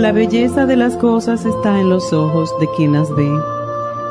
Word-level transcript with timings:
La 0.00 0.12
belleza 0.12 0.64
de 0.64 0.76
las 0.76 0.96
cosas 0.96 1.44
está 1.44 1.78
en 1.78 1.90
los 1.90 2.14
ojos 2.14 2.58
de 2.58 2.66
quien 2.74 2.94
las 2.94 3.14
ve. 3.14 3.28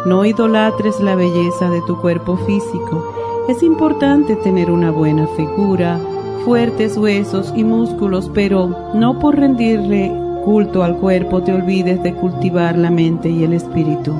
No 0.05 0.23
idolatres 0.23 0.99
la 0.99 1.15
belleza 1.15 1.67
de 1.71 1.81
tu 1.81 1.99
cuerpo 1.99 2.37
físico. 2.37 3.11
Es 3.49 3.63
importante 3.63 4.35
tener 4.35 4.69
una 4.69 4.91
buena 4.91 5.25
figura, 5.35 5.99
fuertes 6.45 6.95
huesos 6.95 7.51
y 7.55 7.63
músculos, 7.63 8.29
pero 8.35 8.91
no 8.93 9.17
por 9.17 9.37
rendirle 9.37 10.13
culto 10.45 10.83
al 10.83 10.95
cuerpo 10.97 11.41
te 11.41 11.53
olvides 11.53 12.03
de 12.03 12.13
cultivar 12.13 12.77
la 12.77 12.91
mente 12.91 13.27
y 13.31 13.43
el 13.43 13.53
espíritu. 13.53 14.13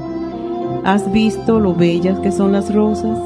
¿Has 0.84 1.12
visto 1.12 1.60
lo 1.60 1.76
bellas 1.76 2.18
que 2.22 2.32
son 2.32 2.52
las 2.52 2.74
rosas? 2.74 3.20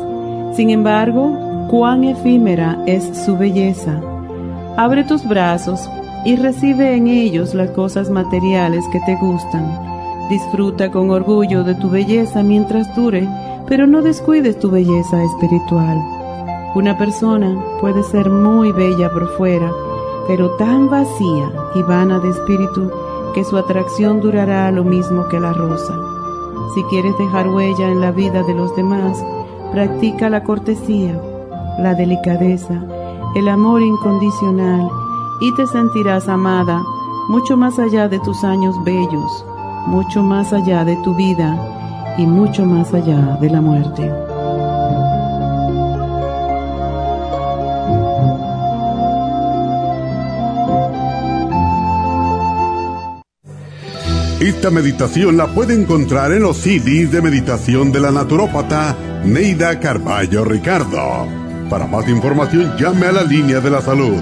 Sin 0.54 0.70
embargo, 0.70 1.68
cuán 1.70 2.04
efímera 2.04 2.84
es 2.88 3.24
su 3.24 3.38
belleza. 3.38 4.02
Abre 4.76 5.06
tus 5.06 5.26
brazos 5.26 5.90
y 6.26 6.36
recibe 6.38 6.96
en 6.96 7.08
ellos 7.08 7.54
las 7.54 7.72
cosas 7.72 8.10
materiales 8.10 8.86
que 8.92 9.00
te 9.02 9.16
gustan. 9.16 9.66
Disfruta 10.30 10.90
con 10.90 11.10
orgullo 11.10 11.64
de 11.64 11.76
tu 11.76 11.90
belleza 11.90 12.44
mientras 12.44 12.96
dure, 12.96 13.28
pero 13.68 13.88
no 13.88 14.02
descuides 14.02 14.58
tu 14.60 14.72
belleza 14.72 15.22
espiritual. 15.24 16.02
Una 16.76 16.98
persona 16.98 17.62
puede 17.82 18.04
ser 18.04 18.30
muy 18.30 18.72
bella 18.72 19.12
por 19.12 19.28
fuera, 19.38 19.72
pero 20.28 20.52
tan 20.52 20.90
vacía 20.90 21.52
y 21.76 21.82
vana 21.82 22.20
de 22.20 22.30
espíritu 22.30 22.90
que 23.36 23.44
su 23.44 23.58
atracción 23.58 24.22
durará 24.22 24.72
lo 24.72 24.84
mismo 24.84 25.28
que 25.28 25.40
la 25.40 25.54
rosa. 25.54 25.94
Si 26.74 26.84
quieres 26.84 27.18
dejar 27.18 27.50
huella 27.50 27.90
en 27.90 28.00
la 28.00 28.12
vida 28.12 28.44
de 28.44 28.54
los 28.54 28.76
demás, 28.76 29.24
practica 29.72 30.30
la 30.30 30.44
cortesía, 30.44 31.20
la 31.80 31.94
delicadeza, 31.96 32.82
el 33.36 33.50
amor 33.50 33.82
incondicional 33.82 34.90
y 35.44 35.52
te 35.52 35.68
sentirás 35.68 36.30
amada 36.30 36.82
mucho 37.28 37.58
más 37.58 37.78
allá 37.78 38.08
de 38.08 38.18
tus 38.20 38.46
años 38.46 38.82
bellos, 38.86 39.46
mucho 39.88 40.24
más 40.24 40.54
allá 40.54 40.86
de 40.86 40.96
tu 41.04 41.14
vida 41.16 42.16
y 42.18 42.26
mucho 42.26 42.66
más 42.66 42.94
allá 42.94 43.38
de 43.42 43.50
la 43.50 43.60
muerte. 43.60 44.10
Esta 54.40 54.72
meditación 54.72 55.36
la 55.36 55.48
puede 55.48 55.74
encontrar 55.74 56.32
en 56.32 56.44
los 56.44 56.56
CDs 56.56 57.12
de 57.12 57.22
meditación 57.22 57.92
de 57.92 58.00
la 58.00 58.12
naturópata 58.12 58.96
Neida 59.26 59.78
Carballo 59.82 60.46
Ricardo. 60.46 61.28
Para 61.70 61.86
más 61.86 62.08
información 62.08 62.78
llame 62.78 63.08
a 63.08 63.12
la 63.12 63.24
línea 63.24 63.60
de 63.60 63.70
la 63.70 63.82
salud 63.82 64.22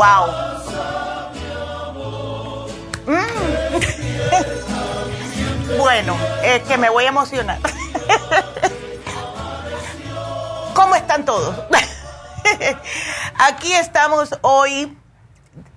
Wow. 0.00 0.32
Mm. 3.06 3.20
bueno, 5.78 6.16
es 6.42 6.62
que 6.62 6.78
me 6.78 6.88
voy 6.88 7.04
a 7.04 7.08
emocionar. 7.08 7.58
¿Cómo 10.74 10.94
están 10.94 11.26
todos? 11.26 11.54
Aquí 13.40 13.74
estamos 13.74 14.30
hoy, 14.40 14.96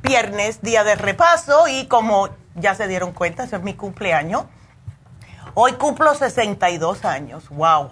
viernes, 0.01 0.61
día 0.61 0.85
de 0.85 0.95
repaso, 0.95 1.67
y 1.67 1.87
como 1.87 2.29
ya 2.55 2.75
se 2.75 2.87
dieron 2.87 3.11
cuenta, 3.11 3.43
es 3.43 3.61
mi 3.61 3.73
cumpleaños. 3.73 4.45
Hoy 5.53 5.73
cumplo 5.73 6.15
62 6.15 7.03
años. 7.03 7.49
¡Wow! 7.49 7.91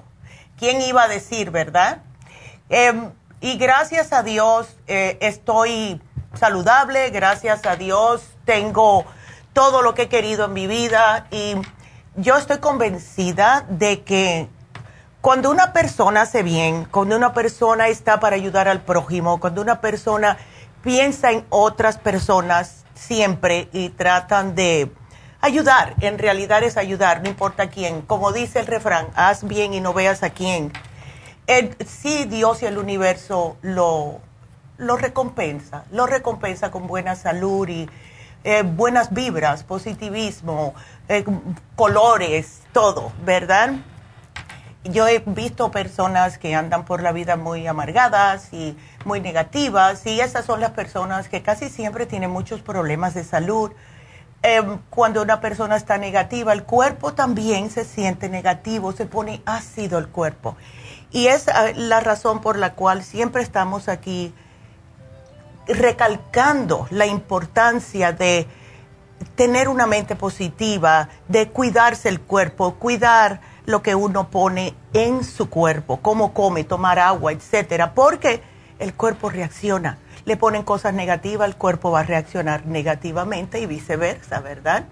¿Quién 0.57 0.81
iba 0.81 1.03
a 1.03 1.07
decir, 1.09 1.51
verdad? 1.51 2.03
Em, 2.69 3.11
y 3.41 3.57
gracias 3.57 4.13
a 4.13 4.23
Dios 4.23 4.77
eh, 4.87 5.17
estoy 5.19 5.99
saludable, 6.33 7.09
gracias 7.09 7.65
a 7.65 7.75
Dios 7.75 8.23
tengo 8.45 9.05
todo 9.53 9.81
lo 9.81 9.93
que 9.93 10.03
he 10.03 10.09
querido 10.09 10.45
en 10.45 10.53
mi 10.53 10.67
vida 10.67 11.27
y 11.31 11.55
yo 12.15 12.37
estoy 12.37 12.59
convencida 12.59 13.65
de 13.69 14.03
que 14.03 14.49
cuando 15.21 15.51
una 15.51 15.73
persona 15.73 16.21
hace 16.21 16.43
bien, 16.43 16.85
cuando 16.85 17.15
una 17.15 17.33
persona 17.33 17.87
está 17.87 18.19
para 18.19 18.35
ayudar 18.35 18.67
al 18.67 18.81
prójimo, 18.81 19.39
cuando 19.39 19.61
una 19.61 19.81
persona 19.81 20.37
piensa 20.83 21.31
en 21.31 21.45
otras 21.49 21.97
personas 21.97 22.85
siempre 22.95 23.69
y 23.71 23.89
tratan 23.89 24.55
de 24.55 24.91
ayudar, 25.41 25.95
en 26.01 26.17
realidad 26.17 26.63
es 26.63 26.77
ayudar, 26.77 27.21
no 27.21 27.29
importa 27.29 27.69
quién. 27.69 28.01
Como 28.01 28.31
dice 28.31 28.59
el 28.59 28.67
refrán, 28.67 29.07
haz 29.15 29.43
bien 29.43 29.73
y 29.73 29.79
no 29.79 29.93
veas 29.93 30.23
a 30.23 30.31
quién 30.31 30.71
sí 31.85 32.25
Dios 32.25 32.61
y 32.61 32.65
el 32.65 32.77
universo 32.77 33.57
lo, 33.61 34.21
lo 34.81 34.97
recompensa, 34.97 35.85
lo 35.91 36.07
recompensa 36.07 36.71
con 36.71 36.87
buena 36.87 37.15
salud 37.15 37.69
y 37.69 37.87
eh, 38.43 38.63
buenas 38.63 39.13
vibras, 39.13 39.63
positivismo, 39.63 40.73
eh, 41.07 41.23
colores, 41.75 42.61
todo, 42.73 43.11
¿verdad? 43.23 43.73
Yo 44.83 45.07
he 45.07 45.19
visto 45.19 45.69
personas 45.69 46.39
que 46.39 46.55
andan 46.55 46.85
por 46.85 47.03
la 47.03 47.11
vida 47.11 47.35
muy 47.35 47.67
amargadas 47.67 48.51
y 48.51 48.75
muy 49.05 49.21
negativas 49.21 50.03
y 50.07 50.19
esas 50.19 50.45
son 50.45 50.59
las 50.59 50.71
personas 50.71 51.29
que 51.29 51.43
casi 51.43 51.69
siempre 51.69 52.07
tienen 52.07 52.31
muchos 52.31 52.61
problemas 52.61 53.13
de 53.13 53.23
salud. 53.23 53.71
Em, 54.41 54.79
cuando 54.89 55.21
una 55.21 55.39
persona 55.39 55.75
está 55.75 55.99
negativa, 55.99 56.53
el 56.53 56.63
cuerpo 56.63 57.13
también 57.13 57.69
se 57.69 57.85
siente 57.85 58.27
negativo, 58.29 58.91
se 58.93 59.05
pone 59.05 59.43
ácido 59.45 59.99
el 59.99 60.07
cuerpo. 60.07 60.57
Y 61.11 61.27
es 61.27 61.47
ah, 61.49 61.67
la 61.75 61.99
razón 61.99 62.41
por 62.41 62.57
la 62.57 62.73
cual 62.73 63.03
siempre 63.03 63.43
estamos 63.43 63.87
aquí 63.87 64.33
recalcando 65.73 66.87
la 66.89 67.05
importancia 67.05 68.11
de 68.11 68.47
tener 69.35 69.67
una 69.69 69.87
mente 69.87 70.15
positiva, 70.15 71.09
de 71.27 71.49
cuidarse 71.49 72.09
el 72.09 72.19
cuerpo, 72.19 72.75
cuidar 72.75 73.41
lo 73.65 73.81
que 73.81 73.95
uno 73.95 74.29
pone 74.29 74.73
en 74.93 75.23
su 75.23 75.49
cuerpo, 75.49 75.97
cómo 76.01 76.33
come, 76.33 76.63
tomar 76.63 76.99
agua, 76.99 77.31
etcétera, 77.31 77.93
porque 77.93 78.41
el 78.79 78.93
cuerpo 78.93 79.29
reacciona. 79.29 79.97
Le 80.25 80.37
ponen 80.37 80.63
cosas 80.63 80.93
negativas, 80.93 81.47
el 81.47 81.55
cuerpo 81.55 81.91
va 81.91 82.01
a 82.01 82.03
reaccionar 82.03 82.65
negativamente 82.65 83.59
y 83.59 83.65
viceversa, 83.65 84.39
¿verdad? 84.39 84.85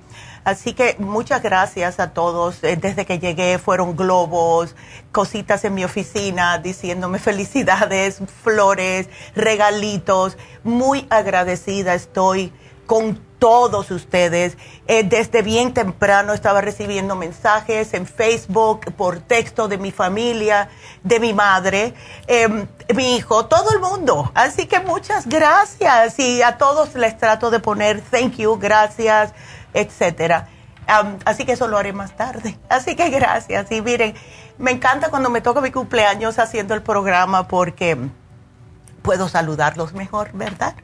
Así 0.43 0.73
que 0.73 0.95
muchas 0.99 1.41
gracias 1.41 1.99
a 1.99 2.13
todos. 2.13 2.63
Eh, 2.63 2.75
desde 2.75 3.05
que 3.05 3.19
llegué 3.19 3.57
fueron 3.57 3.95
globos, 3.95 4.75
cositas 5.11 5.63
en 5.65 5.73
mi 5.73 5.83
oficina 5.83 6.57
diciéndome 6.57 7.19
felicidades, 7.19 8.19
flores, 8.43 9.09
regalitos. 9.35 10.37
Muy 10.63 11.07
agradecida 11.09 11.93
estoy 11.93 12.53
con 12.85 13.19
todos 13.37 13.91
ustedes. 13.91 14.57
Eh, 14.87 15.03
desde 15.03 15.41
bien 15.41 15.73
temprano 15.73 16.33
estaba 16.33 16.61
recibiendo 16.61 17.15
mensajes 17.15 17.93
en 17.93 18.05
Facebook, 18.05 18.93
por 18.95 19.19
texto 19.19 19.67
de 19.67 19.77
mi 19.77 19.91
familia, 19.91 20.69
de 21.03 21.19
mi 21.19 21.33
madre, 21.33 21.93
em, 22.27 22.67
mi 22.95 23.15
hijo, 23.15 23.45
todo 23.45 23.71
el 23.71 23.79
mundo. 23.79 24.31
Así 24.33 24.65
que 24.65 24.79
muchas 24.79 25.27
gracias 25.27 26.19
y 26.19 26.41
a 26.41 26.57
todos 26.57 26.95
les 26.95 27.17
trato 27.17 27.49
de 27.49 27.59
poner 27.59 28.01
thank 28.01 28.37
you, 28.37 28.57
gracias 28.57 29.33
etcétera. 29.73 30.47
así 31.25 31.45
que 31.45 31.53
eso 31.53 31.67
lo 31.67 31.77
haré 31.77 31.93
más 31.93 32.15
tarde. 32.15 32.57
Así 32.69 32.95
que 32.95 33.09
gracias. 33.09 33.71
Y 33.71 33.81
miren, 33.81 34.15
me 34.57 34.71
encanta 34.71 35.09
cuando 35.09 35.29
me 35.29 35.41
toca 35.41 35.61
mi 35.61 35.71
cumpleaños 35.71 36.39
haciendo 36.39 36.73
el 36.73 36.81
programa 36.81 37.47
porque 37.47 37.97
puedo 39.01 39.29
saludarlos 39.29 39.93
mejor, 39.93 40.31
¿verdad? 40.33 40.75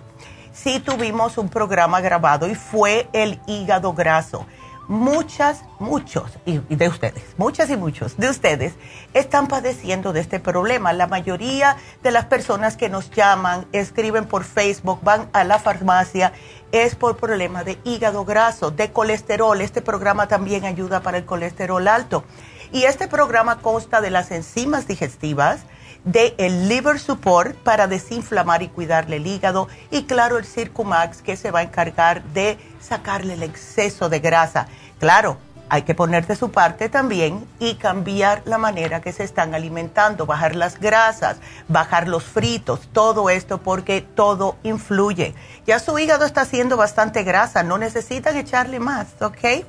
sí 0.53 0.79
tuvimos 0.79 1.37
un 1.37 1.49
programa 1.49 1.99
grabado 2.01 2.47
y 2.47 2.55
fue 2.55 3.07
el 3.13 3.39
hígado 3.47 3.93
graso 3.93 4.45
muchas, 4.87 5.63
muchos, 5.79 6.31
y, 6.45 6.57
de 6.57 6.87
ustedes, 6.87 7.23
muchas 7.37 7.69
y 7.69 7.77
muchos 7.77 8.17
de 8.17 8.29
ustedes 8.29 8.73
están 9.13 9.47
padeciendo 9.47 10.13
de 10.13 10.19
este 10.19 10.39
problema. 10.39 10.93
La 10.93 11.07
mayoría 11.07 11.77
de 12.01 12.11
las 12.11 12.25
personas 12.25 12.77
que 12.77 12.89
nos 12.89 13.11
llaman, 13.11 13.65
escriben 13.71 14.25
por 14.25 14.43
Facebook, 14.43 14.99
van 15.03 15.29
a 15.33 15.43
la 15.43 15.59
farmacia, 15.59 16.33
es 16.71 16.95
por 16.95 17.17
problema 17.17 17.63
de 17.63 17.77
hígado 17.83 18.25
graso, 18.25 18.71
de 18.71 18.91
colesterol. 18.91 19.61
Este 19.61 19.81
programa 19.81 20.27
también 20.27 20.65
ayuda 20.65 21.01
para 21.01 21.17
el 21.17 21.25
colesterol 21.25 21.87
alto. 21.87 22.23
Y 22.71 22.85
este 22.85 23.07
programa 23.07 23.59
consta 23.59 24.01
de 24.01 24.09
las 24.09 24.31
enzimas 24.31 24.87
digestivas, 24.87 25.61
de 26.03 26.35
el 26.37 26.67
liver 26.67 26.99
support 26.99 27.55
para 27.55 27.87
desinflamar 27.87 28.61
y 28.61 28.67
cuidarle 28.67 29.17
el 29.17 29.27
hígado 29.27 29.67
y 29.89 30.03
claro 30.03 30.37
el 30.37 30.45
Circumax 30.45 31.21
que 31.21 31.37
se 31.37 31.51
va 31.51 31.59
a 31.59 31.63
encargar 31.63 32.23
de 32.25 32.57
sacarle 32.81 33.33
el 33.35 33.43
exceso 33.43 34.09
de 34.09 34.19
grasa. 34.19 34.67
Claro, 34.99 35.37
hay 35.69 35.83
que 35.83 35.95
poner 35.95 36.27
de 36.27 36.35
su 36.35 36.51
parte 36.51 36.89
también 36.89 37.47
y 37.57 37.75
cambiar 37.75 38.43
la 38.45 38.57
manera 38.57 39.01
que 39.01 39.11
se 39.11 39.23
están 39.23 39.55
alimentando, 39.55 40.25
bajar 40.25 40.55
las 40.55 40.79
grasas, 40.79 41.37
bajar 41.67 42.07
los 42.07 42.23
fritos, 42.23 42.81
todo 42.91 43.29
esto 43.29 43.59
porque 43.59 44.01
todo 44.01 44.57
influye. 44.63 45.33
Ya 45.65 45.79
su 45.79 45.97
hígado 45.97 46.25
está 46.25 46.41
haciendo 46.41 46.77
bastante 46.77 47.23
grasa, 47.23 47.63
no 47.63 47.77
necesitan 47.77 48.37
echarle 48.37 48.79
más, 48.79 49.07
¿ok? 49.21 49.65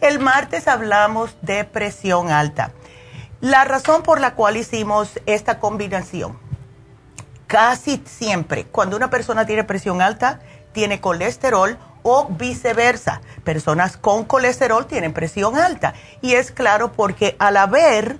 El 0.00 0.18
martes 0.18 0.68
hablamos 0.68 1.36
de 1.40 1.64
presión 1.64 2.30
alta. 2.30 2.72
La 3.46 3.64
razón 3.64 4.02
por 4.02 4.20
la 4.20 4.34
cual 4.34 4.56
hicimos 4.56 5.20
esta 5.24 5.60
combinación, 5.60 6.36
casi 7.46 8.02
siempre, 8.04 8.64
cuando 8.64 8.96
una 8.96 9.08
persona 9.08 9.46
tiene 9.46 9.62
presión 9.62 10.02
alta, 10.02 10.40
tiene 10.72 11.00
colesterol 11.00 11.78
o 12.02 12.26
viceversa. 12.28 13.20
Personas 13.44 13.98
con 13.98 14.24
colesterol 14.24 14.88
tienen 14.88 15.12
presión 15.12 15.56
alta. 15.56 15.94
Y 16.22 16.32
es 16.32 16.50
claro 16.50 16.90
porque 16.90 17.36
al 17.38 17.56
haber 17.56 18.18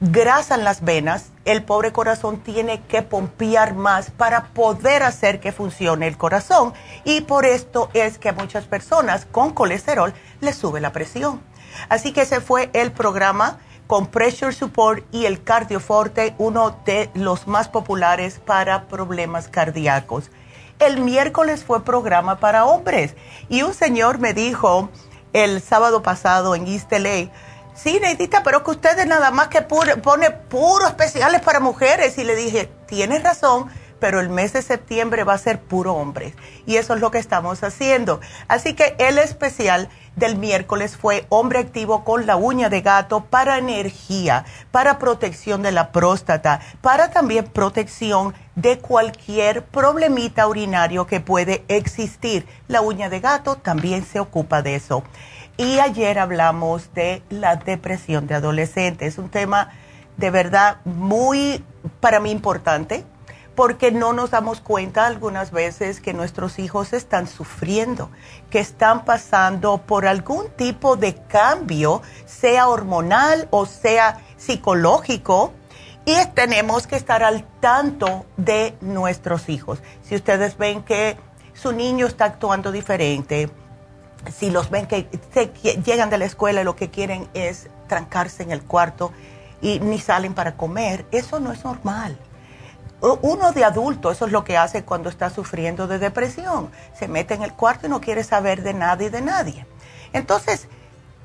grasa 0.00 0.56
en 0.56 0.64
las 0.64 0.82
venas, 0.82 1.26
el 1.44 1.62
pobre 1.62 1.92
corazón 1.92 2.40
tiene 2.40 2.82
que 2.82 3.02
pompear 3.02 3.74
más 3.74 4.10
para 4.10 4.46
poder 4.46 5.04
hacer 5.04 5.38
que 5.38 5.52
funcione 5.52 6.08
el 6.08 6.18
corazón. 6.18 6.74
Y 7.04 7.20
por 7.20 7.46
esto 7.46 7.90
es 7.94 8.18
que 8.18 8.30
a 8.30 8.32
muchas 8.32 8.64
personas 8.64 9.24
con 9.24 9.52
colesterol 9.52 10.12
les 10.40 10.56
sube 10.56 10.80
la 10.80 10.90
presión. 10.90 11.40
Así 11.88 12.12
que 12.12 12.22
ese 12.22 12.40
fue 12.40 12.70
el 12.72 12.90
programa 12.90 13.60
con 13.86 14.06
Pressure 14.06 14.52
Support 14.52 15.04
y 15.12 15.26
el 15.26 15.42
Cardioforte, 15.42 16.34
uno 16.38 16.76
de 16.84 17.10
los 17.14 17.46
más 17.46 17.68
populares 17.68 18.40
para 18.44 18.86
problemas 18.86 19.48
cardíacos. 19.48 20.30
El 20.78 21.00
miércoles 21.00 21.64
fue 21.64 21.84
programa 21.84 22.40
para 22.40 22.64
hombres 22.64 23.14
y 23.48 23.62
un 23.62 23.74
señor 23.74 24.18
me 24.18 24.34
dijo 24.34 24.88
el 25.32 25.60
sábado 25.60 26.02
pasado 26.02 26.54
en 26.54 26.66
East 26.66 26.92
LA, 26.92 27.30
sí, 27.74 27.98
Neidita, 28.00 28.42
pero 28.42 28.64
que 28.64 28.70
ustedes 28.70 29.06
nada 29.06 29.30
más 29.30 29.48
que 29.48 29.62
pone 29.62 30.30
puros 30.30 30.88
especiales 30.88 31.40
para 31.42 31.60
mujeres. 31.60 32.16
Y 32.18 32.24
le 32.24 32.36
dije, 32.36 32.70
tienes 32.86 33.22
razón, 33.22 33.68
pero 34.04 34.20
el 34.20 34.28
mes 34.28 34.52
de 34.52 34.60
septiembre 34.60 35.24
va 35.24 35.32
a 35.32 35.38
ser 35.38 35.58
puro 35.62 35.94
hombres. 35.94 36.34
Y 36.66 36.76
eso 36.76 36.94
es 36.94 37.00
lo 37.00 37.10
que 37.10 37.16
estamos 37.16 37.64
haciendo. 37.64 38.20
Así 38.48 38.74
que 38.74 38.94
el 38.98 39.16
especial 39.16 39.88
del 40.14 40.36
miércoles 40.36 40.98
fue 40.98 41.24
hombre 41.30 41.60
activo 41.60 42.04
con 42.04 42.26
la 42.26 42.36
uña 42.36 42.68
de 42.68 42.82
gato 42.82 43.24
para 43.24 43.56
energía, 43.56 44.44
para 44.70 44.98
protección 44.98 45.62
de 45.62 45.72
la 45.72 45.90
próstata, 45.90 46.60
para 46.82 47.12
también 47.12 47.46
protección 47.46 48.34
de 48.56 48.78
cualquier 48.78 49.64
problemita 49.64 50.48
urinario 50.48 51.06
que 51.06 51.20
puede 51.20 51.64
existir. 51.68 52.46
La 52.68 52.82
uña 52.82 53.08
de 53.08 53.20
gato 53.20 53.56
también 53.56 54.04
se 54.04 54.20
ocupa 54.20 54.60
de 54.60 54.74
eso. 54.74 55.02
Y 55.56 55.78
ayer 55.78 56.18
hablamos 56.18 56.92
de 56.92 57.22
la 57.30 57.56
depresión 57.56 58.26
de 58.26 58.34
adolescentes, 58.34 59.16
un 59.16 59.30
tema 59.30 59.70
de 60.18 60.30
verdad 60.30 60.76
muy 60.84 61.64
para 62.00 62.20
mí 62.20 62.30
importante 62.30 63.06
porque 63.54 63.92
no 63.92 64.12
nos 64.12 64.30
damos 64.30 64.60
cuenta 64.60 65.06
algunas 65.06 65.50
veces 65.50 66.00
que 66.00 66.12
nuestros 66.12 66.58
hijos 66.58 66.92
están 66.92 67.28
sufriendo, 67.28 68.10
que 68.50 68.58
están 68.58 69.04
pasando 69.04 69.78
por 69.78 70.06
algún 70.06 70.48
tipo 70.50 70.96
de 70.96 71.14
cambio, 71.14 72.02
sea 72.26 72.68
hormonal 72.68 73.48
o 73.50 73.66
sea 73.66 74.20
psicológico, 74.36 75.52
y 76.04 76.16
tenemos 76.34 76.86
que 76.86 76.96
estar 76.96 77.22
al 77.22 77.44
tanto 77.60 78.26
de 78.36 78.76
nuestros 78.80 79.48
hijos. 79.48 79.82
Si 80.02 80.14
ustedes 80.14 80.58
ven 80.58 80.82
que 80.82 81.16
su 81.54 81.72
niño 81.72 82.06
está 82.06 82.26
actuando 82.26 82.72
diferente, 82.72 83.48
si 84.30 84.50
los 84.50 84.68
ven 84.68 84.86
que 84.86 85.08
llegan 85.84 86.10
de 86.10 86.18
la 86.18 86.24
escuela 86.24 86.60
y 86.60 86.64
lo 86.64 86.76
que 86.76 86.90
quieren 86.90 87.28
es 87.32 87.68
trancarse 87.86 88.42
en 88.42 88.50
el 88.50 88.62
cuarto 88.62 89.12
y 89.62 89.80
ni 89.80 89.98
salen 89.98 90.34
para 90.34 90.56
comer, 90.56 91.06
eso 91.10 91.40
no 91.40 91.52
es 91.52 91.64
normal 91.64 92.18
uno 93.22 93.52
de 93.52 93.64
adulto, 93.64 94.10
eso 94.10 94.26
es 94.26 94.32
lo 94.32 94.44
que 94.44 94.56
hace 94.56 94.84
cuando 94.84 95.08
está 95.08 95.30
sufriendo 95.30 95.86
de 95.86 95.98
depresión. 95.98 96.70
Se 96.98 97.08
mete 97.08 97.34
en 97.34 97.42
el 97.42 97.52
cuarto 97.52 97.86
y 97.86 97.90
no 97.90 98.00
quiere 98.00 98.24
saber 98.24 98.62
de 98.62 98.74
nada 98.74 99.02
y 99.04 99.08
de 99.10 99.20
nadie. 99.20 99.66
Entonces, 100.12 100.68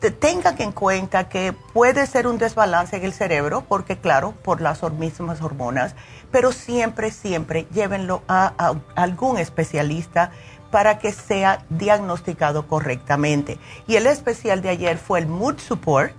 tengan 0.10 0.56
en 0.62 0.72
cuenta 0.72 1.28
que 1.28 1.54
puede 1.54 2.08
ser 2.08 2.26
un 2.26 2.38
desbalance 2.38 2.96
en 2.96 3.04
el 3.04 3.14
cerebro, 3.14 3.66
porque 3.68 3.98
claro, 3.98 4.32
por 4.32 4.62
las 4.62 4.82
mismas 4.94 5.42
hormonas, 5.42 5.96
pero 6.32 6.54
siempre, 6.54 7.12
siempre 7.12 7.68
llévenlo 7.74 8.24
a, 8.28 8.76
algún 8.96 9.38
especialista 9.38 10.32
para 10.72 11.00
que 11.00 11.12
sea 11.12 11.66
diagnosticado 11.70 12.68
correctamente. 12.68 13.60
Y 13.88 13.96
el 13.96 14.08
especial 14.08 14.62
de 14.62 14.70
ayer 14.70 14.98
fue 14.98 15.20
el 15.20 15.28
Mood 15.28 15.60
Support, 15.60 16.16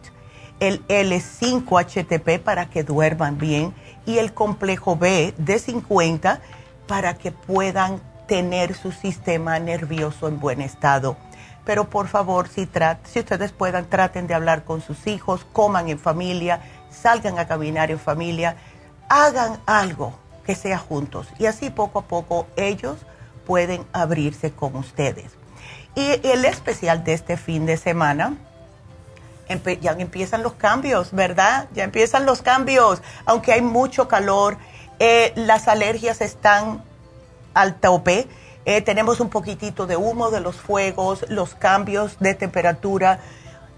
el 0.59 0.87
L5-HTP 0.89 2.41
para 2.41 2.69
que 2.69 2.83
duerman 2.83 3.39
bien 3.39 3.75
y 4.11 4.19
el 4.19 4.33
complejo 4.35 4.97
B 4.97 5.35
de 5.39 5.59
50 5.61 6.41
para 6.89 7.15
que 7.15 7.31
puedan 7.31 8.01
tener 8.27 8.75
su 8.75 8.91
sistema 8.91 9.59
nervioso 9.61 10.27
en 10.27 10.41
buen 10.41 10.61
estado. 10.61 11.17
Pero 11.65 11.89
por 11.89 12.09
favor, 12.09 12.49
si, 12.49 12.69
si 13.05 13.21
ustedes 13.21 13.53
puedan, 13.53 13.89
traten 13.89 14.27
de 14.27 14.35
hablar 14.35 14.65
con 14.65 14.81
sus 14.81 15.07
hijos, 15.07 15.47
coman 15.53 15.89
en 15.89 15.99
familia, 15.99 16.61
salgan 16.91 17.39
a 17.39 17.47
caminar 17.47 17.93
en 17.93 18.01
familia, 18.01 18.57
hagan 19.09 19.61
algo 19.67 20.15
que 20.45 20.57
sea 20.57 20.79
juntos 20.79 21.29
y 21.39 21.47
así 21.47 21.71
poco 21.71 22.01
a 22.01 22.09
poco 22.09 22.49
ellos 22.57 22.97
pueden 23.47 23.87
abrirse 23.93 24.51
con 24.51 24.75
ustedes. 24.75 25.31
Y 25.95 26.27
el 26.27 26.45
especial 26.45 27.05
de 27.05 27.13
este 27.13 27.37
fin 27.37 27.65
de 27.65 27.77
semana, 27.77 28.37
ya 29.81 29.93
empiezan 29.93 30.43
los 30.43 30.55
cambios, 30.55 31.13
¿verdad? 31.13 31.69
Ya 31.75 31.85
empiezan 31.85 32.27
los 32.27 32.43
cambios, 32.43 33.03
aunque 33.27 33.53
hay 33.53 33.63
mucho 33.63 34.09
calor, 34.09 34.57
eh, 34.99 35.33
las 35.35 35.67
alergias 35.67 36.21
están 36.21 36.85
al 37.55 37.81
tope, 37.81 38.29
eh, 38.65 38.83
tenemos 38.83 39.21
un 39.21 39.31
poquitito 39.31 39.87
de 39.87 39.97
humo 39.97 40.31
de 40.31 40.41
los 40.41 40.57
fuegos, 40.57 41.25
los 41.29 41.55
cambios 41.55 42.19
de 42.21 42.35
temperatura, 42.35 43.21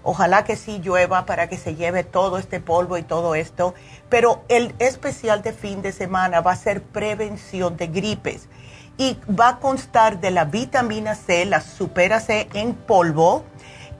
ojalá 0.03 0.43
que 0.43 0.55
sí 0.55 0.79
llueva 0.79 1.25
para 1.25 1.47
que 1.47 1.57
se 1.57 1.75
lleve 1.75 2.03
todo 2.03 2.37
este 2.37 2.59
polvo 2.59 2.97
y 2.97 3.03
todo 3.03 3.35
esto, 3.35 3.73
pero 4.09 4.43
el 4.49 4.75
especial 4.79 5.41
de 5.41 5.53
fin 5.53 5.81
de 5.81 5.91
semana 5.91 6.41
va 6.41 6.51
a 6.51 6.57
ser 6.57 6.83
prevención 6.83 7.77
de 7.77 7.87
gripes. 7.87 8.47
Y 8.95 9.17
va 9.27 9.47
a 9.49 9.59
constar 9.59 10.19
de 10.19 10.29
la 10.29 10.45
vitamina 10.45 11.15
C, 11.15 11.45
la 11.45 11.61
supera 11.61 12.19
C 12.19 12.47
en 12.53 12.75
polvo, 12.75 13.43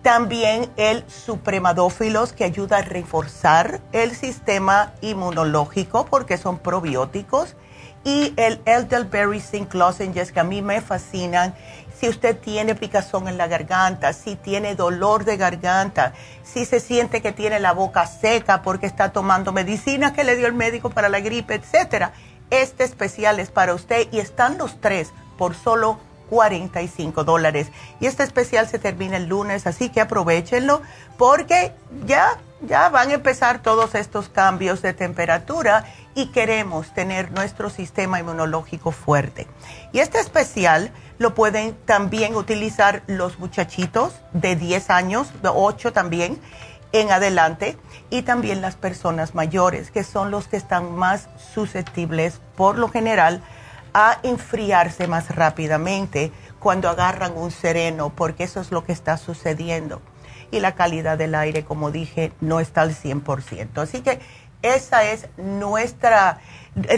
también 0.04 0.72
el 0.78 1.04
supremadófilos 1.10 2.34
que 2.34 2.44
ayuda 2.44 2.78
a 2.78 2.82
reforzar 2.82 3.82
el 3.92 4.16
sistema 4.16 4.94
inmunológico 5.02 6.06
porque 6.06 6.38
son 6.38 6.60
probióticos 6.60 7.56
y 8.04 8.34
el 8.36 8.62
elderberry 8.66 9.40
zinc 9.40 9.74
lozenges 9.74 10.32
que 10.32 10.42
a 10.42 10.44
mí 10.44 10.62
me 10.62 10.82
fascinan. 10.82 11.56
Si 11.98 12.10
usted 12.10 12.38
tiene 12.38 12.76
picazón 12.76 13.28
en 13.28 13.38
la 13.38 13.48
garganta, 13.48 14.14
si 14.14 14.36
tiene 14.36 14.76
dolor 14.76 15.24
de 15.24 15.38
garganta, 15.38 16.14
si 16.44 16.66
se 16.66 16.82
siente 16.82 17.22
que 17.22 17.32
tiene 17.32 17.60
la 17.60 17.72
boca 17.72 18.06
seca 18.06 18.62
porque 18.62 18.86
está 18.86 19.14
tomando 19.14 19.54
medicinas 19.54 20.12
que 20.12 20.26
le 20.26 20.36
dio 20.36 20.48
el 20.48 20.54
médico 20.54 20.90
para 20.90 21.10
la 21.10 21.22
gripe, 21.22 21.56
etcétera 21.56 22.14
este 22.54 22.84
especial 22.84 23.40
es 23.40 23.50
para 23.50 23.74
usted 23.74 24.08
y 24.12 24.20
están 24.20 24.60
los 24.60 24.80
tres 24.80 25.12
por 25.40 25.56
solo 25.56 26.00
45 26.34 27.24
dólares. 27.24 27.68
Y 28.00 28.08
este 28.08 28.24
especial 28.24 28.68
se 28.68 28.80
termina 28.80 29.18
el 29.18 29.28
lunes, 29.28 29.68
así 29.68 29.90
que 29.90 30.02
aprovechenlo 30.02 30.82
porque 31.16 31.74
ya, 32.08 32.40
ya 32.62 32.90
van 32.90 33.12
a 33.12 33.14
empezar 33.14 33.62
todos 33.62 33.94
estos 33.94 34.30
cambios 34.30 34.82
de 34.82 34.94
temperatura 34.94 35.86
y 36.16 36.28
queremos 36.32 36.92
tener 36.96 37.32
nuestro 37.32 37.70
sistema 37.70 38.20
inmunológico 38.20 38.92
fuerte. 38.92 39.46
Y 39.92 40.00
este 40.00 40.20
especial 40.20 40.92
lo 41.20 41.36
pueden 41.36 41.76
también 41.86 42.36
utilizar 42.36 43.04
los 43.06 43.38
muchachitos 43.38 44.14
de 44.34 44.56
10 44.56 44.90
años, 44.90 45.28
de 45.44 45.50
8 45.50 45.94
también 45.94 46.40
en 46.94 47.12
adelante 47.12 47.78
y 48.10 48.24
también 48.24 48.62
las 48.62 48.76
personas 48.76 49.36
mayores, 49.36 49.92
que 49.92 50.04
son 50.04 50.32
los 50.32 50.48
que 50.48 50.58
están 50.58 50.96
más 50.96 51.30
susceptibles 51.54 52.40
por 52.56 52.80
lo 52.80 52.90
general 52.90 53.44
a 53.94 54.20
enfriarse 54.24 55.08
más 55.08 55.36
rápidamente 55.36 56.32
cuando 56.60 56.90
agarran 56.90 57.34
un 57.36 57.52
sereno, 57.52 58.12
porque 58.16 58.44
eso 58.44 58.62
es 58.62 58.72
lo 58.72 58.84
que 58.84 58.92
está 58.92 59.18
sucediendo. 59.18 60.02
Y 60.52 60.60
la 60.60 60.76
calidad 60.76 61.18
del 61.18 61.36
aire, 61.36 61.66
como 61.66 61.92
dije, 61.92 62.32
no 62.42 62.60
está 62.60 62.82
al 62.82 62.96
100%. 62.96 63.82
Así 63.82 64.02
que 64.02 64.20
esa 64.62 65.04
es 65.04 65.28
nuestra, 65.38 66.40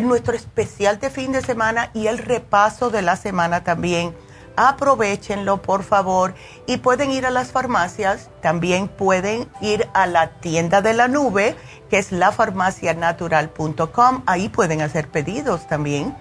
nuestro 0.02 0.36
especial 0.36 1.00
de 1.00 1.10
fin 1.10 1.32
de 1.32 1.42
semana 1.42 1.90
y 1.94 2.08
el 2.08 2.18
repaso 2.18 2.90
de 2.90 3.02
la 3.02 3.16
semana 3.16 3.64
también 3.64 4.14
aprovechenlo 4.56 5.62
por 5.62 5.84
favor 5.84 6.34
y 6.66 6.78
pueden 6.78 7.12
ir 7.12 7.26
a 7.26 7.32
las 7.32 7.52
farmacias, 7.52 8.30
también 8.42 8.88
pueden 8.88 9.50
ir 9.62 9.90
a 9.94 10.08
la 10.08 10.40
tienda 10.40 10.82
de 10.82 10.94
la 10.94 11.10
nube, 11.10 11.56
que 11.90 11.98
es 11.98 12.12
lafarmacianatural.com, 12.12 14.24
ahí 14.26 14.50
pueden 14.50 14.82
hacer 14.82 15.08
pedidos 15.10 15.68
también. 15.68 16.16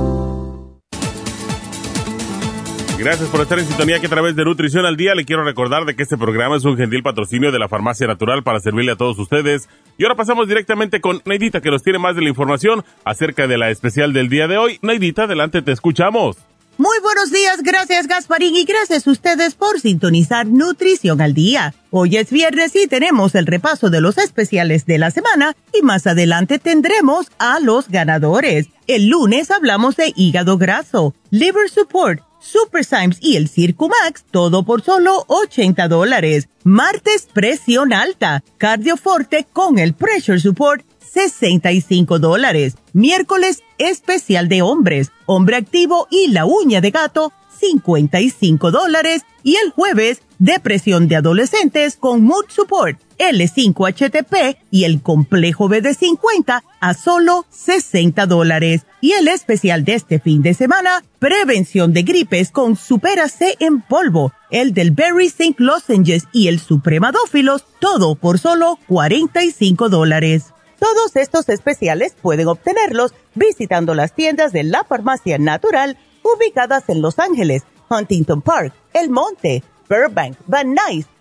Gracias 3.00 3.30
por 3.30 3.40
estar 3.40 3.58
en 3.58 3.66
sintonía 3.66 3.98
que 3.98 4.08
a 4.08 4.10
través 4.10 4.36
de 4.36 4.44
Nutrición 4.44 4.84
al 4.84 4.94
Día 4.94 5.14
le 5.14 5.24
quiero 5.24 5.42
recordar 5.42 5.86
de 5.86 5.96
que 5.96 6.02
este 6.02 6.18
programa 6.18 6.58
es 6.58 6.66
un 6.66 6.76
gentil 6.76 7.02
patrocinio 7.02 7.50
de 7.50 7.58
la 7.58 7.66
Farmacia 7.66 8.06
Natural 8.06 8.42
para 8.42 8.60
servirle 8.60 8.92
a 8.92 8.96
todos 8.96 9.18
ustedes. 9.18 9.70
Y 9.96 10.04
ahora 10.04 10.16
pasamos 10.16 10.46
directamente 10.46 11.00
con 11.00 11.22
Neidita 11.24 11.62
que 11.62 11.70
nos 11.70 11.82
tiene 11.82 11.98
más 11.98 12.14
de 12.14 12.20
la 12.20 12.28
información 12.28 12.84
acerca 13.06 13.46
de 13.46 13.56
la 13.56 13.70
especial 13.70 14.12
del 14.12 14.28
día 14.28 14.48
de 14.48 14.58
hoy. 14.58 14.78
Neidita, 14.82 15.22
adelante, 15.22 15.62
te 15.62 15.72
escuchamos. 15.72 16.36
Muy 16.76 16.98
buenos 17.02 17.30
días, 17.30 17.62
gracias 17.62 18.06
Gasparín 18.06 18.54
y 18.54 18.64
gracias 18.64 19.06
a 19.06 19.10
ustedes 19.10 19.54
por 19.54 19.80
sintonizar 19.80 20.46
Nutrición 20.46 21.22
al 21.22 21.32
Día. 21.32 21.74
Hoy 21.90 22.18
es 22.18 22.30
viernes 22.30 22.76
y 22.76 22.86
tenemos 22.86 23.34
el 23.34 23.46
repaso 23.46 23.88
de 23.88 24.02
los 24.02 24.18
especiales 24.18 24.84
de 24.84 24.98
la 24.98 25.10
semana 25.10 25.56
y 25.72 25.80
más 25.82 26.06
adelante 26.06 26.58
tendremos 26.58 27.28
a 27.38 27.60
los 27.60 27.88
ganadores. 27.88 28.68
El 28.86 29.08
lunes 29.08 29.50
hablamos 29.50 29.96
de 29.96 30.12
hígado 30.16 30.58
graso, 30.58 31.14
liver 31.30 31.70
support, 31.70 32.22
Super 32.40 32.84
Symes 32.84 33.18
y 33.20 33.36
el 33.36 33.48
Circumax, 33.48 34.24
todo 34.30 34.64
por 34.64 34.82
solo 34.82 35.24
80 35.28 35.88
dólares. 35.88 36.48
Martes, 36.64 37.28
presión 37.32 37.92
alta, 37.92 38.42
Cardioforte 38.58 39.46
con 39.52 39.78
el 39.78 39.94
Pressure 39.94 40.40
Support, 40.40 40.84
65 41.12 42.18
dólares. 42.18 42.76
Miércoles, 42.92 43.62
especial 43.78 44.48
de 44.48 44.62
hombres, 44.62 45.10
hombre 45.26 45.56
activo 45.56 46.08
y 46.10 46.28
la 46.28 46.44
uña 46.46 46.80
de 46.80 46.90
gato, 46.90 47.32
55 47.60 48.70
dólares. 48.70 49.22
Y 49.42 49.56
el 49.56 49.70
jueves, 49.70 50.22
depresión 50.38 51.08
de 51.08 51.16
adolescentes 51.16 51.96
con 51.96 52.22
Mood 52.22 52.46
Support, 52.48 52.98
L5HTP 53.20 54.56
y 54.70 54.84
el 54.84 55.02
complejo 55.02 55.68
B 55.68 55.82
de 55.82 55.94
50 55.94 56.64
a 56.80 56.94
solo 56.94 57.44
60 57.50 58.26
dólares. 58.26 58.86
Y 59.00 59.12
el 59.12 59.28
especial 59.28 59.84
de 59.84 59.94
este 59.94 60.18
fin 60.18 60.42
de 60.42 60.54
semana, 60.54 61.04
prevención 61.18 61.92
de 61.92 62.02
gripes 62.02 62.50
con 62.50 62.76
Supera 62.76 63.28
C 63.28 63.56
en 63.60 63.82
polvo, 63.82 64.32
el 64.50 64.74
del 64.74 64.90
Berry 64.90 65.30
Zinc 65.30 65.60
Lozenges 65.60 66.24
y 66.32 66.48
el 66.48 66.58
Supremadófilos, 66.58 67.64
todo 67.78 68.14
por 68.14 68.38
solo 68.38 68.78
45 68.88 69.88
dólares. 69.88 70.52
Todos 70.78 71.14
estos 71.16 71.48
especiales 71.50 72.14
pueden 72.20 72.48
obtenerlos 72.48 73.12
visitando 73.34 73.94
las 73.94 74.14
tiendas 74.14 74.52
de 74.52 74.64
la 74.64 74.82
farmacia 74.84 75.38
natural 75.38 75.98
ubicadas 76.22 76.88
en 76.88 77.02
Los 77.02 77.18
Ángeles, 77.18 77.64
Huntington 77.90 78.40
Park, 78.40 78.72
El 78.94 79.10
Monte, 79.10 79.62
Burbank, 79.88 80.36
Van 80.46 80.74
Nuys, 80.74 81.06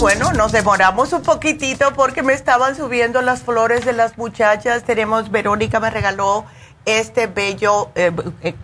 Bueno, 0.00 0.32
nos 0.32 0.50
demoramos 0.50 1.12
un 1.12 1.20
poquitito 1.20 1.92
porque 1.92 2.22
me 2.22 2.32
estaban 2.32 2.74
subiendo 2.74 3.20
las 3.20 3.42
flores 3.42 3.84
de 3.84 3.92
las 3.92 4.16
muchachas. 4.16 4.82
Tenemos, 4.84 5.30
Verónica 5.30 5.78
me 5.78 5.90
regaló 5.90 6.46
este 6.86 7.26
bello, 7.26 7.90
eh, 7.94 8.10
eh, 8.40 8.54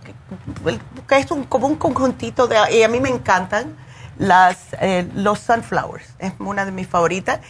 que 1.07 1.19
es 1.19 1.31
un, 1.31 1.45
como 1.45 1.66
un 1.66 1.76
conjuntito 1.76 2.47
de, 2.47 2.57
y 2.73 2.83
a 2.83 2.88
mí 2.88 3.00
me 3.00 3.11
encantan 3.11 3.76
las, 4.19 4.57
eh, 4.81 5.07
los 5.14 5.40
sunflowers, 5.40 6.07
es 6.19 6.33
una 6.38 6.64
de 6.64 6.73
mis 6.73 6.88
favoritas. 6.88 7.40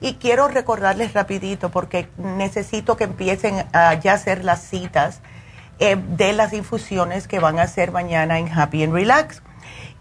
Y 0.00 0.14
quiero 0.14 0.46
recordarles 0.46 1.12
rapidito 1.12 1.70
porque 1.70 2.08
necesito 2.16 2.96
que 2.96 3.04
empiecen 3.04 3.66
a 3.72 3.94
ya 3.94 4.12
hacer 4.12 4.44
las 4.44 4.62
citas 4.62 5.20
eh, 5.80 5.96
de 5.96 6.32
las 6.32 6.52
infusiones 6.52 7.28
que 7.28 7.38
van 7.38 7.58
a 7.58 7.62
hacer 7.62 7.92
mañana 7.92 8.38
en 8.38 8.50
Happy 8.50 8.82
and 8.82 8.92
Relax. 8.92 9.42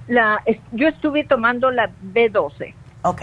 La, 0.06 0.42
yo 0.72 0.88
estuve 0.88 1.24
tomando 1.24 1.70
la 1.70 1.90
B12. 2.12 2.74
Ok. 3.02 3.22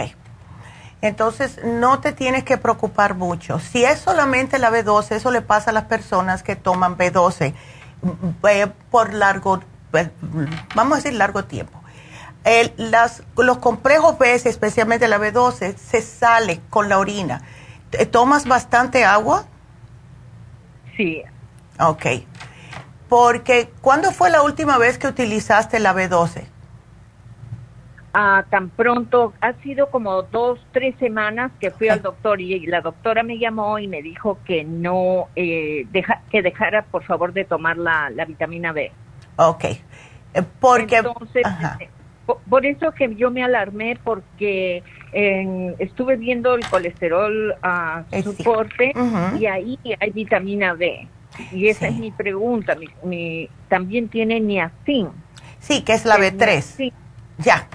Entonces, 1.02 1.60
no 1.64 2.00
te 2.00 2.12
tienes 2.12 2.44
que 2.44 2.58
preocupar 2.58 3.16
mucho. 3.16 3.60
Si 3.60 3.84
es 3.84 4.00
solamente 4.00 4.60
la 4.60 4.70
B12, 4.70 5.16
eso 5.16 5.32
le 5.32 5.42
pasa 5.42 5.72
a 5.72 5.74
las 5.74 5.86
personas 5.86 6.44
que 6.44 6.56
toman 6.56 6.96
B12 6.98 7.54
eh, 8.50 8.68
por 8.90 9.14
largo, 9.14 9.62
pues, 9.90 10.10
vamos 10.76 10.94
a 10.94 10.96
decir 10.98 11.14
largo 11.14 11.46
tiempo. 11.46 11.82
las, 12.78 13.24
los 13.36 13.58
complejos 13.58 14.18
B, 14.20 14.34
especialmente 14.34 15.08
la 15.08 15.18
B12, 15.18 15.76
se 15.76 16.02
sale 16.02 16.62
con 16.70 16.88
la 16.88 17.00
orina. 17.00 17.42
¿Tomas 18.12 18.48
bastante 18.48 19.04
agua? 19.04 19.46
Sí. 20.96 21.24
Ok. 21.80 22.06
Porque, 23.10 23.72
¿cuándo 23.82 24.12
fue 24.12 24.30
la 24.30 24.44
última 24.44 24.78
vez 24.78 24.98
que 24.98 25.08
utilizaste 25.08 25.80
la 25.80 25.94
B12? 25.94 26.51
Ah, 28.14 28.44
tan 28.50 28.70
pronto, 28.70 29.34
ha 29.40 29.54
sido 29.62 29.90
como 29.90 30.24
dos, 30.24 30.60
tres 30.74 30.96
semanas 31.00 31.50
que 31.62 31.72
fui 31.72 31.88
al 31.88 32.02
doctor 32.02 32.42
y 32.42 32.60
la 32.66 32.82
doctora 32.82 33.24
me 33.24 33.38
llamó 33.38 33.80
y 33.80 33.88
me 33.88 34.02
dijo 34.02 34.38
que 34.44 34.66
no, 34.66 35.30
eh, 35.38 35.88
que 36.30 36.42
dejara 36.42 36.84
por 36.84 37.06
favor 37.06 37.32
de 37.32 37.46
tomar 37.46 37.78
la, 37.78 38.10
la 38.10 38.26
vitamina 38.26 38.74
B. 38.74 38.92
Ok, 39.38 39.64
eh, 39.64 39.80
porque... 40.60 40.98
Entonces, 40.98 41.44
eh, 41.80 41.90
por, 42.50 42.66
eso 42.66 42.92
que 42.92 43.16
yo 43.16 43.32
me 43.32 43.46
alarmé 43.46 43.98
porque 44.04 44.84
estuve 45.14 46.18
viendo 46.18 46.56
el 46.56 46.66
colesterol 46.70 47.56
a 47.62 48.04
uh, 48.12 48.22
soporte 48.22 48.94
y 49.40 49.46
ahí 49.46 49.80
hay 50.00 50.12
vitamina 50.12 50.74
B. 50.74 51.08
Y 51.54 51.68
esa 51.68 51.88
es 51.88 51.96
mi 51.96 52.12
pregunta, 52.12 52.76
mi, 53.04 53.50
también 53.70 54.10
tiene 54.10 54.42
niacin. 54.42 55.10
Sí, 55.60 55.82
que 55.84 55.94
es 55.94 56.06
la 56.06 56.18
B3. 56.18 56.92
Ya. 57.38 57.68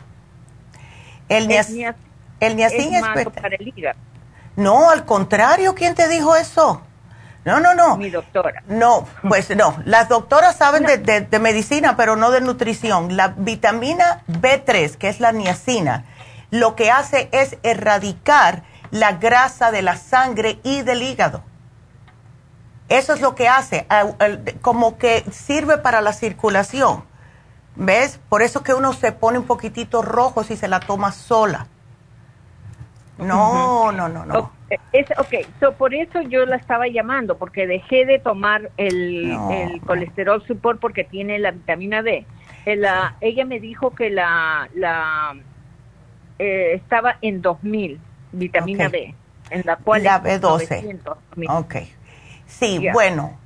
El, 1.29 1.49
niacin, 1.49 1.95
el 2.41 2.57
niacin 2.57 2.95
es, 2.95 3.03
para 3.03 3.57
el 3.57 3.69
hígado. 3.69 3.99
No, 4.57 4.91
al 4.91 5.05
contrario, 5.05 5.75
¿quién 5.75 5.95
te 5.95 6.09
dijo 6.09 6.35
eso? 6.37 6.83
No, 7.47 7.61
no, 7.61 7.75
no. 7.75 7.97
Mi 7.97 8.11
doctora. 8.11 8.65
No, 8.67 9.07
pues 9.29 9.55
no. 9.55 9.77
Las 9.85 10.09
doctoras 10.09 10.57
saben 10.57 10.85
de, 10.85 11.39
medicina, 11.39 11.97
pero 11.97 12.17
no 12.17 12.33
de 12.33 12.41
nutrición. 12.41 13.17
La 13.17 13.29
vitamina 13.29 14.25
B3, 14.27 14.97
que 14.97 15.09
es 15.09 15.21
la 15.21 15.31
niacina, 15.31 16.05
lo 16.51 16.75
que 16.75 16.91
hace 16.91 17.29
es 17.31 17.57
erradicar 17.63 18.65
la 18.91 19.13
grasa 19.13 19.71
de 19.71 19.83
la 19.83 19.97
sangre 19.97 20.59
y 20.65 20.83
del 20.83 21.03
hígado. 21.03 21.43
Eso 22.89 23.15
es 23.15 23.21
lo 23.21 23.35
que 23.35 23.49
hace, 23.49 23.87
como 24.61 24.97
que 24.99 25.25
sirve 25.31 25.79
para 25.79 26.01
la 26.01 26.13
circulación. 26.13 27.05
¿Ves? 27.77 28.19
Por 28.29 28.43
eso 28.43 28.63
que 28.63 28.73
uno 28.73 28.93
se 28.93 29.13
pone 29.13 29.39
un 29.39 29.47
poquitito 29.47 30.03
rojo 30.03 30.43
si 30.43 30.57
se 30.57 30.67
la 30.67 30.81
toma 30.81 31.13
sola. 31.13 31.67
No, 33.19 33.93
no, 33.93 34.09
no, 34.09 34.25
no. 34.27 34.53
Es, 34.93 35.07
ok, 35.17 35.75
por 35.79 35.95
eso 35.95 36.21
yo 36.23 36.45
la 36.45 36.57
estaba 36.57 36.89
llamando, 36.89 37.39
porque 37.39 37.67
dejé 37.67 38.05
de 38.05 38.19
tomar 38.19 38.71
el, 38.77 39.37
colesterol 39.87 40.43
support 40.47 40.81
porque 40.81 41.05
tiene 41.05 41.39
la 41.39 41.53
vitamina 41.53 42.03
D. 42.03 42.27
Eh, 42.67 42.83
ella 43.21 43.45
me 43.45 43.61
dijo 43.61 43.91
que 43.95 44.11
la, 44.11 44.69
la 44.75 45.35
eh, 46.39 46.73
estaba 46.75 47.17
en 47.23 47.41
2000, 47.43 48.01
vitamina 48.33 48.89
D, 48.89 49.15
en 49.51 49.63
la 49.65 49.77
cual... 49.77 50.03
La 50.03 50.23
B12. 50.23 51.01
ok. 51.49 51.77
Sí, 52.47 52.87
bueno 52.93 53.46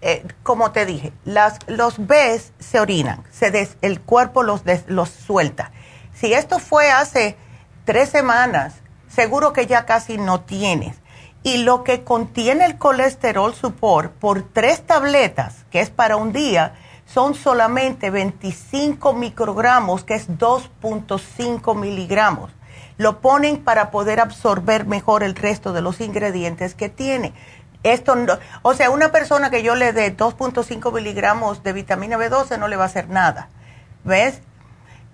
eh, 0.00 0.26
como 0.42 0.70
te 0.72 0.86
dije, 0.86 1.12
las, 1.24 1.58
los 1.66 1.98
Bs 1.98 2.52
se 2.58 2.80
orinan, 2.80 3.24
se 3.30 3.68
el 3.82 4.00
cuerpo 4.00 4.42
los, 4.42 4.62
los 4.86 5.08
suelta. 5.08 5.72
Si 6.14 6.32
esto 6.32 6.58
fue 6.58 6.90
hace 6.90 7.36
tres 7.84 8.10
semanas, 8.10 8.74
seguro 9.08 9.52
que 9.52 9.66
ya 9.66 9.84
casi 9.86 10.18
no 10.18 10.42
tienes. 10.42 10.96
Y 11.42 11.58
lo 11.58 11.82
que 11.82 12.04
contiene 12.04 12.64
el 12.66 12.78
colesterol 12.78 13.52
support 13.52 14.12
por 14.12 14.42
tres 14.42 14.86
tabletas, 14.86 15.64
que 15.70 15.80
es 15.80 15.90
para 15.90 16.16
un 16.16 16.32
día, 16.32 16.74
son 17.04 17.34
solamente 17.34 18.10
25 18.10 19.12
microgramos, 19.12 20.04
que 20.04 20.14
es 20.14 20.30
2.5 20.30 21.74
miligramos. 21.76 22.52
Lo 22.96 23.20
ponen 23.20 23.58
para 23.58 23.90
poder 23.90 24.20
absorber 24.20 24.86
mejor 24.86 25.24
el 25.24 25.34
resto 25.34 25.72
de 25.72 25.82
los 25.82 26.00
ingredientes 26.00 26.74
que 26.74 26.88
tiene. 26.88 27.32
Esto 27.82 28.14
o 28.62 28.74
sea, 28.74 28.90
una 28.90 29.10
persona 29.10 29.50
que 29.50 29.62
yo 29.62 29.74
le 29.74 29.92
dé 29.92 30.16
2.5 30.16 30.92
miligramos 30.92 31.62
de 31.62 31.72
vitamina 31.72 32.16
B12 32.16 32.58
no 32.58 32.68
le 32.68 32.76
va 32.76 32.84
a 32.84 32.86
hacer 32.86 33.08
nada. 33.08 33.48
¿Ves? 34.04 34.40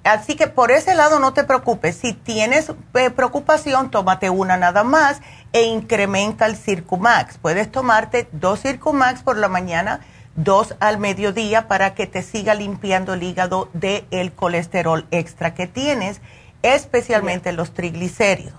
Así 0.05 0.37
que 0.37 0.47
por 0.47 0.71
ese 0.71 0.95
lado 0.95 1.19
no 1.19 1.33
te 1.33 1.45
preocupes. 1.45 1.97
Si 1.97 2.13
tienes 2.13 2.73
eh, 2.95 3.11
preocupación, 3.11 3.91
tómate 3.91 4.31
una 4.31 4.57
nada 4.57 4.85
más 4.85 5.21
e 5.53 5.63
incrementa 5.63 6.47
el 6.47 6.57
Circumax. 6.57 7.39
Puedes 7.39 7.71
tomarte 7.71 8.29
dos 8.33 8.61
Circumax 8.61 9.23
por 9.23 9.37
la 9.37 9.49
mañana, 9.49 10.01
dos 10.37 10.75
al 10.81 10.99
mediodía 10.99 11.69
para 11.69 11.95
que 11.95 12.07
te 12.07 12.23
siga 12.23 12.55
limpiando 12.55 13.15
el 13.15 13.23
hígado 13.23 13.69
del 13.73 14.07
el 14.11 14.33
colesterol 14.33 15.07
extra 15.11 15.55
que 15.55 15.67
tienes, 15.67 16.21
especialmente 16.63 17.53
los 17.53 17.75
triglicéridos. 17.75 18.55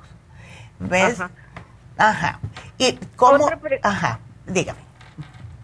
¿Ves? 0.80 1.20
Ajá. 1.20 1.32
Ajá. 2.00 2.40
¿Y 2.78 2.98
cómo? 3.16 3.48
Ajá, 3.84 4.20
dígame. 4.48 4.80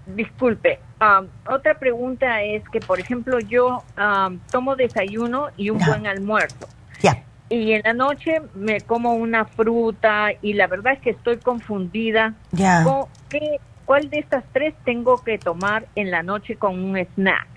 Disculpe, 0.05 0.79
um, 1.01 1.27
otra 1.51 1.79
pregunta 1.79 2.43
es 2.43 2.61
que, 2.69 2.79
por 2.79 2.99
ejemplo, 2.99 3.39
yo 3.39 3.83
um, 3.97 4.37
tomo 4.51 4.75
desayuno 4.75 5.47
y 5.57 5.71
un 5.71 5.79
buen 5.79 6.05
almuerzo. 6.05 6.67
Ya. 7.01 7.23
Y 7.49 7.71
en 7.71 7.81
la 7.83 7.93
noche 7.93 8.41
me 8.53 8.81
como 8.81 9.13
una 9.13 9.45
fruta 9.45 10.27
y 10.41 10.53
la 10.53 10.67
verdad 10.67 10.93
es 10.93 10.99
que 10.99 11.11
estoy 11.11 11.37
confundida. 11.37 12.33
Ya. 12.51 12.85
¿Qué, 13.29 13.59
¿Cuál 13.85 14.09
de 14.09 14.19
estas 14.19 14.43
tres 14.51 14.75
tengo 14.83 15.23
que 15.23 15.37
tomar 15.37 15.87
en 15.95 16.11
la 16.11 16.21
noche 16.21 16.55
con 16.55 16.83
un 16.83 16.97
snack? 16.97 17.47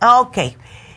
Ah, 0.00 0.20
ok. 0.20 0.38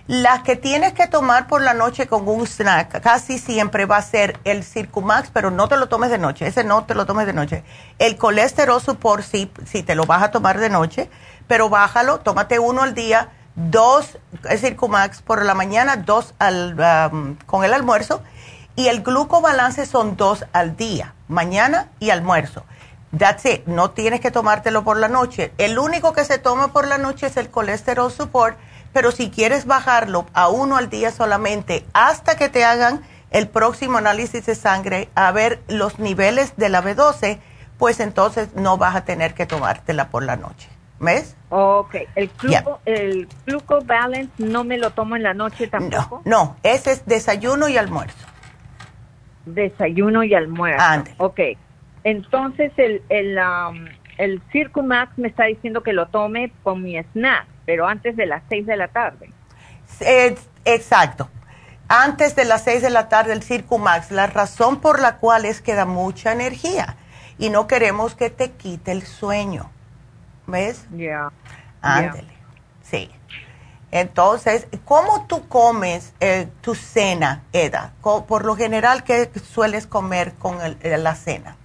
Las 0.07 0.43
que 0.43 0.55
tienes 0.55 0.93
que 0.93 1.07
tomar 1.07 1.47
por 1.47 1.63
la 1.63 1.73
noche 1.73 2.05
con 2.05 2.27
un 2.27 2.45
snack 2.45 3.01
casi 3.01 3.39
siempre 3.39 3.87
va 3.87 3.97
a 3.97 4.01
ser 4.03 4.39
el 4.43 4.63
Circumax, 4.63 5.31
pero 5.33 5.49
no 5.49 5.67
te 5.67 5.77
lo 5.77 5.89
tomes 5.89 6.11
de 6.11 6.19
noche, 6.19 6.45
ese 6.45 6.63
no 6.63 6.85
te 6.85 6.93
lo 6.93 7.07
tomes 7.07 7.25
de 7.25 7.33
noche. 7.33 7.63
El 7.97 8.15
colesterol 8.15 8.79
support 8.79 9.23
sí, 9.23 9.51
sí 9.65 9.81
te 9.81 9.95
lo 9.95 10.05
vas 10.05 10.21
a 10.21 10.29
tomar 10.29 10.59
de 10.59 10.69
noche, 10.69 11.09
pero 11.47 11.69
bájalo, 11.69 12.19
tómate 12.19 12.59
uno 12.59 12.83
al 12.83 12.93
día, 12.93 13.29
dos 13.55 14.19
Circumax 14.47 15.23
por 15.23 15.43
la 15.43 15.55
mañana, 15.55 15.95
dos 15.95 16.35
al, 16.37 16.79
um, 17.11 17.35
con 17.47 17.63
el 17.63 17.73
almuerzo, 17.73 18.21
y 18.75 18.89
el 18.89 19.01
glucobalance 19.01 19.87
son 19.87 20.17
dos 20.17 20.45
al 20.53 20.77
día, 20.77 21.15
mañana 21.27 21.89
y 21.99 22.11
almuerzo. 22.11 22.63
That's 23.17 23.45
it, 23.45 23.65
no 23.65 23.89
tienes 23.89 24.19
que 24.19 24.29
tomártelo 24.29 24.83
por 24.83 24.97
la 24.97 25.07
noche. 25.07 25.51
El 25.57 25.79
único 25.79 26.13
que 26.13 26.25
se 26.25 26.37
toma 26.37 26.73
por 26.73 26.85
la 26.85 26.99
noche 26.99 27.25
es 27.25 27.37
el 27.37 27.49
colesterol 27.49 28.11
support 28.11 28.55
pero 28.95 29.12
si 29.12 29.29
quieres 29.29 29.65
bajarlo 29.65 30.25
a 30.34 30.47
uno 30.47 30.77
al 30.77 30.89
día 30.89 31.12
solamente 31.12 31.84
hasta 31.91 32.38
que 32.38 32.47
te 32.47 32.63
hagan 32.63 33.01
el 33.29 33.49
próximo 33.49 33.97
análisis 33.97 34.45
de 34.45 34.55
sangre 34.55 35.10
a 35.15 35.34
ver 35.34 35.60
los 35.67 35.99
niveles 35.99 36.55
de 36.55 36.69
la 36.69 36.81
B12, 36.81 37.39
pues 37.77 37.99
entonces 37.99 38.55
no 38.55 38.77
vas 38.77 38.95
a 38.95 39.03
tener 39.03 39.34
que 39.34 39.45
tomártela 39.45 40.08
por 40.08 40.23
la 40.23 40.38
noche. 40.38 40.69
¿Ves? 41.01 41.36
Ok. 41.49 41.93
¿El, 42.15 42.31
gluco, 42.41 42.79
¿El 42.86 43.27
gluco 43.45 43.81
balance 43.84 44.31
no 44.38 44.63
me 44.63 44.77
lo 44.77 44.91
tomo 44.91 45.17
en 45.17 45.23
la 45.23 45.34
noche 45.34 45.67
tampoco? 45.67 46.21
No, 46.23 46.45
no. 46.45 46.55
Ese 46.63 46.93
es 46.93 47.05
desayuno 47.05 47.67
y 47.67 47.77
almuerzo. 47.77 48.25
Desayuno 49.45 50.23
y 50.23 50.34
almuerzo. 50.36 50.81
Ande. 50.81 51.13
Ok. 51.17 51.41
Entonces 52.05 52.71
el, 52.77 53.01
el, 53.10 53.38
um, 53.38 53.88
el 54.17 54.41
Circumax 54.53 55.17
me 55.17 55.27
está 55.27 55.43
diciendo 55.43 55.84
que 55.84 55.91
lo 55.91 56.08
tome 56.08 56.53
con 56.63 56.81
mi 56.81 56.97
snack 56.97 57.54
pero 57.65 57.88
antes 57.88 58.15
de 58.15 58.25
las 58.25 58.43
6 58.49 58.65
de 58.65 58.78
la 58.78 58.88
tarde. 58.88 59.30
exacto. 60.65 61.30
Antes 61.88 62.36
de 62.36 62.45
las 62.45 62.63
6 62.63 62.82
de 62.82 62.89
la 62.89 63.10
tarde 63.10 63.34
el 63.34 63.43
Circumax, 63.43 64.12
la 64.12 64.28
razón 64.28 64.82
por 64.82 64.99
la 64.99 65.17
cual 65.17 65.45
es 65.45 65.62
que 65.62 65.75
da 65.75 65.86
mucha 65.86 66.32
energía 66.32 66.95
y 67.38 67.49
no 67.49 67.67
queremos 67.67 68.15
que 68.15 68.30
te 68.30 68.51
quite 68.51 68.91
el 68.91 69.04
sueño. 69.04 69.69
¿Ves? 70.47 70.86
Ya. 70.91 71.32
Ándele. 71.82 72.34
Sí. 72.82 73.12
Entonces, 73.91 74.67
¿cómo 74.84 75.25
tú 75.28 75.47
comes 75.47 76.13
eh, 76.19 76.47
tu 76.62 76.75
cena, 76.75 77.43
Eda? 77.54 77.93
Por 78.01 78.45
lo 78.45 78.56
general, 78.56 79.04
¿qué 79.04 79.30
sueles 79.41 79.88
comer 79.88 80.34
con 80.34 80.58
la 80.82 81.15
cena? 81.15 81.56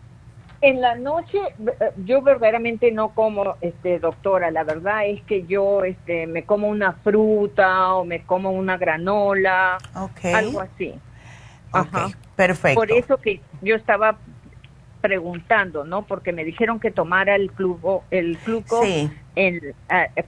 En 0.62 0.80
la 0.80 0.94
noche 0.94 1.38
eh, 1.38 1.92
yo 2.04 2.20
verdaderamente 2.22 2.92
no 2.92 3.14
como, 3.14 3.56
este, 3.60 3.98
doctora. 3.98 4.50
La 4.50 4.64
verdad 4.64 5.06
es 5.06 5.22
que 5.22 5.46
yo, 5.46 5.84
este, 5.84 6.26
me 6.26 6.44
como 6.44 6.68
una 6.68 6.92
fruta 6.92 7.94
o 7.94 8.04
me 8.04 8.22
como 8.24 8.50
una 8.50 8.76
granola, 8.76 9.78
algo 10.34 10.60
así. 10.60 10.94
Ajá. 11.72 12.08
Perfecto. 12.36 12.80
Por 12.80 12.90
eso 12.90 13.18
que 13.18 13.40
yo 13.60 13.74
estaba 13.74 14.16
preguntando, 15.00 15.84
¿no? 15.84 16.02
Porque 16.02 16.32
me 16.32 16.44
dijeron 16.44 16.80
que 16.80 16.90
tomara 16.90 17.34
el 17.34 17.50
flujo, 17.50 18.04
el 18.10 18.36
flujo 18.36 18.82
eh, 18.84 19.74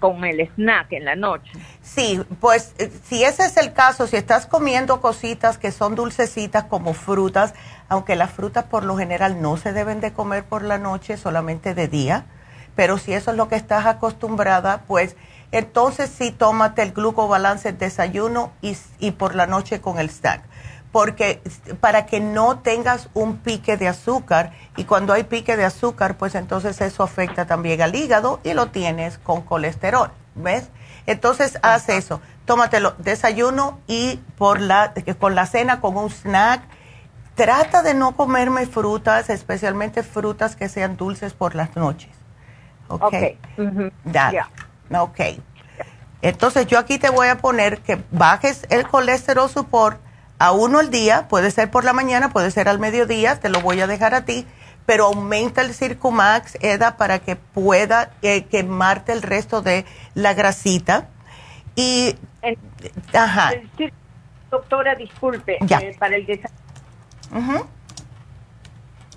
con 0.00 0.24
el 0.24 0.40
snack 0.40 0.92
en 0.92 1.04
la 1.04 1.16
noche. 1.16 1.50
Sí, 1.82 2.20
pues 2.40 2.74
eh, 2.78 2.90
si 3.04 3.24
ese 3.24 3.44
es 3.44 3.56
el 3.56 3.72
caso, 3.72 4.06
si 4.06 4.16
estás 4.16 4.46
comiendo 4.46 5.00
cositas 5.00 5.58
que 5.58 5.70
son 5.70 5.94
dulcecitas 5.94 6.64
como 6.64 6.94
frutas, 6.94 7.54
aunque 7.88 8.16
las 8.16 8.30
frutas 8.30 8.64
por 8.64 8.84
lo 8.84 8.96
general 8.96 9.40
no 9.42 9.56
se 9.56 9.72
deben 9.72 10.00
de 10.00 10.12
comer 10.12 10.44
por 10.44 10.62
la 10.62 10.78
noche, 10.78 11.16
solamente 11.16 11.74
de 11.74 11.88
día, 11.88 12.26
pero 12.74 12.98
si 12.98 13.12
eso 13.12 13.32
es 13.32 13.36
lo 13.36 13.48
que 13.48 13.56
estás 13.56 13.86
acostumbrada, 13.86 14.82
pues 14.86 15.16
entonces 15.50 16.10
sí 16.10 16.30
tómate 16.30 16.82
el 16.82 16.92
glucobalance 16.92 17.72
desayuno 17.72 18.52
y, 18.62 18.76
y 18.98 19.10
por 19.10 19.34
la 19.34 19.46
noche 19.46 19.80
con 19.80 19.98
el 19.98 20.08
snack 20.08 20.42
porque 20.92 21.40
para 21.80 22.04
que 22.04 22.20
no 22.20 22.58
tengas 22.58 23.08
un 23.14 23.38
pique 23.38 23.78
de 23.78 23.88
azúcar 23.88 24.52
y 24.76 24.84
cuando 24.84 25.14
hay 25.14 25.24
pique 25.24 25.56
de 25.56 25.64
azúcar, 25.64 26.16
pues 26.16 26.34
entonces 26.34 26.80
eso 26.82 27.02
afecta 27.02 27.46
también 27.46 27.80
al 27.80 27.94
hígado 27.94 28.40
y 28.44 28.52
lo 28.52 28.68
tienes 28.68 29.16
con 29.18 29.40
colesterol, 29.40 30.10
¿ves? 30.34 30.68
Entonces 31.06 31.58
haz 31.62 31.88
eso, 31.88 32.20
tómatelo 32.44 32.94
desayuno 32.98 33.80
y 33.86 34.20
por 34.36 34.60
la 34.60 34.92
con 35.18 35.34
la 35.34 35.46
cena 35.46 35.80
con 35.80 35.96
un 35.96 36.10
snack. 36.10 36.62
Trata 37.34 37.82
de 37.82 37.94
no 37.94 38.14
comerme 38.14 38.66
frutas, 38.66 39.30
especialmente 39.30 40.02
frutas 40.02 40.54
que 40.54 40.68
sean 40.68 40.98
dulces 40.98 41.32
por 41.32 41.54
las 41.54 41.74
noches. 41.74 42.10
¿Ok? 42.88 43.04
okay. 43.04 43.38
Dale. 44.04 44.44
Ok. 44.94 45.20
Entonces 46.20 46.66
yo 46.66 46.78
aquí 46.78 46.98
te 46.98 47.08
voy 47.08 47.28
a 47.28 47.38
poner 47.38 47.80
que 47.80 48.02
bajes 48.10 48.66
el 48.68 48.86
colesterol 48.86 49.48
support 49.48 49.98
a 50.42 50.50
uno 50.50 50.80
al 50.80 50.90
día, 50.90 51.28
puede 51.28 51.52
ser 51.52 51.70
por 51.70 51.84
la 51.84 51.92
mañana, 51.92 52.30
puede 52.30 52.50
ser 52.50 52.68
al 52.68 52.80
mediodía, 52.80 53.38
te 53.38 53.48
lo 53.48 53.60
voy 53.60 53.80
a 53.80 53.86
dejar 53.86 54.12
a 54.12 54.24
ti, 54.24 54.44
pero 54.86 55.04
aumenta 55.04 55.60
el 55.60 55.72
Circumax, 55.72 56.58
Eda, 56.60 56.96
para 56.96 57.20
que 57.20 57.36
pueda 57.36 58.10
eh, 58.22 58.46
quemarte 58.46 59.12
el 59.12 59.22
resto 59.22 59.62
de 59.62 59.84
la 60.14 60.34
grasita. 60.34 61.06
Y, 61.76 62.16
ajá. 63.14 63.52
doctora, 64.50 64.96
disculpe, 64.96 65.58
eh, 65.60 65.96
para 65.96 66.16
el 66.16 66.26
desayuno. 66.26 67.68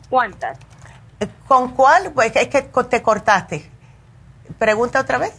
¿Cuántas? 0.08 0.60
¿Con 1.48 1.72
cuál? 1.72 2.12
Pues 2.14 2.36
es 2.36 2.50
que 2.50 2.62
te 2.62 3.02
cortaste. 3.02 3.68
Pregunta 4.60 5.02
otra 5.02 5.18
vez. 5.18 5.34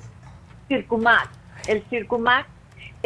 Circumax. 0.66 1.28
El 1.68 1.84
Circumax 1.88 2.48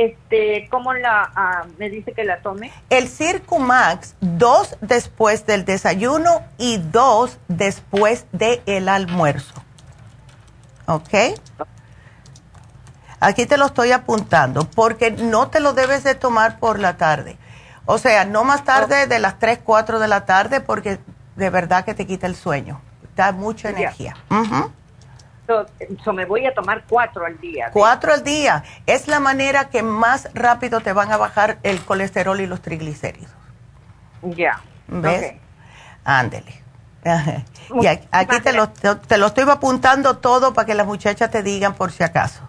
este, 0.04 0.68
¿cómo 0.70 0.94
la, 0.94 1.30
ah, 1.34 1.66
me 1.78 1.90
dice 1.90 2.12
que 2.12 2.24
la 2.24 2.40
tome? 2.40 2.72
El 2.88 3.08
Circumax, 3.08 4.14
dos 4.20 4.76
después 4.80 5.46
del 5.46 5.64
desayuno 5.64 6.42
y 6.58 6.78
dos 6.78 7.38
después 7.48 8.26
del 8.32 8.88
almuerzo. 8.88 9.62
¿Ok? 10.86 11.38
Aquí 13.20 13.44
te 13.46 13.58
lo 13.58 13.66
estoy 13.66 13.92
apuntando 13.92 14.64
porque 14.70 15.10
no 15.10 15.48
te 15.48 15.60
lo 15.60 15.74
debes 15.74 16.04
de 16.04 16.14
tomar 16.14 16.58
por 16.58 16.78
la 16.78 16.96
tarde. 16.96 17.36
O 17.84 17.98
sea, 17.98 18.24
no 18.24 18.44
más 18.44 18.64
tarde 18.64 19.06
de 19.06 19.18
las 19.18 19.38
3, 19.38 19.60
4 19.62 19.98
de 19.98 20.08
la 20.08 20.24
tarde 20.24 20.60
porque 20.60 20.98
de 21.36 21.50
verdad 21.50 21.84
que 21.84 21.94
te 21.94 22.06
quita 22.06 22.26
el 22.26 22.36
sueño. 22.36 22.80
Da 23.16 23.32
mucha 23.32 23.68
energía 23.70 24.16
me 26.12 26.24
voy 26.24 26.46
a 26.46 26.54
tomar 26.54 26.84
cuatro 26.88 27.24
al 27.24 27.38
día. 27.40 27.70
Cuatro 27.72 28.12
al 28.12 28.24
día. 28.24 28.64
Es 28.86 29.08
la 29.08 29.20
manera 29.20 29.68
que 29.68 29.82
más 29.82 30.28
rápido 30.34 30.80
te 30.80 30.92
van 30.92 31.12
a 31.12 31.16
bajar 31.16 31.58
el 31.62 31.80
colesterol 31.80 32.40
y 32.40 32.46
los 32.46 32.60
triglicéridos. 32.60 33.32
Ya. 34.22 34.60
¿Ves? 34.88 35.34
Ándele. 36.04 36.62
Y 37.82 37.86
aquí 37.86 38.40
te 38.40 38.52
lo, 38.52 38.68
te 38.70 39.16
lo 39.16 39.26
estoy 39.26 39.48
apuntando 39.48 40.18
todo 40.18 40.52
para 40.52 40.66
que 40.66 40.74
las 40.74 40.88
muchachas 40.88 41.30
te 41.30 41.40
digan 41.44 41.74
por 41.74 41.92
si 41.92 42.02
acaso. 42.02 42.48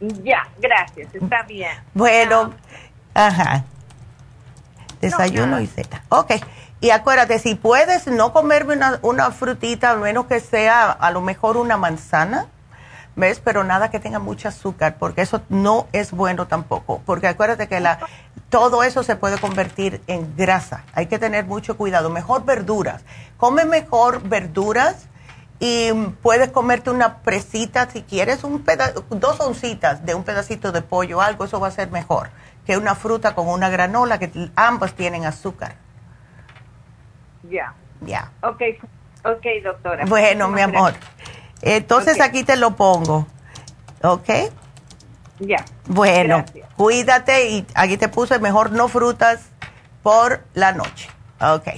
Ya, 0.00 0.48
gracias, 0.58 1.14
está 1.14 1.42
bien. 1.42 1.76
Bueno, 1.92 2.54
ajá. 3.12 3.64
Desayuno 5.00 5.60
y 5.60 5.66
cena. 5.66 6.02
Ok. 6.08 6.32
Y 6.80 6.90
acuérdate, 6.90 7.38
si 7.38 7.54
puedes 7.54 8.06
no 8.06 8.32
comerme 8.32 8.78
una, 9.02 9.30
frutita, 9.30 9.90
al 9.90 9.98
menos 9.98 10.26
que 10.26 10.40
sea 10.40 10.90
a 10.90 11.10
lo 11.10 11.20
mejor 11.20 11.56
una 11.56 11.76
manzana, 11.76 12.46
¿ves? 13.16 13.40
Pero 13.42 13.64
nada 13.64 13.90
que 13.90 13.98
tenga 13.98 14.20
mucho 14.20 14.48
azúcar, 14.48 14.96
porque 14.98 15.22
eso 15.22 15.42
no 15.48 15.88
es 15.92 16.12
bueno 16.12 16.46
tampoco. 16.46 17.02
Porque 17.04 17.26
acuérdate 17.26 17.66
que 17.66 17.80
la, 17.80 17.98
todo 18.48 18.84
eso 18.84 19.02
se 19.02 19.16
puede 19.16 19.38
convertir 19.38 20.00
en 20.06 20.36
grasa. 20.36 20.84
Hay 20.94 21.06
que 21.06 21.18
tener 21.18 21.46
mucho 21.46 21.76
cuidado. 21.76 22.10
Mejor 22.10 22.44
verduras. 22.44 23.02
Come 23.38 23.64
mejor 23.64 24.22
verduras 24.22 25.08
y 25.58 25.92
puedes 26.22 26.52
comerte 26.52 26.90
una 26.90 27.18
presita 27.18 27.90
si 27.90 28.02
quieres, 28.02 28.44
un 28.44 28.64
dos 29.10 29.40
oncitas 29.40 30.06
de 30.06 30.14
un 30.14 30.22
pedacito 30.22 30.70
de 30.70 30.82
pollo, 30.82 31.20
algo, 31.20 31.44
eso 31.44 31.58
va 31.58 31.66
a 31.66 31.72
ser 31.72 31.90
mejor 31.90 32.30
que 32.68 32.76
una 32.76 32.94
fruta 32.94 33.34
con 33.34 33.48
una 33.48 33.70
granola, 33.70 34.18
que 34.18 34.50
ambas 34.54 34.92
tienen 34.92 35.24
azúcar. 35.24 35.76
Ya. 37.48 37.74
Ya. 38.00 38.30
Ok, 38.42 38.62
ok, 39.24 39.46
doctora. 39.64 40.04
Bueno, 40.06 40.48
mi 40.48 40.60
amor. 40.60 40.94
Entonces 41.62 42.20
aquí 42.20 42.44
te 42.44 42.56
lo 42.56 42.76
pongo. 42.76 43.26
¿Ok? 44.02 44.28
Ya. 45.40 45.64
Bueno, 45.86 46.44
cuídate 46.76 47.48
y 47.50 47.66
aquí 47.74 47.96
te 47.96 48.08
puse 48.08 48.38
mejor 48.38 48.72
no 48.72 48.88
frutas 48.88 49.40
por 50.02 50.44
la 50.54 50.72
noche. 50.72 51.08
Ok. 51.40 51.68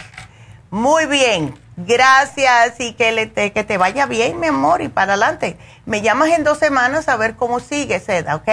Muy 0.70 1.06
bien. 1.06 1.54
Gracias 1.76 2.78
y 2.78 2.92
que, 2.92 3.10
le 3.12 3.26
te, 3.26 3.52
que 3.52 3.64
te 3.64 3.78
vaya 3.78 4.04
bien, 4.04 4.38
mi 4.38 4.48
amor, 4.48 4.82
y 4.82 4.88
para 4.88 5.14
adelante. 5.14 5.56
Me 5.86 6.02
llamas 6.02 6.28
en 6.30 6.44
dos 6.44 6.58
semanas 6.58 7.08
a 7.08 7.16
ver 7.16 7.36
cómo 7.36 7.58
sigue, 7.58 7.98
Seda, 8.00 8.36
¿ok? 8.36 8.48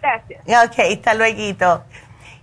Gracias. 0.00 0.42
Ok, 0.46 0.78
hasta 0.92 1.14
luego. 1.14 1.82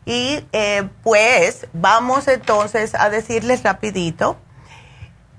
Y 0.06 0.44
eh, 0.52 0.90
pues 1.04 1.68
vamos 1.74 2.28
entonces 2.28 2.96
a 2.96 3.10
decirles 3.10 3.64
rapidito 3.64 4.38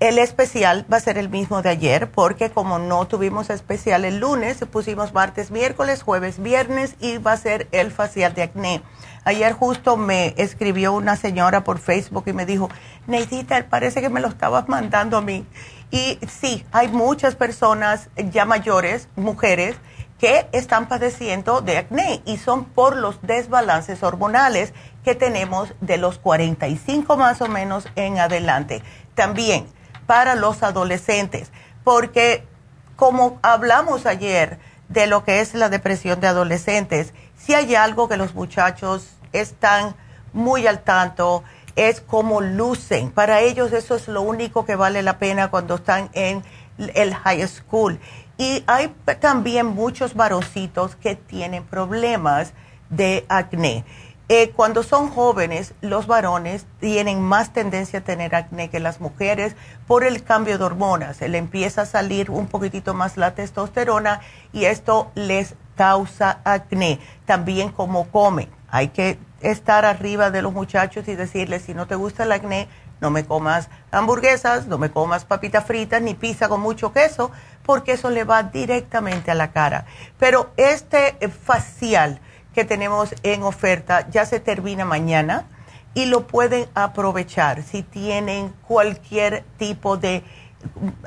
el 0.03 0.18
especial 0.18 0.85
va 0.92 0.96
a 0.96 1.01
ser 1.01 1.16
el 1.16 1.29
mismo 1.29 1.62
de 1.62 1.68
ayer 1.68 2.11
porque 2.11 2.51
como 2.51 2.81
no 2.81 3.07
tuvimos 3.07 3.51
especial 3.51 4.05
el 4.05 4.18
lunes, 4.18 4.59
pusimos 4.68 5.14
martes, 5.14 5.53
miércoles, 5.53 6.03
jueves, 6.03 6.42
viernes 6.42 6.96
y 6.98 7.18
va 7.18 7.31
a 7.31 7.37
ser 7.37 7.68
el 7.70 7.92
facial 7.92 8.35
de 8.35 8.42
acné. 8.42 8.83
Ayer 9.25 9.53
justo 9.53 9.96
me 9.96 10.35
escribió 10.38 10.92
una 10.92 11.14
señora 11.14 11.62
por 11.62 11.79
Facebook 11.79 12.25
y 12.27 12.33
me 12.33 12.46
dijo, 12.46 12.68
Neidita, 13.07 13.64
parece 13.70 14.01
que 14.01 14.09
me 14.09 14.20
lo 14.20 14.27
estabas 14.27 14.68
mandando 14.68 15.18
a 15.18 15.22
mí. 15.22 15.46
Y 15.92 16.18
sí, 16.27 16.66
hay 16.72 16.88
muchas 16.88 17.37
personas 17.37 18.09
ya 18.16 18.44
mayores, 18.44 19.07
mujeres, 19.14 19.77
que 20.23 20.47
están 20.53 20.87
padeciendo 20.87 21.63
de 21.63 21.79
acné 21.79 22.23
y 22.25 22.37
son 22.37 22.65
por 22.65 22.95
los 22.95 23.21
desbalances 23.23 24.05
hormonales 24.05 24.73
que 25.03 25.17
tenemos 25.17 25.75
de 25.81 25.97
los 25.97 26.19
45 26.19 27.17
más 27.17 27.41
o 27.41 27.49
menos 27.49 27.89
en 27.97 28.21
adelante. 28.21 28.85
También 29.17 29.67
para 30.07 30.37
los 30.37 30.63
adolescentes, 30.63 31.51
porque 31.83 32.47
como 32.95 33.41
hablamos 33.43 34.07
ayer 34.07 34.61
de 34.89 35.09
lo 35.09 35.25
que 35.25 35.41
es 35.41 35.55
la 35.55 35.69
depresión 35.69 36.21
de 36.21 36.29
adolescentes, 36.29 37.15
si 37.37 37.55
hay 37.55 37.75
algo 37.75 38.09
que 38.09 38.17
los 38.17 38.33
muchachos 38.33 39.17
están 39.33 39.97
muy 40.33 40.69
al 40.69 40.85
tanto, 40.85 41.43
es 41.75 42.01
cómo 42.01 42.41
lucen. 42.41 43.11
Para 43.11 43.41
ellos 43.41 43.73
eso 43.73 43.97
es 43.97 44.07
lo 44.07 44.23
único 44.23 44.65
que 44.65 44.77
vale 44.77 45.03
la 45.03 45.19
pena 45.19 45.51
cuando 45.51 45.75
están 45.75 46.11
en 46.13 46.45
el 46.95 47.13
high 47.13 47.47
school. 47.49 47.99
Y 48.43 48.65
hay 48.67 48.93
también 49.21 49.67
muchos 49.67 50.15
varoncitos 50.15 50.97
que 50.97 51.15
tienen 51.15 51.63
problemas 51.63 52.55
de 52.91 53.25
acné. 53.29 53.85
Eh, 54.29 54.51
cuando 54.51 54.83
son 54.83 55.11
jóvenes, 55.11 55.75
los 55.81 56.09
varones 56.09 56.67
tienen 56.81 57.23
más 57.23 57.53
tendencia 57.53 58.01
a 58.01 58.03
tener 58.03 58.35
acné 58.35 58.69
que 58.69 58.81
las 58.81 59.01
mujeres 59.01 59.55
por 59.87 60.03
el 60.03 60.25
cambio 60.25 60.59
de 60.59 60.65
hormonas. 60.65 61.21
Le 61.21 61.39
empieza 61.39 61.83
a 61.83 61.87
salir 61.87 62.33
un 62.33 62.49
poquitito 62.49 62.95
más 62.95 63.17
la 63.17 63.37
testosterona 63.37 64.21
y 64.53 64.65
esto 64.65 65.13
les 65.15 65.55
causa 65.77 66.41
acné. 66.43 66.99
También 67.27 67.71
como 67.71 68.09
comen. 68.09 68.49
Hay 68.69 68.89
que 68.89 69.19
estar 69.41 69.85
arriba 69.85 70.33
de 70.33 70.43
los 70.43 70.53
muchachos 70.53 71.07
y 71.07 71.15
decirles, 71.15 71.63
si 71.63 71.75
no 71.75 71.87
te 71.87 71.95
gusta 71.95 72.25
el 72.25 72.33
acné, 72.33 72.67
no 73.03 73.11
me 73.11 73.25
comas 73.25 73.69
hamburguesas, 73.91 74.69
no 74.69 74.79
me 74.79 74.93
comas 74.93 75.25
papitas 75.25 75.67
fritas 75.67 76.01
ni 76.01 76.15
pizza 76.15 76.49
con 76.49 76.61
mucho 76.61 76.93
queso, 76.93 77.33
porque 77.65 77.93
eso 77.93 78.11
le 78.11 78.23
va 78.23 78.45
directamente 78.45 79.33
a 79.33 79.35
la 79.35 79.51
cara. 79.51 79.87
Pero 80.19 80.53
este 80.57 81.17
facial 81.29 82.21
que 82.55 82.65
tenemos 82.65 83.15
en 83.25 83.43
oferta 83.43 84.09
ya 84.09 84.25
se 84.25 84.38
termina 84.38 84.85
mañana 84.85 85.47
y 85.95 86.07
lo 86.07 86.29
pueden 86.29 86.69
aprovechar 86.75 87.65
si 87.65 87.83
tienen 87.83 88.55
cualquier 88.69 89.45
tipo 89.59 89.97
de 89.97 90.23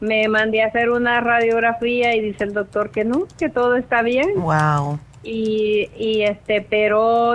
Me 0.00 0.26
mandé 0.28 0.62
a 0.62 0.66
hacer 0.66 0.90
una 0.90 1.20
radiografía 1.20 2.14
y 2.14 2.20
dice 2.20 2.44
el 2.44 2.52
doctor 2.52 2.90
que 2.90 3.04
no, 3.04 3.26
que 3.38 3.48
todo 3.48 3.76
está 3.76 4.02
bien. 4.02 4.40
Wow. 4.40 4.98
Y, 5.28 5.90
y 5.98 6.22
este, 6.22 6.64
pero 6.70 7.34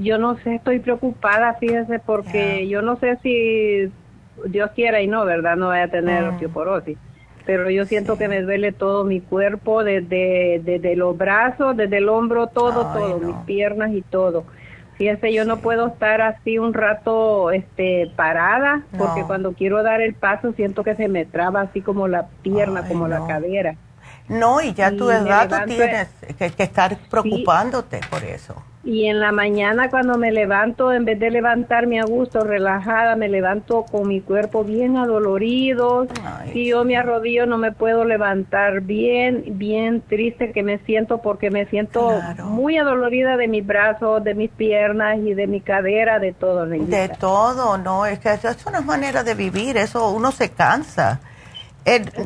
yo 0.00 0.16
no 0.16 0.38
sé, 0.38 0.54
estoy 0.54 0.78
preocupada, 0.78 1.52
fíjese, 1.54 1.98
porque 1.98 2.66
yo 2.68 2.80
no 2.80 2.96
sé 2.96 3.18
si 3.22 3.92
Dios 4.46 4.70
quiera 4.74 5.02
y 5.02 5.08
no, 5.08 5.26
¿verdad? 5.26 5.56
No 5.56 5.68
vaya 5.68 5.84
a 5.84 5.88
tener 5.88 6.24
mm. 6.24 6.28
osteoporosis. 6.30 6.96
Pero 7.44 7.68
yo 7.68 7.84
siento 7.84 8.16
que 8.16 8.28
me 8.28 8.40
duele 8.40 8.72
todo 8.72 9.04
mi 9.04 9.20
cuerpo, 9.20 9.84
desde, 9.84 10.62
desde 10.64 10.96
los 10.96 11.18
brazos, 11.18 11.76
desde 11.76 11.98
el 11.98 12.08
hombro, 12.08 12.46
todo, 12.46 12.94
todo, 12.94 13.18
mis 13.18 13.36
piernas 13.44 13.92
y 13.92 14.00
todo. 14.00 14.44
Fíjese, 14.96 15.30
yo 15.32 15.44
no 15.44 15.58
puedo 15.58 15.88
estar 15.88 16.22
así 16.22 16.58
un 16.58 16.72
rato 16.72 17.50
este, 17.50 18.10
parada, 18.16 18.84
porque 18.96 19.22
cuando 19.26 19.52
quiero 19.52 19.82
dar 19.82 20.00
el 20.00 20.14
paso 20.14 20.52
siento 20.52 20.82
que 20.82 20.94
se 20.94 21.08
me 21.08 21.26
traba 21.26 21.60
así 21.60 21.82
como 21.82 22.08
la 22.08 22.28
pierna, 22.42 22.88
como 22.88 23.06
la 23.06 23.26
cadera. 23.26 23.76
No, 24.28 24.60
y 24.60 24.74
ya 24.74 24.90
tu 24.90 25.10
edad 25.10 25.48
tú 25.48 25.74
tienes 25.74 26.08
que, 26.36 26.62
estar 26.62 26.96
preocupándote 27.10 28.00
por 28.10 28.22
eso. 28.24 28.54
Y 28.84 29.06
en 29.06 29.20
la 29.20 29.32
mañana 29.32 29.90
cuando 29.90 30.16
me 30.16 30.32
levanto, 30.32 30.92
en 30.92 31.04
vez 31.04 31.18
de 31.18 31.30
levantarme 31.30 32.00
a 32.00 32.04
gusto, 32.04 32.44
relajada, 32.44 33.16
me 33.16 33.28
levanto 33.28 33.84
con 33.84 34.08
mi 34.08 34.20
cuerpo 34.20 34.64
bien 34.64 34.96
adolorido. 34.96 36.06
Si 36.52 36.68
yo 36.68 36.84
me 36.84 36.96
arrodillo 36.96 37.44
no 37.44 37.58
me 37.58 37.72
puedo 37.72 38.04
levantar 38.04 38.80
bien, 38.80 39.44
bien 39.58 40.00
triste 40.00 40.52
que 40.52 40.62
me 40.62 40.78
siento 40.78 41.18
porque 41.18 41.50
me 41.50 41.66
siento 41.66 42.20
muy 42.44 42.78
adolorida 42.78 43.36
de 43.36 43.48
mis 43.48 43.66
brazos, 43.66 44.24
de 44.24 44.34
mis 44.34 44.50
piernas 44.50 45.18
y 45.18 45.34
de 45.34 45.46
mi 45.46 45.60
cadera, 45.60 46.18
de 46.18 46.32
todo. 46.32 46.64
De 46.64 47.10
todo, 47.20 47.76
no, 47.76 48.06
es 48.06 48.20
que 48.20 48.32
eso 48.32 48.48
es 48.48 48.64
una 48.64 48.80
manera 48.80 49.22
de 49.22 49.34
vivir, 49.34 49.76
eso 49.76 50.10
uno 50.12 50.30
se 50.30 50.50
cansa. 50.50 51.20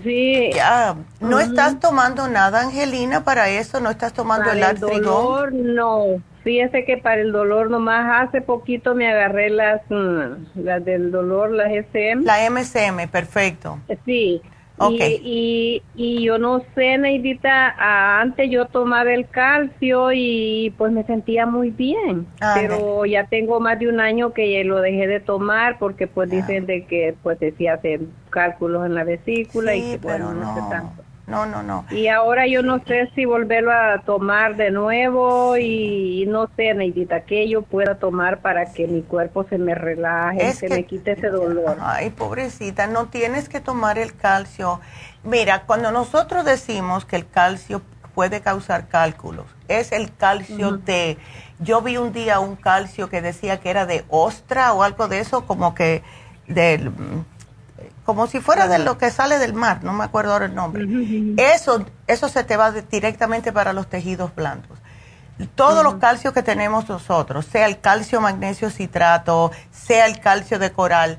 Sí. 0.03 0.51
Ya, 0.55 0.97
¿No 1.21 1.41
estás 1.41 1.79
tomando 1.81 2.29
nada, 2.29 2.63
Angelina, 2.63 3.25
para 3.25 3.49
eso? 3.49 3.81
¿No 3.81 3.91
estás 3.91 4.13
tomando 4.13 4.47
para 4.47 4.57
el 4.57 4.63
artrigón? 4.63 4.97
el 4.97 5.03
dolor, 5.03 5.53
no. 5.53 6.23
Fíjese 6.43 6.85
que 6.85 6.97
para 6.97 7.21
el 7.21 7.31
dolor 7.31 7.71
nomás 7.71 8.29
hace 8.29 8.41
poquito 8.41 8.95
me 8.95 9.09
agarré 9.09 9.49
las, 9.49 9.81
mm, 9.89 10.63
las 10.65 10.85
del 10.85 11.13
dolor, 11.13 11.53
las 11.53 11.71
SM. 11.71 12.25
La 12.25 12.45
MCM, 12.45 13.09
perfecto. 13.09 13.79
Sí, 14.05 14.43
y, 14.91 15.83
y, 15.95 16.23
yo 16.23 16.39
no 16.39 16.63
sé, 16.75 16.99
Neidita, 16.99 17.75
antes 18.21 18.51
yo 18.51 18.67
tomaba 18.67 19.13
el 19.13 19.29
calcio 19.29 20.13
y 20.13 20.75
pues 20.79 20.93
me 20.93 21.05
sentía 21.05 21.47
muy 21.47 21.71
bien, 21.71 22.27
pero 22.55 23.05
ya 23.07 23.27
tengo 23.27 23.61
más 23.61 23.79
de 23.79 23.89
un 23.89 24.01
año 24.01 24.33
que 24.33 24.63
lo 24.65 24.81
dejé 24.81 25.07
de 25.07 25.21
tomar 25.21 25.79
porque 25.79 26.07
pues 26.07 26.31
dicen 26.31 26.67
de 26.67 26.87
que 26.87 27.15
pues 27.23 27.39
decía 27.41 27.75
hacer 27.75 28.01
cálculos 28.31 28.87
en 28.87 28.95
la 28.95 29.05
vesícula 29.05 29.75
y 29.75 29.93
que 29.93 29.99
bueno, 29.99 30.33
no, 30.33 30.55
sé 30.55 30.61
tanto. 30.71 31.03
No, 31.27 31.47
no, 31.47 31.63
no. 31.63 31.87
Y 31.91 32.09
ahora 32.09 32.47
yo 32.49 32.63
no 32.63 32.83
sé 32.85 33.09
si 33.15 33.25
volverlo 33.25 33.73
a 33.73 34.03
tomar 34.05 34.57
de 34.57 34.71
nuevo 34.71 35.57
y, 35.57 36.25
no 36.27 36.49
sé, 36.57 36.75
Neidita, 36.75 37.21
que 37.23 37.49
yo 37.49 37.63
pueda 37.63 37.95
tomar 37.95 38.41
para 38.41 38.73
que 38.73 38.89
mi 38.89 39.03
cuerpo 39.03 39.45
se 39.49 39.57
me 39.57 39.75
relaje, 39.75 40.53
se 40.53 40.69
me 40.69 40.85
quite 40.85 41.13
ese 41.13 41.29
dolor. 41.29 41.77
Ay, 41.81 42.11
pobrecita, 42.11 42.89
no 42.89 43.07
tienes 43.07 43.49
que 43.49 43.61
tomar 43.61 43.99
el 43.99 44.17
calcio. 44.17 44.81
Mira, 45.23 45.63
cuando 45.63 45.93
nosotros 45.93 46.45
decimos 46.45 47.05
que 47.05 47.17
el 47.17 47.29
calcio 47.29 47.83
puede 48.15 48.41
causar 48.41 48.89
cálculos, 48.89 49.47
es 49.69 49.93
el 49.93 50.15
calcio 50.15 50.73
de... 50.73 51.19
Yo 51.61 51.81
vi 51.81 51.97
un 51.97 52.13
día 52.13 52.41
un 52.41 52.57
calcio 52.57 53.09
que 53.09 53.23
decía 53.23 53.61
que 53.61 53.71
era 53.71 53.87
de 53.87 54.05
ostra 54.09 54.73
o 54.73 54.83
algo 54.83 55.07
de 55.07 55.21
eso, 55.21 55.47
como 55.47 55.75
que 55.77 56.03
del 56.49 56.91
como 58.05 58.27
si 58.27 58.41
fuera 58.41 58.69
de 58.69 58.79
lo 58.79 58.99
que 58.99 59.11
sale 59.11 59.39
del 59.39 59.55
mar, 59.55 59.85
no 59.85 59.93
me 59.93 60.05
acuerdo 60.05 60.33
ahora 60.33 60.47
el 60.47 60.55
nombre. 60.55 60.87
Eso, 61.37 61.85
eso 62.07 62.29
se 62.29 62.45
te 62.45 62.57
va 62.57 62.73
directamente 62.73 63.53
para 63.53 63.73
los 63.73 63.89
tejidos 63.89 64.35
blandos. 64.35 64.79
Todos 65.55 65.83
los 65.83 65.95
calcios 65.95 66.35
que 66.35 66.43
tenemos 66.43 66.89
nosotros, 66.89 67.47
sea 67.47 67.67
el 67.67 67.81
calcio 67.81 68.21
magnesio 68.21 68.71
citrato, 68.71 69.51
sea 69.71 70.07
el 70.07 70.21
calcio 70.21 70.59
de 70.59 70.73
coral, 70.73 71.19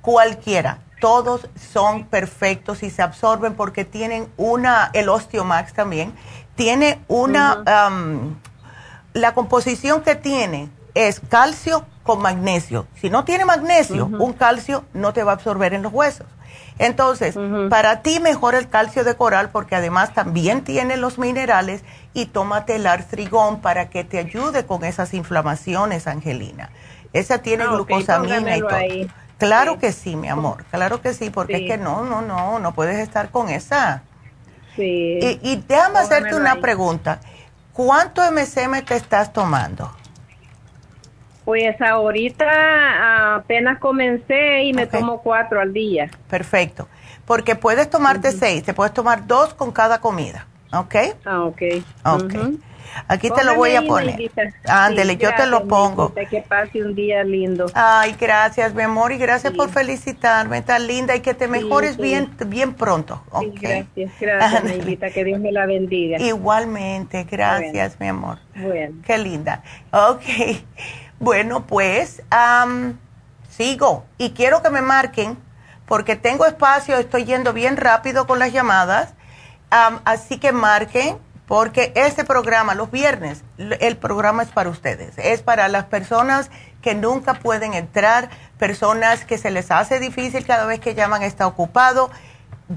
cualquiera, 0.00 0.78
todos 1.00 1.48
son 1.72 2.04
perfectos 2.04 2.82
y 2.82 2.90
se 2.90 3.02
absorben 3.02 3.54
porque 3.54 3.84
tienen 3.84 4.28
una, 4.36 4.90
el 4.92 5.08
Osteomax 5.08 5.72
también, 5.72 6.14
tiene 6.54 7.00
una, 7.08 7.62
la 9.12 9.34
composición 9.34 10.02
que 10.02 10.14
tiene 10.14 10.70
es 10.94 11.20
calcio 11.20 11.86
con 12.02 12.20
magnesio. 12.20 12.86
Si 13.00 13.10
no 13.10 13.24
tiene 13.24 13.44
magnesio, 13.44 14.06
un 14.06 14.32
calcio 14.32 14.84
no 14.92 15.12
te 15.12 15.22
va 15.22 15.32
a 15.32 15.34
absorber 15.34 15.74
en 15.74 15.82
los 15.82 15.92
huesos. 15.92 16.26
Entonces, 16.78 17.36
para 17.70 18.02
ti 18.02 18.18
mejor 18.20 18.54
el 18.54 18.68
calcio 18.68 19.04
de 19.04 19.14
coral 19.14 19.50
porque 19.50 19.76
además 19.76 20.14
también 20.14 20.64
tiene 20.64 20.96
los 20.96 21.18
minerales 21.18 21.82
y 22.14 22.26
tómate 22.26 22.76
el 22.76 22.86
artrigón 22.86 23.60
para 23.60 23.88
que 23.88 24.04
te 24.04 24.18
ayude 24.18 24.66
con 24.66 24.84
esas 24.84 25.14
inflamaciones, 25.14 26.06
Angelina. 26.06 26.70
Esa 27.12 27.38
tiene 27.38 27.64
ah, 27.64 27.68
glucosamina 27.68 28.56
y 28.56 28.60
todo. 28.60 28.70
Claro 29.38 29.78
que 29.78 29.92
sí, 29.92 30.14
mi 30.16 30.28
amor, 30.28 30.64
claro 30.70 31.02
que 31.02 31.14
sí, 31.14 31.30
porque 31.30 31.56
es 31.56 31.62
que 31.62 31.76
no, 31.76 32.04
no, 32.04 32.22
no, 32.22 32.58
no 32.58 32.74
puedes 32.74 32.98
estar 32.98 33.30
con 33.30 33.48
esa. 33.48 34.02
Sí. 34.76 35.18
Y, 35.20 35.40
y 35.42 35.64
déjame 35.66 35.98
hacerte 35.98 36.34
una 36.34 36.56
pregunta. 36.56 37.20
¿Cuánto 37.72 38.22
MCM 38.22 38.84
te 38.84 38.94
estás 38.94 39.32
tomando? 39.32 39.90
Pues 41.44 41.80
ahorita 41.80 43.34
apenas 43.36 43.78
comencé 43.78 44.62
y 44.64 44.72
me 44.72 44.86
tomo 44.86 45.22
cuatro 45.22 45.60
al 45.60 45.72
día. 45.72 46.10
Perfecto. 46.28 46.88
Porque 47.24 47.56
puedes 47.56 47.88
tomarte 47.90 48.32
seis, 48.32 48.62
te 48.62 48.74
puedes 48.74 48.92
tomar 48.92 49.26
dos 49.26 49.54
con 49.54 49.72
cada 49.72 50.00
comida. 50.00 50.46
¿Ok? 50.72 50.94
Ah, 51.24 51.44
ok. 51.44 51.62
Ok. 52.04 52.34
Aquí 53.08 53.30
te 53.30 53.44
lo 53.44 53.54
voy 53.54 53.74
a 53.74 53.82
poner. 53.82 54.30
Ándele, 54.66 55.16
yo 55.16 55.34
te 55.34 55.46
lo 55.46 55.66
pongo. 55.66 56.12
que 56.14 56.42
pase 56.42 56.82
un 56.82 56.94
día 56.94 57.24
lindo. 57.24 57.66
Ay, 57.74 58.14
gracias, 58.18 58.74
mi 58.74 58.82
amor, 58.82 59.12
y 59.12 59.18
gracias 59.18 59.52
por 59.52 59.70
felicitarme, 59.70 60.62
tan 60.62 60.86
linda, 60.86 61.14
y 61.16 61.20
que 61.20 61.34
te 61.34 61.48
mejores 61.48 61.96
bien 61.96 62.30
bien 62.46 62.74
pronto. 62.74 63.22
Okay. 63.30 63.86
gracias, 63.94 64.12
gracias, 64.20 64.64
Neidita, 64.64 65.10
que 65.10 65.24
Dios 65.24 65.40
me 65.40 65.52
la 65.52 65.66
bendiga. 65.66 66.18
Igualmente, 66.18 67.26
gracias, 67.30 67.98
mi 67.98 68.08
amor. 68.08 68.38
Bueno. 68.54 68.96
Qué 69.04 69.18
linda. 69.18 69.62
Ok. 69.90 70.24
Bueno, 71.22 71.68
pues 71.68 72.20
sigo. 73.48 74.04
Y 74.18 74.32
quiero 74.32 74.60
que 74.60 74.70
me 74.70 74.82
marquen 74.82 75.38
porque 75.86 76.16
tengo 76.16 76.46
espacio, 76.46 76.96
estoy 76.96 77.24
yendo 77.26 77.52
bien 77.52 77.76
rápido 77.76 78.26
con 78.26 78.40
las 78.40 78.52
llamadas, 78.52 79.14
así 79.70 80.38
que 80.38 80.50
marquen 80.50 81.18
porque 81.46 81.92
este 81.94 82.24
programa, 82.24 82.74
los 82.74 82.90
viernes, 82.90 83.44
el 83.56 83.96
programa 83.98 84.42
es 84.42 84.48
para 84.48 84.68
ustedes, 84.68 85.16
es 85.16 85.42
para 85.42 85.68
las 85.68 85.84
personas 85.84 86.50
que 86.80 86.96
nunca 86.96 87.34
pueden 87.34 87.74
entrar, 87.74 88.28
personas 88.58 89.24
que 89.24 89.38
se 89.38 89.52
les 89.52 89.70
hace 89.70 90.00
difícil 90.00 90.44
cada 90.44 90.66
vez 90.66 90.80
que 90.80 90.96
llaman 90.96 91.22
está 91.22 91.46
ocupado, 91.46 92.10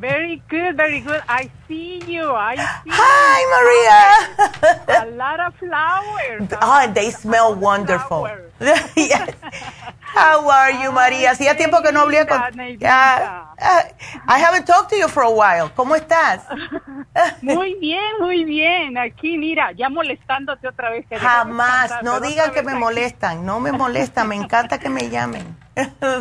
very 0.00 0.40
good, 0.48 0.76
very 0.76 1.00
good. 1.00 1.20
I 1.28 1.50
see 1.68 2.00
you. 2.06 2.32
I 2.32 2.56
see 2.56 2.90
Hi, 2.90 3.38
Maria. 3.54 5.04
a 5.04 5.16
lot 5.16 5.38
of 5.38 5.54
flowers. 5.56 6.48
Oh, 6.60 6.90
they 6.92 7.10
smell 7.10 7.54
wonderful. 7.54 8.26
yes. 8.96 9.30
How 10.00 10.48
are 10.48 10.72
you, 10.72 10.90
María? 10.90 11.30
Hacía 11.30 11.56
tiempo 11.56 11.80
que 11.82 11.92
no 11.92 12.00
hablé 12.00 12.26
con... 12.26 12.40
Uh, 12.40 13.80
I 14.26 14.38
haven't 14.38 14.66
talked 14.66 14.90
to 14.90 14.96
you 14.96 15.06
for 15.06 15.22
a 15.22 15.30
while. 15.30 15.70
¿Cómo 15.76 15.94
estás? 15.94 16.44
muy 17.42 17.74
bien, 17.74 18.18
muy 18.18 18.44
bien. 18.44 18.96
Aquí, 18.98 19.36
mira, 19.36 19.72
ya 19.72 19.88
molestándote 19.88 20.66
otra 20.66 20.90
vez. 20.90 21.06
Jamás. 21.10 22.02
No 22.02 22.20
digan 22.20 22.52
que 22.52 22.62
me 22.62 22.74
molestan. 22.74 23.44
No 23.44 23.60
me 23.60 23.70
molestan. 23.70 24.28
Me 24.28 24.36
encanta 24.36 24.78
que 24.78 24.88
me 24.88 25.08
llamen. 25.10 25.56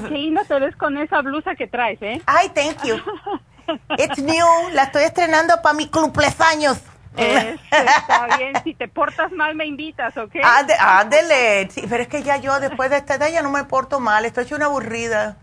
Sí, 0.09 0.29
no 0.29 0.45
te 0.45 0.59
ves 0.59 0.75
con 0.75 0.97
esa 0.97 1.21
blusa 1.21 1.55
que 1.55 1.65
traes, 1.67 1.99
¿eh? 2.01 2.21
Ay, 2.27 2.49
thank 2.49 2.83
you. 2.83 2.97
It's 3.97 4.19
new. 4.19 4.45
La 4.73 4.83
estoy 4.83 5.03
estrenando 5.03 5.61
para 5.61 5.73
mi 5.73 5.87
cumpleaños. 5.87 6.79
está 7.17 8.37
bien, 8.37 8.53
si 8.63 8.75
te 8.75 8.87
portas 8.87 9.31
mal 9.31 9.55
me 9.55 9.65
invitas, 9.65 10.15
¿ok? 10.17 10.35
ándele, 10.79 11.67
sí, 11.71 11.83
pero 11.89 12.03
es 12.03 12.09
que 12.09 12.21
ya 12.21 12.37
yo 12.37 12.59
después 12.59 12.91
de 12.91 12.97
esta 12.97 13.15
edad 13.15 13.29
ya 13.29 13.41
no 13.41 13.49
me 13.49 13.63
porto 13.63 13.99
mal, 13.99 14.23
estoy 14.25 14.43
hecha 14.43 14.55
una 14.55 14.65
aburrida. 14.65 15.37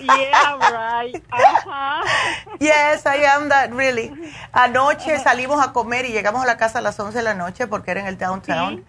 Yeah, 0.00 0.56
right. 1.04 1.22
Yes, 2.58 3.04
I 3.06 3.24
am 3.26 3.48
that, 3.48 3.70
really. 3.70 4.10
Anoche 4.52 5.18
salimos 5.20 5.64
a 5.64 5.72
comer 5.72 6.04
y 6.06 6.08
llegamos 6.08 6.42
a 6.42 6.46
la 6.46 6.56
casa 6.56 6.80
a 6.80 6.82
las 6.82 6.98
11 6.98 7.18
de 7.18 7.24
la 7.24 7.34
noche 7.34 7.68
porque 7.68 7.92
era 7.92 8.00
en 8.00 8.06
el 8.06 8.18
downtown. 8.18 8.84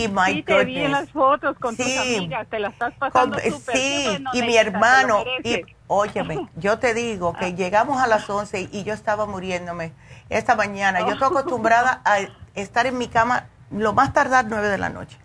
Y 0.00 0.08
my 0.08 0.34
sí, 0.34 0.42
te 0.42 0.64
vi 0.64 0.78
en 0.78 0.92
las 0.92 1.10
fotos 1.10 1.58
con 1.58 1.76
tus 1.76 1.86
amigas, 1.86 2.46
te 2.48 2.58
la 2.58 2.68
estás 2.68 2.94
pasando 2.94 3.38
súper 3.38 3.76
Sí, 3.76 4.24
y 4.32 4.42
mi 4.42 4.56
hermano, 4.56 5.24
y 5.42 5.64
óyeme, 5.88 6.48
yo 6.56 6.78
te 6.78 6.94
digo 6.94 7.34
que 7.34 7.54
llegamos 7.54 8.00
a 8.00 8.06
las 8.06 8.28
11 8.28 8.68
y 8.72 8.84
yo 8.84 8.94
estaba 8.94 9.26
muriéndome 9.26 9.92
esta 10.28 10.54
mañana. 10.54 11.00
Yo 11.00 11.12
estoy 11.12 11.28
acostumbrada 11.28 12.00
a 12.04 12.18
estar 12.54 12.86
en 12.86 12.96
mi 12.96 13.08
cama 13.08 13.48
lo 13.70 13.92
más 13.92 14.12
tardar 14.12 14.46
9 14.48 14.68
de 14.68 14.78
la 14.78 14.88
noche. 14.88 15.18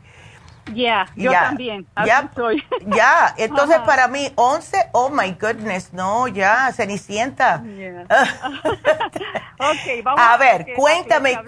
Yeah, 0.73 1.07
yo 1.15 1.31
también. 1.31 1.87
ya, 2.05 2.31
soy. 2.33 2.63
Ya, 2.87 3.35
entonces 3.37 3.77
para 3.79 4.07
mí 4.07 4.31
11, 4.35 4.89
oh 4.93 5.09
my 5.09 5.31
goodness, 5.33 5.93
no, 5.93 6.27
ya, 6.27 6.71
cenicienta. 6.73 7.57
okay, 9.59 10.01
vamos 10.01 10.21
a 10.21 10.37
ver, 10.37 10.73
cuéntame. 10.75 11.39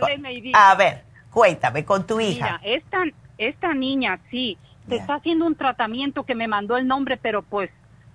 A 0.53 0.75
ver, 0.75 1.06
Cuéntame, 1.37 1.85
con 1.85 2.07
tu 2.07 2.19
hija. 2.19 2.59
Mira, 2.63 2.75
esta, 2.77 3.03
esta 3.37 3.71
niña, 3.75 4.19
sí, 4.31 4.57
se 4.89 4.95
está 4.95 5.15
haciendo 5.15 5.45
un 5.45 5.53
tratamiento 5.53 6.23
que 6.23 6.33
me 6.33 6.47
mandó 6.47 6.77
el 6.77 6.87
nombre, 6.87 7.15
pero 7.15 7.43
pues 7.43 7.69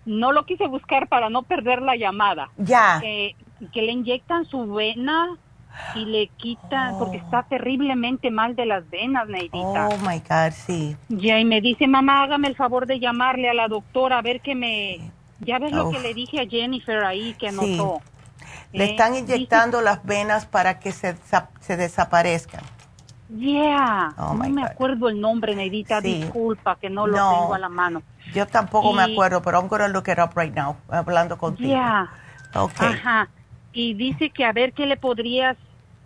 no 0.05 0.33
lo 0.33 0.45
quise 0.45 0.67
buscar 0.67 1.07
para 1.07 1.31
no 1.31 1.45
perder 1.45 1.83
la 1.83 1.95
llamada. 1.95 2.51
Ya. 2.57 3.01
que 3.01 3.37
le 3.81 3.93
inyectan 3.93 4.45
su 4.47 4.67
vena 4.75 5.37
y 5.95 6.05
le 6.05 6.27
quitan, 6.37 6.99
porque 6.99 7.19
está 7.19 7.39
oh. 7.39 7.47
terriblemente 7.49 8.33
mal 8.33 8.57
de 8.57 8.67
las 8.67 8.91
venas, 8.91 9.29
Neidita. 9.29 9.89
Oh, 9.89 9.97
my 9.99 10.19
God, 10.29 10.51
sí. 10.53 10.97
Ya, 11.09 11.39
y 11.39 11.45
me 11.45 11.61
dice, 11.61 11.87
mamá, 11.87 12.25
hágame 12.25 12.49
el 12.49 12.57
favor 12.57 12.87
de 12.87 12.99
llamarle 12.99 13.49
a 13.49 13.55
la 13.55 13.69
doctora 13.69 14.19
a 14.19 14.23
ver 14.23 14.41
que 14.41 14.57
me... 14.57 14.99
Ya 15.39 15.61
ves 15.61 15.71
lo 15.71 15.91
que 15.91 16.01
le 16.01 16.13
dije 16.13 16.41
a 16.41 16.47
Jennifer 16.49 17.05
ahí, 17.05 17.35
que 17.35 17.49
anotó. 17.49 18.01
Le 18.73 18.85
Eh, 18.85 18.91
están 18.91 19.13
dice- 19.13 19.37
inyectando 19.37 19.81
las 19.81 20.05
venas 20.05 20.45
para 20.45 20.81
que 20.81 20.91
se, 20.91 21.15
se 21.61 21.77
desaparezcan. 21.77 22.63
Yeah, 23.35 24.13
Oh, 24.19 24.35
no 24.35 24.49
me 24.51 24.61
God. 24.63 24.71
acuerdo 24.71 25.09
el 25.09 25.21
nombre, 25.21 25.55
Neidita, 25.57 26.01
Sí. 26.03 26.15
disculpa 26.21 26.77
que 26.77 26.91
no 26.91 27.07
lo 27.07 27.17
No. 27.17 27.31
tengo 27.31 27.55
a 27.55 27.59
la 27.59 27.69
mano. 27.71 28.03
Yo 28.35 28.47
tampoco 28.47 28.93
me 28.93 29.03
acuerdo, 29.03 29.41
pero 29.43 29.59
I'm 29.59 29.69
going 29.69 29.81
to 29.83 29.89
look 29.89 30.09
it 30.09 30.19
up 30.19 30.31
right 30.37 30.55
now, 30.55 30.77
hablando 30.89 31.39
contigo. 31.39 31.69
Yeah. 31.71 32.11
Ok. 32.55 32.81
Ajá. 32.81 33.29
Y 33.73 33.95
dice 33.95 34.29
que 34.31 34.45
a 34.45 34.53
ver 34.53 34.75
qué 34.75 34.85
le 34.87 34.99
podrías 34.99 35.57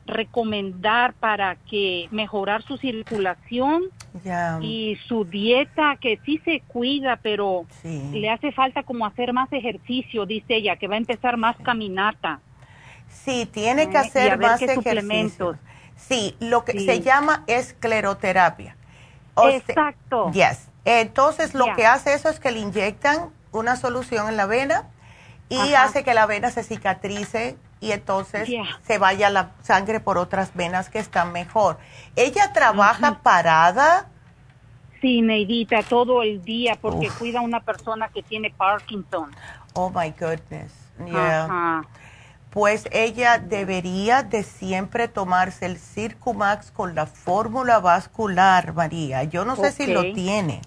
recomendar 0.06 1.14
para 1.14 1.56
que 1.68 2.06
mejorar 2.12 2.62
su 2.62 2.76
circulación 2.76 3.82
y 4.62 4.96
su 5.08 5.24
dieta, 5.24 5.96
que 6.00 6.20
sí 6.24 6.40
se 6.44 6.60
cuida, 6.60 7.16
pero 7.16 7.66
Sí. 7.82 8.10
le 8.12 8.30
hace 8.30 8.52
falta 8.52 8.84
como 8.84 9.04
hacer 9.04 9.32
más 9.32 9.52
ejercicio, 9.52 10.24
dice 10.26 10.54
ella, 10.56 10.76
que 10.76 10.86
va 10.86 10.94
a 10.94 10.98
empezar 10.98 11.36
más 11.36 11.56
caminata. 11.56 12.38
Sí, 13.08 13.46
tiene 13.46 13.90
que 13.90 13.98
Eh, 13.98 14.00
y 14.02 14.04
a 14.04 14.08
hacer 14.08 14.38
ver 14.38 14.48
más 14.50 14.58
qué 14.60 14.64
ejercicio. 14.66 14.92
suplementos. 14.92 15.56
Sí, 15.96 16.36
lo 16.40 16.64
que 16.64 16.72
Sí. 16.72 16.86
se 16.86 17.00
llama 17.00 17.42
escleroterapia. 17.46 18.76
O 19.34 19.48
se- 19.48 19.56
Exacto. 19.56 20.30
yes. 20.32 20.68
Entonces, 20.84 21.54
lo 21.54 21.66
que 21.74 21.86
hace 21.86 22.14
eso 22.14 22.28
es 22.28 22.38
que 22.38 22.50
le 22.52 22.60
inyectan 22.60 23.30
una 23.52 23.76
solución 23.76 24.28
en 24.28 24.36
la 24.36 24.46
vena 24.46 24.84
y 25.48 25.58
Ajá. 25.72 25.84
hace 25.84 26.04
que 26.04 26.14
la 26.14 26.26
vena 26.26 26.50
se 26.50 26.62
cicatrice 26.62 27.56
y 27.80 27.92
entonces 27.92 28.48
se 28.86 28.98
vaya 28.98 29.28
la 29.30 29.50
sangre 29.62 30.00
por 30.00 30.16
otras 30.18 30.54
venas 30.54 30.88
que 30.88 30.98
están 30.98 31.32
mejor. 31.32 31.78
¿Ella 32.14 32.52
trabaja 32.52 33.20
parada? 33.22 34.06
Sí, 35.00 35.22
Neidita, 35.22 35.82
todo 35.82 36.22
el 36.22 36.42
día, 36.42 36.76
porque 36.80 37.08
Uf. 37.08 37.18
cuida 37.18 37.40
a 37.40 37.42
una 37.42 37.60
persona 37.60 38.08
que 38.08 38.22
tiene 38.22 38.50
Parkinson. 38.50 39.30
Oh, 39.74 39.90
my 39.90 40.10
goodness. 40.18 40.72
Yeah. 41.04 41.44
Ajá. 41.44 41.82
Pues 42.56 42.88
ella 42.90 43.36
debería 43.36 44.22
de 44.22 44.42
siempre 44.42 45.08
tomarse 45.08 45.66
el 45.66 45.76
Circumax 45.76 46.70
con 46.70 46.94
la 46.94 47.04
fórmula 47.04 47.80
vascular, 47.80 48.72
María. 48.72 49.24
Yo 49.24 49.44
no 49.44 49.56
sé 49.56 49.72
si 49.72 49.86
lo 49.86 50.00
tiene. 50.14 50.62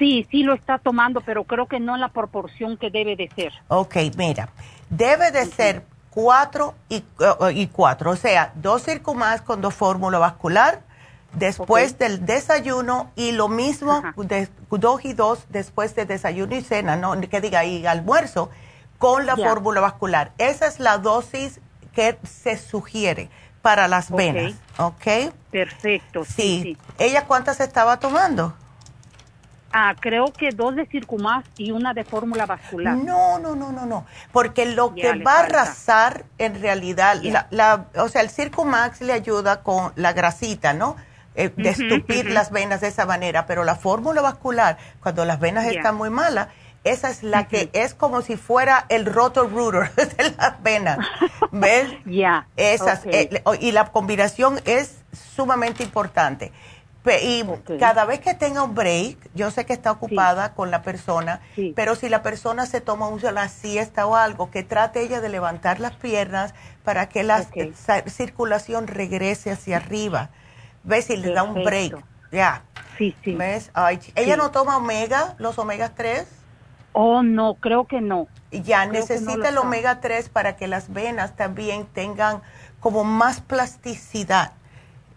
Sí, 0.00 0.26
sí 0.32 0.42
lo 0.42 0.52
está 0.52 0.78
tomando, 0.78 1.20
pero 1.20 1.44
creo 1.44 1.68
que 1.68 1.78
no 1.78 1.94
en 1.94 2.00
la 2.00 2.08
proporción 2.08 2.76
que 2.76 2.90
debe 2.90 3.14
de 3.14 3.30
ser. 3.36 3.52
Ok, 3.68 3.98
mira, 4.16 4.48
debe 4.90 5.30
de 5.30 5.46
ser 5.46 5.84
cuatro 6.10 6.74
y, 6.88 7.04
uh, 7.20 7.50
y 7.54 7.68
cuatro, 7.68 8.10
o 8.10 8.16
sea, 8.16 8.50
dos 8.56 8.82
Circumax 8.82 9.42
con 9.42 9.60
dos 9.60 9.74
fórmula 9.74 10.18
vascular, 10.18 10.80
después 11.34 11.98
del 11.98 12.26
desayuno 12.26 13.12
y 13.14 13.30
lo 13.30 13.46
mismo, 13.46 14.02
de, 14.16 14.48
dos 14.70 15.04
y 15.04 15.12
dos 15.12 15.46
después 15.50 15.94
de 15.94 16.04
desayuno 16.04 16.56
y 16.56 16.62
cena, 16.62 16.96
no 16.96 17.20
que 17.20 17.40
diga 17.40 17.64
y 17.64 17.86
almuerzo, 17.86 18.50
con 19.02 19.26
la 19.26 19.36
fórmula 19.48 19.80
vascular. 19.80 20.32
Esa 20.38 20.66
es 20.66 20.78
la 20.80 20.98
dosis 20.98 21.60
que 21.92 22.18
se 22.22 22.56
sugiere 22.56 23.28
para 23.60 23.88
las 23.88 24.10
venas, 24.10 24.54
¿ok? 24.78 25.32
Perfecto, 25.50 26.24
sí, 26.24 26.60
Sí. 26.62 26.78
¿Ella 26.98 27.26
cuántas 27.26 27.60
estaba 27.60 27.98
tomando? 28.00 28.54
Ah, 29.72 29.94
creo 29.98 30.26
que 30.32 30.50
dos 30.50 30.76
de 30.76 30.84
Circumax 30.86 31.48
y 31.56 31.70
una 31.70 31.94
de 31.94 32.04
fórmula 32.04 32.44
vascular. 32.44 32.94
No, 32.96 33.38
no, 33.38 33.54
no, 33.56 33.72
no, 33.72 33.86
no. 33.86 34.06
Porque 34.30 34.66
lo 34.66 34.94
Ya 34.94 35.12
que 35.14 35.24
va 35.24 35.36
a 35.36 35.40
arrasar 35.40 36.24
en 36.38 36.60
realidad, 36.60 37.16
la, 37.22 37.46
la- 37.50 37.86
o 37.96 38.08
sea, 38.08 38.20
el 38.20 38.28
Circumax 38.30 39.00
le 39.00 39.12
ayuda 39.14 39.62
con 39.62 39.92
la 39.96 40.12
grasita, 40.12 40.74
¿no? 40.74 40.96
Eh, 41.34 41.50
de 41.56 41.70
estupir 41.70 42.30
las 42.30 42.50
venas 42.50 42.82
de 42.82 42.88
esa 42.88 43.06
manera, 43.06 43.46
pero 43.46 43.64
la 43.64 43.74
fórmula 43.74 44.20
vascular, 44.20 44.76
cuando 45.02 45.24
las 45.24 45.40
venas 45.40 45.64
están 45.64 45.94
muy 45.96 46.10
malas, 46.10 46.48
esa 46.84 47.10
es 47.10 47.22
la 47.22 47.46
que 47.48 47.70
es 47.72 47.94
como 47.94 48.22
si 48.22 48.36
fuera 48.36 48.86
el 48.88 49.06
rotor-rooter 49.06 49.92
de 50.16 50.34
las 50.36 50.62
venas. 50.62 50.98
¿Ves? 51.50 51.88
Ya. 52.06 52.46
Esas, 52.56 53.02
eh, 53.06 53.42
y 53.60 53.72
la 53.72 53.86
combinación 53.92 54.60
es 54.64 54.96
sumamente 55.34 55.82
importante. 55.82 56.52
Y 57.20 57.44
cada 57.80 58.04
vez 58.04 58.20
que 58.20 58.32
tenga 58.34 58.62
un 58.62 58.76
break, 58.76 59.18
yo 59.34 59.50
sé 59.50 59.66
que 59.66 59.72
está 59.72 59.90
ocupada 59.90 60.54
con 60.54 60.70
la 60.70 60.82
persona, 60.82 61.40
Sí. 61.56 61.72
pero 61.74 61.96
si 61.96 62.08
la 62.08 62.22
persona 62.22 62.64
se 62.64 62.80
toma 62.80 63.08
una 63.08 63.48
siesta 63.48 64.06
o 64.06 64.14
algo, 64.14 64.52
que 64.52 64.62
trate 64.62 65.00
ella 65.02 65.20
de 65.20 65.28
levantar 65.28 65.80
las 65.80 65.94
piernas 65.96 66.54
para 66.84 67.08
que 67.08 67.24
la 67.24 67.44
circulación 68.06 68.86
regrese 68.86 69.50
hacia 69.50 69.78
arriba. 69.78 70.30
¿Ves? 70.84 71.10
Y 71.10 71.16
le 71.16 71.32
da 71.32 71.42
un 71.42 71.64
break. 71.64 71.96
Ya. 72.30 72.62
Sí, 72.98 73.16
sí. 73.24 73.34
¿Ves? 73.34 73.70
Ay, 73.74 73.98
¿Ella 74.14 74.34
Sí. 74.34 74.38
no 74.40 74.50
toma 74.52 74.76
omega, 74.76 75.34
los 75.38 75.58
omega 75.58 75.90
3? 75.96 76.26
Oh, 76.94 77.22
no, 77.22 77.54
creo 77.56 77.86
que 77.86 78.00
no. 78.00 78.28
Ya, 78.50 78.84
Creo 78.86 79.06
que 79.06 79.20
no 79.20 79.32
necesita 79.32 79.48
el 79.48 79.58
omega 79.58 80.00
3 80.00 80.28
para 80.28 80.56
que 80.56 80.66
las 80.68 80.92
venas 80.92 81.36
también 81.36 81.86
tengan 81.86 82.42
como 82.80 83.02
más 83.04 83.40
plasticidad. 83.40 84.52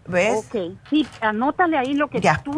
¿Ves? 0.08 0.46
Ok, 0.48 0.54
sí, 0.90 1.06
anótale 1.20 1.76
ahí 1.76 1.94
lo 1.94 2.08
que 2.08 2.22
Ya. 2.22 2.42
tú 2.44 2.52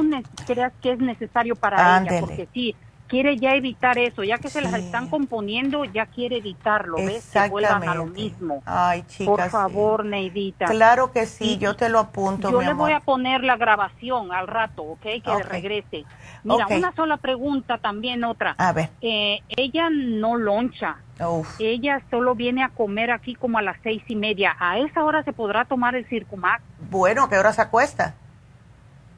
creas 0.47 0.73
que 0.81 0.93
es 0.93 0.99
necesario 0.99 1.57
para 1.57 1.79
Ándele. 1.83 2.17
ella, 2.17 2.21
porque 2.21 2.49
sí, 2.53 2.77
quiere 3.09 3.37
ya 3.39 3.55
evitar 3.55 3.99
eso, 3.99 4.23
ya 4.23 4.37
que 4.39 4.51
se 4.51 4.61
las 4.61 4.73
Sí. 4.75 4.81
están 4.81 5.09
componiendo, 5.09 5.85
ya 5.87 6.07
quiere 6.07 6.37
evitarlo, 6.37 6.97
¿ves? 6.97 7.31
Que 7.33 7.49
vuelvan 7.49 7.89
a 7.89 7.95
lo 7.95 8.07
mismo. 8.07 8.63
Ay, 8.67 9.03
chicas. 9.09 9.27
Por 9.27 9.43
sí. 9.43 9.49
favor, 9.51 10.05
Neidita. 10.05 10.67
Claro 10.67 11.11
que 11.11 11.25
sí, 11.27 11.55
Y- 11.55 11.59
yo 11.59 11.75
te 11.75 11.89
lo 11.89 11.99
apunto, 11.99 12.51
Yo 12.51 12.59
mi 12.59 12.65
le 12.67 12.71
amor. 12.73 12.89
voy 12.89 12.93
a 12.93 13.01
poner 13.01 13.43
la 13.43 13.57
grabación 13.57 14.31
al 14.33 14.47
rato, 14.47 14.83
¿ok? 14.83 15.01
Que 15.01 15.43
regrese. 15.43 16.05
Mira, 16.45 16.67
una 16.69 16.93
sola 16.95 17.17
pregunta, 17.17 17.79
también 17.79 18.23
otra. 18.25 18.55
A 18.59 18.73
ver. 18.73 18.91
Eh, 19.01 19.41
ella 19.49 19.89
no 19.91 20.37
loncha. 20.37 20.97
Uf. 21.21 21.57
Ella 21.59 22.01
solo 22.11 22.35
viene 22.35 22.63
a 22.63 22.69
comer 22.69 23.11
aquí 23.11 23.35
como 23.35 23.59
a 23.59 23.63
las 23.63 23.77
seis 23.83 24.03
y 24.07 24.15
media. 24.17 24.55
¿A 24.61 24.79
esa 24.79 25.03
hora 25.03 25.23
se 25.25 25.33
podrá 25.33 25.65
tomar 25.65 25.95
el 25.97 26.07
Circumax? 26.07 26.63
Bueno, 26.91 27.29
¿qué 27.29 27.39
hora 27.39 27.53
se 27.53 27.63
acuesta? 27.63 28.15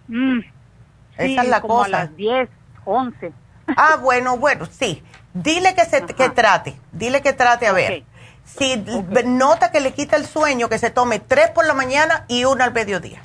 Mm, 0.09 0.39
Esa 1.19 1.25
sí, 1.27 1.37
es 1.37 1.49
la 1.49 1.61
como 1.61 1.75
cosa. 1.75 1.87
a 1.87 2.05
las 2.05 2.17
diez, 2.17 2.49
once. 2.85 3.33
Ah, 3.77 3.97
bueno, 4.01 4.37
bueno, 4.37 4.67
sí. 4.67 5.03
Dile 5.33 5.75
que 5.75 5.85
se 5.85 6.05
que 6.05 6.29
trate, 6.31 6.77
dile 6.93 7.23
que 7.23 7.33
trate 7.33 7.67
a 7.67 7.73
ver. 7.73 8.05
Si 8.45 8.85
nota 9.25 9.71
que 9.71 9.81
le 9.81 9.93
quita 9.93 10.17
el 10.17 10.27
sueño, 10.27 10.69
que 10.69 10.79
se 10.79 10.91
tome 10.91 11.21
tres 11.21 11.51
por 11.51 11.67
la 11.67 11.75
mañana 11.75 12.25
y 12.27 12.45
una 12.45 12.65
al 12.65 12.73
mediodía. 12.73 13.21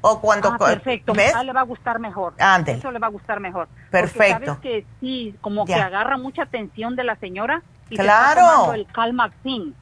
O 0.00 0.20
cuando... 0.20 0.48
Ah, 0.52 0.58
perfecto. 0.58 1.12
¿Ves? 1.12 1.34
Ah, 1.34 1.42
le 1.42 1.52
va 1.52 1.60
a 1.60 1.64
gustar 1.64 1.98
mejor. 1.98 2.32
Ándele. 2.38 2.78
Eso 2.78 2.90
le 2.92 2.98
va 2.98 3.08
a 3.08 3.10
gustar 3.10 3.40
mejor. 3.40 3.68
Perfecto. 3.90 4.38
Porque 4.38 4.46
sabes 4.46 4.60
que 4.60 4.86
sí, 5.00 5.34
como 5.40 5.66
Ya. 5.66 5.74
que 5.76 5.82
agarra 5.82 6.16
mucha 6.16 6.44
atención 6.44 6.96
de 6.96 7.04
la 7.04 7.16
señora 7.16 7.62
y 7.90 7.96
Claro. 7.96 8.40
está 8.40 8.52
tomando 8.54 8.72
el 8.74 8.86
Calmaxin. 8.92 9.74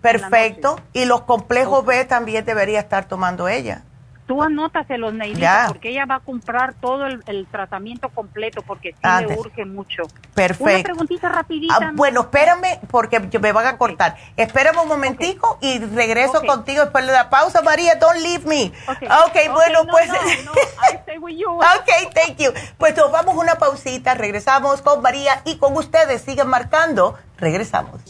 Perfecto. 0.00 0.80
Y 0.92 1.06
los 1.06 1.22
complejos. 1.22 1.84
B 1.84 2.04
también 2.04 2.44
debería 2.44 2.80
estar 2.80 3.06
tomando 3.06 3.48
ella. 3.48 3.82
Tú 4.26 4.42
anótaselos, 4.42 5.12
Neidita, 5.12 5.40
Ya. 5.40 5.64
porque 5.68 5.90
ella 5.90 6.06
va 6.06 6.14
a 6.16 6.20
comprar 6.20 6.74
todo 6.74 7.06
el, 7.06 7.22
el 7.26 7.46
tratamiento 7.46 8.08
completo 8.08 8.62
porque 8.62 8.92
sí 8.92 9.26
le 9.26 9.38
urge 9.38 9.66
mucho. 9.66 10.04
Perfecto. 10.34 10.64
Una 10.64 10.82
preguntita 10.82 11.28
rapidita. 11.28 11.76
Ah, 11.78 11.90
bueno, 11.94 12.22
espérame 12.22 12.78
porque 12.90 13.20
me 13.20 13.52
van 13.52 13.66
a 13.66 13.76
cortar. 13.76 14.16
Espérame 14.36 14.78
un 14.82 14.88
momentico 14.88 15.58
y 15.60 15.78
regreso 15.78 16.42
contigo 16.46 16.82
después 16.82 17.06
de 17.06 17.12
la 17.12 17.28
pausa. 17.28 17.60
María, 17.60 17.96
don't 17.96 18.16
leave 18.20 18.44
me. 18.46 18.72
Ok. 18.88 19.34
Bueno, 19.52 19.84
no, 19.84 19.90
pues... 19.90 20.08
No, 20.08 20.14
no, 20.14 20.52
I 20.90 20.94
stay 21.02 21.18
with 21.18 21.36
you. 21.36 21.50
Ok, 21.50 22.12
thank 22.14 22.38
you. 22.38 22.50
Pues 22.78 22.96
nos 22.96 23.12
vamos 23.12 23.34
a 23.34 23.38
una 23.38 23.54
pausita, 23.56 24.14
regresamos 24.14 24.80
con 24.80 25.02
María 25.02 25.42
y 25.44 25.56
con 25.58 25.76
ustedes. 25.76 26.22
Sigan 26.22 26.48
marcando. 26.48 27.18
Regresamos. 27.36 28.00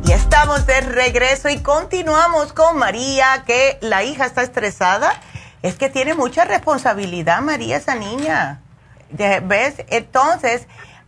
Y 0.07 0.11
estamos 0.11 0.67
de 0.67 0.81
regreso 0.81 1.49
y 1.49 1.57
continuamos 1.57 2.53
con 2.53 2.77
María, 2.77 3.43
que 3.47 3.79
la 3.81 4.03
hija 4.03 4.27
está 4.27 4.43
estresada 4.43 5.19
es 5.65 5.77
que 5.77 5.89
tiene 5.89 6.13
mucha 6.13 6.45
responsabilidad, 6.45 7.41
María, 7.41 7.77
esa 7.77 7.95
niña. 7.95 8.61
¿Ves? 9.09 9.83
Entonces, 9.87 10.67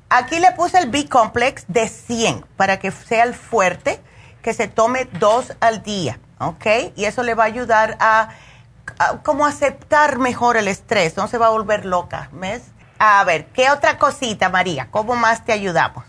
aquí 0.10 0.40
le 0.40 0.52
puse 0.54 0.80
el 0.80 0.90
B-Complex 0.90 1.66
de 1.68 1.88
100 1.88 2.44
para 2.56 2.80
que 2.80 2.90
sea 2.90 3.24
el 3.24 3.36
fuerte, 3.36 4.02
que 4.42 4.56
se 4.56 4.68
tome 4.68 5.08
dos 5.20 5.54
al 5.60 5.84
día, 5.84 6.20
¿ok? 6.40 6.66
Y 6.96 7.06
eso 7.06 7.22
le 7.22 7.36
va 7.36 7.44
a 7.44 7.48
ayudar 7.48 7.98
a, 8.00 8.30
como 9.24 9.46
aceptar 9.46 10.18
mejor 10.18 10.58
el 10.58 10.68
estrés, 10.68 11.16
no 11.18 11.28
se 11.28 11.38
va 11.38 11.48
a 11.48 11.52
volver 11.52 11.86
loca, 11.86 12.30
¿ves? 12.32 12.64
A 12.98 13.24
ver, 13.26 13.46
¿qué 13.48 13.70
otra 13.70 14.00
cosita, 14.00 14.50
María? 14.50 14.88
¿Cómo 14.90 15.16
más 15.16 15.46
te 15.46 15.52
ayudamos? 15.52 16.04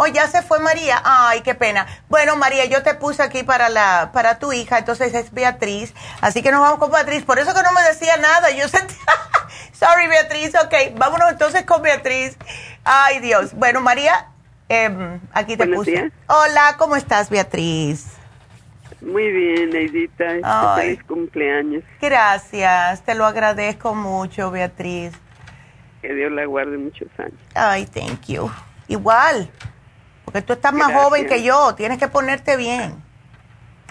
Oh, 0.00 0.06
ya 0.06 0.28
se 0.28 0.42
fue 0.42 0.60
María. 0.60 1.02
Ay, 1.04 1.40
qué 1.40 1.56
pena. 1.56 1.84
Bueno, 2.08 2.36
María, 2.36 2.66
yo 2.66 2.84
te 2.84 2.94
puse 2.94 3.20
aquí 3.20 3.42
para 3.42 3.68
la 3.68 4.10
para 4.12 4.38
tu 4.38 4.52
hija, 4.52 4.78
entonces 4.78 5.12
es 5.12 5.32
Beatriz. 5.32 5.92
Así 6.20 6.40
que 6.40 6.52
nos 6.52 6.60
vamos 6.60 6.78
con 6.78 6.92
Beatriz. 6.92 7.24
Por 7.24 7.40
eso 7.40 7.52
que 7.52 7.62
no 7.64 7.72
me 7.72 7.82
decía 7.82 8.16
nada. 8.16 8.48
Yo 8.52 8.68
sentí... 8.68 8.94
Sorry, 9.72 10.06
Beatriz. 10.06 10.54
Ok, 10.54 10.96
vámonos 10.96 11.32
entonces 11.32 11.64
con 11.64 11.82
Beatriz. 11.82 12.36
Ay, 12.84 13.18
Dios. 13.18 13.54
Bueno, 13.54 13.80
María, 13.80 14.28
eh, 14.68 15.18
aquí 15.32 15.56
te 15.56 15.66
puse. 15.66 16.12
Hola, 16.28 16.76
¿cómo 16.78 16.94
estás, 16.94 17.28
Beatriz? 17.28 18.06
Muy 19.00 19.32
bien, 19.32 19.70
Neidita. 19.70 20.76
Feliz 20.76 21.02
cumpleaños. 21.08 21.82
Gracias, 22.00 23.02
te 23.02 23.16
lo 23.16 23.26
agradezco 23.26 23.96
mucho, 23.96 24.52
Beatriz. 24.52 25.12
Que 26.02 26.14
Dios 26.14 26.30
la 26.30 26.44
guarde 26.44 26.78
muchos 26.78 27.08
años. 27.18 27.34
Ay, 27.56 27.84
thank 27.86 28.26
you. 28.26 28.48
Igual. 28.86 29.50
Porque 30.28 30.42
tú 30.42 30.52
estás 30.52 30.74
más 30.74 30.92
joven 30.92 31.26
que 31.26 31.42
yo, 31.42 31.74
tienes 31.74 31.96
que 31.96 32.06
ponerte 32.06 32.58
bien. 32.58 33.02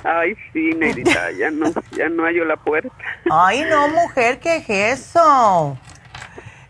Ay, 0.04 0.36
sí, 0.54 0.70
Nerita, 0.78 1.32
ya 1.40 1.50
no, 1.50 1.72
ya 1.94 2.10
no 2.10 2.26
hallo 2.26 2.46
la 2.46 2.58
puerta. 2.58 2.94
Ay, 3.32 3.64
no, 3.68 3.88
mujer, 3.88 4.40
¿qué 4.40 4.58
es 4.58 4.70
eso? 4.70 5.76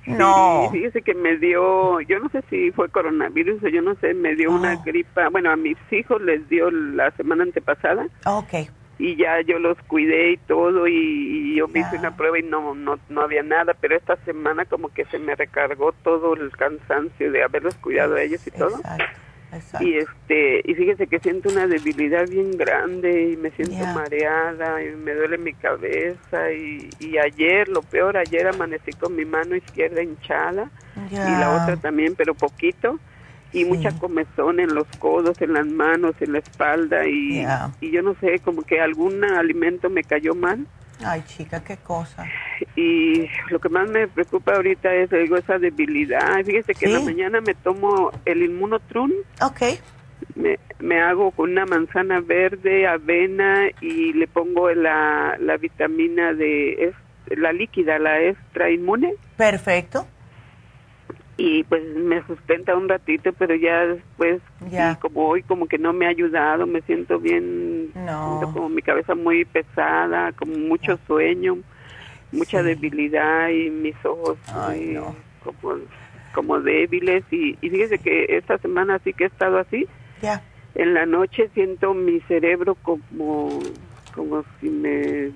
No. 0.05 0.69
Sí, 0.71 0.77
fíjese 0.77 1.01
que 1.01 1.13
me 1.13 1.35
dio, 1.35 1.99
yo 1.99 2.19
no 2.19 2.29
sé 2.29 2.41
si 2.49 2.71
fue 2.71 2.87
coronavirus 2.87 3.61
o 3.61 3.67
yo 3.67 3.81
no 3.81 3.95
sé, 3.95 4.13
me 4.13 4.35
dio 4.35 4.51
una 4.51 4.77
gripa. 4.77 5.27
Bueno, 5.27 5.51
a 5.51 5.57
mis 5.57 5.75
hijos 5.91 6.21
les 6.21 6.47
dio 6.47 6.71
la 6.71 7.11
semana 7.11 7.43
antepasada. 7.43 8.07
Ok. 8.25 8.69
Y 8.99 9.17
ya 9.17 9.41
yo 9.41 9.59
los 9.59 9.77
cuidé 9.83 10.31
y 10.31 10.37
todo 10.37 10.87
y, 10.87 11.55
yo 11.57 11.67
me 11.67 11.81
hice 11.81 11.97
una 11.97 12.15
prueba 12.15 12.39
y 12.39 12.43
no, 12.43 12.73
no, 12.73 12.97
no 13.09 13.21
había 13.21 13.43
nada, 13.43 13.73
pero 13.73 13.97
esta 13.97 14.15
semana 14.23 14.63
como 14.63 14.87
que 14.87 15.03
se 15.05 15.19
me 15.19 15.35
recargó 15.35 15.91
todo 15.91 16.35
el 16.35 16.51
cansancio 16.51 17.33
de 17.33 17.43
haberlos 17.43 17.75
cuidado 17.75 18.15
a 18.15 18.21
ellos 18.21 18.47
y 18.47 18.51
todo. 18.51 18.79
Y 19.81 19.97
este 19.97 20.61
y 20.65 20.75
fíjese 20.75 21.07
que 21.07 21.19
siento 21.19 21.49
una 21.49 21.67
debilidad 21.67 22.27
bien 22.27 22.57
grande 22.57 23.31
y 23.31 23.37
me 23.37 23.51
siento 23.51 23.75
mareada 23.93 24.83
y 24.83 24.95
me 24.95 25.13
duele 25.13 25.37
mi 25.37 25.53
cabeza 25.53 26.51
y, 26.51 26.93
y 26.99 27.17
ayer, 27.17 27.69
lo 27.69 27.81
peor, 27.81 28.17
ayer 28.17 28.47
amanecí 28.47 28.93
con 28.93 29.15
mi 29.15 29.23
mano 29.25 29.55
izquierda 29.55 30.01
hinchada 30.03 30.69
y 30.95 31.39
la 31.39 31.51
otra 31.63 31.77
también, 31.77 32.15
pero 32.15 32.33
poquito. 32.33 32.99
Y 33.53 33.63
mucha 33.63 33.91
comezón 33.93 34.59
en 34.59 34.75
los 34.75 34.85
codos, 34.99 35.41
en 35.41 35.53
las 35.53 35.65
manos, 35.65 36.15
en 36.19 36.33
la 36.33 36.39
espalda 36.39 37.07
y, 37.07 37.45
y 37.79 37.91
yo 37.91 38.01
no 38.01 38.13
sé, 38.19 38.39
como 38.39 38.63
que 38.63 38.81
algún 38.81 39.23
alimento 39.23 39.89
me 39.89 40.03
cayó 40.03 40.35
mal 40.35 40.67
Ay, 41.03 41.23
chica, 41.25 41.63
qué 41.63 41.77
cosa. 41.77 42.25
Y 42.75 43.27
lo 43.49 43.59
que 43.59 43.69
más 43.69 43.89
me 43.89 44.07
preocupa 44.07 44.55
ahorita 44.55 44.93
es 44.93 45.09
digo, 45.09 45.37
esa 45.37 45.59
debilidad. 45.59 46.43
Fíjese 46.43 46.73
que 46.73 46.85
en 46.85 46.93
la 46.93 46.99
mañana 47.01 47.41
me 47.41 47.53
tomo 47.53 48.11
el 48.25 48.43
inmunotrun. 48.43 49.13
Ok. 49.41 49.79
Me, 50.35 50.59
me 50.79 51.01
hago 51.01 51.31
con 51.31 51.51
una 51.51 51.65
manzana 51.65 52.19
verde, 52.21 52.87
avena 52.87 53.69
y 53.81 54.13
le 54.13 54.27
pongo 54.27 54.71
la, 54.71 55.37
la 55.39 55.57
vitamina 55.57 56.33
de 56.33 56.93
la 57.29 57.53
líquida, 57.53 57.99
la 57.99 58.21
extra 58.21 58.71
inmune. 58.71 59.13
Perfecto 59.35 60.07
y 61.37 61.63
pues 61.63 61.83
me 61.95 62.25
sustenta 62.25 62.75
un 62.75 62.89
ratito, 62.89 63.31
pero 63.33 63.53
ya 63.53 63.85
después, 63.85 64.41
como 64.99 65.27
hoy 65.27 65.43
como 65.43 65.67
que 65.67 65.77
no 65.77 65.93
me 65.93 66.07
ha 66.07 66.09
ayudado, 66.09 66.65
me 66.65 66.81
siento 66.81 67.19
bien, 67.19 67.91
siento 67.93 68.51
como 68.53 68.69
mi 68.69 68.81
cabeza 68.81 69.13
muy 69.13 69.45
pesada, 69.45 70.31
como 70.31 70.57
mucho 70.57 70.97
sueño, 71.05 71.59
mucha 72.31 72.63
debilidad 72.63 73.49
y 73.49 73.69
mis 73.69 73.95
ojos 74.03 74.39
como, 75.43 75.75
como 76.33 76.59
débiles. 76.59 77.23
Y, 77.29 77.55
y 77.61 77.69
fíjese 77.69 77.99
que 77.99 78.25
esta 78.37 78.57
semana 78.57 78.99
sí 79.03 79.13
que 79.13 79.25
he 79.25 79.27
estado 79.27 79.59
así. 79.59 79.87
Ya. 80.23 80.41
En 80.73 80.95
la 80.95 81.05
noche 81.05 81.49
siento 81.53 81.93
mi 81.93 82.19
cerebro 82.21 82.75
como, 82.81 83.59
como 84.15 84.43
si 84.59 84.69
me, 84.69 85.31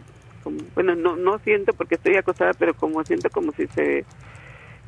bueno, 0.74 0.95
no, 0.95 1.16
no 1.16 1.38
siento 1.39 1.74
porque 1.74 1.95
estoy 1.95 2.16
acostada, 2.16 2.54
pero 2.56 2.74
como 2.74 3.04
siento 3.04 3.30
como 3.30 3.52
si 3.52 3.68
se 3.68 4.04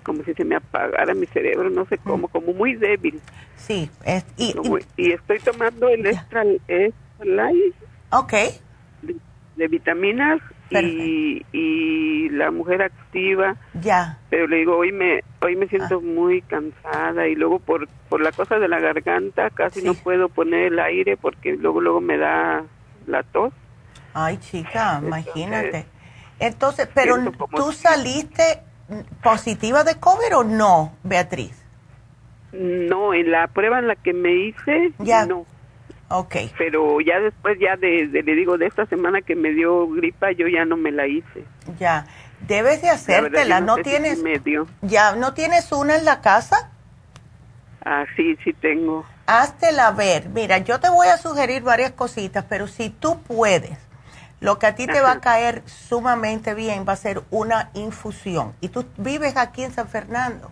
como 0.03 0.23
si 0.23 0.33
se 0.33 0.43
me 0.45 0.55
apagara 0.55 1.13
mi 1.13 1.25
cerebro, 1.27 1.69
no 1.69 1.85
sé 1.85 1.97
cómo, 1.97 2.27
como 2.27 2.53
muy 2.53 2.75
débil. 2.75 3.19
Sí, 3.55 3.89
y, 4.37 4.55
y, 4.97 5.11
estoy 5.11 5.39
tomando 5.39 5.87
el 5.89 6.05
extra, 6.05 6.43
light. 7.23 7.75
Ok. 8.11 8.33
De, 9.55 9.67
vitaminas 9.67 10.41
y, 10.69 11.45
y, 11.51 12.29
la 12.29 12.51
mujer 12.51 12.81
activa. 12.81 13.55
Ya. 13.81 14.19
Pero 14.29 14.47
le 14.47 14.57
digo, 14.57 14.77
hoy 14.77 14.91
me 14.91 15.23
hoy 15.41 15.55
me 15.55 15.67
siento 15.67 15.95
ah. 15.95 16.05
muy 16.05 16.41
cansada 16.41 17.27
y 17.27 17.35
luego 17.35 17.59
por 17.59 17.87
por 18.09 18.21
la 18.21 18.31
cosa 18.31 18.57
de 18.59 18.67
la 18.67 18.79
garganta 18.79 19.49
casi 19.51 19.83
no 19.83 19.93
puedo 19.93 20.29
poner 20.29 20.73
el 20.73 20.79
aire 20.79 21.17
porque 21.17 21.55
luego 21.55 21.81
luego 21.81 22.01
me 22.01 22.17
da 22.17 22.63
la 23.07 23.23
tos. 23.23 23.53
Ay, 24.13 24.37
chica, 24.37 25.01
imagínate. 25.03 25.85
Entonces, 26.39 26.89
pero 26.93 27.15
tú 27.55 27.71
saliste 27.71 28.61
positiva 29.21 29.83
de 29.83 29.95
COVID 29.99 30.37
o 30.37 30.43
no, 30.43 30.93
Beatriz? 31.03 31.59
No, 32.51 33.13
en 33.13 33.31
la 33.31 33.47
prueba 33.47 33.79
en 33.79 33.87
la 33.87 33.95
que 33.95 34.13
me 34.13 34.31
hice, 34.33 34.93
Ya. 34.99 35.25
no. 35.25 35.45
Ok. 36.09 36.35
Pero 36.57 37.01
ya 37.01 37.19
después, 37.19 37.57
ya 37.59 37.75
de, 37.75 38.07
de- 38.07 38.21
le 38.21 38.35
digo, 38.35 38.57
de 38.59 38.67
esta 38.67 38.85
semana 38.85 39.21
que 39.21 39.35
me 39.35 39.51
dio 39.51 39.87
gripa, 39.87 40.31
yo 40.31 40.47
ya 40.47 40.63
no 40.65 40.77
me 40.77 40.91
la 40.91 41.07
hice. 41.07 41.43
Ya. 41.79 42.05
Debes 42.41 42.81
de 42.83 42.89
hacértela. 42.89 43.61
¿No 43.61 43.77
sé 43.77 43.83
tienes, 43.83 44.21
ya, 44.81 45.15
¿no 45.15 45.33
tienes 45.33 45.71
una 45.71 45.95
en 45.95 46.05
la 46.05 46.21
casa? 46.21 46.69
Ah, 47.83 48.05
sí, 48.15 48.37
sí 48.43 48.53
tengo. 48.53 49.05
Háztela 49.25 49.91
ver. 49.91 50.29
Mira, 50.29 50.59
yo 50.59 50.79
te 50.79 50.89
voy 50.89 51.07
a 51.07 51.17
sugerir 51.17 51.63
varias 51.63 51.93
cositas, 51.93 52.45
pero 52.47 52.67
si 52.67 52.89
tú 52.89 53.21
puedes, 53.23 53.77
lo 54.43 54.59
que 54.59 54.67
a 54.67 54.75
ti 54.75 54.87
te 54.87 54.99
va 54.99 55.13
a 55.13 55.21
caer 55.21 55.63
sumamente 55.65 56.53
bien 56.53 56.85
va 56.87 56.93
a 56.93 56.97
ser 56.97 57.23
una 57.31 57.71
infusión. 57.73 58.53
Y 58.59 58.67
tú 58.67 58.85
vives 58.97 59.37
aquí 59.37 59.63
en 59.63 59.73
San 59.73 59.87
Fernando. 59.87 60.51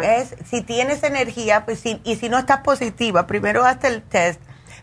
¿Ves? 0.00 0.36
Si 0.44 0.60
tienes 0.62 1.02
energía, 1.02 1.64
pues 1.64 1.80
si, 1.80 2.00
y 2.04 2.16
si 2.16 2.28
no 2.28 2.38
estás 2.38 2.58
positiva, 2.60 3.26
primero 3.26 3.64
hazte 3.64 3.88
el 3.88 4.02
test. 4.02 4.40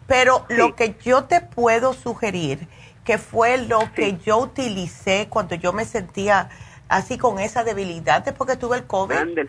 Pero 0.07 0.45
lo 0.49 0.75
que 0.75 0.97
yo 1.03 1.25
te 1.25 1.39
puedo 1.39 1.93
sugerir, 1.93 2.67
que 3.05 3.17
fue 3.19 3.57
lo 3.59 3.93
que 3.93 4.17
yo 4.17 4.39
utilicé 4.39 5.27
cuando 5.29 5.55
yo 5.55 5.71
me 5.71 5.85
sentía 5.85 6.49
así 6.89 7.17
con 7.17 7.39
esa 7.39 7.63
debilidad 7.63 8.25
después 8.25 8.49
que 8.49 8.57
tuve 8.57 8.77
el 8.77 8.85
COVID, 8.85 9.47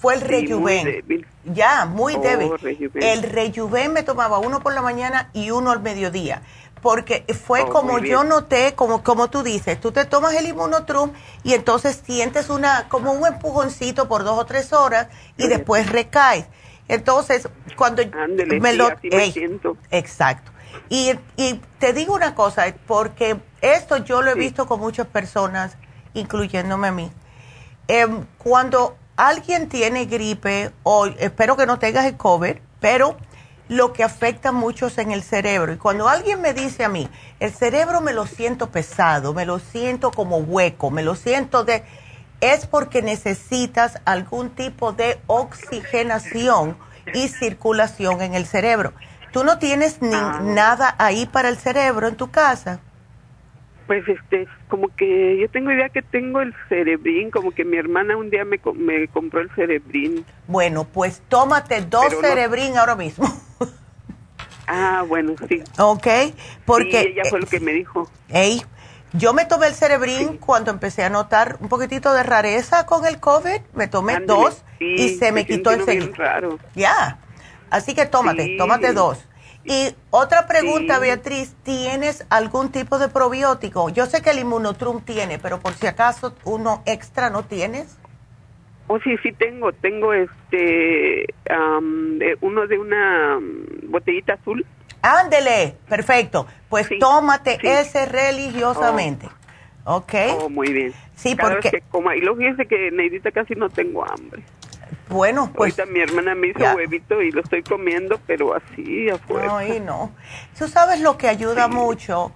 fue 0.00 0.14
el 0.14 0.20
Sí, 0.20 0.26
rejuven. 0.26 1.24
Ya, 1.44 1.86
muy 1.86 2.16
Oh, 2.16 2.20
débil. 2.20 2.58
Rejuven. 2.58 3.02
El 3.02 3.22
rejuven 3.22 3.92
me 3.92 4.02
tomaba 4.02 4.38
uno 4.40 4.60
por 4.60 4.74
la 4.74 4.82
mañana 4.82 5.30
y 5.32 5.52
uno 5.52 5.70
al 5.70 5.80
mediodía. 5.80 6.42
Porque 6.86 7.24
fue 7.34 7.62
Oh, 7.62 7.68
como 7.68 7.98
yo 7.98 8.22
noté, 8.22 8.76
como, 8.76 9.02
como 9.02 9.28
tú 9.28 9.42
dices, 9.42 9.80
tú 9.80 9.90
te 9.90 10.04
tomas 10.04 10.34
el 10.34 10.46
inmunotrum 10.46 11.10
y 11.42 11.54
entonces 11.54 12.00
sientes 12.06 12.48
una, 12.48 12.88
como 12.88 13.10
un 13.10 13.26
empujoncito 13.26 14.06
por 14.06 14.22
dos 14.22 14.38
o 14.38 14.46
tres 14.46 14.72
horas 14.72 15.08
y 15.36 15.48
después 15.48 15.90
recaes. 15.90 16.46
Entonces, 16.86 17.48
cuando 17.76 18.04
me 18.60 18.74
lo... 18.74 18.90
Ey. 19.02 19.58
Exacto. 19.90 20.52
Y, 20.88 21.10
y 21.36 21.60
te 21.80 21.92
digo 21.92 22.14
una 22.14 22.36
cosa, 22.36 22.72
porque 22.86 23.36
esto 23.62 23.96
yo 23.96 24.22
lo 24.22 24.30
he 24.30 24.34
visto 24.36 24.68
con 24.68 24.78
muchas 24.78 25.08
personas, 25.08 25.76
incluyéndome 26.14 26.86
a 26.86 26.92
mí. 26.92 27.10
Em, 27.88 28.26
cuando 28.38 28.96
alguien 29.16 29.68
tiene 29.68 30.04
gripe, 30.04 30.70
o 30.84 31.06
espero 31.06 31.56
que 31.56 31.66
no 31.66 31.80
tengas 31.80 32.04
el 32.04 32.16
COVID, 32.16 32.58
pero 32.78 33.16
lo 33.68 33.92
que 33.92 34.04
afecta 34.04 34.52
mucho 34.52 34.86
es 34.86 34.98
en 34.98 35.10
el 35.10 35.22
cerebro. 35.22 35.72
Y 35.72 35.76
cuando 35.76 36.08
alguien 36.08 36.40
me 36.40 36.54
dice 36.54 36.84
a 36.84 36.88
mí, 36.88 37.08
el 37.40 37.50
cerebro 37.52 38.00
me 38.00 38.12
lo 38.12 38.26
siento 38.26 38.70
pesado, 38.70 39.34
me 39.34 39.44
lo 39.46 39.58
siento 39.58 40.10
como 40.12 40.38
hueco, 40.38 40.90
me 40.90 41.02
lo 41.02 41.14
siento 41.14 41.64
de... 41.64 41.82
Es 42.40 42.66
porque 42.66 43.00
necesitas 43.02 44.00
algún 44.04 44.50
tipo 44.50 44.92
de 44.92 45.18
oxigenación 45.26 46.76
y 47.14 47.28
circulación 47.28 48.20
en 48.20 48.34
el 48.34 48.44
cerebro. 48.46 48.92
¿Tú 49.32 49.42
no 49.42 49.58
tienes 49.58 50.02
ni 50.02 50.10
nada 50.42 50.94
ahí 50.98 51.26
para 51.26 51.48
el 51.48 51.56
cerebro 51.56 52.08
en 52.08 52.16
tu 52.16 52.30
casa? 52.30 52.80
Pues 53.86 54.06
este, 54.08 54.48
como 54.68 54.88
que 54.88 55.38
yo 55.40 55.48
tengo 55.50 55.70
idea 55.70 55.88
que 55.88 56.02
tengo 56.02 56.40
el 56.40 56.54
cerebrín, 56.68 57.30
como 57.30 57.52
que 57.52 57.64
mi 57.64 57.76
hermana 57.76 58.16
un 58.16 58.30
día 58.30 58.44
me, 58.44 58.60
me 58.74 59.06
compró 59.08 59.40
el 59.40 59.50
cerebrín. 59.54 60.24
Bueno, 60.48 60.84
pues 60.84 61.22
tómate 61.28 61.82
dos 61.82 62.04
Pero 62.08 62.20
no- 62.22 62.28
cerebrín 62.28 62.76
ahora 62.76 62.96
mismo. 62.96 63.26
Ah, 64.66 65.04
bueno, 65.06 65.34
sí. 65.48 65.62
¿Ok? 65.78 66.06
Porque... 66.64 67.02
Sí, 67.02 67.08
ella 67.12 67.22
fue 67.28 67.40
lo 67.40 67.46
que 67.46 67.60
me 67.60 67.72
dijo. 67.72 68.10
Ey, 68.28 68.62
yo 69.12 69.32
me 69.32 69.44
tomé 69.44 69.68
el 69.68 69.74
cerebrín 69.74 70.36
cuando 70.38 70.70
empecé 70.70 71.04
a 71.04 71.10
notar 71.10 71.56
un 71.60 71.68
poquitito 71.68 72.12
de 72.12 72.22
rareza 72.22 72.86
con 72.86 73.06
el 73.06 73.18
COVID. 73.18 73.60
Me 73.74 73.88
tomé 73.88 74.20
dos 74.20 74.62
sí, 74.78 74.84
y 74.84 75.18
se 75.18 75.32
me 75.32 75.46
quitó 75.46 75.70
bien 75.70 75.80
enseguida. 75.80 76.16
raro. 76.16 76.58
Ya. 76.74 77.18
Así 77.70 77.94
que 77.94 78.06
tómate, 78.06 78.56
tómate 78.58 78.92
dos. 78.92 79.18
Y 79.64 79.94
otra 80.10 80.46
pregunta. 80.46 80.98
Beatriz, 80.98 81.54
¿tienes 81.64 82.24
algún 82.30 82.70
tipo 82.70 82.98
de 82.98 83.08
probiótico? 83.08 83.88
Yo 83.88 84.06
sé 84.06 84.22
que 84.22 84.30
el 84.30 84.38
inmunotrum 84.38 85.02
tiene, 85.02 85.38
pero 85.38 85.60
por 85.60 85.74
si 85.74 85.86
acaso 85.86 86.34
uno 86.44 86.82
extra 86.86 87.30
no 87.30 87.44
tienes. 87.44 87.96
Oh, 88.88 88.98
sí, 89.00 89.16
sí 89.22 89.32
tengo, 89.32 89.72
tengo 89.72 90.12
este, 90.12 91.26
de- 91.48 92.38
uno 92.40 92.66
de 92.66 92.78
una 92.78 93.38
mm, 93.40 93.90
botellita 93.90 94.34
azul. 94.34 94.64
Ándele, 95.02 95.76
perfecto. 95.88 96.46
Pues 96.68 96.88
tómate 97.00 97.58
ese 97.62 98.06
religiosamente. 98.06 99.28
¿Ok? 99.84 100.14
Oh, 100.40 100.48
muy 100.48 100.72
bien. 100.72 100.92
Sí, 101.14 101.36
Cada 101.36 101.54
porque- 101.54 101.70
vez 101.70 101.82
que 101.82 101.88
coma, 101.90 102.16
y 102.16 102.20
luego 102.20 102.38
fíjese 102.38 102.66
que 102.66 102.90
Neidita 102.90 103.30
casi 103.30 103.54
no 103.54 103.68
tengo 103.70 104.04
hambre. 104.04 104.42
Bueno, 105.08 105.50
pues... 105.54 105.78
Ahorita 105.78 105.92
mi 105.92 106.00
hermana 106.00 106.34
me 106.34 106.48
hizo 106.48 106.58
ya. 106.58 106.74
huevito 106.74 107.22
y 107.22 107.30
lo 107.30 107.40
estoy 107.40 107.62
comiendo, 107.62 108.20
pero 108.26 108.54
así 108.54 109.08
afuera. 109.08 109.46
No, 109.46 109.62
y 109.62 109.78
no. 109.80 110.12
Tú 110.58 110.66
sabes 110.68 111.00
lo 111.00 111.16
que 111.18 111.28
ayuda 111.28 111.68
mucho. 111.68 112.32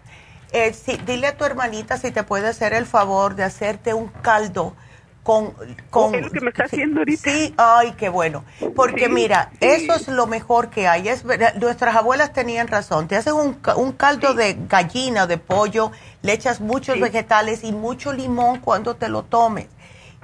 Eh, 0.52 0.72
si- 0.72 0.96
dile 0.98 1.28
a 1.28 1.36
tu 1.36 1.44
hermanita 1.44 1.96
si 1.96 2.10
te 2.12 2.22
puede 2.22 2.48
hacer 2.48 2.72
el 2.72 2.86
favor 2.86 3.34
de 3.36 3.44
hacerte 3.44 3.94
un 3.94 4.08
caldo 4.08 4.74
con... 5.22 5.52
con 5.90 6.14
es 6.14 6.22
lo 6.22 6.30
que 6.30 6.40
me 6.40 6.50
está 6.50 6.64
haciendo 6.64 7.00
ahorita. 7.00 7.30
Sí, 7.30 7.54
ay, 7.58 7.92
qué 7.96 8.08
bueno. 8.08 8.44
Porque 8.74 9.06
Sí, 9.06 9.12
mira, 9.12 9.50
sí. 9.52 9.58
eso 9.66 9.94
es 9.94 10.08
lo 10.08 10.26
mejor 10.26 10.70
que 10.70 10.88
hay. 10.88 11.08
Es, 11.08 11.24
nuestras 11.60 11.94
abuelas 11.96 12.32
tenían 12.32 12.68
razón. 12.68 13.06
Te 13.08 13.16
hacen 13.16 13.34
un, 13.34 13.58
un 13.76 13.92
caldo 13.92 14.34
de 14.34 14.56
gallina 14.68 15.26
de 15.26 15.38
pollo, 15.38 15.92
le 16.22 16.32
echas 16.32 16.60
muchos 16.60 16.98
vegetales 16.98 17.64
y 17.64 17.72
mucho 17.72 18.12
limón 18.12 18.60
cuando 18.60 18.96
te 18.96 19.08
lo 19.08 19.22
tomes. 19.22 19.68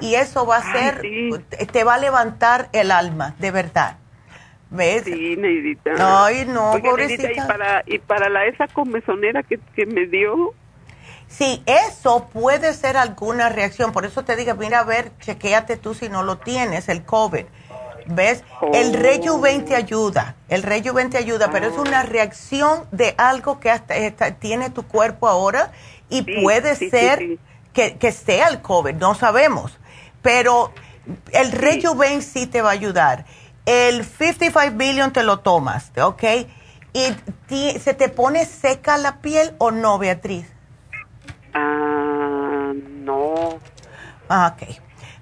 Y 0.01 0.14
eso 0.14 0.44
va 0.47 0.59
a 0.59 0.72
ser, 0.72 1.03
te- 1.72 1.84
va 1.84 1.94
a 1.94 1.99
levantar 1.99 2.68
el 2.72 2.90
alma, 2.90 3.34
de 3.38 3.51
verdad. 3.51 3.97
¿Ves? 4.68 5.05
Sí, 5.05 5.36
Neidita. 5.38 5.92
Ay, 6.24 6.44
no, 6.47 6.72
Oiga, 6.72 6.92
Neidita, 6.97 7.22
pobrecita. 7.22 7.32
y 7.32 7.47
para, 7.47 7.82
y 7.86 7.99
para 8.01 8.28
la 8.28 8.47
esa 8.47 8.66
comezonera 8.66 9.42
que, 9.44 9.59
que 9.74 9.86
me 9.86 10.07
dio, 10.07 10.53
Sí, 11.29 11.62
eso 11.66 12.27
puede 12.33 12.72
ser 12.74 12.97
alguna 12.97 13.49
reacción. 13.49 13.93
Por 13.93 14.07
eso 14.07 14.24
te 14.24 14.37
digo, 14.37 14.55
mira, 14.55 14.81
a 14.81 14.85
ver, 14.85 15.12
chequéate 15.20 15.77
tú 15.77 15.95
si 15.95 16.09
no 16.09 16.22
lo 16.22 16.39
tienes, 16.39 16.89
el 16.89 17.05
COVID. 17.05 17.45
¿Ves? 18.09 18.45
El 18.72 18.95
Oh. 18.95 18.99
Rejuven 19.01 19.64
te 19.64 19.74
ayuda, 19.74 20.37
el 20.49 20.62
Rejuven 20.62 21.11
te 21.11 21.18
ayuda, 21.18 21.51
pero 21.51 21.66
es 21.66 21.77
una 21.77 22.05
reacción 22.05 22.85
de 22.93 23.16
algo 23.18 23.59
que 23.59 23.68
hasta, 23.70 23.95
tiene 24.39 24.70
tu 24.70 24.87
cuerpo 24.87 25.27
ahora 25.27 25.72
y 26.09 26.22
puede 26.43 26.77
sí, 26.77 26.89
ser 26.89 27.18
sí. 27.18 27.39
Que, 27.72 27.97
que 27.97 28.12
sea 28.12 28.47
el 28.47 28.62
COVID, 28.62 28.95
no 28.95 29.16
sabemos. 29.16 29.77
Pero 30.22 30.72
el 31.33 31.51
Rejuven 31.51 32.22
sí 32.22 32.47
te 32.47 32.62
va 32.62 32.68
a 32.70 32.72
ayudar. 32.72 33.27
El 33.66 34.05
55 34.05 34.77
billion 34.77 35.12
te 35.12 35.24
lo 35.24 35.41
tomas, 35.41 35.91
¿ok? 36.01 36.22
¿Y 36.93 37.11
ti- 37.49 37.77
se 37.81 37.93
te 37.93 38.09
pone 38.09 38.47
seca 38.47 38.97
la 38.99 39.16
piel 39.20 39.55
o 39.59 39.72
no, 39.72 39.99
Beatriz? 39.99 40.47
No. 43.07 43.59
Ah, 44.29 44.55
ok. 44.55 44.69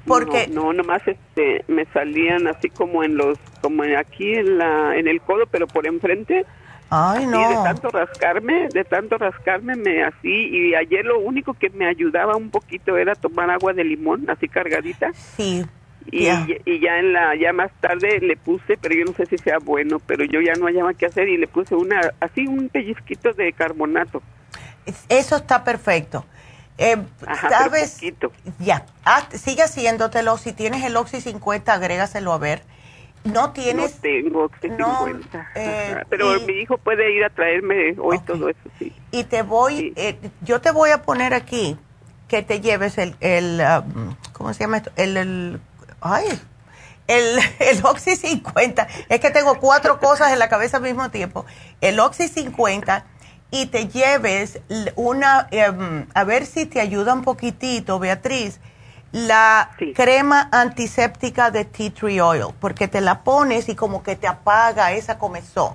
Porque, 0.07 0.49
no, 0.49 0.64
no, 0.64 0.72
nomás 0.74 1.03
este, 1.07 1.64
me 1.68 1.87
salían 1.87 2.47
así 2.47 2.68
como 2.68 3.05
en 3.05 3.16
los, 3.16 3.39
como 3.62 3.82
aquí 3.99 4.35
en 4.35 4.59
la, 4.59 4.97
en 4.97 5.09
el 5.09 5.20
codo, 5.22 5.45
pero 5.51 5.66
por 5.66 5.87
enfrente. 5.87 6.45
ay, 6.91 7.22
Y 7.22 7.26
de 7.26 7.30
no. 7.30 7.62
tanto 7.62 7.89
rascarme, 7.89 8.68
de 8.68 8.85
tanto 8.85 9.16
rascarme, 9.16 9.76
me 9.76 10.05
así, 10.05 10.28
y 10.28 10.74
ayer 10.74 11.05
lo 11.07 11.20
único 11.20 11.55
que 11.55 11.70
me 11.70 11.87
ayudaba 11.87 12.37
un 12.37 12.51
poquito 12.51 12.99
era 12.99 13.14
tomar 13.14 13.51
agua 13.51 13.72
de 13.72 13.85
limón, 13.85 14.28
así 14.28 14.47
cargadita. 14.47 15.11
Sí. 15.14 15.64
Y, 16.12 16.24
ya. 16.24 16.47
y 16.66 16.80
ya 16.80 16.99
en 16.99 17.14
la, 17.14 17.35
ya 17.35 17.55
más 17.55 17.72
tarde 17.80 18.20
le 18.20 18.37
puse, 18.37 18.76
pero 18.76 18.95
yo 18.95 19.07
no 19.07 19.14
sé 19.14 19.24
si 19.24 19.39
sea 19.39 19.57
bueno, 19.59 20.01
pero 20.07 20.22
yo 20.26 20.43
ya 20.43 20.53
no 20.53 20.66
hallaba 20.66 20.93
qué 20.93 21.07
hacer 21.07 21.30
y 21.30 21.39
le 21.39 21.47
puse 21.47 21.74
una, 21.74 21.99
así 22.20 22.47
un 22.47 22.68
pellizquito 22.68 23.32
de 23.32 23.55
carbonato. 23.55 24.22
Eso 25.09 25.37
está 25.37 25.64
perfecto. 25.64 26.26
Eh, 26.78 26.96
Ajá, 27.26 27.48
¿Sabes? 27.50 27.92
poquito. 27.92 28.32
Ya. 28.58 28.84
Haz- 29.04 29.28
sigue 29.38 29.62
haciéndotelo. 29.62 30.36
Si 30.38 30.52
tienes 30.52 30.82
el 30.84 30.96
Oxy 30.96 31.20
50, 31.20 31.72
agrégaselo 31.72 32.32
a 32.32 32.38
ver. 32.38 32.62
No 33.24 33.52
tienes. 33.52 33.94
No 33.94 34.00
tengo 34.02 34.44
Oxy 34.44 34.68
no, 34.70 35.06
50. 35.06 35.50
eh, 35.54 36.02
pero 36.10 36.36
y- 36.36 36.44
mi 36.46 36.52
hijo 36.60 36.76
puede 36.78 37.10
ir 37.16 37.24
a 37.24 37.30
traerme 37.30 37.94
hoy 37.98 38.18
todo 38.20 38.48
eso, 38.50 38.58
sí. 38.78 38.92
Y 39.12 39.24
te 39.24 39.42
voy, 39.42 39.92
eh, 39.96 40.18
yo 40.42 40.60
te 40.60 40.72
voy 40.72 40.90
a 40.90 41.02
poner 41.02 41.32
aquí 41.32 41.78
que 42.28 42.42
te 42.42 42.60
lleves 42.60 42.98
el, 42.98 43.16
el 43.20 43.62
um, 43.62 44.14
¿cómo 44.32 44.52
se 44.52 44.60
llama 44.60 44.78
esto? 44.78 44.90
El, 44.96 45.16
el 45.16 45.60
ay, 46.02 46.26
el, 47.06 47.38
el 47.60 47.84
Oxy 47.86 48.16
50. 48.16 48.88
Es 49.08 49.20
que 49.20 49.30
tengo 49.30 49.58
cuatro 49.58 50.00
cosas 50.00 50.32
en 50.32 50.38
la 50.38 50.48
cabeza 50.50 50.76
al 50.78 50.82
mismo 50.82 51.10
tiempo. 51.10 51.46
El 51.80 52.00
Oxy 52.00 52.28
50 52.28 53.06
y 53.51 53.66
te 53.66 53.88
lleves 53.88 54.61
una, 54.97 55.47
em, 55.51 56.07
a 56.14 56.24
ver 56.24 56.47
si 56.47 56.66
te 56.66 56.80
ayuda 56.80 57.14
un 57.14 57.22
poquitito, 57.22 57.99
Beatriz, 57.99 58.61
la 59.12 59.70
crema 59.95 60.49
antiséptica 60.51 61.53
de 61.53 61.64
tea 61.64 61.90
tree 61.92 62.20
oil, 62.20 62.47
porque 62.59 62.88
te 62.88 63.01
la 63.01 63.22
pones 63.22 63.68
y 63.68 63.76
como 63.76 64.03
que 64.03 64.16
te 64.16 64.26
apaga 64.26 64.92
esa 64.92 65.18
comezón. 65.18 65.74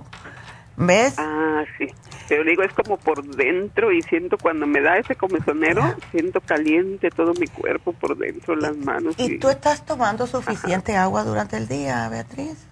¿Ves? 0.75 1.15
Ah, 1.17 1.63
sí. 1.77 1.87
Pero 2.29 2.43
digo, 2.43 2.63
es 2.63 2.71
como 2.73 2.97
por 2.97 3.25
dentro 3.25 3.91
y 3.91 4.01
siento 4.03 4.37
cuando 4.37 4.67
me 4.67 4.81
da 4.81 4.97
ese 4.97 5.15
comezonero, 5.15 5.81
siento 6.11 6.39
caliente 6.41 7.09
todo 7.09 7.33
mi 7.33 7.47
cuerpo 7.47 7.91
por 7.93 8.17
dentro, 8.17 8.55
las 8.55 8.77
manos. 8.77 9.15
¿Y, 9.17 9.39
tú 9.39 9.49
estás 9.49 9.85
tomando 9.85 10.27
suficiente 10.27 10.95
agua 10.95 11.23
durante 11.23 11.57
el 11.57 11.67
día, 11.67 12.07
Beatriz? 12.07 12.68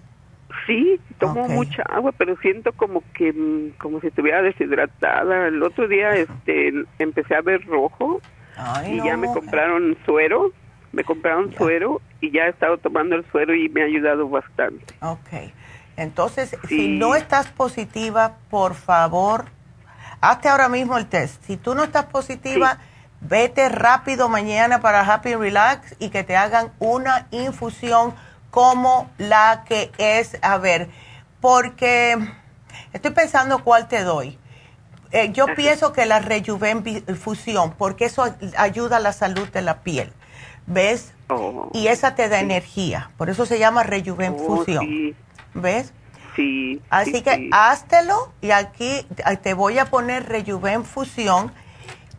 Sí, 0.66 1.00
tomo 1.18 1.48
mucha 1.48 1.82
agua, 1.82 2.12
pero 2.12 2.36
siento 2.38 2.72
como 2.72 3.02
que 3.14 3.32
mm, 3.32 3.78
como 3.78 4.00
si 4.00 4.08
estuviera 4.08 4.42
deshidratada. 4.42 5.48
El 5.48 5.62
otro 5.62 5.88
día 5.88 6.14
este 6.14 6.72
empecé 6.98 7.34
a 7.34 7.42
ver 7.42 7.64
rojo 7.66 8.20
y 8.86 9.02
ya 9.02 9.16
me 9.16 9.26
compraron 9.28 9.96
suero, 10.04 10.52
me 10.92 11.04
compraron 11.04 11.54
suero 11.54 12.00
y 12.20 12.30
ya 12.30 12.46
he 12.46 12.50
estado 12.50 12.78
tomando 12.78 13.14
el 13.14 13.24
suero 13.30 13.54
y 13.54 13.68
me 13.68 13.82
ha 13.82 13.84
ayudado 13.84 14.28
bastante. 14.28 14.94
Ok. 15.00 15.52
Entonces, 15.96 16.56
si 16.68 16.96
no 16.96 17.14
estás 17.14 17.48
positiva, 17.48 18.36
por 18.50 18.74
favor, 18.74 19.46
hazte 20.20 20.48
ahora 20.48 20.68
mismo 20.68 20.96
el 20.96 21.06
test. 21.06 21.42
Si 21.44 21.56
tú 21.56 21.74
no 21.74 21.82
estás 21.82 22.06
positiva, 22.06 22.78
vete 23.20 23.68
rápido 23.68 24.28
mañana 24.28 24.80
para 24.80 25.00
Happy 25.00 25.34
Relax 25.34 25.96
y 25.98 26.10
que 26.10 26.22
te 26.24 26.36
hagan 26.36 26.72
una 26.78 27.26
infusión 27.32 28.14
como 28.50 29.10
la 29.18 29.64
que 29.66 29.90
es, 29.98 30.38
a 30.42 30.58
ver, 30.58 30.88
porque 31.40 32.16
estoy 32.92 33.10
pensando 33.12 33.62
cuál 33.64 33.88
te 33.88 34.02
doy. 34.02 34.38
Eh, 35.10 35.32
yo 35.32 35.46
pienso 35.54 35.92
que 35.92 36.04
la 36.04 36.20
Rejuven 36.20 36.84
Fusión, 37.16 37.74
porque 37.78 38.04
eso 38.04 38.34
ayuda 38.56 38.98
a 38.98 39.00
la 39.00 39.12
salud 39.12 39.48
de 39.48 39.62
la 39.62 39.80
piel. 39.80 40.12
¿Ves? 40.66 41.14
Oh. 41.30 41.70
y 41.74 41.88
esa 41.88 42.14
te 42.14 42.28
da 42.28 42.40
energía. 42.40 43.10
Por 43.16 43.28
eso 43.30 43.44
se 43.46 43.58
llama 43.58 43.82
Rejuven 43.82 44.34
oh, 44.38 44.46
Fusión. 44.46 45.14
¿Ves? 45.54 45.92
Sí. 46.36 46.80
Así 46.88 47.22
que 47.22 47.48
háztelo 47.52 48.32
y 48.40 48.50
aquí 48.50 49.06
te 49.42 49.54
voy 49.54 49.78
a 49.78 49.86
poner 49.86 50.28
Rejuven 50.28 50.84
Fusión. 50.84 51.52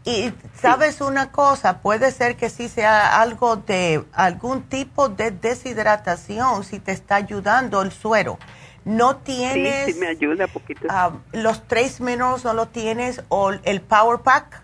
Y 0.09 0.33
sabes 0.55 1.01
una 1.01 1.31
cosa, 1.31 1.81
puede 1.81 2.11
ser 2.11 2.35
que 2.35 2.49
sí 2.49 2.67
sea 2.67 3.21
algo 3.21 3.57
de 3.57 4.03
algún 4.13 4.63
tipo 4.63 5.07
de 5.09 5.31
deshidratación 5.31 6.63
si 6.63 6.79
te 6.79 6.91
está 6.91 7.15
ayudando 7.15 7.81
el 7.81 7.91
suero. 7.91 8.39
No 8.85 9.17
tienes. 9.17 9.85
Sí, 9.85 9.93
sí 9.93 9.99
me 9.99 10.07
ayuda 10.07 10.47
poquito. 10.47 10.87
Ah, 10.89 11.11
los 11.31 11.67
tres 11.67 12.01
minerals 12.01 12.43
no 12.43 12.53
lo 12.53 12.67
tienes 12.67 13.23
o 13.29 13.51
el 13.51 13.81
Power 13.81 14.21
Pack. 14.21 14.63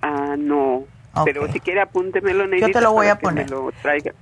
Ah, 0.00 0.34
no. 0.38 0.84
Pero 1.24 1.50
si 1.52 1.60
quiere 1.60 1.80
apúntemelo, 1.80 2.44
Yo 2.56 2.70
te 2.70 2.80
lo 2.80 2.92
voy 2.92 3.08
a 3.08 3.18
poner. 3.18 3.46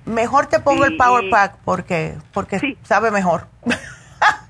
Mejor 0.05 0.47
te 0.47 0.59
pongo 0.59 0.85
el 0.85 0.97
Power 0.97 1.29
Pack 1.29 1.57
porque 1.63 2.15
porque 2.33 2.77
sabe 2.83 3.11
mejor. 3.11 3.47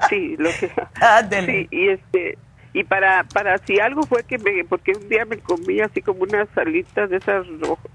sí, 0.10 0.36
lo 0.38 0.50
que. 0.60 0.72
Sí, 1.46 1.68
y 1.72 1.90
este 1.90 2.38
y 2.76 2.84
para 2.84 3.24
para 3.24 3.58
si 3.60 3.80
algo 3.80 4.04
fue 4.04 4.24
que 4.24 4.38
me 4.38 4.64
porque 4.66 4.92
un 4.92 5.10
día 5.10 5.26
me 5.26 5.40
comí 5.40 5.80
así 5.80 6.02
como 6.02 6.24
unas 6.24 6.48
salitas 6.54 7.10
de 7.10 7.18
esas 7.18 7.48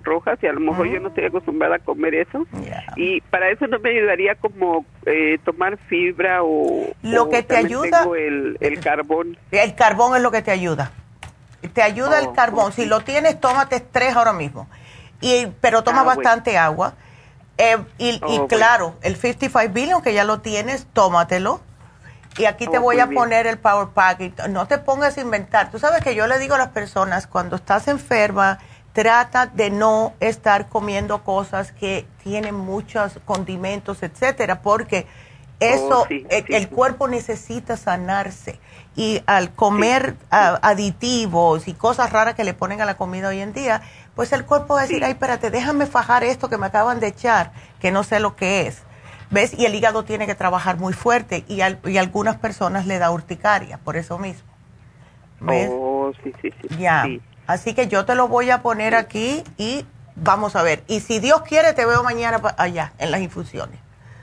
rojas 0.03 0.39
y 0.43 0.47
a 0.47 0.53
lo 0.53 0.61
mejor 0.61 0.89
yo 0.89 0.99
no 1.01 1.09
estoy 1.09 1.27
acostumbrada 1.27 1.77
a 1.77 1.79
comer 1.79 2.15
eso 2.15 2.47
y 2.97 3.21
para 3.21 3.51
eso 3.51 3.67
no 3.67 3.79
me 3.79 3.91
ayudaría 3.91 4.35
como 4.37 4.85
eh, 5.07 5.39
tomar 5.45 5.77
fibra 5.89 6.43
o 6.43 6.89
lo 7.03 7.29
que 7.29 7.43
te 7.43 7.57
ayuda 7.57 8.07
el, 8.19 8.57
el 8.61 8.81
carbón 8.81 9.37
el 9.53 9.75
carbón 9.75 10.17
es 10.17 10.23
lo 10.23 10.31
que 10.31 10.43
te 10.43 10.51
ayuda 10.51 10.91
te 11.69 11.83
ayuda 11.83 12.19
el 12.19 12.29
oh, 12.29 12.33
carbón. 12.33 12.73
Si 12.73 12.87
lo 12.87 13.01
tienes, 13.01 13.41
tómate 13.41 13.81
tres 13.81 14.17
ahora 14.17 14.33
mismo. 14.33 14.69
Y, 15.21 15.47
pero 15.61 15.83
toma 15.83 16.01
ah, 16.01 16.05
bastante 16.05 16.57
agua. 16.57 16.95
Eh, 17.59 17.77
y, 17.99 18.19
oh, 18.23 18.49
claro, 18.49 18.95
el 19.03 19.17
55 19.17 19.73
billion 19.73 20.03
que 20.03 20.15
ya 20.15 20.25
lo 20.25 20.41
tienes, 20.41 20.87
tómatelo. 20.93 21.61
Y 22.39 22.45
aquí 22.45 22.67
te 22.67 22.79
oh, 22.79 22.83
voy 22.83 23.01
a 23.01 23.09
poner 23.09 23.47
el 23.47 23.59
Power 23.59 23.89
Pack. 23.89 24.49
no 24.49 24.67
te 24.67 24.79
pongas 24.79 25.19
a 25.19 25.21
inventar. 25.21 25.71
Tú 25.71 25.79
sabes 25.79 26.03
que 26.03 26.15
yo 26.15 26.27
le 26.27 26.39
digo 26.39 26.55
a 26.55 26.59
las 26.59 26.69
personas, 26.69 27.27
cuando 27.27 27.57
estás 27.57 27.89
enferma, 27.89 28.59
trata 28.93 29.47
de 29.47 29.71
no 29.71 30.15
estar 30.21 30.69
comiendo 30.69 31.23
cosas 31.23 31.73
que 31.73 32.07
tienen 32.23 32.55
muchos 32.55 33.19
condimentos, 33.25 34.03
etcétera, 34.03 34.63
porque 34.63 35.07
eso, 35.61 36.07
el, 36.09 36.69
cuerpo 36.71 37.07
necesita 37.07 37.77
sanarse 37.77 38.59
y 38.97 39.23
al 39.27 39.53
comer 39.53 40.17
aditivos 40.31 41.69
y 41.69 41.75
cosas 41.75 42.11
raras 42.13 42.35
que 42.35 42.45
le 42.45 42.55
ponen 42.55 42.81
a 42.81 42.87
la 42.87 42.97
comida 42.97 43.29
hoy 43.29 43.41
en 43.41 43.53
día, 43.53 43.83
pues 44.15 44.33
el 44.33 44.47
cuerpo 44.47 44.75
va 44.75 44.81
a 44.81 44.83
decir, 44.85 45.05
ay, 45.05 45.13
espérate, 45.13 45.51
déjame 45.51 45.87
fajar 45.87 46.25
esto 46.25 46.49
que 46.49 46.57
me 46.57 46.67
acaban 46.67 46.99
de 46.99 47.09
echar, 47.09 47.53
que 47.79 47.91
no 47.91 48.05
sé 48.05 48.21
lo 48.21 48.37
que 48.37 48.67
es. 48.67 48.83
¿Ves? 49.31 49.57
Y 49.57 49.65
el 49.65 49.75
hígado 49.75 50.05
tiene 50.05 50.27
que 50.27 50.35
trabajar 50.35 50.77
muy 50.77 50.93
fuerte 50.93 51.45
y, 51.49 51.61
a 51.61 51.79
algunas 52.01 52.37
personas 52.39 52.87
le 52.87 52.99
da 52.99 53.11
urticaria, 53.11 53.79
por 53.79 53.97
eso 53.97 54.19
mismo. 54.19 54.49
¿Ves? 55.41 55.71
Oh, 55.73 56.13
sí, 56.23 56.33
sí, 56.43 56.53
sí. 56.61 56.77
Ya. 56.79 57.07
Así 57.47 57.75
que 57.75 57.89
yo 57.89 58.05
te 58.05 58.15
lo 58.15 58.29
voy 58.29 58.51
a 58.51 58.63
poner 58.63 58.95
aquí 58.95 59.43
y 59.57 59.85
vamos 60.17 60.57
a 60.57 60.63
ver. 60.63 60.83
Y 60.89 61.01
si 61.01 61.21
Dios 61.21 61.43
quiere, 61.43 61.73
te 61.73 61.87
veo 61.87 62.03
mañana 62.03 62.41
allá, 62.57 62.93
en 62.99 63.11
las 63.11 63.21
infusiones. 63.21 63.79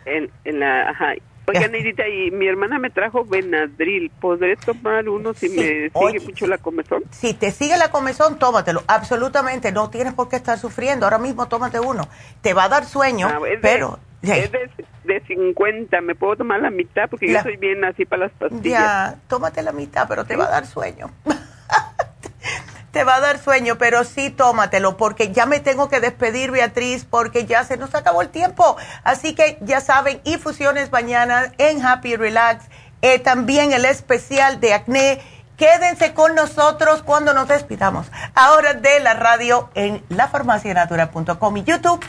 En, 0.06 0.30
en 0.44 0.60
la, 0.60 0.90
ajá. 0.90 1.14
Oiga, 1.50 1.70
Neidita, 1.70 2.06
y 2.10 2.30
mi 2.30 2.46
hermana 2.46 2.78
me 2.78 2.90
trajo 2.90 3.24
Benadryl. 3.24 4.10
¿Podré 4.20 4.58
tomar 4.58 5.08
uno 5.08 5.34
si 5.34 5.48
me 5.48 5.90
sigue 5.90 6.26
mucho 6.26 6.46
la 6.46 6.58
comezón? 6.58 7.04
Si 7.12 7.34
te 7.34 7.52
sigue 7.52 7.78
la 7.78 7.90
comezón, 7.90 8.38
tómatelo. 8.38 8.84
Absolutamente, 8.88 9.72
no 9.72 9.90
tienes 9.90 10.14
por 10.14 10.28
qué 10.28 10.36
estar 10.36 10.60
sufriendo. 10.60 11.06
Ahora 11.06 11.20
mismo 11.20 11.48
tómate 11.48 11.80
uno. 11.80 12.10
Te 12.42 12.54
va 12.54 12.66
a 12.66 12.70
dar 12.70 12.84
sueño, 12.86 13.30
ah, 13.30 13.40
pero... 13.62 14.00
Es 14.22 14.52
de, 14.52 14.70
de, 15.04 15.22
50, 15.28 16.02
¿me 16.02 16.16
puedo 16.16 16.38
tomar 16.38 16.60
la 16.60 16.72
mitad? 16.72 17.10
Porque 17.10 17.32
yo 17.32 17.42
soy 17.42 17.58
bien 17.58 17.84
así 17.86 18.06
para 18.06 18.24
las 18.24 18.32
pastillas. 18.32 18.64
Ya, 18.64 19.16
tómate 19.28 19.62
la 19.62 19.72
mitad, 19.72 20.08
pero 20.08 20.26
te 20.26 20.36
va 20.36 20.46
a 20.46 20.50
dar 20.50 20.66
sueño. 20.66 21.12
te 22.92 23.04
va 23.04 23.16
a 23.16 23.20
dar 23.20 23.38
sueño, 23.38 23.78
pero 23.78 24.04
sí 24.04 24.32
tómatelo, 24.32 24.98
porque 24.98 25.32
ya 25.32 25.46
me 25.46 25.60
tengo 25.60 25.88
que 25.88 26.00
despedir, 26.00 26.50
Beatriz, 26.50 27.06
porque 27.06 27.46
ya 27.46 27.64
se 27.64 27.78
nos 27.78 27.94
acabó 27.94 28.24
el 28.24 28.30
tiempo. 28.30 28.76
Así 29.04 29.36
que 29.36 29.60
ya 29.62 29.82
saben, 29.82 30.20
infusiones 30.24 30.92
mañana 30.92 31.54
en 31.60 31.86
Happy 31.86 32.16
Relax, 32.16 32.66
eh, 33.04 33.20
también 33.20 33.72
el 33.72 33.86
especial 33.86 34.60
de 34.60 34.74
acné. 34.74 35.22
Quédense 35.58 36.14
con 36.14 36.34
nosotros 36.34 37.04
cuando 37.04 37.34
nos 37.34 37.48
despidamos. 37.48 38.08
Ahora 38.34 38.74
de 38.74 39.00
la 39.00 39.14
radio 39.14 39.70
en 39.76 40.04
lafarmacianatura.com 40.10 41.58
y 41.58 41.64
YouTube. 41.64 42.04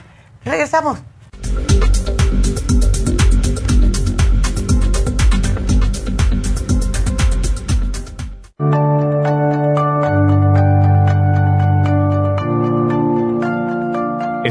Regresamos. 0.44 1.02
Thank 1.50 2.08
you. 2.08 2.17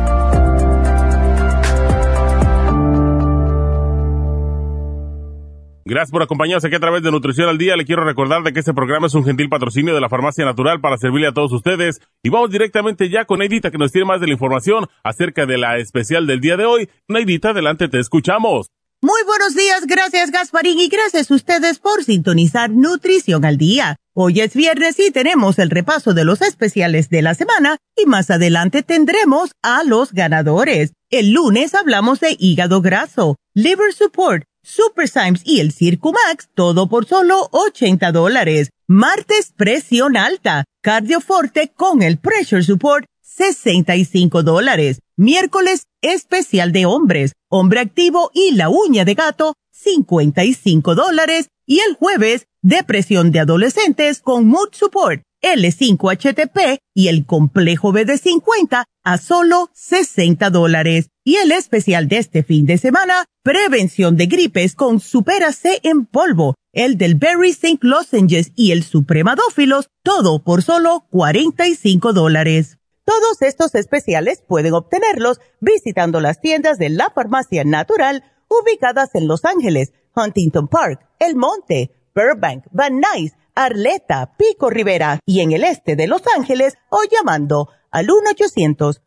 Gracias 5.87 6.09
por 6.09 6.23
acompañarnos 6.23 6.65
aquí 6.65 6.73
a 6.73 6.79
través 6.79 7.03
de 7.03 7.11
Nutrición 7.11 7.47
al 7.47 7.59
Día. 7.59 7.77
Le 7.77 7.85
quiero 7.85 8.03
recordar 8.03 8.41
de 8.41 8.51
que 8.51 8.59
este 8.59 8.73
programa 8.73 9.05
es 9.05 9.13
un 9.13 9.23
gentil 9.23 9.49
patrocinio 9.49 9.93
de 9.93 10.01
la 10.01 10.09
Farmacia 10.09 10.43
Natural 10.43 10.81
para 10.81 10.97
servirle 10.97 11.27
a 11.27 11.31
todos 11.31 11.51
ustedes. 11.51 12.01
Y 12.23 12.29
vamos 12.29 12.49
directamente 12.49 13.07
ya 13.07 13.25
con 13.25 13.37
Neidita 13.37 13.69
que 13.69 13.77
nos 13.77 13.91
tiene 13.91 14.05
más 14.05 14.19
de 14.19 14.25
la 14.25 14.33
información 14.33 14.87
acerca 15.03 15.45
de 15.45 15.59
la 15.59 15.77
especial 15.77 16.25
del 16.25 16.41
día 16.41 16.57
de 16.57 16.65
hoy. 16.65 16.89
Neidita, 17.07 17.49
adelante, 17.49 17.87
te 17.87 17.99
escuchamos. 17.99 18.71
Muy 19.03 19.21
buenos 19.27 19.53
días, 19.53 19.85
gracias 19.85 20.31
Gasparín 20.31 20.79
y 20.79 20.87
gracias 20.87 21.29
a 21.29 21.35
ustedes 21.35 21.77
por 21.77 22.03
sintonizar 22.03 22.71
Nutrición 22.71 23.45
al 23.45 23.57
Día. 23.57 23.97
Hoy 24.15 24.39
es 24.39 24.55
viernes 24.55 24.97
y 24.99 25.11
tenemos 25.11 25.59
el 25.59 25.69
repaso 25.69 26.15
de 26.15 26.25
los 26.25 26.41
especiales 26.41 27.09
de 27.09 27.21
la 27.21 27.35
semana 27.35 27.77
y 27.95 28.07
más 28.07 28.31
adelante 28.31 28.81
tendremos 28.81 29.51
a 29.61 29.83
los 29.83 30.13
ganadores. 30.13 30.93
El 31.11 31.33
lunes 31.33 31.75
hablamos 31.75 32.21
de 32.21 32.35
hígado 32.39 32.81
graso, 32.81 33.35
liver 33.53 33.93
support, 33.93 34.45
Super 34.65 35.07
Symes 35.07 35.41
y 35.45 35.59
el 35.59 35.71
Circumax, 35.71 36.49
todo 36.55 36.89
por 36.89 37.05
solo 37.05 37.49
80 37.51 38.11
dólares. 38.11 38.71
Martes, 38.87 39.53
presión 39.55 40.17
alta, 40.17 40.65
cardioforte 40.81 41.71
con 41.75 42.01
el 42.01 42.17
pressure 42.17 42.63
support, 42.63 43.05
65 43.21 44.41
dólares. 44.41 45.01
Miércoles, 45.15 45.83
especial 46.01 46.71
de 46.71 46.87
hombres, 46.87 47.33
hombre 47.49 47.79
activo 47.79 48.31
y 48.33 48.53
la 48.55 48.69
uña 48.69 49.05
de 49.05 49.13
gato, 49.13 49.53
55 49.71 50.95
dólares. 50.95 51.49
Y 51.67 51.79
el 51.79 51.95
jueves, 51.95 52.47
depresión 52.61 53.31
de 53.31 53.39
adolescentes 53.39 54.19
con 54.19 54.47
mood 54.47 54.69
support, 54.71 55.21
L5HTP 55.41 56.79
y 56.95 57.07
el 57.07 57.25
complejo 57.25 57.93
BD50 57.93 58.83
a 59.03 59.17
solo 59.17 59.69
60 59.73 60.49
dólares. 60.49 61.09
Y 61.27 61.37
el 61.37 61.51
especial 61.51 62.07
de 62.07 62.19
este 62.19 62.43
fin 62.43 62.67
de 62.67 62.77
semana, 62.77 63.25
prevención 63.41 64.15
de 64.15 64.27
gripes 64.27 64.75
con 64.75 64.99
Supera 64.99 65.51
C 65.53 65.79
en 65.81 66.05
polvo, 66.05 66.53
el 66.71 66.99
del 66.99 67.15
Berry 67.15 67.51
Zinc 67.53 67.83
Lozenges 67.83 68.51
y 68.55 68.71
el 68.71 68.83
Supremadófilos, 68.83 69.89
todo 70.03 70.43
por 70.43 70.61
solo 70.61 71.07
45 71.09 72.13
dólares. 72.13 72.77
Todos 73.05 73.41
estos 73.41 73.73
especiales 73.73 74.43
pueden 74.47 74.75
obtenerlos 74.75 75.39
visitando 75.61 76.21
las 76.21 76.41
tiendas 76.41 76.77
de 76.77 76.89
la 76.89 77.09
farmacia 77.09 77.63
natural 77.63 78.23
ubicadas 78.47 79.15
en 79.15 79.27
Los 79.27 79.45
Ángeles, 79.45 79.93
Huntington 80.15 80.67
Park, 80.67 81.09
El 81.17 81.35
Monte, 81.35 81.89
Burbank, 82.13 82.65
Van 82.69 83.01
Nuys, 83.01 83.33
Arleta, 83.55 84.35
Pico 84.37 84.69
Rivera 84.69 85.19
y 85.25 85.39
en 85.39 85.53
el 85.53 85.63
este 85.63 85.95
de 85.95 86.05
Los 86.05 86.21
Ángeles 86.37 86.75
o 86.91 86.99
llamando 87.11 87.69
al 87.89 88.11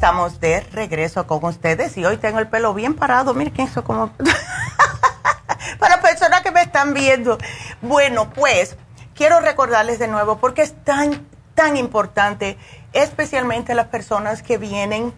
Estamos 0.00 0.40
de 0.40 0.60
regreso 0.72 1.26
con 1.26 1.44
ustedes 1.44 1.98
y 1.98 2.06
hoy 2.06 2.16
tengo 2.16 2.38
el 2.38 2.48
pelo 2.48 2.72
bien 2.72 2.94
parado. 2.94 3.34
Miren 3.34 3.60
eso 3.60 3.84
como... 3.84 4.10
Para 5.78 6.00
personas 6.00 6.40
que 6.40 6.50
me 6.50 6.62
están 6.62 6.94
viendo. 6.94 7.36
Bueno, 7.82 8.30
pues 8.30 8.78
quiero 9.14 9.40
recordarles 9.40 9.98
de 9.98 10.08
nuevo 10.08 10.38
porque 10.38 10.62
es 10.62 10.74
tan, 10.84 11.26
tan 11.54 11.76
importante, 11.76 12.56
especialmente 12.94 13.74
las 13.74 13.88
personas 13.88 14.42
que 14.42 14.56
vienen 14.56 15.12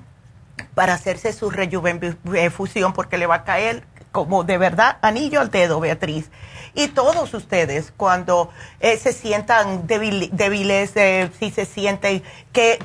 para 0.75 0.95
hacerse 0.95 1.33
su 1.33 1.51
rejuvenefusión 1.51 2.93
porque 2.93 3.19
le 3.19 3.27
va 3.27 3.37
a 3.37 3.45
caer 3.45 3.85
como 4.11 4.45
de 4.45 4.59
verdad 4.59 4.99
anillo 5.01 5.41
al 5.41 5.51
dedo, 5.51 5.81
Beatriz. 5.81 6.31
Y 6.75 6.89
todos 6.89 7.33
ustedes 7.35 7.93
cuando 7.97 8.51
eh, 8.81 8.97
se 8.99 9.13
sientan 9.13 9.87
débiles, 9.87 10.93
eh, 10.97 11.31
si 11.39 11.51
se 11.51 11.65
sienten 11.65 12.23
que 12.53 12.79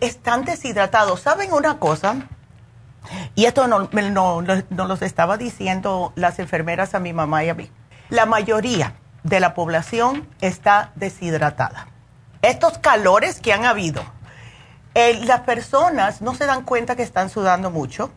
están 0.00 0.44
deshidratados, 0.44 1.20
¿saben 1.20 1.52
una 1.52 1.78
cosa? 1.78 2.28
Y 3.34 3.44
esto 3.44 3.66
no, 3.66 3.88
no, 3.92 4.42
no 4.42 4.86
los 4.86 5.02
estaba 5.02 5.36
diciendo 5.36 6.12
las 6.16 6.38
enfermeras 6.38 6.94
a 6.94 7.00
mi 7.00 7.12
mamá 7.12 7.44
y 7.44 7.48
a 7.50 7.54
mí. 7.54 7.70
La 8.08 8.26
mayoría 8.26 8.94
de 9.24 9.40
la 9.40 9.54
población 9.54 10.28
está 10.40 10.92
deshidratada. 10.94 11.88
Estos 12.42 12.78
calores 12.78 13.40
que 13.40 13.52
han 13.52 13.64
habido, 13.64 14.04
las 14.94 15.40
personas 15.40 16.22
no 16.22 16.34
se 16.34 16.46
dan 16.46 16.62
cuenta 16.62 16.94
que 16.94 17.02
están 17.02 17.30
sudando 17.30 17.70
mucho 17.70 18.10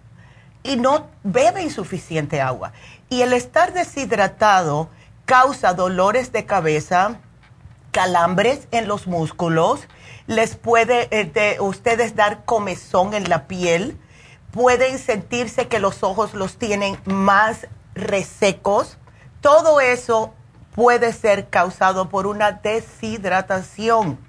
y 0.63 0.75
no 0.75 1.07
beben 1.23 1.71
suficiente 1.71 2.41
agua. 2.41 2.73
Y 3.09 3.21
el 3.21 3.33
estar 3.33 3.73
deshidratado 3.73 4.89
causa 5.25 5.73
dolores 5.73 6.31
de 6.31 6.45
cabeza, 6.45 7.19
calambres 7.91 8.67
en 8.71 8.87
los 8.87 9.07
músculos, 9.07 9.87
les 10.27 10.55
puede 10.55 11.07
eh, 11.11 11.57
ustedes 11.61 12.15
dar 12.15 12.43
comezón 12.43 13.13
en 13.13 13.29
la 13.29 13.47
piel, 13.47 13.97
pueden 14.51 14.99
sentirse 14.99 15.67
que 15.67 15.79
los 15.79 16.03
ojos 16.03 16.33
los 16.33 16.57
tienen 16.57 16.99
más 17.05 17.67
resecos. 17.95 18.97
Todo 19.39 19.79
eso 19.79 20.33
puede 20.77 21.11
ser 21.11 21.49
causado 21.49 22.07
por 22.07 22.25
una 22.27 22.51
deshidratación. 22.51 24.19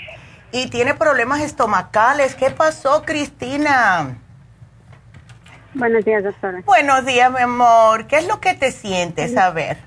y 0.52 0.68
tiene 0.68 0.96
problemas 0.96 1.40
estomacales. 1.40 2.36
¿Qué 2.36 2.50
pasó, 2.50 3.04
Cristina? 3.04 4.18
Buenos 5.74 6.06
días, 6.06 6.24
doctora. 6.24 6.62
Buenos 6.66 7.06
días, 7.06 7.32
mi 7.32 7.42
amor. 7.42 8.08
¿Qué 8.08 8.18
es 8.18 8.28
lo 8.28 8.40
que 8.40 8.54
te 8.54 8.72
sientes? 8.72 9.36
A 9.38 9.52
ver. 9.52 9.78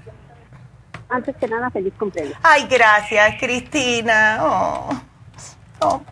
Antes 1.09 1.37
que 1.37 1.47
nada, 1.47 1.71
feliz 1.71 1.95
cumpleaños. 1.99 2.35
Ay, 2.43 2.67
gracias, 2.69 3.37
Cristina. 3.39 4.39
Oh, 4.43 4.91
oh 5.81 6.03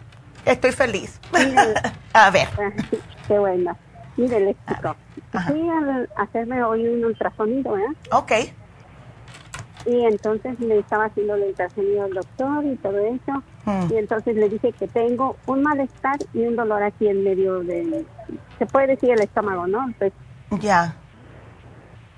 estoy 0.44 0.72
feliz. 0.72 1.20
a 2.12 2.30
ver. 2.30 2.48
Qué 3.28 3.38
buena. 3.38 3.76
Mire, 4.16 4.40
le 4.40 4.50
explico. 4.50 4.96
Fui 5.48 5.68
a 5.68 6.22
hacerme 6.22 6.62
hoy 6.62 6.86
un 6.86 7.04
ultrasonido, 7.04 7.76
¿eh? 7.76 7.86
Ok. 8.12 8.32
Y 9.86 10.04
entonces 10.04 10.58
me 10.60 10.78
estaba 10.78 11.06
haciendo 11.06 11.36
la 11.36 11.46
ultrasonido 11.46 12.04
al 12.04 12.14
doctor 12.14 12.64
y 12.64 12.76
todo 12.76 12.98
eso. 12.98 13.42
Mm. 13.66 13.92
Y 13.92 13.96
entonces 13.96 14.34
le 14.36 14.48
dije 14.48 14.72
que 14.72 14.88
tengo 14.88 15.36
un 15.46 15.62
malestar 15.62 16.16
y 16.32 16.40
un 16.46 16.56
dolor 16.56 16.82
aquí 16.82 17.06
en 17.08 17.22
medio 17.22 17.60
de, 17.60 18.04
se 18.58 18.66
puede 18.66 18.88
decir 18.88 19.10
el 19.10 19.20
estómago, 19.20 19.66
¿no? 19.66 19.86
Pues, 19.98 20.12
Ya. 20.60 20.96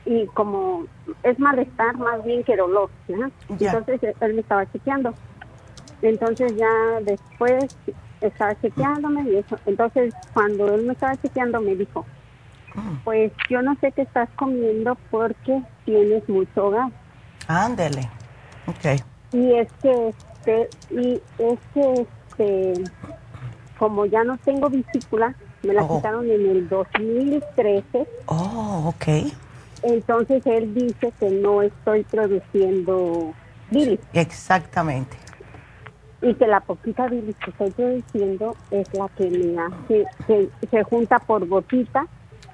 y 0.05 0.27
como 0.27 0.85
es 1.25 1.39
malestar 1.41 1.97
más 1.97 2.23
bien 2.25 2.45
que 2.45 2.57
dolor. 2.57 2.89
Entonces 3.09 4.01
él 4.21 4.35
me 4.35 4.41
estaba 4.41 4.71
chequeando. 4.71 5.13
Entonces 6.03 6.55
ya 6.57 7.01
después 7.03 7.65
estaba 8.21 8.55
chequeándome 8.61 9.23
y 9.31 9.37
eso. 9.37 9.59
Entonces 9.67 10.15
cuando 10.33 10.73
él 10.75 10.85
me 10.87 10.93
estaba 10.93 11.17
chequeando 11.17 11.61
me 11.61 11.75
dijo, 11.75 12.05
pues 13.05 13.33
yo 13.51 13.63
no 13.63 13.75
sé 13.81 13.91
qué 13.93 14.03
estás 14.03 14.29
comiendo 14.37 14.97
porque 15.11 15.63
tienes 15.85 16.29
mucho 16.29 16.71
gas. 16.71 16.93
Ándele. 17.49 18.09
Ok. 18.67 19.01
Y 19.33 19.53
es 19.55 19.69
que 19.83 20.09
este, 20.09 20.71
y 20.91 21.21
es 21.39 21.59
que 21.75 22.07
este, 22.39 22.85
como 23.79 24.07
ya 24.07 24.25
no 24.25 24.37
tengo 24.39 24.69
vesícula, 24.71 25.35
me 25.63 25.75
la 25.75 25.83
Oh. 25.85 25.97
quitaron 25.97 26.31
en 26.31 26.47
el 26.49 26.69
2013. 26.69 28.07
Oh, 28.27 28.85
ok. 28.95 29.33
Entonces 29.83 30.43
él 30.47 30.75
dice 30.75 31.13
que 31.21 31.31
no 31.31 31.63
estoy 31.63 32.03
produciendo 32.05 33.33
bilis 33.71 34.01
Exactamente. 34.13 35.17
y 36.23 36.35
que 36.35 36.47
la 36.47 36.61
poquita 36.61 37.07
bilis 37.09 37.37
que 37.37 37.51
estoy 37.51 37.71
produciendo 37.71 38.57
es 38.71 38.87
la 38.95 39.09
que 39.11 39.29
me 39.31 39.61
hace, 39.61 40.05
que 40.27 40.49
se 40.71 40.83
junta 40.85 41.19
por 41.19 41.47
gotita. 41.47 42.07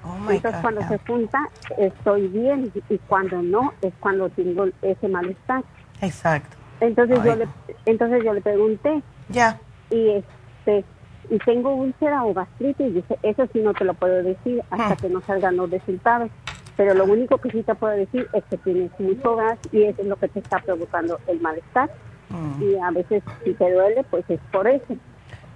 Oh 0.05 0.15
Entonces 0.29 0.51
God, 0.53 0.61
cuando 0.61 0.81
se 0.87 0.97
junta 0.99 1.39
estoy 1.77 2.27
bien 2.27 2.71
y 2.89 2.97
cuando 3.07 3.41
no 3.41 3.73
es 3.81 3.93
cuando 3.99 4.29
tengo 4.29 4.65
ese 4.81 5.07
malestar. 5.07 5.63
Exacto. 6.01 6.57
Entonces 6.81 7.19
yo 7.23 7.35
le, 7.35 7.47
entonces 7.85 8.21
yo 8.23 8.33
le 8.33 8.41
pregunté. 8.41 9.01
Ya. 9.29 9.59
Y 9.89 10.09
este 10.09 10.83
y 11.29 11.37
tengo 11.39 11.73
úlcera 11.73 12.25
o 12.25 12.33
gastritis. 12.33 12.87
Y 12.87 12.91
dice, 12.91 13.17
eso 13.23 13.47
sí 13.53 13.59
no 13.61 13.73
te 13.73 13.85
lo 13.85 13.93
puedo 13.93 14.21
decir 14.23 14.61
hasta 14.69 14.93
Ah. 14.93 14.97
que 14.99 15.09
no 15.09 15.21
salgan 15.21 15.55
los 15.55 15.69
resultados. 15.69 16.29
Pero 16.75 16.93
lo 16.95 17.05
único 17.05 17.37
que 17.37 17.49
sí 17.51 17.63
te 17.63 17.75
puedo 17.75 17.93
decir 17.93 18.27
es 18.33 18.43
que 18.45 18.57
tienes 18.57 18.91
mucho 18.99 19.35
gas 19.37 19.57
y 19.71 19.83
eso 19.83 20.01
es 20.01 20.07
lo 20.07 20.15
que 20.17 20.27
te 20.27 20.39
está 20.39 20.57
provocando 20.59 21.19
el 21.27 21.39
malestar. 21.39 21.89
Mm. 22.29 22.63
Y 22.63 22.75
a 22.79 22.89
veces 22.91 23.23
si 23.45 23.53
te 23.53 23.71
duele, 23.71 24.03
pues 24.09 24.25
es 24.27 24.39
por 24.51 24.67
eso. 24.67 24.95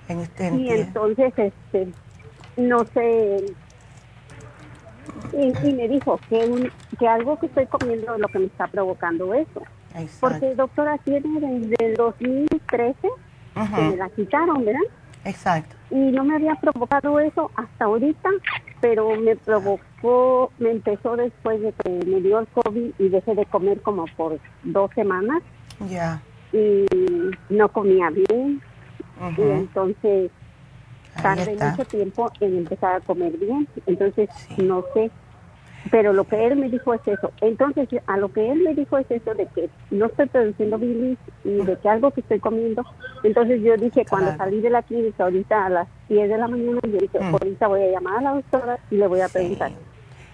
En 0.07 0.19
este 0.19 0.55
Y 0.55 0.69
entonces, 0.69 1.33
este, 1.35 1.87
no 2.55 2.85
sé, 2.93 3.43
y, 5.33 5.53
y 5.61 5.73
me 5.73 5.87
dijo 5.87 6.19
que, 6.29 6.35
un- 6.35 6.71
que 6.99 7.07
algo 7.07 7.37
que 7.39 7.47
estoy 7.47 7.67
comiendo 7.67 8.13
es 8.15 8.19
lo 8.21 8.27
que 8.27 8.39
me 8.39 8.45
está 8.45 8.67
provocando 8.67 9.33
eso. 9.33 9.61
Exacto. 9.95 10.19
Porque 10.21 10.55
doctora, 10.55 10.97
tiene 10.99 11.39
desde 11.39 11.75
el 11.85 11.95
2013 11.95 12.95
que 13.55 13.59
Ujú. 13.61 13.81
me 13.81 13.97
la 13.97 14.09
quitaron, 14.09 14.63
¿verdad? 14.65 14.81
Exacto. 15.25 15.75
Y 15.89 15.95
no 15.95 16.23
me 16.23 16.35
había 16.35 16.55
provocado 16.55 17.19
eso 17.19 17.51
hasta 17.55 17.85
ahorita, 17.85 18.29
pero 18.81 19.15
me 19.15 19.35
provocó, 19.35 20.51
me 20.59 20.71
empezó 20.71 21.15
después 21.15 21.61
de 21.61 21.73
que 21.73 21.89
me 22.05 22.21
dio 22.21 22.39
el 22.39 22.47
COVID 22.47 22.91
y 22.99 23.09
dejé 23.09 23.35
de 23.35 23.45
comer 23.45 23.81
como 23.81 24.05
por 24.15 24.39
dos 24.63 24.91
semanas 24.95 25.41
Ya. 25.89 26.21
y 26.51 26.85
no 27.49 27.69
comía 27.69 28.09
bien. 28.09 28.61
Y 29.37 29.41
entonces 29.41 30.29
Está. 31.17 31.71
mucho 31.71 31.85
tiempo 31.85 32.31
en 32.39 32.57
empezar 32.57 32.95
a 32.95 32.99
comer 33.01 33.31
bien. 33.37 33.67
Entonces, 33.85 34.29
no 34.57 34.83
sé. 34.93 35.11
Pero 35.91 36.11
lo 36.11 36.25
que 36.25 36.45
él 36.45 36.57
me 36.57 36.69
dijo 36.69 36.93
es 36.93 37.01
eso. 37.07 37.31
Entonces, 37.39 37.87
a 38.07 38.17
lo 38.17 38.29
que 38.33 38.51
él 38.51 38.59
me 38.61 38.73
dijo 38.73 38.97
es 38.97 39.09
eso 39.09 39.33
de 39.35 39.45
que 39.47 39.69
no 39.91 40.07
estoy 40.07 40.25
produciendo 40.27 40.77
bilis 40.77 41.17
y 41.45 41.51
de 41.63 41.77
que 41.77 41.87
algo 41.87 42.11
que 42.11 42.21
estoy 42.21 42.39
comiendo. 42.39 42.83
Entonces, 43.23 43.61
yo 43.61 43.77
dije, 43.77 44.05
cuando 44.09 44.35
salí 44.35 44.59
de 44.59 44.69
la 44.69 44.81
clínica 44.83 45.23
ahorita 45.23 45.65
a 45.65 45.69
las 45.69 45.87
10 46.09 46.27
de 46.29 46.37
la 46.37 46.47
mañana, 46.47 46.79
yo 46.83 46.97
dije, 46.99 47.19
Mm. 47.19 47.33
ahorita 47.33 47.67
voy 47.67 47.81
a 47.83 47.91
llamar 47.91 48.17
a 48.17 48.21
la 48.21 48.33
doctora 48.33 48.79
y 48.91 48.95
le 48.95 49.07
voy 49.07 49.21
a 49.21 49.29
preguntar 49.29 49.71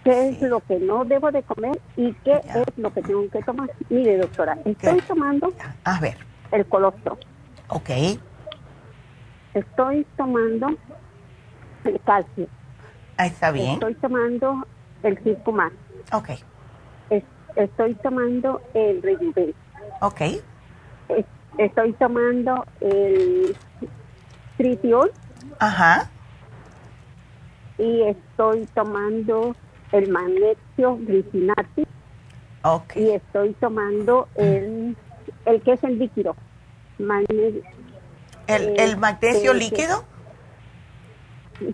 qué 0.04 0.30
es 0.30 0.42
lo 0.42 0.60
que 0.62 0.80
no 0.80 1.06
debo 1.06 1.32
de 1.32 1.44
comer 1.44 1.80
y 1.98 2.14
qué 2.26 2.34
es 2.34 2.78
lo 2.78 2.92
que 2.92 3.02
tengo 3.04 3.30
que 3.30 3.44
tomar. 3.44 3.70
Mire, 3.90 4.18
doctora, 4.18 4.58
estoy 4.66 5.02
tomando 5.02 5.54
A 5.84 6.00
ver. 6.00 6.18
el 6.52 6.66
colostro. 6.66 7.18
Ok. 7.70 7.90
Estoy 9.54 10.06
tomando 10.18 10.68
el 11.84 12.02
calcio. 12.02 12.48
Ah, 13.18 13.28
Está 13.28 13.52
bien. 13.52 13.74
Estoy 13.74 13.96
tomando 13.96 14.66
el 15.04 15.18
Circumax. 15.24 15.76
Ok. 16.12 16.30
Es- 17.10 17.24
estoy 17.56 17.96
tomando 17.96 18.62
el 18.74 19.02
Rejuven. 19.02 19.54
Ok. 20.02 20.22
Es- 21.10 21.26
estoy 21.60 21.94
tomando 21.94 22.66
el 22.82 23.56
Tritiol 24.58 25.12
Ajá. 25.60 26.10
y 27.78 28.02
estoy 28.04 28.66
tomando 28.74 29.56
el 29.92 30.08
magnesio 30.08 30.98
glicinati 30.98 31.84
Ok. 32.64 32.96
y 32.96 33.12
estoy 33.12 33.54
tomando 33.56 34.30
el, 34.36 34.96
el 35.46 35.62
que 35.62 35.74
es 35.74 35.84
el 35.84 36.00
líquido. 36.00 36.36
Magne- 36.98 37.62
¿El, 38.48 38.70
eh, 38.70 38.76
el 38.80 38.98
magnesio 38.98 39.52
el 39.52 39.60
que- 39.60 39.64
líquido? 39.66 40.04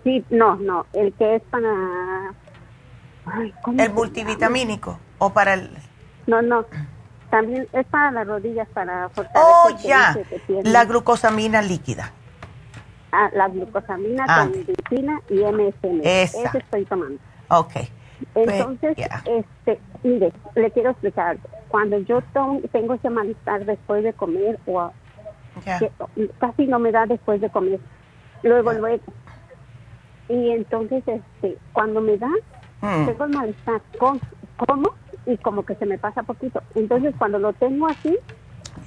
Sí, 0.04 0.24
no, 0.30 0.56
no, 0.56 0.86
el 0.92 1.12
que 1.14 1.36
es 1.36 1.42
para... 1.50 1.68
ay, 3.26 3.52
¿cómo 3.62 3.82
¿El 3.82 3.92
multivitamínico? 3.92 4.98
¿O 5.18 5.30
para 5.32 5.54
el...? 5.54 5.70
No, 6.26 6.42
no. 6.42 6.64
También 7.30 7.66
es 7.72 7.86
para 7.86 8.10
las 8.10 8.26
rodillas, 8.26 8.68
para 8.74 9.08
fortalecer. 9.10 9.42
Oh, 9.42 9.70
ya. 9.82 10.16
La 10.64 10.84
glucosamina 10.84 11.62
líquida. 11.62 12.12
ah, 13.12 13.30
la 13.34 13.48
glucosamina 13.48 14.24
Ah. 14.28 14.48
y 15.28 15.40
MSM. 15.42 16.00
Esa. 16.04 16.42
Ese 16.48 16.58
estoy 16.58 16.84
tomando. 16.84 17.18
Ok. 17.48 17.72
Entonces, 18.34 18.96
ya. 18.96 19.22
este, 19.26 19.80
mire, 20.02 20.32
le 20.54 20.70
quiero 20.72 20.90
explicar. 20.90 21.38
Cuando 21.68 21.98
yo 22.00 22.20
tengo 22.72 22.94
ese 22.94 23.10
malestar 23.10 23.64
después 23.64 24.04
de 24.04 24.12
comer 24.12 24.58
o 24.66 24.92
que 25.64 25.90
casi 26.38 26.66
no 26.66 26.78
me 26.78 26.92
da 26.92 27.06
después 27.06 27.40
de 27.40 27.50
comer. 27.50 27.80
Luego, 28.42 28.72
luego. 28.72 29.02
Y 30.28 30.50
entonces, 30.50 31.02
este, 31.06 31.58
cuando 31.72 32.00
me 32.00 32.16
da, 32.16 32.30
Mm. 32.82 33.06
tengo 33.06 33.24
el 33.24 33.30
malestar, 33.30 33.82
con, 33.98 34.20
como 34.56 34.94
y 35.26 35.36
como 35.38 35.64
que 35.64 35.74
se 35.74 35.84
me 35.86 35.98
pasa 35.98 36.22
poquito. 36.22 36.62
Entonces, 36.74 37.14
cuando 37.18 37.38
lo 37.38 37.52
tengo 37.52 37.86
así, 37.88 38.18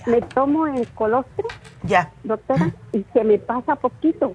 me 0.07 0.21
tomo 0.21 0.65
el 0.67 0.87
colostro, 0.89 1.47
Ya. 1.83 2.11
doctora, 2.23 2.71
y 2.91 3.05
se 3.13 3.23
me 3.23 3.37
pasa 3.37 3.75
poquito. 3.75 4.33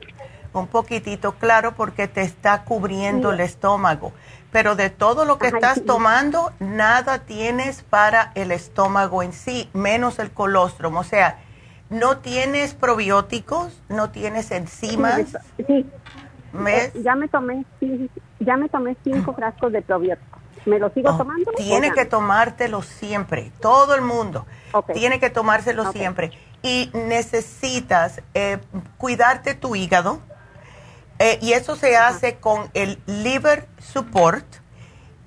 Un 0.52 0.66
poquitito, 0.68 1.32
claro, 1.32 1.72
porque 1.76 2.06
te 2.08 2.22
está 2.22 2.64
cubriendo 2.64 3.30
Sí. 3.30 3.34
el 3.34 3.40
estómago. 3.40 4.12
Pero 4.52 4.76
de 4.76 4.90
todo 4.90 5.24
lo 5.24 5.38
que 5.38 5.48
estás 5.48 5.74
sí. 5.78 5.84
tomando, 5.84 6.52
nada 6.60 7.18
tienes 7.26 7.82
para 7.82 8.32
el 8.34 8.50
estómago 8.52 9.22
en 9.22 9.32
sí, 9.32 9.68
menos 9.74 10.18
el 10.18 10.30
colostrum. 10.30 10.96
O 10.96 11.04
sea, 11.04 11.38
no 11.90 12.18
tienes 12.18 12.74
probióticos, 12.74 13.80
no 13.88 14.10
tienes 14.10 14.50
enzimas. 14.50 15.36
Sí, 15.66 15.86
ya 17.02 17.14
me 17.14 17.28
tomé, 17.28 17.64
sí, 17.80 18.10
ya 18.40 18.56
me 18.56 18.68
tomé 18.68 18.96
cinco 19.04 19.34
frascos 19.34 19.72
de 19.72 19.82
probióticos. 19.82 20.40
¿Me 20.66 20.78
lo 20.78 20.90
sigo 20.90 21.10
Oh, 21.10 21.16
tomando? 21.16 21.50
Tiene 21.52 21.92
que 21.92 22.04
tomártelo 22.04 22.82
siempre, 22.82 23.52
todo 23.60 23.94
el 23.94 24.02
mundo. 24.02 24.46
Tiene 24.92 25.18
que 25.20 25.30
tomárselo 25.30 25.92
siempre. 25.92 26.32
Y 26.62 26.90
necesitas 26.92 28.20
eh, 28.34 28.58
cuidarte 28.98 29.54
tu 29.54 29.76
hígado. 29.76 30.20
eh, 31.20 31.38
y 31.42 31.52
eso 31.52 31.74
se 31.76 31.96
hace 31.96 32.36
con 32.36 32.70
el 32.74 32.98
liver 33.06 33.66
support. 33.78 34.44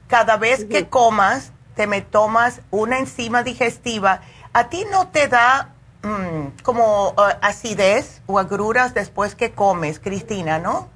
Cada 0.08 0.38
vez 0.38 0.66
que 0.66 0.88
comas, 0.90 1.54
te 1.76 1.88
me 1.88 2.02
tomas 2.02 2.62
una 2.70 3.00
enzima 3.00 3.44
digestiva. 3.44 4.22
¿A 4.54 4.70
ti 4.70 4.86
no 4.92 5.08
te 5.10 5.28
da 5.28 5.70
mm, 6.04 6.62
como 6.64 7.16
eh, 7.18 7.38
acidez 7.42 8.22
o 8.26 8.40
agruras 8.40 8.94
después 8.94 9.36
que 9.36 9.52
comes, 9.52 10.00
Cristina, 10.00 10.60
no? 10.60 10.90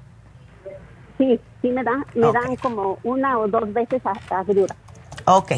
Sí, 1.18 1.40
sí 1.62 1.70
me 1.70 1.82
da, 1.82 2.04
me 2.14 2.32
dan 2.32 2.56
como 2.56 2.98
una 3.02 3.38
o 3.38 3.48
dos 3.48 3.72
veces 3.72 4.02
hasta 4.04 4.40
agruras. 4.40 4.76
Ok, 5.24 5.52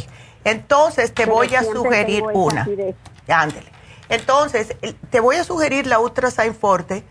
entonces 0.44 1.12
te 1.12 1.24
Pero 1.24 1.34
voy 1.34 1.54
a 1.54 1.62
sugerir 1.62 2.24
una. 2.32 2.66
Ándele. 3.28 3.70
Entonces, 4.08 4.74
te 5.10 5.20
voy 5.20 5.36
a 5.36 5.44
sugerir 5.44 5.86
la 5.86 5.98
Ultrasign 5.98 6.54
Forte, 6.54 7.04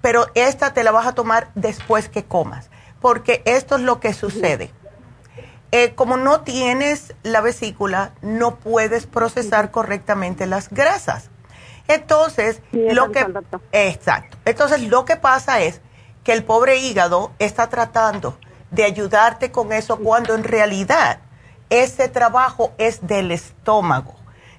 pero 0.00 0.26
esta 0.34 0.72
te 0.72 0.82
la 0.82 0.90
vas 0.90 1.06
a 1.06 1.14
tomar 1.14 1.50
después 1.54 2.08
que 2.08 2.24
comas, 2.24 2.70
porque 3.00 3.42
esto 3.44 3.76
es 3.76 3.82
lo 3.82 4.00
que 4.00 4.14
sucede. 4.14 4.70
Eh, 5.70 5.94
como 5.94 6.16
no 6.16 6.40
tienes 6.40 7.14
la 7.22 7.42
vesícula, 7.42 8.12
no 8.22 8.56
puedes 8.56 9.06
procesar 9.06 9.70
correctamente 9.70 10.46
las 10.46 10.70
grasas. 10.70 11.30
Entonces, 11.88 12.60
Sí, 12.70 12.86
lo 12.90 13.10
que 13.10 13.26
exacto. 13.72 14.36
Entonces, 14.44 14.82
lo 14.82 15.04
que 15.04 15.16
pasa 15.16 15.60
es 15.60 15.80
que 16.22 16.32
el 16.32 16.44
pobre 16.44 16.76
hígado 16.76 17.32
está 17.38 17.68
tratando 17.68 18.38
de 18.70 18.84
ayudarte 18.84 19.50
con 19.50 19.72
eso 19.72 19.98
cuando 19.98 20.34
en 20.34 20.44
realidad 20.44 21.20
ese 21.70 22.08
trabajo 22.08 22.72
es 22.78 23.06
del 23.06 23.30
estómago. 23.30 24.14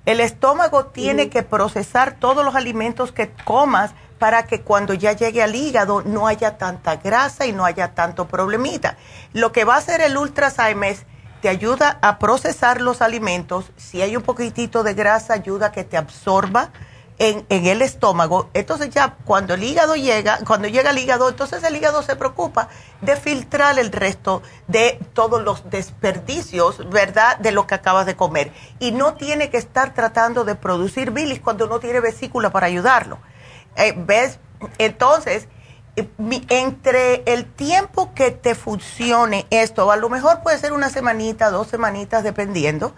El 0.06 0.20
estómago 0.20 0.88
tiene 0.88 1.30
que 1.30 1.44
procesar 1.44 2.16
todos 2.20 2.44
los 2.44 2.56
alimentos 2.56 3.12
que 3.12 3.32
comas 3.46 3.92
para 4.18 4.48
que 4.48 4.62
cuando 4.62 4.94
ya 4.94 5.14
llegue 5.14 5.44
al 5.44 5.56
hígado 5.56 6.02
no 6.02 6.28
haya 6.28 6.58
tanta 6.58 6.96
grasa 6.96 7.46
y 7.46 7.54
no 7.54 7.66
haya 7.66 7.94
tanto 7.94 8.28
problemita. 8.28 8.98
Lo 9.34 9.52
que 9.52 9.66
va 9.66 9.76
a 9.76 9.78
hacer 9.78 10.02
el 10.02 10.18
Ultrazyme 10.18 10.90
es 10.90 11.06
te 11.42 11.50
ayuda 11.50 12.00
a 12.02 12.20
procesar 12.20 12.82
los 12.82 13.02
alimentos. 13.02 13.72
Si 13.78 14.02
hay 14.02 14.18
un 14.18 14.24
poquitito 14.24 14.84
de 14.84 14.94
grasa, 14.94 15.34
ayuda 15.34 15.68
a 15.68 15.72
que 15.72 15.84
te 15.84 15.96
absorba 15.96 16.72
en, 17.20 17.46
en, 17.50 17.66
el 17.68 17.82
estómago. 17.82 18.50
Entonces 18.54 18.90
ya 18.90 19.18
cuando 19.26 19.54
el 19.54 19.64
hígado 19.64 19.96
llega, 19.96 20.40
cuando 20.48 20.68
llega 20.68 20.90
el 20.90 20.98
hígado, 20.98 21.30
entonces 21.30 21.64
el 21.64 21.76
hígado 21.76 22.02
se 22.02 22.16
preocupa 22.16 22.70
de 23.02 23.16
filtrar 23.16 23.78
el 23.78 23.92
resto 23.92 24.42
de 24.68 25.00
todos 25.14 25.44
los 25.44 25.70
desperdicios, 25.70 26.90
¿verdad? 26.90 27.38
De 27.38 27.52
lo 27.52 27.68
que 27.68 27.76
acabas 27.76 28.06
de 28.06 28.16
comer. 28.16 28.52
Y 28.80 28.92
no 28.92 29.14
tiene 29.14 29.50
que 29.50 29.58
estar 29.58 29.94
tratando 29.94 30.46
de 30.46 30.56
producir 30.56 31.12
bilis 31.12 31.40
cuando 31.40 31.68
no 31.68 31.80
tiene 31.80 32.00
vesícula 32.00 32.52
para 32.52 32.68
ayudarlo. 32.68 33.20
Eh, 33.76 33.94
¿Ves? 33.96 34.40
Entonces, 34.78 35.48
entre 36.50 37.24
el 37.26 37.46
tiempo 37.46 38.14
que 38.14 38.32
te 38.32 38.56
funcione 38.56 39.46
esto, 39.50 39.92
a 39.92 39.98
lo 39.98 40.10
mejor 40.10 40.42
puede 40.42 40.58
ser 40.58 40.74
una 40.74 40.90
semanita, 40.90 41.50
dos 41.50 41.68
semanitas, 41.68 42.24
dependiendo, 42.24 42.94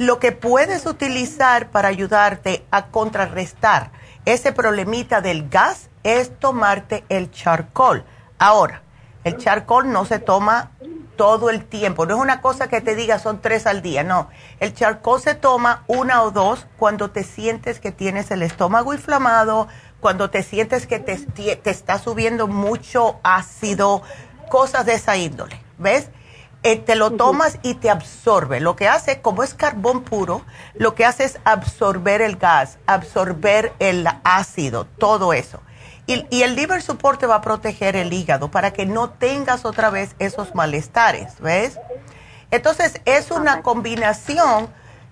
lo 0.00 0.18
que 0.18 0.32
puedes 0.32 0.86
utilizar 0.86 1.68
para 1.68 1.88
ayudarte 1.88 2.64
a 2.70 2.86
contrarrestar 2.86 3.90
ese 4.24 4.50
problemita 4.50 5.20
del 5.20 5.50
gas 5.50 5.90
es 6.04 6.38
tomarte 6.38 7.04
el 7.10 7.30
charcoal. 7.30 8.06
Ahora, 8.38 8.80
el 9.24 9.36
charcoal 9.36 9.92
no 9.92 10.06
se 10.06 10.18
toma 10.18 10.70
todo 11.16 11.50
el 11.50 11.66
tiempo, 11.66 12.06
no 12.06 12.14
es 12.14 12.20
una 12.22 12.40
cosa 12.40 12.68
que 12.68 12.80
te 12.80 12.94
diga 12.94 13.18
son 13.18 13.42
tres 13.42 13.66
al 13.66 13.82
día, 13.82 14.02
no. 14.02 14.30
El 14.58 14.72
charcoal 14.72 15.20
se 15.20 15.34
toma 15.34 15.84
una 15.86 16.22
o 16.22 16.30
dos 16.30 16.66
cuando 16.78 17.10
te 17.10 17.22
sientes 17.22 17.78
que 17.78 17.92
tienes 17.92 18.30
el 18.30 18.40
estómago 18.40 18.94
inflamado, 18.94 19.68
cuando 20.00 20.30
te 20.30 20.42
sientes 20.42 20.86
que 20.86 20.98
te, 20.98 21.18
te 21.18 21.70
está 21.70 21.98
subiendo 21.98 22.48
mucho 22.48 23.20
ácido, 23.22 24.02
cosas 24.48 24.86
de 24.86 24.94
esa 24.94 25.18
índole, 25.18 25.60
¿ves? 25.76 26.08
Eh, 26.62 26.76
te 26.76 26.94
lo 26.94 27.12
tomas 27.12 27.58
y 27.62 27.74
te 27.74 27.88
absorbe. 27.88 28.60
Lo 28.60 28.76
que 28.76 28.86
hace, 28.86 29.22
como 29.22 29.42
es 29.42 29.54
carbón 29.54 30.02
puro, 30.02 30.42
lo 30.74 30.94
que 30.94 31.06
hace 31.06 31.24
es 31.24 31.38
absorber 31.44 32.20
el 32.20 32.36
gas, 32.36 32.78
absorber 32.86 33.72
el 33.78 34.06
ácido, 34.24 34.84
todo 34.84 35.32
eso. 35.32 35.60
Y, 36.06 36.26
y, 36.28 36.42
el 36.42 36.56
liver 36.56 36.82
support 36.82 37.20
te 37.20 37.26
va 37.26 37.36
a 37.36 37.40
proteger 37.40 37.96
el 37.96 38.12
hígado 38.12 38.50
para 38.50 38.72
que 38.72 38.84
no 38.84 39.10
tengas 39.10 39.64
otra 39.64 39.90
vez 39.90 40.16
esos 40.18 40.54
malestares, 40.54 41.40
¿ves? 41.40 41.78
Entonces 42.50 43.00
es 43.04 43.30
una 43.30 43.62
combinación 43.62 44.68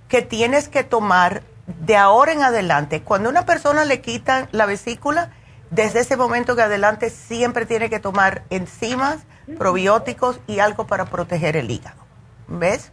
que 0.09 0.23
tienes 0.23 0.69
que 0.69 0.83
tomar 0.83 1.43
de 1.67 1.97
ahora 1.97 2.33
en 2.33 2.43
adelante, 2.43 3.03
cuando 3.03 3.29
a 3.29 3.33
una 3.33 3.47
persona 3.47 3.85
le 3.85 4.01
quitan 4.01 4.49
la 4.53 4.67
vesícula, 4.67 5.31
desde 5.71 6.01
ese 6.01 6.17
momento 6.17 6.57
que 6.57 6.63
adelante 6.63 7.11
siempre 7.11 7.67
tiene 7.67 7.91
que 7.91 8.01
tomar 8.01 8.43
enzimas, 8.51 9.19
probióticos 9.57 10.41
y 10.47 10.59
algo 10.59 10.87
para 10.87 11.07
proteger 11.07 11.57
el 11.57 11.71
hígado. 11.71 12.03
¿Ves? 12.49 12.93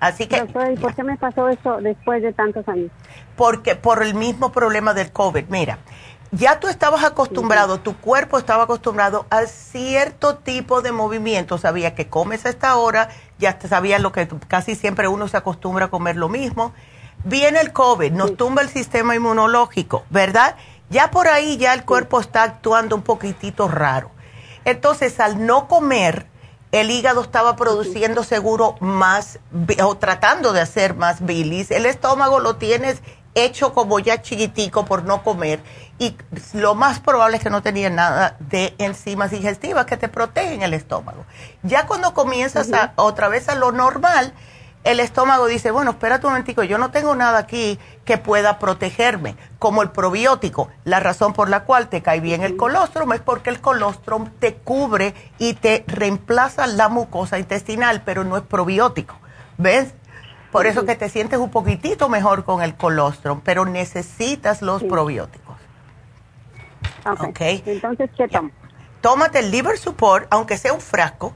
Así 0.00 0.26
que... 0.26 0.38
¿y 0.38 0.76
por 0.76 0.94
qué 0.94 1.04
me 1.04 1.16
pasó 1.18 1.48
eso 1.48 1.78
después 1.80 2.22
de 2.22 2.32
tantos 2.32 2.66
años? 2.68 2.90
Porque 3.36 3.76
por 3.76 4.02
el 4.02 4.14
mismo 4.14 4.50
problema 4.50 4.94
del 4.94 5.12
COVID. 5.12 5.44
Mira, 5.48 5.78
ya 6.30 6.58
tú 6.58 6.68
estabas 6.68 7.04
acostumbrado, 7.04 7.80
tu 7.80 7.96
cuerpo 7.96 8.38
estaba 8.38 8.64
acostumbrado 8.64 9.26
a 9.28 9.42
cierto 9.42 10.38
tipo 10.38 10.80
de 10.80 10.92
movimiento. 10.92 11.58
Sabía 11.58 11.94
que 11.94 12.08
comes 12.08 12.46
a 12.46 12.48
esta 12.48 12.76
hora, 12.76 13.10
ya 13.38 13.58
sabía 13.60 13.98
lo 13.98 14.12
que 14.12 14.26
casi 14.48 14.74
siempre 14.74 15.08
uno 15.08 15.28
se 15.28 15.36
acostumbra 15.36 15.86
a 15.86 15.90
comer 15.90 16.16
lo 16.16 16.28
mismo 16.28 16.72
viene 17.24 17.60
el 17.60 17.72
COVID, 17.72 18.12
nos 18.12 18.36
tumba 18.36 18.62
el 18.62 18.68
sistema 18.68 19.14
inmunológico, 19.14 20.04
¿verdad? 20.10 20.56
Ya 20.88 21.10
por 21.10 21.28
ahí 21.28 21.56
ya 21.56 21.74
el 21.74 21.84
cuerpo 21.84 22.20
está 22.20 22.42
actuando 22.42 22.96
un 22.96 23.02
poquitito 23.02 23.68
raro. 23.68 24.10
Entonces, 24.64 25.20
al 25.20 25.46
no 25.46 25.68
comer, 25.68 26.26
el 26.72 26.90
hígado 26.90 27.22
estaba 27.22 27.56
produciendo 27.56 28.22
seguro 28.22 28.76
más, 28.80 29.38
o 29.82 29.96
tratando 29.96 30.52
de 30.52 30.60
hacer 30.60 30.94
más 30.94 31.24
bilis. 31.24 31.70
El 31.70 31.86
estómago 31.86 32.40
lo 32.40 32.56
tienes 32.56 33.02
hecho 33.34 33.72
como 33.72 33.98
ya 33.98 34.22
chiquitico 34.22 34.84
por 34.84 35.04
no 35.04 35.22
comer. 35.22 35.60
Y 35.98 36.16
lo 36.54 36.74
más 36.74 37.00
probable 37.00 37.36
es 37.36 37.42
que 37.42 37.50
no 37.50 37.62
tenía 37.62 37.90
nada 37.90 38.36
de 38.40 38.74
enzimas 38.78 39.30
digestivas 39.30 39.86
que 39.86 39.96
te 39.96 40.08
protegen 40.08 40.62
el 40.62 40.74
estómago. 40.74 41.24
Ya 41.62 41.86
cuando 41.86 42.14
comienzas 42.14 42.72
a, 42.72 42.92
otra 42.96 43.28
vez 43.28 43.48
a 43.48 43.54
lo 43.54 43.72
normal, 43.72 44.32
el 44.82 45.00
estómago 45.00 45.46
dice, 45.46 45.70
bueno, 45.70 45.90
espérate 45.90 46.26
un 46.26 46.32
momentico, 46.32 46.62
yo 46.62 46.78
no 46.78 46.90
tengo 46.90 47.14
nada 47.14 47.38
aquí 47.38 47.78
que 48.04 48.16
pueda 48.16 48.58
protegerme, 48.58 49.36
como 49.58 49.82
el 49.82 49.90
probiótico. 49.90 50.70
La 50.84 51.00
razón 51.00 51.32
por 51.34 51.50
la 51.50 51.64
cual 51.64 51.88
te 51.88 52.02
cae 52.02 52.20
bien 52.20 52.42
el 52.42 52.56
colostrum 52.56 53.12
es 53.12 53.20
porque 53.20 53.50
el 53.50 53.60
colostrum 53.60 54.30
te 54.38 54.54
cubre 54.54 55.14
y 55.38 55.54
te 55.54 55.84
reemplaza 55.86 56.66
la 56.66 56.88
mucosa 56.88 57.38
intestinal, 57.38 58.02
pero 58.04 58.24
no 58.24 58.36
es 58.36 58.42
probiótico. 58.42 59.16
¿Ves? 59.58 59.94
Por 60.50 60.66
eso 60.66 60.84
que 60.84 60.96
te 60.96 61.08
sientes 61.08 61.38
un 61.38 61.50
poquitito 61.50 62.08
mejor 62.08 62.44
con 62.44 62.62
el 62.62 62.74
colostrum, 62.74 63.40
pero 63.42 63.66
necesitas 63.66 64.62
los 64.62 64.82
probióticos. 64.82 65.56
Ok. 67.06 67.40
Entonces, 67.66 68.10
¿qué 68.16 68.26
tomo? 68.28 68.50
Tómate 69.00 69.38
el 69.38 69.50
liver 69.50 69.78
support, 69.78 70.26
aunque 70.30 70.58
sea 70.58 70.72
un 70.72 70.80
frasco, 70.80 71.32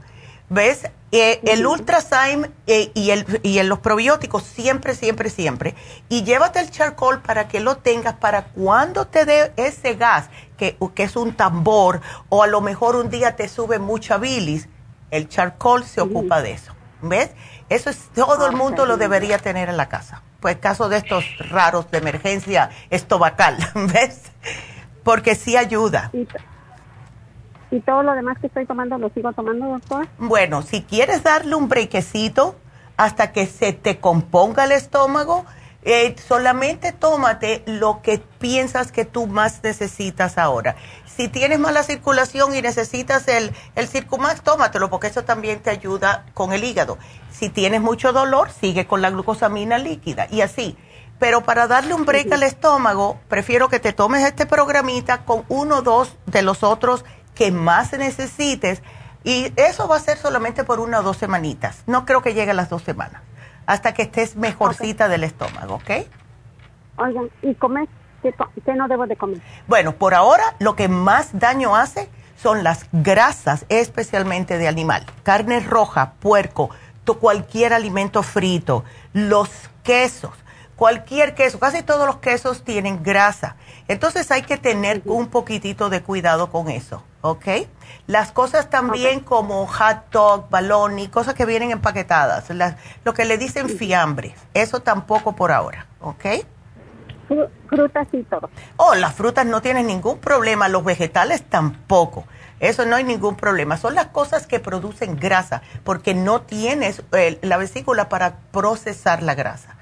¿ves? 0.51 0.91
Eh, 1.17 1.41
el 1.45 1.65
Ultrazyme 1.65 2.51
eh, 2.67 2.91
y, 2.93 3.11
el, 3.11 3.39
y 3.45 3.63
los 3.63 3.79
probióticos 3.79 4.43
siempre, 4.43 4.97
siempre, 4.97 5.31
siempre. 5.31 5.77
Y 6.09 6.25
llévate 6.25 6.59
el 6.59 6.73
charcoal 6.73 7.23
para 7.23 7.47
que 7.47 7.61
lo 7.61 7.77
tengas 7.77 8.15
para 8.15 8.47
cuando 8.47 9.07
te 9.07 9.25
dé 9.25 9.53
ese 9.57 9.95
gas, 9.95 10.29
que, 10.57 10.77
que 10.97 11.05
es 11.05 11.15
un 11.15 11.33
tambor, 11.35 12.01
o 12.31 12.43
a 12.43 12.49
lo 12.49 12.61
mejor 12.61 12.97
un 12.97 13.11
día 13.11 13.37
te 13.37 13.49
sube 13.49 13.79
mucha 13.79 14.19
bilis, 14.19 14.69
el 15.13 15.29
charcoal 15.29 15.85
se 15.85 16.01
ocupa 16.01 16.43
de 16.43 16.51
eso. 16.51 16.73
¿Ves? 17.01 17.31
Eso 17.69 17.91
es, 17.91 18.09
todo 18.13 18.49
el 18.49 18.57
mundo 18.57 18.85
lo 18.85 18.97
debería 18.97 19.39
tener 19.39 19.69
en 19.69 19.77
la 19.77 19.89
casa. 19.89 20.21
Pues 20.41 20.57
caso 20.57 20.89
de 20.89 20.97
estos 20.97 21.25
raros 21.49 21.89
de 21.93 21.99
emergencia 21.99 22.71
estomacal, 22.91 23.57
¿ves? 23.93 24.21
Porque 25.05 25.37
sí 25.37 25.57
ayuda. 25.57 26.11
¿Y 27.75 27.81
todo 27.81 28.05
lo 28.05 28.15
demás 28.15 28.39
que 28.41 28.47
estoy 28.47 28.67
tomando 28.67 28.97
lo 28.99 29.09
sigo 29.11 29.33
tomando, 29.33 29.67
doctor? 29.67 30.07
Bueno, 30.19 30.63
si 30.63 30.83
quieres 30.83 31.25
darle 31.25 31.57
un 31.57 31.69
brequecito 31.69 32.55
hasta 32.97 33.33
que 33.33 33.47
se 33.47 33.73
te 33.73 33.99
componga 33.99 34.63
el 34.63 34.71
estómago, 34.71 35.45
eh, 35.83 36.15
solamente 36.25 36.93
tómate 36.93 37.65
lo 37.67 38.01
que 38.01 38.19
piensas 38.19 38.93
que 38.93 39.05
tú 39.05 39.27
más 39.27 39.65
necesitas 39.65 40.39
ahora. 40.39 40.77
Si 41.05 41.27
tienes 41.27 41.59
mala 41.59 41.83
circulación 41.83 42.55
y 42.55 42.63
necesitas 42.63 43.27
el, 43.27 43.51
el 43.75 43.89
Circumax, 43.89 44.43
tómatelo 44.43 44.89
porque 44.89 45.09
eso 45.09 45.25
también 45.25 45.59
te 45.59 45.71
ayuda 45.71 46.27
con 46.33 46.53
el 46.53 46.63
hígado. 46.63 46.97
Si 47.29 47.49
tienes 47.49 47.81
mucho 47.81 48.13
dolor, 48.13 48.53
sigue 48.53 48.87
con 48.87 49.03
la 49.03 49.11
glucosamina 49.11 49.79
líquida 49.79 50.29
y 50.31 50.43
así. 50.43 50.77
Pero 51.19 51.43
para 51.43 51.67
darle 51.67 51.95
un 51.95 52.05
break 52.05 52.31
al 52.31 52.45
estómago, 52.45 53.19
prefiero 53.29 53.69
que 53.69 53.81
te 53.81 53.93
tomes 53.93 54.25
este 54.25 54.47
programita 54.47 55.25
con 55.25 55.45
uno 55.49 55.79
o 55.79 55.83
dos 55.83 56.17
de 56.27 56.43
los 56.43 56.63
otros 56.63 57.05
que 57.35 57.51
más 57.51 57.93
necesites 57.93 58.83
y 59.25 59.53
eso 59.57 59.89
va 59.89 59.97
a 59.97 60.01
ser 60.01 60.19
solamente 60.19 60.65
por 60.65 60.81
una 60.81 61.01
o 61.01 61.03
dos 61.03 61.17
semanitas. 61.17 61.83
No 61.87 62.05
creo 62.05 62.23
que 62.23 62.35
llegue 62.35 62.51
a 62.51 62.55
las 62.55 62.69
dos 62.69 62.83
semanas, 62.83 63.23
hasta 63.67 63.95
que 63.95 64.03
estés 64.03 64.37
mejorcita 64.37 65.09
del 65.09 65.25
estómago, 65.25 65.77
¿ok? 65.77 65.91
Oigan, 66.97 67.31
¿y 67.43 67.55
comer? 67.55 67.89
¿Qué, 68.23 68.75
no 68.75 68.89
debo 68.89 69.07
de 69.07 69.17
comer? 69.17 69.41
Bueno, 69.67 69.93
por 69.93 70.15
ahora 70.15 70.45
lo 70.59 70.77
que 70.77 70.89
más 70.89 71.39
daño 71.39 71.77
hace 71.77 72.09
son 72.37 72.65
las 72.65 72.87
grasas, 72.93 73.67
especialmente 73.69 74.57
de 74.57 74.69
animal. 74.69 75.05
Carne 75.23 75.61
roja, 75.61 76.13
puerco, 76.21 76.71
cualquier 77.13 77.75
alimento 77.75 78.23
frito, 78.23 78.85
los 79.13 79.51
quesos, 79.83 80.33
cualquier 80.77 81.35
queso, 81.35 81.59
casi 81.59 81.83
todos 81.83 82.07
los 82.07 82.17
quesos 82.17 82.65
tienen 82.65 83.03
grasa. 83.03 83.57
Entonces 83.89 84.31
hay 84.31 84.43
que 84.43 84.57
tener 84.57 85.03
un 85.05 85.29
poquitito 85.29 85.91
de 85.91 86.03
cuidado 86.03 86.51
con 86.51 86.71
eso. 86.71 87.03
¿Ok? 87.25 87.47
Las 88.07 88.33
cosas 88.33 88.69
también 88.69 89.21
como 89.21 89.67
hot 89.67 90.11
dog, 90.13 90.51
balón 90.51 90.99
y 90.99 91.09
cosas 91.09 91.33
que 91.33 91.47
vienen 91.47 91.71
empaquetadas, 91.71 92.53
lo 93.03 93.15
que 93.15 93.25
le 93.25 93.39
dicen 93.39 93.71
fiambres, 93.71 94.35
eso 94.53 94.81
tampoco 94.81 95.35
por 95.35 95.51
ahora, 95.51 95.87
¿ok? 96.03 96.25
Frutas 97.71 98.09
y 98.13 98.23
todo. 98.25 98.51
Oh, 98.77 98.95
las 98.95 99.15
frutas 99.15 99.47
no 99.47 99.63
tienen 99.63 99.87
ningún 99.87 100.19
problema, 100.19 100.69
los 100.69 100.85
vegetales 100.85 101.43
tampoco. 101.43 102.27
Eso 102.61 102.85
no 102.85 102.95
hay 102.95 103.05
ningún 103.05 103.37
problema. 103.37 103.79
Son 103.79 103.95
las 103.95 104.09
cosas 104.09 104.47
que 104.47 104.61
producen 104.61 105.17
grasa, 105.17 105.63
porque 105.83 106.13
no 106.13 106.43
tienes 106.43 107.03
eh, 107.13 107.39
la 107.41 107.57
vesícula 107.57 108.11
para 108.11 108.37
procesar 108.53 109.23
la 109.23 109.35
grasa. 109.35 109.77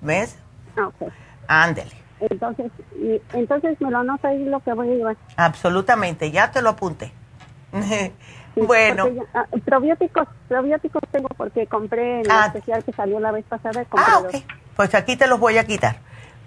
¿Ves? 0.00 0.36
Ok. 0.78 1.12
Ándele. 1.48 2.03
Entonces, 2.30 2.72
entonces 3.32 3.80
me 3.80 3.90
lo 3.90 3.98
anota 3.98 4.28
ahí 4.28 4.44
lo 4.44 4.60
que 4.60 4.72
voy 4.72 4.90
a 4.90 4.94
llevar. 4.94 5.16
Absolutamente, 5.36 6.30
ya 6.30 6.50
te 6.50 6.62
lo 6.62 6.70
apunté. 6.70 7.12
bueno. 8.56 9.08
Ah, 9.34 9.46
probióticos, 9.64 10.28
probióticos 10.48 11.02
tengo 11.10 11.28
porque 11.36 11.66
compré 11.66 12.20
el 12.20 12.30
ah. 12.30 12.46
especial 12.46 12.84
que 12.84 12.92
salió 12.92 13.20
la 13.20 13.32
vez 13.32 13.44
pasada. 13.46 13.84
ah, 13.92 14.18
ok. 14.20 14.34
Pues 14.76 14.94
aquí 14.94 15.16
te 15.16 15.26
los 15.26 15.38
voy 15.38 15.58
a 15.58 15.64
quitar. 15.64 15.96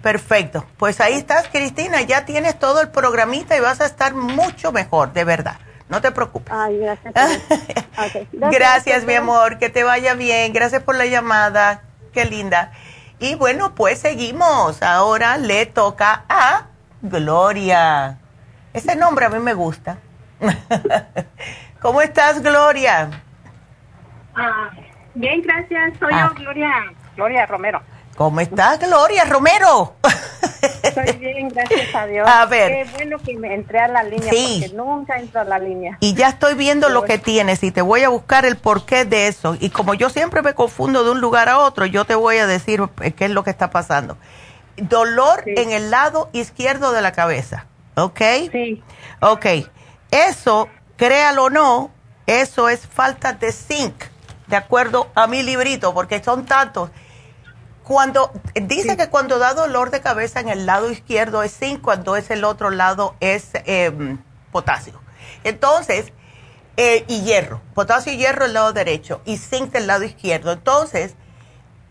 Perfecto. 0.02 0.64
Pues 0.76 1.00
ahí 1.00 1.14
estás, 1.14 1.48
Cristina. 1.48 2.02
Ya 2.02 2.24
tienes 2.24 2.58
todo 2.58 2.80
el 2.80 2.88
programita 2.88 3.56
y 3.56 3.60
vas 3.60 3.80
a 3.80 3.86
estar 3.86 4.14
mucho 4.14 4.70
mejor, 4.70 5.12
de 5.12 5.24
verdad. 5.24 5.56
No 5.88 6.00
te 6.00 6.12
preocupes. 6.12 6.52
Ay, 6.52 6.78
gracias. 6.78 7.14
gracias, 7.96 8.26
gracias 8.32 9.04
mi 9.04 9.14
amor. 9.14 9.58
Que 9.58 9.70
te 9.70 9.84
vaya 9.84 10.14
bien. 10.14 10.52
Gracias 10.52 10.82
por 10.82 10.96
la 10.96 11.06
llamada. 11.06 11.82
Qué 12.12 12.26
linda. 12.26 12.72
Y 13.20 13.34
bueno, 13.34 13.74
pues 13.74 13.98
seguimos. 13.98 14.82
Ahora 14.82 15.36
le 15.38 15.66
toca 15.66 16.24
a 16.28 16.66
Gloria. 17.02 18.18
Ese 18.72 18.96
nombre 18.96 19.26
a 19.26 19.28
mí 19.28 19.38
me 19.40 19.54
gusta. 19.54 19.98
¿Cómo 21.80 22.00
estás, 22.00 22.42
Gloria? 22.42 23.10
Ah, 24.36 24.70
bien, 25.14 25.42
gracias. 25.42 25.98
Soy 25.98 26.12
yo, 26.12 26.34
Gloria. 26.34 26.70
Gloria 27.16 27.46
Romero. 27.46 27.82
¿Cómo 28.16 28.40
estás, 28.40 28.78
Gloria 28.78 29.24
Romero? 29.24 29.96
Estoy 30.82 31.12
bien, 31.18 31.48
gracias 31.48 31.94
a 31.94 32.06
Dios. 32.06 32.28
A 32.28 32.46
ver. 32.46 32.86
Qué 32.86 32.90
bueno 32.94 33.18
que 33.18 33.36
me 33.36 33.54
entré 33.54 33.78
a 33.80 33.88
la 33.88 34.02
línea 34.02 34.30
Sí. 34.30 34.58
porque 34.60 34.76
nunca 34.76 35.18
entro 35.18 35.40
a 35.40 35.44
la 35.44 35.58
línea. 35.58 35.96
Y 36.00 36.14
ya 36.14 36.28
estoy 36.28 36.54
viendo 36.54 36.88
lo 36.88 37.04
que 37.04 37.18
tienes 37.18 37.62
y 37.62 37.70
te 37.70 37.82
voy 37.82 38.02
a 38.02 38.08
buscar 38.08 38.44
el 38.44 38.56
porqué 38.56 39.04
de 39.04 39.28
eso. 39.28 39.56
Y 39.60 39.70
como 39.70 39.94
yo 39.94 40.10
siempre 40.10 40.42
me 40.42 40.54
confundo 40.54 41.04
de 41.04 41.10
un 41.10 41.20
lugar 41.20 41.48
a 41.48 41.58
otro, 41.58 41.86
yo 41.86 42.04
te 42.04 42.14
voy 42.14 42.38
a 42.38 42.46
decir 42.46 42.82
eh, 43.02 43.12
qué 43.12 43.26
es 43.26 43.30
lo 43.30 43.44
que 43.44 43.50
está 43.50 43.70
pasando. 43.70 44.16
Dolor 44.76 45.42
en 45.46 45.70
el 45.72 45.90
lado 45.90 46.30
izquierdo 46.32 46.92
de 46.92 47.02
la 47.02 47.12
cabeza, 47.12 47.66
¿ok? 47.96 48.20
Sí. 48.52 48.82
Ok. 49.20 49.46
Eso, 50.10 50.68
créalo 50.96 51.44
o 51.44 51.50
no, 51.50 51.90
eso 52.26 52.68
es 52.68 52.86
falta 52.86 53.32
de 53.32 53.52
zinc, 53.52 54.04
de 54.46 54.56
acuerdo 54.56 55.08
a 55.14 55.26
mi 55.26 55.42
librito, 55.42 55.92
porque 55.92 56.22
son 56.22 56.46
tantos. 56.46 56.90
Cuando 57.88 58.30
dice 58.54 58.98
que 58.98 59.08
cuando 59.08 59.38
da 59.38 59.54
dolor 59.54 59.90
de 59.90 60.02
cabeza 60.02 60.40
en 60.40 60.50
el 60.50 60.66
lado 60.66 60.90
izquierdo 60.90 61.42
es 61.42 61.56
zinc, 61.56 61.80
cuando 61.80 62.16
es 62.16 62.30
el 62.30 62.44
otro 62.44 62.68
lado 62.68 63.14
es 63.20 63.52
em, 63.64 64.18
potasio. 64.52 65.00
Entonces, 65.42 66.12
eh, 66.76 67.06
y 67.08 67.22
hierro, 67.22 67.62
potasio 67.72 68.12
y 68.12 68.18
hierro 68.18 68.44
el 68.44 68.52
lado 68.52 68.74
derecho 68.74 69.22
y 69.24 69.38
zinc 69.38 69.72
del 69.72 69.86
lado 69.86 70.04
izquierdo. 70.04 70.52
Entonces, 70.52 71.14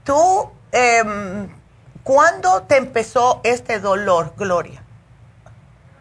tú, 0.03 0.51
em, 0.71 1.49
¿cuándo 2.03 2.61
te 2.61 2.77
empezó 2.77 3.41
este 3.43 3.79
dolor, 3.79 4.35
Gloria? 4.37 4.83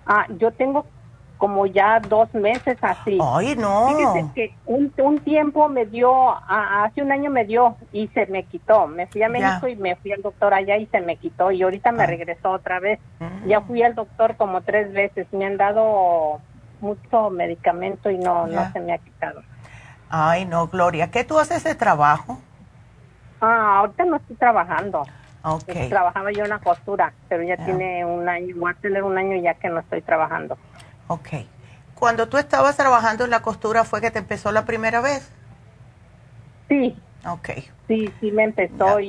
Ah, 0.05 0.27
yo 0.29 0.53
tengo 0.53 0.85
como 1.39 1.67
ya 1.67 2.01
dos 2.01 2.33
meses 2.35 2.79
así. 2.83 3.19
Ay, 3.23 3.55
no. 3.57 3.89
Fíjese 3.89 4.27
que 4.35 4.55
un, 4.67 4.93
un 4.99 5.19
tiempo 5.21 5.69
me 5.69 5.85
dio, 5.87 6.31
a- 6.31 6.85
hace 6.85 7.03
un 7.03 7.13
año 7.13 7.31
me 7.31 7.45
dio 7.45 7.77
y 7.93 8.09
se 8.09 8.27
me 8.27 8.45
quitó. 8.45 8.87
Me 8.87 9.07
fui 9.07 9.23
a 9.23 9.29
México 9.29 9.69
y 9.69 9.77
me 9.77 9.97
fui 9.97 10.13
al 10.13 10.23
doctor 10.23 10.55
allá 10.55 10.77
y 10.77 10.87
se 10.87 11.01
me 11.01 11.17
quitó 11.17 11.51
y 11.51 11.63
ahorita 11.63 11.93
me 11.93 12.05
Ah. 12.05 12.07
regresó 12.07 12.51
otra 12.53 12.81
vez. 12.81 12.99
Mm. 13.21 13.49
Ya 13.49 13.61
fui 13.61 13.83
al 13.83 13.95
doctor 13.95 14.37
como 14.37 14.61
tres 14.63 14.93
veces. 14.93 15.27
Me 15.33 15.45
han 15.47 15.57
dado 15.57 16.41
mucho 16.81 17.31
medicamento 17.31 18.11
y 18.11 18.19
no, 18.19 18.47
Ya. 18.49 18.67
no 18.67 18.73
se 18.73 18.81
me 18.81 18.93
ha 18.93 18.99
quitado. 18.99 19.43
Ay, 20.09 20.45
no, 20.45 20.67
Gloria. 20.69 21.11
¿Qué 21.11 21.25
tú 21.25 21.39
haces 21.39 21.65
de 21.65 21.75
trabajo? 21.75 22.39
Ah, 23.41 23.79
ahorita 23.81 24.05
no 24.05 24.17
estoy 24.17 24.37
trabajando. 24.37 25.03
Ok. 25.43 25.89
Trabajaba 25.89 26.33
yo 26.33 26.45
en 26.45 26.51
la 26.51 26.59
costura, 26.59 27.13
pero 27.29 27.43
ya 27.45 27.57
Ya. 27.57 27.65
tiene 27.65 28.05
un 28.05 28.29
año, 28.29 28.55
voy 28.59 28.73
a 28.73 28.75
tener 28.75 29.03
un 29.05 29.17
año 29.17 29.37
ya 29.41 29.55
que 29.55 29.69
no 29.69 29.81
estoy 29.81 30.03
trabajando. 30.03 30.57
Ok. 31.09 31.29
Cuando 31.95 32.29
tú 32.29 32.37
estabas 32.37 32.77
trabajando 32.77 33.25
en 33.25 33.31
la 33.31 33.41
costura, 33.41 33.85
¿fue 33.85 34.01
que 34.01 34.11
te 34.11 34.19
empezó 34.19 34.53
la 34.53 34.65
primera 34.65 35.01
vez? 35.01 35.31
Sí. 36.69 36.97
Ok. 37.27 37.51
Sí, 37.89 38.13
sí 38.21 38.33
me 38.33 38.45
empezó 38.45 39.01
y, 39.01 39.07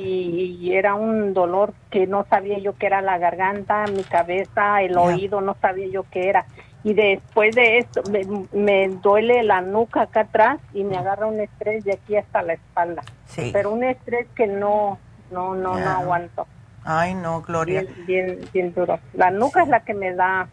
y 0.60 0.74
era 0.74 0.94
un 0.94 1.34
dolor 1.34 1.74
que 1.90 2.06
no 2.06 2.24
sabía 2.30 2.58
yo 2.58 2.76
que 2.76 2.86
era 2.86 3.02
la 3.02 3.18
garganta, 3.18 3.84
mi 3.88 4.04
cabeza, 4.04 4.82
el 4.82 4.96
oído, 4.96 5.40
no 5.40 5.56
sabía 5.60 5.88
yo 5.88 6.04
qué 6.10 6.28
era. 6.28 6.46
Y 6.84 6.94
después 6.94 7.54
de 7.56 7.78
esto 7.78 8.02
me, 8.10 8.24
me 8.52 8.88
duele 8.88 9.42
la 9.42 9.60
nuca 9.60 10.02
acá 10.02 10.20
atrás 10.20 10.60
y 10.72 10.84
me 10.84 10.96
agarra 10.96 11.26
un 11.26 11.40
estrés 11.40 11.84
de 11.84 11.94
aquí 11.94 12.16
hasta 12.16 12.42
la 12.42 12.54
espalda. 12.54 13.02
Sí. 13.26 13.50
Pero 13.52 13.72
un 13.72 13.82
estrés 13.82 14.28
que 14.36 14.46
no, 14.46 14.98
no, 15.30 15.54
no, 15.54 15.78
no 15.78 15.90
aguanto. 15.90 16.46
Ay, 16.84 17.14
no, 17.14 17.42
Gloria. 17.42 17.82
Bien, 17.82 18.06
bien, 18.06 18.38
bien 18.52 18.74
duro. 18.74 19.00
La 19.12 19.30
nuca 19.30 19.62
es 19.62 19.68
la 19.68 19.80
que 19.80 19.92
me 19.92 20.14
da, 20.14 20.48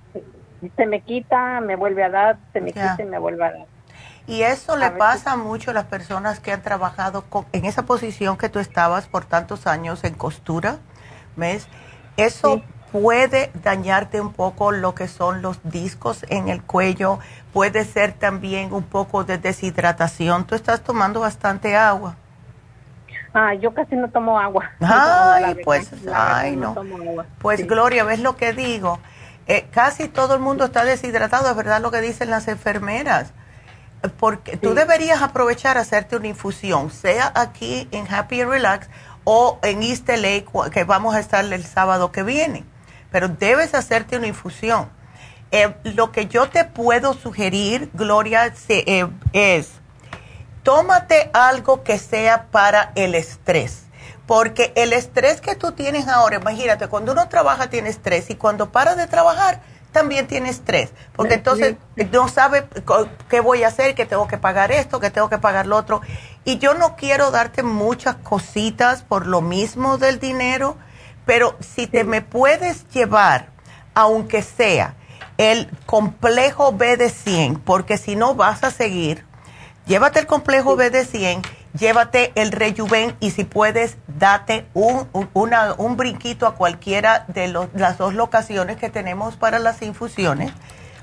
se 0.75 0.85
me 0.85 1.01
quita, 1.01 1.61
me 1.61 1.75
vuelve 1.75 2.03
a 2.03 2.09
dar, 2.09 2.37
se 2.53 2.61
me 2.61 2.71
quita 2.71 2.97
y 2.99 3.05
me 3.05 3.19
vuelve 3.19 3.45
a 3.45 3.51
dar. 3.51 3.65
Y 4.27 4.41
eso 4.41 4.75
le 4.75 4.89
pasa 4.91 5.35
mucho 5.35 5.71
a 5.71 5.73
las 5.73 5.85
personas 5.85 6.39
que 6.39 6.51
han 6.51 6.61
trabajado 6.61 7.23
con- 7.23 7.45
en 7.51 7.65
esa 7.65 7.83
posición 7.83 8.37
que 8.37 8.49
tú 8.49 8.59
estabas 8.59 9.05
por 9.07 9.25
tantos 9.25 9.67
años 9.67 10.03
en 10.03 10.15
costura, 10.15 10.77
¿ves? 11.35 11.67
Eso 12.17 12.61
puede 12.91 13.51
dañarte 13.61 14.21
un 14.21 14.31
poco 14.33 14.71
lo 14.71 14.95
que 14.95 15.07
son 15.07 15.41
los 15.41 15.59
discos 15.63 16.25
en 16.29 16.47
el 16.49 16.63
cuello, 16.63 17.19
puede 17.53 17.83
ser 17.83 18.13
también 18.13 18.73
un 18.73 18.83
poco 18.83 19.23
de 19.25 19.37
deshidratación. 19.37 20.45
Tú 20.45 20.55
estás 20.55 20.81
tomando 20.81 21.19
bastante 21.19 21.75
agua. 21.75 22.15
Ah, 23.33 23.53
yo 23.53 23.73
casi 23.73 23.95
no 23.97 24.09
tomo 24.09 24.39
agua. 24.39 24.71
Ay, 24.79 25.55
pues, 25.65 25.91
verdad, 26.01 26.37
ay, 26.37 26.55
no. 26.55 26.73
tomo 26.73 26.95
agua. 26.97 27.25
Pues 27.39 27.59
Sí. 27.59 27.67
Gloria, 27.67 28.05
¿ves 28.05 28.21
lo 28.21 28.37
que 28.37 28.53
digo? 28.53 28.99
Eh, 29.47 29.67
casi 29.71 30.07
todo 30.07 30.33
el 30.35 30.39
mundo 30.39 30.65
está 30.65 30.83
deshidratado, 30.85 31.49
es 31.49 31.55
verdad 31.55 31.81
lo 31.81 31.91
que 31.91 32.01
dicen 32.01 32.29
las 32.29 32.47
enfermeras. 32.47 33.31
Porque 34.19 34.57
tú 34.57 34.73
deberías 34.75 35.21
aprovechar 35.21 35.77
a 35.77 35.81
hacerte 35.81 36.15
una 36.15 36.27
infusión, 36.27 36.91
sea 36.91 37.31
aquí 37.35 37.87
en 37.91 38.11
Happy 38.13 38.41
and 38.41 38.51
Relax 38.51 38.87
o 39.23 39.57
en 39.63 39.81
East 39.81 40.07
LA, 40.09 40.43
que 40.71 40.83
vamos 40.83 41.15
a 41.15 41.19
estar 41.19 41.43
el 41.43 41.65
sábado 41.65 42.11
que 42.11 42.21
viene. 42.23 42.63
Pero 43.11 43.29
debes 43.29 43.73
hacerte 43.73 44.17
una 44.17 44.27
infusión. 44.27 44.89
Eh, 45.51 45.73
lo 45.83 46.11
que 46.11 46.27
yo 46.27 46.49
te 46.49 46.65
puedo 46.65 47.13
sugerir, 47.13 47.89
Gloria, 47.93 48.53
se- 48.55 48.83
eh, 48.87 49.07
es 49.33 49.69
tómate 50.63 51.29
algo 51.33 51.83
que 51.83 51.97
sea 51.99 52.47
para 52.51 52.91
el 52.95 53.15
estrés. 53.15 53.84
Porque 54.27 54.73
el 54.75 54.93
estrés 54.93 55.39
que 55.39 55.55
tú 55.55 55.71
tienes 55.71 56.07
ahora, 56.07 56.37
imagínate, 56.37 56.87
cuando 56.87 57.11
uno 57.11 57.29
trabaja 57.29 57.69
tiene 57.69 57.89
estrés 57.89 58.29
y 58.29 58.35
cuando 58.35 58.71
para 58.71 58.95
de 58.95 59.07
trabajar 59.07 59.61
también 59.91 60.27
tiene 60.27 60.49
estrés. 60.49 60.91
Porque 61.15 61.35
entonces 61.35 61.75
no 62.11 62.27
sabe 62.27 62.67
qué 63.29 63.39
voy 63.39 63.63
a 63.63 63.67
hacer, 63.67 63.95
que 63.95 64.05
tengo 64.05 64.27
que 64.27 64.37
pagar 64.37 64.71
esto, 64.71 64.99
que 64.99 65.09
tengo 65.09 65.29
que 65.29 65.37
pagar 65.37 65.67
lo 65.67 65.77
otro. 65.77 66.01
Y 66.43 66.57
yo 66.57 66.73
no 66.73 66.95
quiero 66.95 67.31
darte 67.31 67.63
muchas 67.63 68.15
cositas 68.17 69.03
por 69.03 69.25
lo 69.25 69.41
mismo 69.41 69.97
del 69.97 70.19
dinero, 70.19 70.75
pero 71.25 71.55
si 71.61 71.87
te 71.87 72.03
me 72.03 72.21
puedes 72.21 72.89
llevar, 72.89 73.49
aunque 73.93 74.41
sea 74.41 74.95
el 75.37 75.69
complejo 75.85 76.73
B 76.73 76.97
de 76.97 77.09
100, 77.09 77.59
porque 77.61 77.97
si 77.97 78.15
no 78.15 78.35
vas 78.35 78.63
a 78.63 78.71
seguir 78.71 79.25
Llévate 79.85 80.19
el 80.19 80.25
complejo 80.25 80.75
B 80.75 80.89
de 80.89 81.05
100, 81.05 81.41
llévate 81.77 82.31
el 82.35 82.51
Rejuven 82.51 83.15
y 83.19 83.31
si 83.31 83.43
puedes, 83.43 83.97
date 84.07 84.65
un, 84.73 85.07
un, 85.13 85.29
una- 85.33 85.73
un 85.77 85.95
brinquito 85.95 86.47
a 86.47 86.55
cualquiera 86.55 87.25
de 87.27 87.47
los- 87.49 87.67
las 87.75 87.97
dos 87.99 88.13
locaciones 88.15 88.77
que 88.77 88.89
tenemos 88.89 89.35
para 89.35 89.59
las 89.59 89.81
infusiones, 89.83 90.51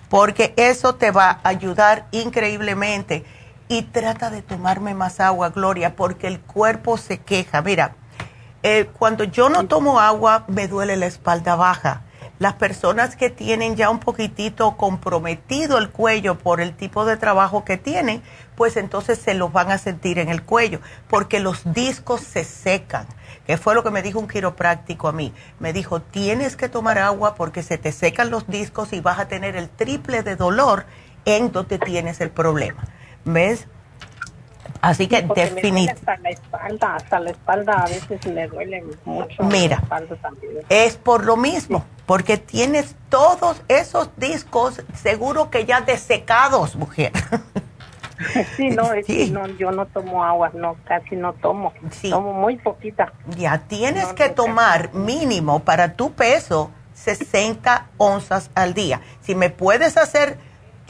porque 0.08 0.52
eso 0.56 0.96
te 0.96 1.12
va 1.12 1.38
a 1.44 1.48
ayudar 1.48 2.06
increíblemente. 2.10 3.24
Y 3.68 3.82
trata 3.82 4.28
de 4.30 4.42
tomarme 4.42 4.92
más 4.94 5.20
agua, 5.20 5.48
Gloria, 5.50 5.94
porque 5.96 6.26
el 6.26 6.40
cuerpo 6.40 6.98
se 6.98 7.18
queja. 7.18 7.62
Mira, 7.62 7.94
eh, 8.64 8.90
cuando 8.98 9.24
yo 9.24 9.48
no 9.48 9.66
tomo 9.66 9.98
agua, 10.00 10.44
me 10.48 10.66
duele 10.68 10.96
la 10.96 11.06
espalda 11.06 11.54
baja. 11.54 12.02
Las 12.42 12.54
personas 12.54 13.14
que 13.14 13.30
tienen 13.30 13.76
ya 13.76 13.88
un 13.88 14.00
poquitito 14.00 14.76
comprometido 14.76 15.78
el 15.78 15.90
cuello 15.90 16.38
por 16.38 16.60
el 16.60 16.74
tipo 16.74 17.04
de 17.04 17.16
trabajo 17.16 17.64
que 17.64 17.76
tienen, 17.76 18.20
pues 18.56 18.76
entonces 18.76 19.18
se 19.18 19.34
los 19.34 19.52
van 19.52 19.70
a 19.70 19.78
sentir 19.78 20.18
en 20.18 20.28
el 20.28 20.42
cuello, 20.42 20.80
porque 21.08 21.38
los 21.38 21.72
discos 21.72 22.20
se 22.20 22.42
secan, 22.42 23.06
que 23.46 23.58
fue 23.58 23.76
lo 23.76 23.84
que 23.84 23.92
me 23.92 24.02
dijo 24.02 24.18
un 24.18 24.26
quiropráctico 24.26 25.06
a 25.06 25.12
mí. 25.12 25.32
Me 25.60 25.72
dijo, 25.72 26.02
tienes 26.02 26.56
que 26.56 26.68
tomar 26.68 26.98
agua 26.98 27.36
porque 27.36 27.62
se 27.62 27.78
te 27.78 27.92
secan 27.92 28.32
los 28.32 28.48
discos 28.48 28.92
y 28.92 28.98
vas 28.98 29.20
a 29.20 29.28
tener 29.28 29.54
el 29.54 29.68
triple 29.68 30.24
de 30.24 30.34
dolor 30.34 30.84
en 31.24 31.52
donde 31.52 31.78
tienes 31.78 32.20
el 32.20 32.30
problema. 32.30 32.82
¿Ves? 33.24 33.68
Así 34.82 35.06
que 35.06 35.22
definitivamente... 35.22 35.92
hasta 35.92 36.16
la 36.18 36.30
espalda, 36.30 36.96
hasta 36.96 37.20
la 37.20 37.30
espalda 37.30 37.72
a 37.74 37.86
veces 37.86 38.26
me 38.26 38.48
duele 38.48 38.84
mucho. 39.04 39.44
Mira. 39.44 39.80
Es 40.68 40.96
por 40.96 41.24
lo 41.24 41.36
mismo, 41.36 41.84
porque 42.04 42.36
tienes 42.36 42.96
todos 43.08 43.62
esos 43.68 44.10
discos 44.16 44.82
seguro 44.92 45.50
que 45.50 45.64
ya 45.64 45.80
desecados, 45.80 46.76
mujer. 46.76 47.12
Sí, 48.56 48.68
no, 48.68 48.92
es 48.92 49.04
que 49.04 49.26
no, 49.30 49.48
yo 49.48 49.72
no 49.72 49.86
tomo 49.86 50.22
agua, 50.22 50.52
no, 50.54 50.76
casi 50.84 51.16
no 51.16 51.32
tomo. 51.32 51.72
Tomo 52.08 52.32
muy 52.32 52.56
poquita. 52.56 53.12
Ya 53.36 53.58
tienes 53.58 54.12
que 54.12 54.28
tomar 54.28 54.94
mínimo 54.94 55.64
para 55.64 55.94
tu 55.94 56.12
peso 56.12 56.70
60 56.94 57.88
onzas 57.96 58.52
al 58.54 58.74
día. 58.74 59.00
Si 59.22 59.34
me 59.34 59.50
puedes 59.50 59.96
hacer 59.96 60.38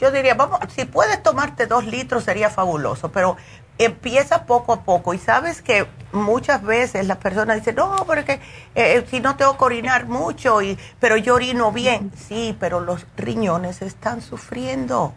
yo 0.03 0.11
diría, 0.11 0.33
vamos, 0.33 0.59
si 0.75 0.85
puedes 0.85 1.23
tomarte 1.23 1.65
dos 1.65 1.85
litros 1.85 2.25
sería 2.25 2.49
fabuloso, 2.49 3.11
pero 3.11 3.37
empieza 3.77 4.45
poco 4.45 4.73
a 4.73 4.83
poco. 4.83 5.13
Y 5.13 5.17
sabes 5.17 5.61
que 5.61 5.87
muchas 6.11 6.63
veces 6.63 7.07
las 7.07 7.17
personas 7.17 7.57
dicen, 7.57 7.75
no, 7.75 7.95
porque 8.05 8.39
eh, 8.75 9.05
si 9.09 9.19
no 9.19 9.35
tengo 9.35 9.57
que 9.57 9.63
orinar 9.63 10.05
mucho, 10.05 10.61
y, 10.61 10.77
pero 10.99 11.17
yo 11.17 11.35
orino 11.35 11.71
bien. 11.71 12.11
Sí, 12.15 12.55
pero 12.59 12.79
los 12.79 13.05
riñones 13.17 13.81
están 13.81 14.21
sufriendo. 14.21 15.13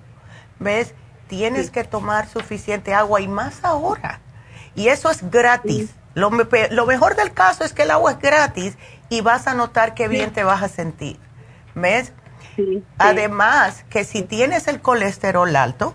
¿Ves? 0.58 0.94
Tienes 1.28 1.70
que 1.70 1.84
tomar 1.84 2.28
suficiente 2.28 2.94
agua 2.94 3.20
y 3.20 3.28
más 3.28 3.64
ahora. 3.64 4.20
Y 4.74 4.88
eso 4.88 5.10
es 5.10 5.28
gratis. 5.30 5.90
Lo, 6.14 6.30
lo, 6.30 6.86
mejor 6.86 7.16
del 7.16 7.32
caso 7.32 7.64
es 7.64 7.72
que 7.72 7.82
el 7.82 7.90
agua 7.90 8.12
es 8.12 8.18
gratis 8.18 8.78
y 9.08 9.20
vas 9.20 9.46
a 9.46 9.54
notar 9.54 9.94
qué 9.94 10.08
bien 10.08 10.32
te 10.32 10.44
vas 10.44 10.62
a 10.62 10.68
sentir. 10.68 11.18
¿Ves? 11.74 12.12
Además, 12.96 13.84
que 13.90 14.04
si 14.04 14.22
tienes 14.22 14.66
el 14.68 14.80
colesterol 14.80 15.54
alto, 15.56 15.94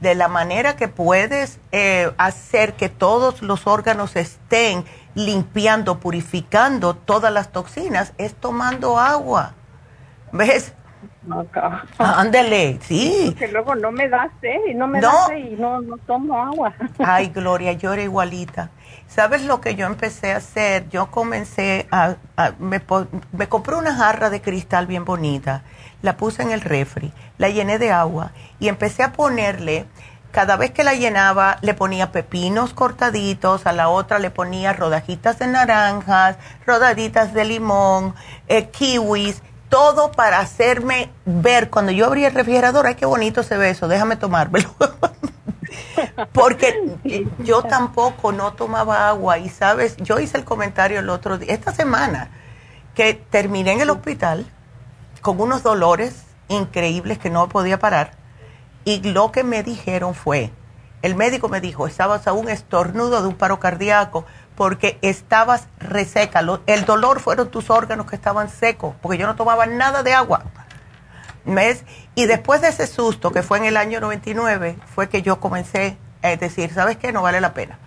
de 0.00 0.14
la 0.14 0.28
manera 0.28 0.76
que 0.76 0.88
puedes 0.88 1.60
eh, 1.72 2.10
hacer 2.18 2.74
que 2.74 2.88
todos 2.88 3.42
los 3.42 3.66
órganos 3.66 4.16
estén 4.16 4.84
limpiando, 5.14 6.00
purificando 6.00 6.94
todas 6.94 7.32
las 7.32 7.52
toxinas, 7.52 8.14
es 8.18 8.34
tomando 8.34 8.98
agua. 8.98 9.54
¿Ves? 10.32 10.74
Ándele, 11.98 12.78
sí. 12.82 13.34
Que 13.38 13.48
luego 13.48 13.74
no 13.74 13.92
me 13.92 14.08
da 14.08 14.30
sed 14.40 14.66
y 14.70 14.74
no 14.74 14.86
me 14.86 15.00
da 15.00 15.26
sed 15.26 15.36
y 15.36 15.56
no, 15.56 15.80
no 15.80 15.96
tomo 15.98 16.42
agua. 16.42 16.74
Ay, 16.98 17.28
Gloria, 17.28 17.72
yo 17.72 17.92
era 17.92 18.02
igualita. 18.02 18.70
¿Sabes 19.06 19.44
lo 19.44 19.60
que 19.60 19.74
yo 19.74 19.86
empecé 19.86 20.32
a 20.32 20.36
hacer? 20.36 20.88
Yo 20.88 21.10
comencé 21.10 21.88
a, 21.90 22.16
me, 22.58 22.80
me, 23.32 23.48
compré 23.48 23.74
una 23.74 23.94
jarra 23.94 24.30
de 24.30 24.40
cristal 24.40 24.86
bien 24.86 25.04
bonita, 25.04 25.62
la 26.02 26.16
puse 26.16 26.42
en 26.42 26.50
el 26.50 26.60
refri, 26.60 27.12
la 27.38 27.48
llené 27.48 27.78
de 27.78 27.92
agua 27.92 28.32
y 28.58 28.68
empecé 28.68 29.02
a 29.02 29.12
ponerle, 29.12 29.86
cada 30.30 30.56
vez 30.56 30.70
que 30.70 30.84
la 30.84 30.94
llenaba, 30.94 31.58
le 31.60 31.74
ponía 31.74 32.12
pepinos 32.12 32.72
cortaditos, 32.72 33.66
a 33.66 33.72
la 33.72 33.88
otra 33.88 34.18
le 34.18 34.30
ponía 34.30 34.72
rodajitas 34.72 35.38
de 35.38 35.48
naranjas, 35.48 36.36
rodaditas 36.66 37.34
de 37.34 37.44
limón, 37.44 38.14
eh, 38.48 38.68
kiwis, 38.68 39.42
todo 39.68 40.12
para 40.12 40.40
hacerme 40.40 41.10
ver, 41.24 41.70
cuando 41.70 41.92
yo 41.92 42.06
abría 42.06 42.28
el 42.28 42.34
refrigerador, 42.34 42.86
ay, 42.86 42.94
qué 42.94 43.06
bonito 43.06 43.42
se 43.42 43.56
ve 43.56 43.70
eso, 43.70 43.88
déjame 43.88 44.16
tomármelo. 44.16 44.74
Porque 46.32 46.96
yo 47.38 47.62
tampoco 47.62 48.32
no 48.32 48.52
tomaba 48.52 49.08
agua 49.08 49.38
y 49.38 49.48
sabes, 49.48 49.96
yo 49.98 50.18
hice 50.18 50.38
el 50.38 50.44
comentario 50.44 50.98
el 50.98 51.08
otro 51.08 51.38
día, 51.38 51.52
esta 51.52 51.72
semana, 51.72 52.30
que 52.94 53.14
terminé 53.14 53.72
en 53.72 53.80
el 53.80 53.90
hospital 53.90 54.46
con 55.20 55.40
unos 55.40 55.62
dolores 55.62 56.24
increíbles 56.48 57.18
que 57.18 57.30
no 57.30 57.48
podía 57.48 57.78
parar 57.78 58.20
y 58.84 59.02
lo 59.02 59.30
que 59.30 59.44
me 59.44 59.62
dijeron 59.62 60.14
fue, 60.14 60.50
el 61.02 61.14
médico 61.14 61.48
me 61.48 61.60
dijo, 61.60 61.86
estabas 61.86 62.26
a 62.26 62.32
un 62.32 62.48
estornudo 62.48 63.22
de 63.22 63.28
un 63.28 63.34
paro 63.34 63.60
cardíaco 63.60 64.24
porque 64.56 64.98
estabas 65.02 65.68
reseca, 65.78 66.42
el 66.66 66.84
dolor 66.84 67.20
fueron 67.20 67.50
tus 67.50 67.70
órganos 67.70 68.06
que 68.06 68.16
estaban 68.16 68.50
secos, 68.50 68.94
porque 69.00 69.16
yo 69.16 69.26
no 69.26 69.36
tomaba 69.36 69.66
nada 69.66 70.02
de 70.02 70.12
agua. 70.12 70.44
¿Ves? 71.46 71.84
Y 72.14 72.26
después 72.26 72.60
de 72.60 72.68
ese 72.68 72.86
susto, 72.86 73.32
que 73.32 73.42
fue 73.42 73.58
en 73.58 73.64
el 73.64 73.78
año 73.78 74.00
99, 74.00 74.76
fue 74.94 75.08
que 75.08 75.22
yo 75.22 75.40
comencé 75.40 75.96
a 76.22 76.36
decir, 76.36 76.72
¿sabes 76.74 76.98
qué? 76.98 77.12
No 77.12 77.22
vale 77.22 77.40
la 77.40 77.54
pena. 77.54 77.78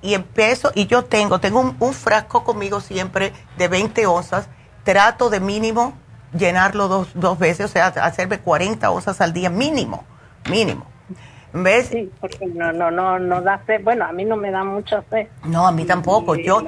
Y 0.00 0.14
empiezo, 0.14 0.72
y 0.74 0.86
yo 0.86 1.04
tengo, 1.04 1.38
tengo 1.40 1.74
un, 1.78 1.94
frasco 1.94 2.44
conmigo 2.44 2.80
siempre 2.80 3.32
de 3.58 3.68
20 3.68 4.06
onzas, 4.06 4.48
trato 4.84 5.28
de 5.28 5.40
mínimo 5.40 5.94
llenarlo 6.32 6.88
dos, 6.88 7.08
dos 7.14 7.38
veces, 7.38 7.66
o 7.66 7.68
sea, 7.68 7.86
hacerme 7.86 8.38
40 8.38 8.90
onzas 8.90 9.20
al 9.20 9.32
día 9.32 9.50
mínimo, 9.50 10.04
mínimo. 10.50 10.86
¿Ves? 11.54 11.88
Sí, 11.88 12.10
porque 12.20 12.46
no, 12.46 12.72
no, 12.72 12.90
no, 12.90 13.18
no 13.18 13.42
da 13.42 13.60
sed. 13.66 13.82
Bueno, 13.84 14.06
a 14.06 14.12
mí 14.12 14.24
no 14.24 14.36
me 14.36 14.50
da 14.50 14.64
mucha 14.64 15.04
sed. 15.10 15.26
No, 15.44 15.66
a 15.66 15.72
mí 15.72 15.84
tampoco. 15.84 16.34
Yo, 16.34 16.62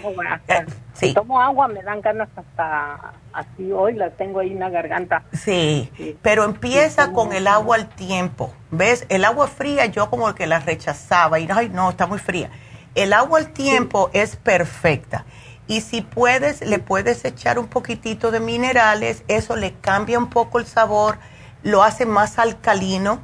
eh, 0.47 0.67
si 0.93 1.15
tomo 1.15 1.41
agua 1.41 1.69
me 1.69 1.83
dan 1.83 2.03
ganas 2.03 2.29
hasta 2.37 3.15
así. 3.33 3.73
Hoy 3.73 3.95
la 3.95 4.11
tengo 4.11 4.41
ahí 4.41 4.53
en 4.53 4.61
la 4.61 4.69
garganta. 4.69 5.23
Sí, 5.33 5.91
pero 6.21 6.45
empieza 6.45 7.13
con 7.13 7.33
el 7.33 7.47
agua 7.47 7.77
al 7.77 7.89
tiempo. 7.89 8.53
¿Ves? 8.71 9.07
El 9.09 9.25
agua 9.25 9.47
fría 9.47 9.87
yo 9.87 10.11
como 10.11 10.35
que 10.35 10.47
la 10.47 10.61
rechazaba 10.61 11.39
y 11.39 11.49
ay, 11.51 11.71
no, 11.71 11.91
está 11.91 12.07
muy 12.07 12.19
fría. 12.19 12.51
El 12.95 13.15
agua 13.15 13.39
al 13.39 13.53
tiempo 13.53 14.11
es 14.13 14.37
perfecta. 14.37 15.25
Y 15.67 15.81
si 15.81 16.03
puedes, 16.03 16.61
le 16.61 16.79
puedes 16.79 17.25
echar 17.25 17.59
un 17.59 17.69
poquitito 17.69 18.31
de 18.31 18.41
minerales. 18.41 19.25
Eso 19.29 19.57
le 19.57 19.73
cambia 19.75 20.19
un 20.19 20.29
poco 20.29 20.59
el 20.59 20.67
sabor, 20.67 21.19
lo 21.63 21.83
hace 21.83 22.05
más 22.07 22.39
alcalino 22.39 23.21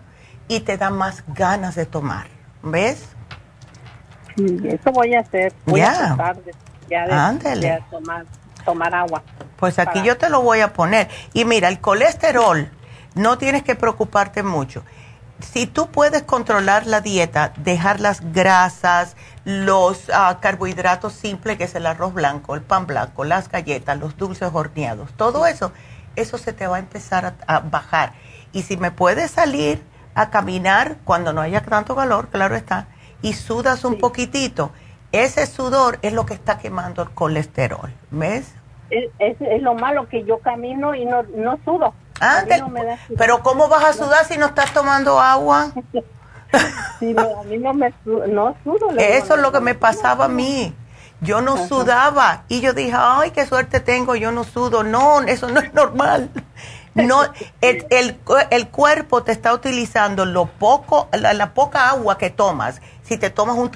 y 0.49 0.61
te 0.61 0.77
da 0.77 0.91
más 0.91 1.25
ganas 1.29 1.75
de 1.75 1.87
tomar. 1.87 2.27
¿Ves? 2.63 3.09
Sí, 4.37 4.59
eso 4.65 4.91
voy 4.93 5.15
a 5.15 5.21
hacer. 5.21 5.53
Voy 5.67 5.81
a 5.81 5.93
tratar 5.93 6.43
de, 6.43 6.55
ya 6.89 7.33
de, 7.33 7.83
tomar, 7.91 8.25
tomar 8.65 8.95
agua. 8.95 9.23
Pues 9.57 9.79
aquí 9.79 10.03
yo 10.03 10.17
te 10.17 10.31
lo 10.31 10.43
voy 10.43 10.61
a 10.61 10.73
poner. 10.73 11.09
Y 11.35 11.45
mira, 11.45 11.69
el 11.69 11.81
colesterol, 11.81 12.71
no 13.15 13.39
tienes 13.39 13.63
que 13.63 13.75
preocuparte 13.75 14.43
mucho. 14.43 14.83
Si 15.43 15.67
tú 15.67 15.89
puedes 15.89 16.23
controlar 16.23 16.87
la 16.87 17.01
dieta, 17.01 17.53
dejar 17.57 18.01
las 18.01 18.33
grasas, 18.33 19.17
los 19.45 20.11
ah, 20.13 20.39
carbohidratos 20.41 21.13
simples, 21.13 21.57
que 21.57 21.65
es 21.65 21.75
el 21.75 21.87
arroz 21.87 22.13
blanco, 22.13 22.55
el 22.55 22.63
pan 22.63 22.87
blanco, 22.87 23.25
las 23.25 23.49
galletas, 23.49 23.99
los 23.99 24.17
dulces 24.17 24.51
horneados, 24.53 25.13
todo 25.15 25.47
eso, 25.47 25.73
eso 26.17 26.39
se 26.39 26.53
te 26.53 26.67
va 26.67 26.77
a 26.77 26.79
empezar 26.81 27.35
a 27.47 27.61
bajar. 27.61 28.13
Y 28.53 28.63
si 28.63 28.77
me 28.77 28.91
puedes 28.91 29.31
salir 29.31 29.83
a 30.15 30.31
caminar 30.31 30.97
cuando 31.05 31.33
no 31.33 31.41
haya 31.41 31.63
tanto 31.63 31.97
calor, 31.97 32.29
claro 32.29 32.57
está, 32.57 32.89
y 33.23 33.33
sudas 33.33 33.85
un 33.85 33.99
poquitito, 33.99 34.73
ese 35.13 35.47
sudor 35.47 35.99
es 36.03 36.13
lo 36.13 36.27
que 36.27 36.35
está 36.35 36.59
quemando 36.59 37.03
el 37.03 37.11
colesterol, 37.11 37.91
¿ves? 38.11 38.55
Es, 38.91 39.37
lo 39.61 39.75
malo 39.75 40.09
que 40.09 40.25
yo 40.25 40.39
camino 40.39 40.95
y 40.95 41.05
no, 41.05 41.23
no 41.23 41.59
sudo. 41.65 41.95
Pero 43.17 43.43
¿cómo 43.43 43.69
vas 43.69 43.85
a 43.85 43.93
sudar 43.93 44.25
si 44.25 44.37
no 44.39 44.47
estás 44.47 44.73
tomando 44.73 45.21
agua? 45.21 45.73
sí, 46.99 47.15
a 47.17 47.43
mí 47.45 47.59
no 47.59 47.75
me 47.75 47.93
no 48.05 48.57
sudo. 48.65 48.91
Eso 48.99 49.35
es 49.35 49.41
lo 49.41 49.53
que 49.53 49.61
me 49.61 49.75
pasaba 49.75 50.27
a 50.27 50.29
mí. 50.29 50.75
Yo 51.23 51.43
no 51.43 51.67
sudaba 51.67 52.45
y 52.49 52.61
yo 52.61 52.73
dije, 52.73 52.95
ay, 52.97 53.31
qué 53.33 53.45
suerte 53.45 53.81
tengo, 53.81 54.17
yo 54.17 54.33
no 54.33 54.45
sudo. 54.45 54.83
No, 54.83 55.21
eso 55.21 55.49
no 55.49 55.61
es 55.61 55.73
normal. 55.75 56.31
No, 56.95 57.23
el, 57.61 58.19
el, 58.51 58.69
cuerpo 58.69 59.23
te 59.23 59.31
está 59.31 59.55
utilizando 59.55 60.25
lo 60.25 60.47
poco, 60.47 61.09
la, 61.13 61.55
poca 61.55 61.91
agua 61.91 62.19
que 62.19 62.31
tomas. 62.31 62.81
Si 63.03 63.17
te 63.17 63.31
tomas 63.31 63.57
un, 63.57 63.71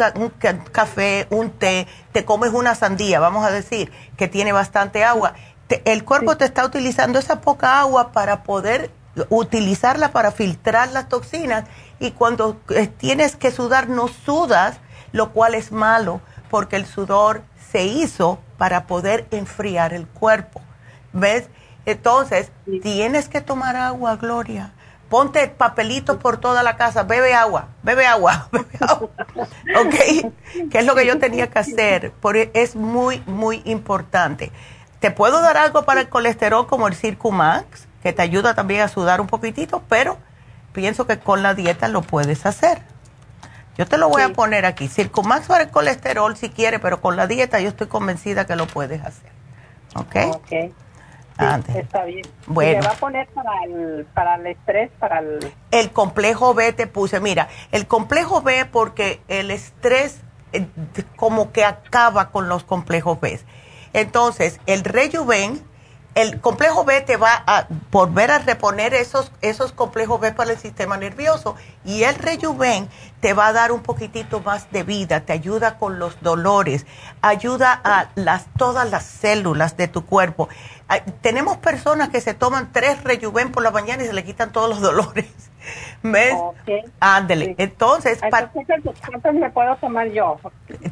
café, 0.73 1.27
un 1.31 1.51
té, 1.51 1.87
te 2.13 2.25
comes 2.25 2.53
una 2.53 2.75
sandía, 2.75 3.21
vamos 3.21 3.45
a 3.45 3.51
decir, 3.51 3.93
que 4.17 4.27
tiene 4.27 4.53
bastante 4.53 5.05
agua, 5.05 5.35
el 5.69 6.05
cuerpo 6.05 6.37
te 6.37 6.45
está 6.45 6.65
utilizando 6.65 7.19
esa 7.19 7.41
poca 7.41 7.81
agua 7.81 8.13
para 8.13 8.43
poder 8.43 8.91
utilizarla 9.29 10.13
para 10.13 10.33
filtrar 10.33 10.91
las 10.91 11.09
toxinas 11.09 11.65
y 12.01 12.11
cuando 12.11 12.61
tienes 12.99 13.37
que 13.37 13.51
sudar 13.51 13.89
no 13.89 14.09
sudas, 14.09 14.79
lo 15.13 15.33
cual 15.33 15.55
es 15.55 15.73
malo 15.73 16.21
porque 16.51 16.77
el 16.77 16.87
sudor 16.87 17.43
se 17.71 17.85
hizo 17.85 18.39
para 18.59 18.87
poder 18.87 19.27
enfriar 19.31 19.93
el 19.95 20.07
cuerpo. 20.07 20.61
¿Ves? 21.13 21.49
Entonces, 21.87 22.51
tienes 22.83 23.29
que 23.29 23.41
tomar 23.41 23.77
agua, 23.77 24.17
Gloria. 24.17 24.73
Ponte 25.09 25.47
papelitos 25.49 26.17
por 26.17 26.39
toda 26.39 26.63
la 26.63 26.77
casa, 26.77 27.03
bebe 27.03 27.35
agua, 27.35 27.69
bebe 27.83 28.07
agua, 28.07 28.49
bebe 28.53 28.79
agua. 28.81 29.11
¿Ok? 29.81 30.71
Que 30.71 30.79
es 30.79 30.87
lo 30.87 30.95
que 30.95 31.07
yo 31.07 31.19
tenía 31.19 31.49
que 31.49 31.59
hacer. 31.59 32.13
Porque 32.21 32.51
es 32.55 32.75
muy, 32.75 33.23
muy 33.27 33.63
importante. 33.65 34.51
Te 35.01 35.11
puedo 35.11 35.41
dar 35.41 35.57
algo 35.57 35.85
para 35.85 36.01
el 36.01 36.09
colesterol 36.09 36.67
como 36.67 36.89
el 36.89 36.95
Circumax, 36.95 37.87
que 38.03 38.13
te 38.13 38.23
ayuda 38.23 38.55
también 38.55 38.81
a 38.83 38.89
sudar 38.89 39.21
un 39.21 39.27
poquitito, 39.27 39.83
pero 39.89 40.19
pienso 40.73 41.07
que 41.07 41.19
con 41.19 41.43
la 41.43 41.55
dieta 41.55 41.89
lo 41.89 42.03
puedes 42.03 42.47
hacer. 42.47 42.83
Yo 43.77 43.87
te 43.87 43.99
lo 43.99 44.09
voy 44.09 44.23
a 44.23 44.29
poner 44.31 44.67
aquí. 44.67 44.89
Circumax 44.89 45.47
para 45.49 45.65
el 45.65 45.71
colesterol 45.71 46.37
si 46.37 46.49
quieres, 46.49 46.81
pero 46.81 47.01
con 47.01 47.17
la 47.17 47.27
dieta 47.27 47.61
yo 47.61 47.69
estoy 47.69 47.89
convencida 47.89 48.47
que 48.47 48.57
lo 48.57 48.67
puedes 48.67 49.03
hacer. 49.03 49.31
¿Ok? 49.97 50.17
Ok. 50.37 50.53
Está 51.75 52.05
bien. 52.05 52.23
Bueno. 52.47 52.83
va 52.85 52.93
a 52.93 52.97
poner 52.97 53.27
para 53.29 53.51
el, 53.65 54.07
para 54.15 54.37
el 54.37 54.47
estrés, 54.47 54.91
para 55.01 55.19
el... 55.19 55.53
El 55.73 55.91
complejo 55.91 56.55
B 56.55 56.73
te 56.73 56.87
puse, 56.87 57.19
mira, 57.19 57.49
el 57.73 57.89
complejo 57.89 58.41
B 58.43 58.67
porque 58.67 59.21
el 59.27 59.51
estrés 59.51 60.21
eh, 60.53 60.67
como 61.17 61.51
que 61.51 61.65
acaba 61.65 62.31
con 62.31 62.49
los 62.49 62.63
complejos 62.63 63.21
B. 63.21 63.41
Entonces, 63.95 64.61
el 64.67 64.85
rejuven 64.85 65.65
el 66.15 66.41
complejo 66.41 66.85
B 66.85 67.01
te 67.01 67.17
va 67.17 67.43
a 67.47 67.67
volver 67.91 68.31
a 68.31 68.39
reponer 68.39 68.95
esos, 68.95 69.33
esos 69.41 69.73
complejos 69.73 70.21
B 70.21 70.33
para 70.33 70.53
el 70.53 70.59
sistema 70.59 70.97
nervioso 70.97 71.57
y 71.85 72.05
el 72.05 72.15
rejuven 72.15 72.89
te 73.21 73.35
va 73.35 73.49
a 73.49 73.53
dar 73.53 73.73
un 73.73 73.83
poquitito 73.83 74.41
más 74.41 74.71
de 74.71 74.85
vida, 74.85 75.21
te 75.23 75.33
ayuda 75.33 75.77
con 75.77 75.99
los 75.99 76.21
dolores, 76.21 76.87
ayuda 77.21 77.81
a 77.83 78.11
las, 78.15 78.47
todas 78.57 78.89
las 78.91 79.05
células 79.05 79.77
de 79.77 79.89
tu 79.89 80.07
cuerpo. 80.07 80.49
Tenemos 81.21 81.57
personas 81.57 82.11
que 82.11 82.21
se 82.21 82.35
toman 82.35 82.71
tres 82.73 83.03
rejuven 83.03 83.51
por 83.51 83.65
la 83.65 83.73
mañana 83.73 84.05
y 84.05 84.07
se 84.07 84.13
le 84.13 84.25
quitan 84.25 84.53
todos 84.53 84.69
los 84.69 84.81
dolores. 84.83 85.27
¿Ves? 86.03 86.35
Ándele. 87.01 87.55
Entonces, 87.59 88.21
¿cuántos 88.29 89.35
me 89.35 89.51
puedo 89.51 89.77
tomar 89.77 90.09
yo? 90.09 90.39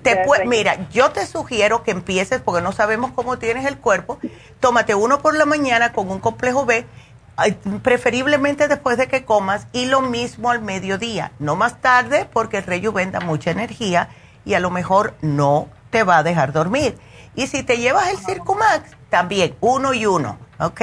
Te 0.02 0.24
mira, 0.46 0.88
yo 0.90 1.10
te 1.10 1.26
sugiero 1.26 1.82
que 1.82 1.90
empieces, 1.90 2.40
porque 2.40 2.62
no 2.62 2.72
sabemos 2.72 3.12
cómo 3.12 3.38
tienes 3.38 3.66
el 3.66 3.78
cuerpo, 3.78 4.18
tómate 4.60 4.94
uno 4.94 5.20
por 5.20 5.36
la 5.36 5.44
mañana 5.44 5.92
con 5.92 6.10
un 6.10 6.18
complejo 6.18 6.64
B, 6.64 6.86
preferiblemente 7.82 8.68
después 8.68 8.96
de 8.96 9.08
que 9.08 9.24
comas, 9.24 9.66
y 9.72 9.86
lo 9.86 10.00
mismo 10.00 10.50
al 10.50 10.62
mediodía, 10.62 11.32
no 11.38 11.56
más 11.56 11.80
tarde, 11.80 12.26
porque 12.32 12.58
el 12.58 12.64
rejuven 12.64 13.12
da 13.12 13.20
mucha 13.20 13.50
energía 13.50 14.08
y 14.44 14.54
a 14.54 14.60
lo 14.60 14.70
mejor 14.70 15.14
no 15.20 15.68
te 15.90 16.02
va 16.02 16.18
a 16.18 16.22
dejar 16.22 16.52
dormir. 16.52 16.98
Y 17.34 17.46
si 17.46 17.62
te 17.62 17.78
llevas 17.78 18.10
el 18.10 18.18
Circumax, 18.18 18.96
también, 19.08 19.54
uno 19.60 19.94
y 19.94 20.06
uno, 20.06 20.38
¿ok? 20.58 20.80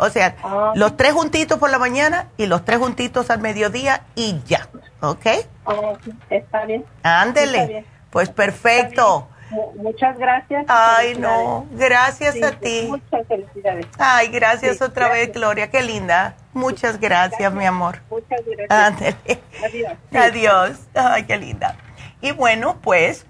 O 0.00 0.08
sea, 0.08 0.34
ah. 0.42 0.72
los 0.74 0.96
tres 0.96 1.12
juntitos 1.12 1.58
por 1.58 1.70
la 1.70 1.78
mañana 1.78 2.28
y 2.38 2.46
los 2.46 2.64
tres 2.64 2.78
juntitos 2.78 3.28
al 3.28 3.40
mediodía 3.40 4.04
y 4.14 4.40
ya, 4.46 4.66
¿ok? 5.02 5.26
Oh, 5.64 5.96
está 6.30 6.64
bien. 6.64 6.86
Ándele. 7.02 7.84
Pues 8.08 8.30
perfecto. 8.30 9.28
Muchas 9.76 10.16
gracias. 10.16 10.64
Ay, 10.68 11.16
no, 11.18 11.66
gracias 11.72 12.42
a 12.42 12.52
ti. 12.52 12.86
Muchas 12.88 13.26
felicidades. 13.26 13.86
Ay, 13.98 14.28
gracias 14.28 14.80
otra 14.80 15.10
vez, 15.10 15.32
Gloria, 15.32 15.70
qué 15.70 15.82
linda. 15.82 16.34
Muchas 16.54 16.98
gracias, 16.98 17.52
mi 17.52 17.66
amor. 17.66 18.00
Muchas 18.08 18.40
gracias. 18.46 19.16
Adiós. 19.62 19.92
Adiós. 20.14 20.78
Ay, 20.94 21.24
qué 21.24 21.36
linda. 21.36 21.76
Y 22.22 22.32
bueno, 22.32 22.78
pues 22.80 23.26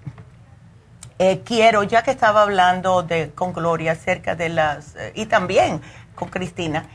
eh, 1.23 1.41
quiero, 1.45 1.83
ya 1.83 2.01
que 2.01 2.09
estaba 2.09 2.41
hablando 2.41 3.03
de, 3.03 3.29
con 3.29 3.53
Gloria 3.53 3.91
acerca 3.91 4.35
de 4.35 4.49
las, 4.49 4.95
eh, 4.95 5.11
y 5.13 5.27
también 5.27 5.81
con 6.21 6.29
Cristina. 6.29 6.85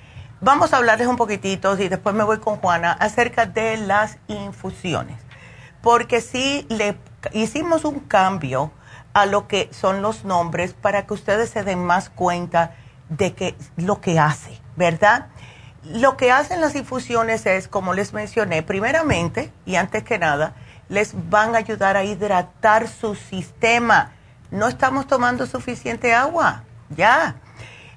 Vamos 0.41 0.73
a 0.73 0.77
hablarles 0.77 1.09
un 1.09 1.17
poquitito 1.17 1.77
y 1.77 1.89
después 1.89 2.15
me 2.15 2.23
voy 2.23 2.39
con 2.39 2.59
Juana 2.59 2.93
acerca 2.93 3.45
de 3.45 3.77
las 3.77 4.19
infusiones. 4.29 5.19
Porque 5.83 6.21
sí 6.21 6.65
le 6.69 6.97
hicimos 7.33 7.85
un 7.85 7.99
cambio 7.99 8.71
a 9.15 9.27
lo 9.27 9.49
que 9.49 9.69
son 9.73 10.01
los 10.01 10.25
nombres 10.25 10.75
para 10.75 11.07
que 11.07 11.15
ustedes 11.15 11.51
se 11.51 11.65
den 11.65 11.85
más 11.85 12.09
cuenta 12.09 12.77
de 13.09 13.35
que 13.35 13.57
lo 13.77 14.01
que 14.01 14.21
hace, 14.21 14.61
¿verdad? 14.77 15.27
Lo 15.83 16.17
que 16.17 16.31
hacen 16.31 16.61
las 16.61 16.77
infusiones 16.77 17.47
es, 17.47 17.67
como 17.67 17.95
les 17.95 18.13
mencioné, 18.13 18.63
primeramente 18.63 19.53
y 19.65 19.75
antes 19.75 20.05
que 20.05 20.21
nada, 20.21 20.55
les 20.89 21.15
van 21.31 21.57
a 21.57 21.59
ayudar 21.59 21.97
a 21.97 22.05
hidratar 22.05 22.87
su 22.87 23.17
sistema. 23.17 24.13
No 24.53 24.69
estamos 24.69 25.09
tomando 25.09 25.47
suficiente 25.47 26.15
agua, 26.15 26.63
ya. 26.91 27.37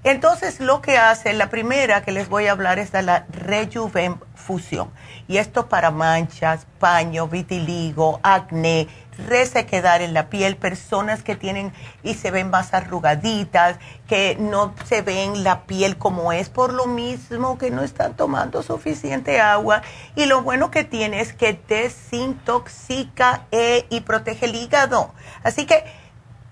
Entonces, 0.03 0.61
lo 0.61 0.81
que 0.81 0.97
hace, 0.97 1.33
la 1.33 1.49
primera 1.49 2.03
que 2.03 2.13
les 2.13 2.29
voy 2.29 2.47
a 2.47 2.51
hablar 2.51 2.79
es 2.79 2.91
de 2.93 3.01
la 3.01 3.25
Rejuven 3.29 4.19
Fusión. 4.33 4.91
Y 5.27 5.37
esto 5.37 5.67
para 5.67 5.91
manchas, 5.91 6.65
paño, 6.79 7.27
vitiligo, 7.27 8.21
acné, 8.23 8.87
resequedar 9.27 10.01
en 10.01 10.13
la 10.13 10.29
piel, 10.29 10.55
personas 10.55 11.21
que 11.21 11.35
tienen 11.35 11.73
y 12.01 12.13
se 12.13 12.31
ven 12.31 12.49
más 12.49 12.73
arrugaditas, 12.73 13.77
que 14.07 14.37
no 14.39 14.73
se 14.85 15.01
ven 15.01 15.43
la 15.43 15.63
piel 15.63 15.97
como 15.97 16.31
es 16.31 16.49
por 16.49 16.73
lo 16.73 16.85
mismo 16.85 17.57
que 17.57 17.69
no 17.69 17.83
están 17.83 18.15
tomando 18.15 18.63
suficiente 18.63 19.41
agua. 19.41 19.81
Y 20.15 20.25
lo 20.25 20.41
bueno 20.43 20.71
que 20.71 20.85
tiene 20.85 21.19
es 21.19 21.33
que 21.33 21.59
desintoxica 21.67 23.45
eh, 23.51 23.85
y 23.89 23.99
protege 24.01 24.45
el 24.45 24.55
hígado. 24.55 25.13
Así 25.43 25.65
que 25.65 25.83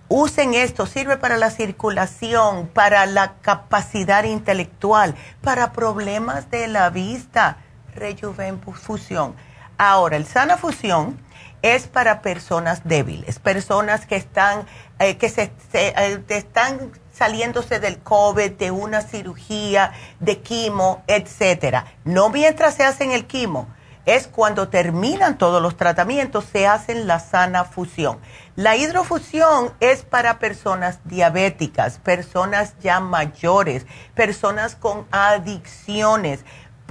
Usen 0.09 0.53
esto, 0.53 0.85
sirve 0.85 1.17
para 1.17 1.35
la 1.35 1.51
circulación, 1.51 2.67
para 2.67 3.05
la 3.05 3.33
capacidad 3.41 4.23
intelectual, 4.23 5.15
para 5.41 5.73
problemas 5.73 6.49
de 6.49 6.67
la 6.67 6.89
vista. 6.89 7.57
Rejuven 7.93 8.61
Fusión. 8.61 9.35
Ahora, 9.77 10.15
el 10.15 10.25
Sana 10.25 10.55
Fusión 10.55 11.19
es 11.61 11.87
para 11.87 12.21
personas 12.21 12.81
débiles, 12.85 13.39
personas 13.39 14.05
que 14.05 14.15
están, 14.15 14.65
eh, 14.99 15.17
que 15.17 15.27
se, 15.27 15.51
eh, 15.73 16.23
están 16.29 16.91
saliéndose 17.11 17.79
del 17.79 17.99
COVID, 17.99 18.51
de 18.51 18.71
una 18.71 19.01
cirugía, 19.01 19.91
de 20.19 20.39
quimo, 20.39 21.03
etcétera. 21.07 21.85
No 22.05 22.29
mientras 22.29 22.75
se 22.75 22.83
hacen 22.83 23.11
el 23.11 23.25
quimo, 23.25 23.67
es 24.07 24.27
cuando 24.27 24.69
terminan 24.69 25.37
todos 25.37 25.61
los 25.61 25.75
tratamientos, 25.75 26.45
se 26.45 26.65
hacen 26.65 27.07
la 27.07 27.19
sana 27.19 27.65
fusión. 27.65 28.19
La 28.55 28.77
hidrofusión 28.77 29.73
es 29.81 30.03
para 30.03 30.39
personas 30.39 30.99
diabéticas, 31.03 31.99
personas 31.99 32.75
ya 32.79 33.01
mayores, 33.01 33.85
personas 34.15 34.75
con 34.75 35.05
adicciones, 35.11 36.45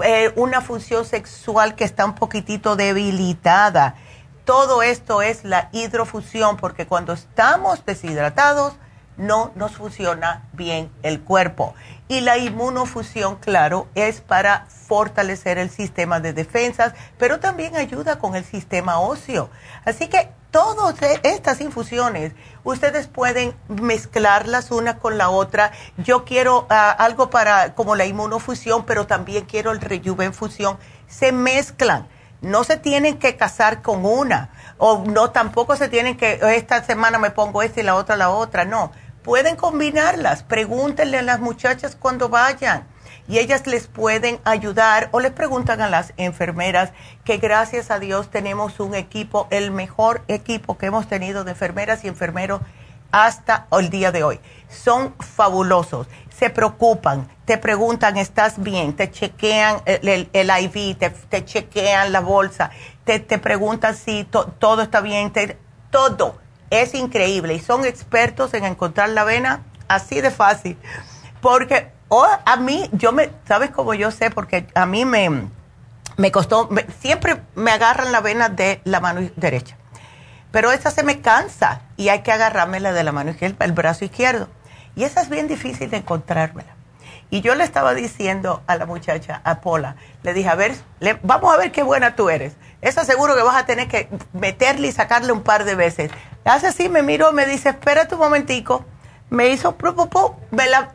eh, 0.04 0.30
una 0.36 0.60
función 0.60 1.06
sexual 1.06 1.74
que 1.74 1.84
está 1.84 2.04
un 2.04 2.14
poquitito 2.14 2.76
debilitada. 2.76 3.94
Todo 4.44 4.82
esto 4.82 5.22
es 5.22 5.42
la 5.42 5.70
hidrofusión 5.72 6.58
porque 6.58 6.86
cuando 6.86 7.14
estamos 7.14 7.82
deshidratados 7.86 8.74
no 9.16 9.52
nos 9.54 9.72
funciona 9.72 10.44
bien 10.52 10.90
el 11.02 11.22
cuerpo. 11.22 11.74
Y 12.08 12.20
la 12.20 12.38
inmunofusión, 12.38 13.36
claro, 13.36 13.88
es 13.96 14.20
para 14.20 14.66
fortalecer 14.66 15.58
el 15.58 15.70
sistema 15.70 16.20
de 16.20 16.32
defensas, 16.32 16.94
pero 17.18 17.40
también 17.40 17.74
ayuda 17.74 18.18
con 18.18 18.36
el 18.36 18.44
sistema 18.44 19.00
óseo. 19.00 19.50
Así 19.84 20.06
que 20.06 20.30
todas 20.52 20.96
estas 21.22 21.60
infusiones, 21.60 22.32
ustedes 22.64 23.08
pueden 23.08 23.54
mezclarlas 23.68 24.70
una 24.70 24.98
con 24.98 25.18
la 25.18 25.28
otra. 25.28 25.72
Yo 25.98 26.24
quiero 26.24 26.66
ah, 26.70 26.90
algo 26.90 27.28
para 27.28 27.74
como 27.74 27.96
la 27.96 28.06
inmunofusión, 28.06 28.86
pero 28.86 29.06
también 29.06 29.44
quiero 29.44 29.72
el 29.72 29.80
rejuvenfusión. 29.80 30.78
Se 31.08 31.32
mezclan. 31.32 32.08
No 32.40 32.64
se 32.64 32.76
tienen 32.76 33.18
que 33.18 33.36
casar 33.36 33.82
con 33.82 34.04
una. 34.04 34.50
O 34.78 35.04
no, 35.06 35.30
tampoco 35.30 35.74
se 35.74 35.88
tienen 35.88 36.16
que, 36.16 36.38
esta 36.54 36.84
semana 36.84 37.18
me 37.18 37.30
pongo 37.30 37.62
esta 37.62 37.80
y 37.80 37.82
la 37.82 37.94
otra 37.94 38.16
la 38.16 38.30
otra. 38.30 38.64
No. 38.64 38.92
Pueden 39.26 39.56
combinarlas. 39.56 40.44
Pregúntenle 40.44 41.18
a 41.18 41.22
las 41.22 41.40
muchachas 41.40 41.96
cuando 41.96 42.28
vayan 42.28 42.86
y 43.26 43.38
ellas 43.38 43.66
les 43.66 43.88
pueden 43.88 44.38
ayudar 44.44 45.08
o 45.10 45.18
les 45.18 45.32
preguntan 45.32 45.80
a 45.80 45.90
las 45.90 46.12
enfermeras 46.16 46.92
que 47.24 47.38
gracias 47.38 47.90
a 47.90 47.98
Dios 47.98 48.30
tenemos 48.30 48.78
un 48.78 48.94
equipo, 48.94 49.48
el 49.50 49.72
mejor 49.72 50.22
equipo 50.28 50.78
que 50.78 50.86
hemos 50.86 51.08
tenido 51.08 51.42
de 51.42 51.50
enfermeras 51.50 52.04
y 52.04 52.08
enfermeros 52.08 52.60
hasta 53.10 53.66
el 53.72 53.90
día 53.90 54.12
de 54.12 54.22
hoy. 54.22 54.38
Son 54.68 55.16
fabulosos, 55.18 56.06
se 56.28 56.48
preocupan, 56.48 57.28
te 57.46 57.58
preguntan, 57.58 58.18
¿estás 58.18 58.62
bien? 58.62 58.94
Te 58.94 59.10
chequean 59.10 59.82
el, 59.86 60.28
IV, 60.32 61.10
te, 61.28 61.44
chequean 61.44 62.12
la 62.12 62.20
bolsa, 62.20 62.70
te, 63.02 63.18
preguntan 63.18 63.96
si 63.96 64.22
todo 64.22 64.82
está 64.82 65.00
bien, 65.00 65.32
todo. 65.90 66.45
Es 66.70 66.94
increíble 66.94 67.54
y 67.54 67.60
son 67.60 67.84
expertos 67.84 68.54
en 68.54 68.64
encontrar 68.64 69.10
la 69.10 69.24
vena 69.24 69.62
así 69.88 70.20
de 70.20 70.30
fácil. 70.30 70.76
Porque 71.40 71.90
o 72.08 72.24
a 72.44 72.56
mí, 72.56 72.88
yo 72.92 73.12
me, 73.12 73.30
¿sabes 73.46 73.70
cómo 73.70 73.94
yo 73.94 74.10
sé? 74.10 74.30
Porque 74.30 74.66
a 74.74 74.86
mí 74.86 75.04
me, 75.04 75.48
me 76.16 76.30
costó, 76.30 76.68
siempre 77.00 77.42
me 77.54 77.72
agarran 77.72 78.12
la 78.12 78.20
vena 78.20 78.48
de 78.48 78.80
la 78.84 79.00
mano 79.00 79.28
derecha. 79.36 79.76
Pero 80.52 80.70
esa 80.70 80.90
se 80.90 81.02
me 81.02 81.20
cansa 81.20 81.82
y 81.96 82.08
hay 82.08 82.22
que 82.22 82.32
agarrarme 82.32 82.80
la 82.80 82.92
de 82.92 83.02
la 83.02 83.12
mano 83.12 83.30
izquierda, 83.30 83.64
el 83.64 83.72
brazo 83.72 84.04
izquierdo. 84.04 84.48
Y 84.94 85.04
esa 85.04 85.20
es 85.20 85.28
bien 85.28 85.48
difícil 85.48 85.90
de 85.90 85.98
encontrármela. 85.98 86.74
Y 87.28 87.40
yo 87.40 87.56
le 87.56 87.64
estaba 87.64 87.92
diciendo 87.92 88.62
a 88.68 88.76
la 88.76 88.86
muchacha, 88.86 89.40
a 89.42 89.60
Pola, 89.60 89.96
le 90.22 90.32
dije, 90.32 90.48
a 90.48 90.54
ver, 90.54 90.76
vamos 91.24 91.52
a 91.52 91.58
ver 91.58 91.72
qué 91.72 91.82
buena 91.82 92.14
tú 92.14 92.30
eres. 92.30 92.54
Eso 92.86 93.04
seguro 93.04 93.34
que 93.34 93.42
vas 93.42 93.56
a 93.56 93.66
tener 93.66 93.88
que 93.88 94.08
meterle 94.32 94.86
y 94.86 94.92
sacarle 94.92 95.32
un 95.32 95.42
par 95.42 95.64
de 95.64 95.74
veces. 95.74 96.12
Hace 96.44 96.68
así, 96.68 96.88
me 96.88 97.02
miró, 97.02 97.32
me 97.32 97.44
dice, 97.44 97.70
espérate 97.70 98.14
un 98.14 98.20
momentico. 98.20 98.84
Me 99.28 99.48
hizo, 99.48 99.76
me 100.52 100.68
la, 100.68 100.94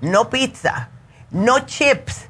no 0.02 0.30
pizza, 0.30 0.90
no 1.32 1.60
chips, 1.62 2.29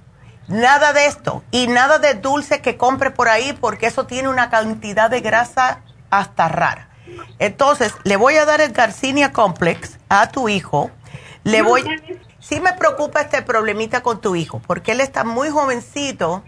nada 0.50 0.94
de 0.94 1.06
esto 1.06 1.44
y 1.52 1.68
nada 1.68 2.00
de 2.00 2.16
dulce 2.16 2.62
que 2.62 2.76
compre 2.78 3.12
por 3.12 3.30
ahí 3.30 3.54
porque 3.54 3.88
eso 3.88 4.06
tiene 4.06 4.28
una 4.28 4.50
cantidad 4.50 5.10
de 5.10 5.22
grasa 5.22 5.82
hasta 6.10 6.48
rara. 6.50 6.90
Entonces, 7.40 7.94
le 8.04 8.18
voy 8.18 8.36
a 8.36 8.46
dar 8.46 8.62
el 8.62 8.72
Garcinia 8.72 9.32
Complex 9.32 9.98
a 10.10 10.30
tu 10.30 10.50
hijo. 10.50 10.92
Le 11.44 11.62
voy 11.62 11.84
Sí 12.40 12.62
me 12.62 12.74
preocupa 12.74 13.22
este 13.22 13.42
problemita 13.42 14.02
con 14.02 14.22
tu 14.22 14.36
hijo, 14.36 14.60
porque 14.66 14.94
él 14.94 15.02
está 15.02 15.24
muy 15.24 15.50
jovencito 15.50 16.44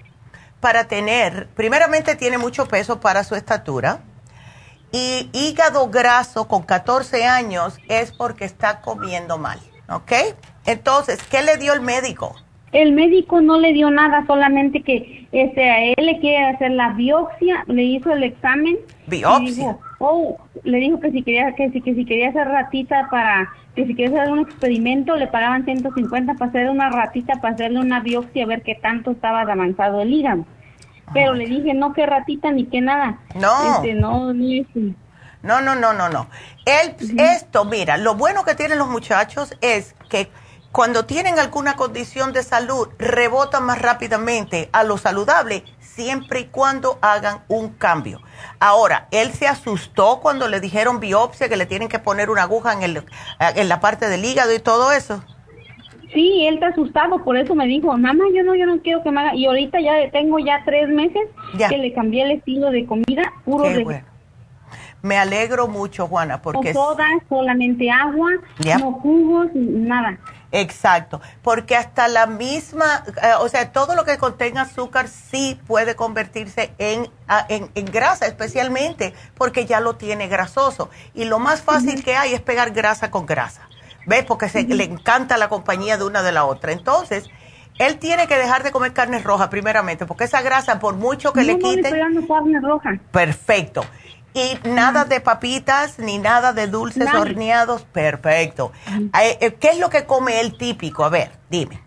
para 0.59 0.85
tener, 0.85 1.47
primeramente 1.49 2.15
tiene 2.15 2.39
mucho 2.39 2.67
peso 2.67 2.99
para 2.99 3.23
su 3.23 3.35
estatura, 3.35 3.99
y 4.91 5.29
hígado 5.31 5.89
graso 5.89 6.47
con 6.47 6.63
14 6.63 7.25
años 7.25 7.77
es 7.87 8.11
porque 8.11 8.45
está 8.45 8.81
comiendo 8.81 9.37
mal, 9.37 9.59
¿ok? 9.89 10.11
Entonces, 10.65 11.19
¿qué 11.29 11.41
le 11.43 11.57
dio 11.57 11.73
el 11.73 11.81
médico? 11.81 12.35
El 12.71 12.93
médico 12.93 13.41
no 13.41 13.59
le 13.59 13.73
dio 13.73 13.91
nada, 13.91 14.25
solamente 14.25 14.81
que 14.81 15.27
este, 15.31 15.69
a 15.69 15.83
él 15.83 15.95
le 16.05 16.19
quiere 16.19 16.45
hacer 16.45 16.71
la 16.71 16.93
biopsia, 16.93 17.63
le 17.67 17.83
hizo 17.83 18.11
el 18.11 18.23
examen. 18.23 18.77
¿Biopsia? 19.07 19.77
oh, 19.99 20.37
le 20.63 20.77
dijo 20.79 20.99
que 20.99 21.11
si 21.11 21.21
quería 21.21 21.53
que 21.53 21.69
si, 21.69 21.81
que 21.81 21.93
si 21.93 22.05
quería 22.05 22.29
hacer 22.29 22.47
ratita 22.47 23.07
para, 23.11 23.49
que 23.75 23.85
si 23.85 23.95
quería 23.95 24.21
hacer 24.21 24.33
un 24.33 24.39
experimento, 24.39 25.15
le 25.15 25.27
pagaban 25.27 25.63
150 25.63 26.33
para 26.33 26.49
hacer 26.49 26.69
una 26.69 26.89
ratita, 26.89 27.35
para 27.35 27.53
hacerle 27.53 27.79
una 27.79 27.99
biopsia, 27.99 28.43
a 28.43 28.47
ver 28.47 28.63
qué 28.63 28.75
tanto 28.75 29.11
estaba 29.11 29.41
avanzado 29.41 30.01
el 30.01 30.13
hígado. 30.13 30.45
Pero 31.13 31.33
le 31.33 31.45
dije, 31.45 31.73
no, 31.73 31.93
que 31.93 32.05
ratita 32.05 32.51
ni 32.51 32.65
que 32.65 32.81
nada. 32.81 33.19
No. 33.35 33.75
Este, 33.75 33.93
no, 33.93 34.33
ni 34.33 34.59
este. 34.59 34.93
No, 35.43 35.59
no, 35.59 35.75
no, 35.75 35.93
no, 35.93 36.09
no. 36.09 36.27
El, 36.65 37.19
Esto, 37.19 37.65
mira, 37.65 37.97
lo 37.97 38.15
bueno 38.15 38.43
que 38.43 38.55
tienen 38.55 38.77
los 38.77 38.89
muchachos 38.89 39.55
es 39.61 39.95
que 40.09 40.29
cuando 40.71 41.05
tienen 41.05 41.37
alguna 41.37 41.75
condición 41.75 42.31
de 42.31 42.43
salud, 42.43 42.87
rebotan 42.97 43.65
más 43.65 43.81
rápidamente 43.81 44.69
a 44.71 44.83
lo 44.83 44.97
saludable, 44.97 45.63
siempre 45.79 46.41
y 46.41 46.45
cuando 46.45 46.97
hagan 47.01 47.39
un 47.49 47.69
cambio. 47.69 48.21
Ahora, 48.59 49.07
él 49.11 49.31
se 49.33 49.47
asustó 49.47 50.21
cuando 50.21 50.47
le 50.47 50.61
dijeron 50.61 50.99
biopsia, 50.99 51.49
que 51.49 51.57
le 51.57 51.65
tienen 51.65 51.89
que 51.89 51.99
poner 51.99 52.29
una 52.29 52.43
aguja 52.43 52.71
en, 52.73 52.83
el, 52.83 53.03
en 53.39 53.69
la 53.69 53.81
parte 53.81 54.07
del 54.07 54.23
hígado 54.23 54.53
y 54.53 54.59
todo 54.59 54.93
eso. 54.93 55.21
Sí, 56.13 56.45
él 56.45 56.55
está 56.55 56.67
asustado, 56.67 57.23
por 57.23 57.37
eso 57.37 57.55
me 57.55 57.65
dijo, 57.65 57.87
mamá, 57.97 58.23
yo 58.33 58.43
no, 58.43 58.55
yo 58.55 58.65
no 58.65 58.81
quiero 58.81 59.03
que 59.03 59.11
me 59.11 59.21
haga. 59.21 59.35
Y 59.35 59.45
ahorita 59.45 59.79
ya 59.81 59.93
tengo 60.11 60.39
ya 60.39 60.61
tres 60.65 60.89
meses 60.89 61.21
que 61.69 61.77
le 61.77 61.93
cambié 61.93 62.23
el 62.23 62.31
estilo 62.31 62.69
de 62.69 62.85
comida, 62.85 63.33
puro 63.43 63.65
Qué 63.65 63.77
de 63.77 63.83
bueno. 63.83 64.05
Me 65.01 65.17
alegro 65.17 65.67
mucho, 65.67 66.07
Juana, 66.07 66.41
porque... 66.41 66.73
no 66.73 66.79
soda, 66.79 67.07
solamente 67.27 67.89
agua, 67.89 68.29
no 68.79 68.91
jugos, 68.93 69.47
nada. 69.53 70.19
Exacto, 70.51 71.21
porque 71.41 71.77
hasta 71.77 72.09
la 72.09 72.27
misma, 72.27 73.03
eh, 73.23 73.33
o 73.39 73.47
sea, 73.47 73.71
todo 73.71 73.95
lo 73.95 74.03
que 74.03 74.17
contenga 74.17 74.63
azúcar 74.63 75.07
sí 75.07 75.59
puede 75.65 75.95
convertirse 75.95 76.73
en, 76.77 77.09
en, 77.47 77.71
en 77.73 77.85
grasa, 77.85 78.25
especialmente 78.25 79.13
porque 79.35 79.65
ya 79.65 79.79
lo 79.79 79.95
tiene 79.95 80.27
grasoso. 80.27 80.89
Y 81.13 81.23
lo 81.23 81.39
más 81.39 81.61
fácil 81.61 82.03
que 82.03 82.17
hay 82.17 82.33
es 82.33 82.41
pegar 82.41 82.71
grasa 82.71 83.09
con 83.09 83.25
grasa. 83.25 83.69
¿Ves? 84.05 84.25
Porque 84.25 84.49
se, 84.49 84.63
le 84.63 84.83
encanta 84.83 85.37
la 85.37 85.47
compañía 85.47 85.97
de 85.97 86.03
una 86.03 86.21
de 86.23 86.31
la 86.31 86.43
otra. 86.43 86.71
Entonces, 86.71 87.29
él 87.77 87.97
tiene 87.97 88.27
que 88.27 88.37
dejar 88.37 88.63
de 88.63 88.71
comer 88.71 88.93
carne 88.93 89.19
roja 89.19 89.49
primeramente, 89.49 90.05
porque 90.05 90.25
esa 90.25 90.41
grasa, 90.41 90.79
por 90.79 90.95
mucho 90.95 91.33
que 91.33 91.41
no, 91.41 91.47
le 91.47 91.53
no 91.53 91.59
quiten... 91.59 91.85
estoy 91.85 91.99
dando 91.99 92.27
carne 92.27 92.59
roja. 92.61 92.99
Perfecto. 93.11 93.85
Y 94.33 94.57
nada 94.69 95.03
de 95.05 95.19
papitas 95.19 95.99
ni 95.99 96.17
nada 96.17 96.53
de 96.53 96.67
dulces 96.67 97.13
horneados. 97.13 97.83
Perfecto. 97.83 98.71
Eh, 99.21 99.37
eh, 99.41 99.53
¿Qué 99.59 99.69
es 99.69 99.79
lo 99.79 99.89
que 99.89 100.05
come 100.05 100.39
el 100.39 100.57
típico? 100.57 101.03
A 101.03 101.09
ver, 101.09 101.31
dime. 101.49 101.81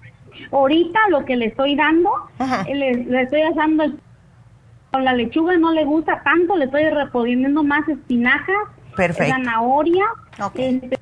Ahorita 0.53 0.99
lo 1.11 1.25
que 1.25 1.37
le 1.37 1.47
estoy 1.47 1.75
dando, 1.75 2.11
eh, 2.66 2.75
le, 2.75 2.95
le 3.05 3.23
estoy 3.23 3.41
dando 3.57 3.85
el... 3.85 4.01
con 4.93 5.05
La 5.05 5.12
lechuga 5.15 5.57
no 5.57 5.73
le 5.73 5.85
gusta 5.85 6.23
tanto, 6.23 6.57
le 6.57 6.66
estoy 6.66 6.89
reponiendo 6.91 7.62
más 7.62 7.89
espinacas, 7.89 8.55
Perfecto. 8.95 9.33
zanahoria. 9.33 10.05
este, 10.55 10.94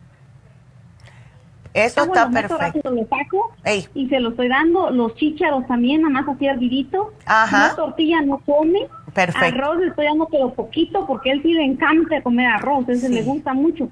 Eso 1.74 2.02
agua, 2.02 2.14
está 2.16 2.30
perfecto. 2.30 2.90
lo 2.90 3.06
saco 3.06 3.52
y 3.94 4.08
se 4.08 4.20
lo 4.20 4.30
estoy 4.30 4.48
dando. 4.48 4.90
Los 4.90 5.14
chícharos 5.14 5.66
también, 5.66 6.02
nada 6.02 6.22
más 6.22 6.28
así 6.36 6.46
hervidito. 6.46 7.12
Ajá. 7.26 7.68
No 7.68 7.76
tortilla 7.76 8.20
no 8.22 8.38
come. 8.40 8.88
Perfecto. 9.14 9.62
Arroz 9.62 9.78
le 9.80 9.86
estoy 9.88 10.06
dando 10.06 10.26
pero 10.30 10.54
poquito 10.54 11.06
porque 11.06 11.30
él 11.32 11.42
sí 11.42 11.52
le 11.52 11.64
encanta 11.64 12.22
comer 12.22 12.46
arroz, 12.46 12.88
ese 12.88 13.10
le 13.10 13.22
gusta 13.22 13.52
mucho. 13.52 13.88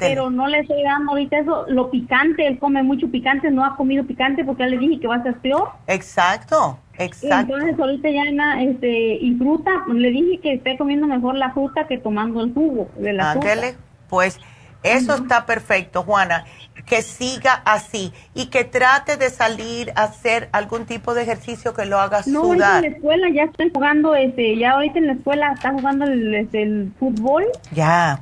Pero 0.00 0.30
no 0.30 0.48
le 0.48 0.60
estoy 0.60 0.82
dando 0.82 1.12
ahorita 1.12 1.38
eso, 1.38 1.64
lo 1.68 1.90
picante, 1.90 2.44
él 2.46 2.58
come 2.58 2.82
mucho 2.82 3.08
picante, 3.08 3.50
no 3.52 3.64
ha 3.64 3.76
comido 3.76 4.04
picante 4.04 4.44
porque 4.44 4.64
ya 4.64 4.68
le 4.70 4.78
dije 4.78 4.98
que 5.00 5.06
va 5.06 5.16
a 5.16 5.22
ser 5.22 5.34
peor. 5.38 5.68
Exacto, 5.86 6.78
exacto. 6.98 7.54
Entonces 7.56 7.78
ahorita 7.78 8.10
ya 8.10 8.30
na- 8.32 8.62
este 8.64 9.14
y 9.14 9.34
fruta, 9.36 9.70
le 9.92 10.10
dije 10.10 10.40
que 10.40 10.54
esté 10.54 10.76
comiendo 10.76 11.06
mejor 11.06 11.36
la 11.36 11.52
fruta 11.52 11.86
que 11.86 11.98
tomando 11.98 12.42
el 12.42 12.52
jugo 12.52 12.88
de 12.96 13.12
la 13.12 13.32
fruta. 13.32 13.52
Ándele, 13.52 13.74
pues 14.08 14.40
eso 14.84 15.14
está 15.16 15.46
perfecto, 15.46 16.02
Juana. 16.04 16.44
Que 16.86 17.02
siga 17.02 17.62
así 17.64 18.12
y 18.34 18.46
que 18.46 18.64
trate 18.64 19.16
de 19.16 19.30
salir 19.30 19.92
a 19.96 20.02
hacer 20.04 20.48
algún 20.52 20.84
tipo 20.86 21.14
de 21.14 21.22
ejercicio 21.22 21.72
que 21.74 21.86
lo 21.86 21.98
haga 21.98 22.20
No, 22.26 22.40
ahorita 22.42 22.52
en 22.52 22.58
sudar. 22.58 22.82
la 22.82 22.88
escuela 22.88 23.26
ya 23.34 23.42
estoy 23.44 23.70
jugando, 23.72 24.14
este, 24.14 24.56
ya 24.58 24.72
ahorita 24.72 24.98
en 24.98 25.06
la 25.06 25.12
escuela 25.14 25.52
está 25.54 25.72
jugando 25.72 26.04
el, 26.04 26.34
este, 26.34 26.62
el 26.62 26.92
fútbol, 26.98 27.44
Ya, 27.72 28.20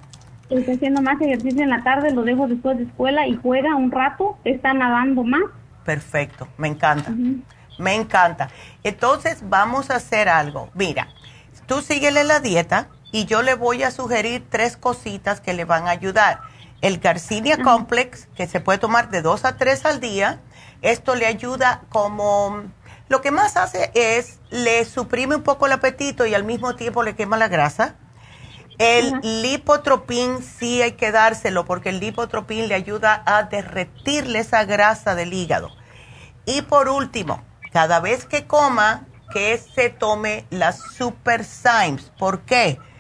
está 0.49 0.73
haciendo 0.73 1.03
más 1.03 1.21
ejercicio 1.21 1.63
en 1.63 1.71
la 1.71 1.83
tarde, 1.83 2.13
lo 2.13 2.23
dejo 2.23 2.47
después 2.47 2.77
de 2.79 2.85
escuela 2.85 3.27
y 3.27 3.37
juega 3.37 3.75
un 3.75 3.91
rato, 3.91 4.39
está 4.45 4.73
nadando 4.75 5.25
más. 5.25 5.43
perfecto, 5.85 6.47
me 6.57 6.69
encanta. 6.69 7.11
Me 7.79 7.95
encanta. 7.95 8.49
Entonces 8.85 9.43
vamos 9.49 9.91
a 9.91 9.97
hacer 9.97 10.29
algo. 10.29 10.71
Mira, 10.75 11.09
tú 11.67 11.81
síguele 11.81 12.23
la 12.23 12.39
dieta 12.39 12.89
y 13.11 13.25
yo 13.25 13.43
le 13.43 13.55
voy 13.55 13.83
a 13.83 13.91
sugerir 13.91 14.45
tres 14.49 14.77
cositas 14.77 15.41
que 15.41 15.53
le 15.55 15.65
van 15.65 15.89
a 15.89 15.91
ayudar. 15.91 16.41
El 16.83 16.99
Garcinia 16.99 17.63
Complex, 17.63 18.29
que 18.35 18.47
se 18.47 18.61
puede 18.61 18.79
tomar 18.79 19.09
de 19.11 19.23
dos 19.23 19.45
a 19.45 19.57
tres 19.57 19.87
al 19.87 20.01
día. 20.01 20.41
Esto 20.83 21.15
le 21.15 21.27
ayuda 21.27 21.83
como... 21.89 22.65
Lo 23.09 23.21
que 23.21 23.31
más 23.31 23.57
hace 23.57 23.91
es 23.95 24.41
le 24.51 24.85
suprime 24.85 25.37
un 25.37 25.43
poco 25.43 25.67
el 25.67 25.73
apetito 25.73 26.27
y 26.27 26.35
al 26.35 26.45
mismo 26.45 26.75
tiempo 26.75 27.03
le 27.03 27.15
quema 27.15 27.37
la 27.37 27.49
grasa. 27.49 27.95
El 28.79 29.21
lipotropín 29.23 30.43
sí 30.43 30.83
hay 30.83 30.93
que 30.93 31.13
dárselo 31.13 31.65
porque 31.65 31.91
el 31.91 32.01
lipotropín 32.01 32.69
le 32.69 32.75
ayuda 32.75 33.23
a 33.27 33.45
derretirle 33.45 34.41
esa 34.41 34.65
grasa 34.65 35.15
del 35.15 35.33
hígado. 35.33 35.71
Y 36.47 36.63
por 36.63 36.89
último, 36.89 37.45
cada 37.73 38.01
vez 38.01 38.25
que 38.25 38.47
coma, 38.47 39.07
que 39.33 39.57
se 39.59 39.91
tome 39.91 40.47
las 40.51 40.81
Super 40.97 41.45
Symes. 41.45 42.11
¿Por 42.19 42.41
qué? 42.41 42.79
Porque 42.79 42.92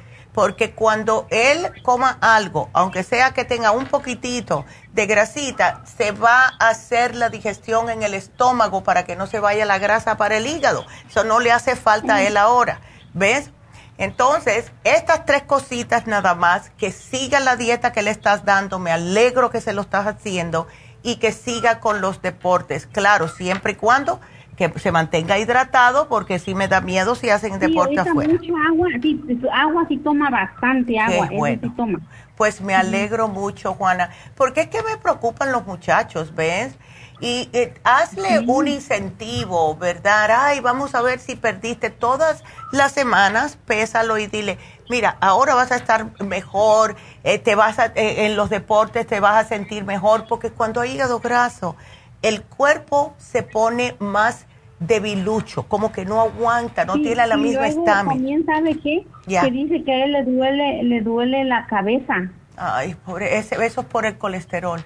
cuando 0.74 1.26
él 1.30 1.70
coma 1.82 2.18
algo, 2.20 2.70
aunque 2.72 3.02
sea 3.02 3.32
que 3.32 3.44
tenga 3.44 3.70
un 3.70 3.86
poquitito 3.86 4.64
de 4.92 5.06
grasita, 5.06 5.82
se 5.84 6.12
va 6.12 6.54
a 6.58 6.68
hacer 6.70 7.14
la 7.14 7.28
digestión 7.28 7.90
en 7.90 8.02
el 8.02 8.14
estómago 8.14 8.82
para 8.82 9.04
que 9.04 9.16
no 9.16 9.26
se 9.26 9.40
vaya 9.40 9.66
la 9.66 9.78
grasa 9.78 10.16
para 10.16 10.36
el 10.36 10.46
hígado. 10.46 10.86
Eso 11.08 11.24
no 11.24 11.40
le 11.40 11.52
hace 11.52 11.76
falta 11.76 12.16
a 12.16 12.22
él 12.22 12.36
ahora. 12.36 12.80
¿Ves? 13.14 13.50
Entonces, 13.98 14.72
estas 14.84 15.26
tres 15.26 15.42
cositas 15.42 16.06
nada 16.06 16.34
más, 16.34 16.70
que 16.78 16.90
siga 16.92 17.40
la 17.40 17.56
dieta 17.56 17.92
que 17.92 18.02
le 18.02 18.10
estás 18.10 18.44
dando, 18.44 18.78
me 18.78 18.90
alegro 18.90 19.50
que 19.50 19.60
se 19.60 19.74
lo 19.74 19.82
estás 19.82 20.06
haciendo 20.06 20.66
y 21.02 21.16
que 21.16 21.32
siga 21.32 21.78
con 21.78 22.00
los 22.00 22.22
deportes. 22.22 22.86
Claro, 22.86 23.28
siempre 23.28 23.72
y 23.72 23.76
cuando 23.76 24.20
que 24.70 24.78
se 24.78 24.92
mantenga 24.92 25.38
hidratado 25.38 26.08
porque 26.08 26.38
sí 26.38 26.54
me 26.54 26.68
da 26.68 26.80
miedo 26.80 27.14
si 27.14 27.30
hacen 27.30 27.58
deporte 27.58 27.98
afuera. 27.98 28.32
Mucho 28.32 28.54
agua, 28.68 28.88
sí, 29.00 29.20
agua 29.52 29.84
sí 29.88 29.96
toma 29.98 30.30
bastante 30.30 30.98
agua, 30.98 31.28
bueno. 31.32 31.60
sí 31.62 31.70
toma. 31.76 31.98
Pues 32.36 32.60
me 32.60 32.74
alegro 32.74 33.28
mucho, 33.28 33.74
Juana, 33.74 34.10
porque 34.36 34.62
es 34.62 34.68
que 34.68 34.82
me 34.82 34.96
preocupan 34.96 35.52
los 35.52 35.66
muchachos, 35.66 36.34
¿ves? 36.34 36.76
Y 37.20 37.48
eh, 37.52 37.72
hazle 37.84 38.40
un 38.48 38.66
incentivo, 38.66 39.76
¿verdad? 39.76 40.28
Ay, 40.30 40.58
vamos 40.58 40.94
a 40.96 41.02
ver 41.02 41.20
si 41.20 41.36
perdiste 41.36 41.90
todas 41.90 42.42
las 42.72 42.90
semanas, 42.92 43.58
pésalo 43.64 44.18
y 44.18 44.26
dile, 44.26 44.58
mira, 44.90 45.18
ahora 45.20 45.54
vas 45.54 45.70
a 45.70 45.76
estar 45.76 46.20
mejor, 46.20 46.96
eh, 47.22 47.38
te 47.38 47.54
vas 47.54 47.78
a, 47.78 47.86
eh, 47.94 48.26
en 48.26 48.34
los 48.34 48.50
deportes 48.50 49.06
te 49.06 49.20
vas 49.20 49.36
a 49.36 49.48
sentir 49.48 49.84
mejor, 49.84 50.26
porque 50.28 50.50
cuando 50.50 50.80
hay 50.80 50.92
hígado 50.92 51.20
graso, 51.20 51.76
el 52.22 52.42
cuerpo 52.42 53.14
se 53.18 53.42
pone 53.42 53.96
más 53.98 54.46
debilucho, 54.86 55.64
como 55.64 55.92
que 55.92 56.04
no 56.04 56.20
aguanta, 56.20 56.84
no 56.84 56.94
tiene 56.94 57.26
la 57.26 57.36
misma 57.36 57.68
estamina. 57.68 58.14
También 58.14 58.44
sabe 58.44 58.78
qué, 58.78 59.06
que 59.26 59.50
dice 59.50 59.82
que 59.84 59.92
a 59.92 60.04
él 60.04 60.12
le 60.12 60.24
duele, 60.24 60.82
le 60.82 61.00
duele 61.00 61.44
la 61.44 61.66
cabeza. 61.66 62.30
Ay, 62.56 62.94
pobre, 63.04 63.38
ese, 63.38 63.54
eso 63.64 63.80
es 63.80 63.86
por 63.86 64.06
el 64.06 64.18
colesterol. 64.18 64.82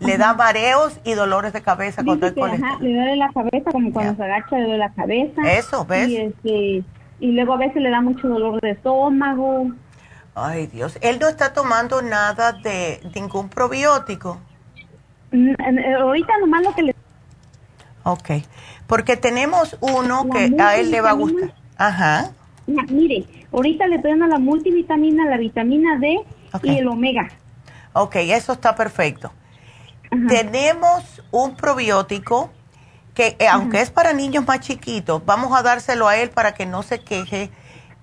Le 0.00 0.16
da 0.16 0.32
mareos 0.34 1.00
y 1.04 1.14
dolores 1.14 1.52
de 1.52 1.60
cabeza 1.60 2.04
con 2.04 2.22
el 2.22 2.34
colesterol. 2.34 2.80
le 2.80 2.94
duele 2.94 3.16
la 3.16 3.30
cabeza, 3.32 3.70
como 3.72 3.92
cuando 3.92 4.14
se 4.14 4.22
agacha 4.22 4.56
le 4.56 4.62
duele 4.62 4.78
la 4.78 4.92
cabeza. 4.92 5.42
Eso, 5.50 5.84
¿ves? 5.84 6.08
Y, 6.08 6.16
este, 6.16 6.84
y 7.20 7.32
luego 7.32 7.54
a 7.54 7.56
veces 7.58 7.82
le 7.82 7.90
da 7.90 8.00
mucho 8.00 8.28
dolor 8.28 8.60
de 8.60 8.70
estómago. 8.70 9.72
Ay, 10.34 10.68
Dios. 10.68 10.98
¿Él 11.00 11.18
no 11.20 11.28
está 11.28 11.52
tomando 11.52 12.00
nada 12.00 12.52
de 12.52 13.00
ningún 13.14 13.48
probiótico? 13.48 14.38
Ahorita 16.00 16.38
nomás 16.38 16.62
lo 16.62 16.74
que 16.74 16.82
le... 16.82 16.94
Ok, 18.04 18.30
porque 18.88 19.16
tenemos 19.16 19.76
uno 19.80 20.28
que 20.30 20.56
a 20.58 20.76
él 20.76 20.90
le 20.90 21.00
va 21.00 21.10
a 21.10 21.12
gustar. 21.12 21.54
Ajá. 21.76 22.32
mire, 22.66 23.24
ahorita 23.52 23.86
le 23.86 23.96
estoy 23.96 24.12
dando 24.12 24.26
la 24.26 24.38
multivitamina, 24.38 25.26
la 25.26 25.36
vitamina 25.36 25.98
D 25.98 26.24
y 26.64 26.78
el 26.78 26.88
omega. 26.88 27.28
Ok, 27.92 28.16
eso 28.16 28.52
está 28.54 28.74
perfecto. 28.74 29.30
Tenemos 30.28 31.22
un 31.30 31.54
probiótico 31.54 32.50
que, 33.14 33.36
eh, 33.38 33.46
aunque 33.46 33.82
es 33.82 33.90
para 33.90 34.14
niños 34.14 34.46
más 34.46 34.60
chiquitos, 34.60 35.24
vamos 35.24 35.56
a 35.56 35.62
dárselo 35.62 36.08
a 36.08 36.16
él 36.16 36.30
para 36.30 36.54
que 36.54 36.64
no 36.64 36.82
se 36.82 37.00
queje. 37.00 37.50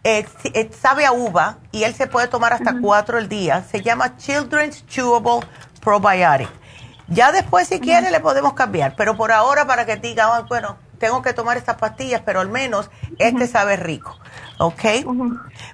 Eh, 0.03 0.23
eh, 0.53 0.69
sabe 0.71 1.07
a 1.07 1.11
uva 1.11 1.57
y 1.71 1.83
él 1.83 1.95
se 1.95 2.05
puede 2.05 2.27
tomar 2.27 2.53
hasta 2.53 2.79
cuatro 2.79 3.17
al 3.17 3.27
día. 3.27 3.63
Se 3.63 3.81
llama 3.81 4.17
Children's 4.17 4.85
Chewable 4.85 5.47
Probiotic 5.81 6.64
ya 7.07 7.31
después, 7.31 7.67
si 7.67 7.79
quiere, 7.79 8.11
le 8.11 8.19
podemos 8.19 8.53
cambiar, 8.53 8.95
pero 8.95 9.15
por 9.15 9.31
ahora, 9.31 9.67
para 9.67 9.85
que 9.85 9.95
diga, 9.97 10.41
bueno, 10.47 10.77
tengo 10.97 11.21
que 11.21 11.33
tomar 11.33 11.57
estas 11.57 11.75
pastillas, 11.75 12.21
pero 12.25 12.39
al 12.39 12.49
menos 12.49 12.89
este 13.19 13.47
sabe 13.47 13.75
rico, 13.75 14.17
¿ok? 14.57 14.83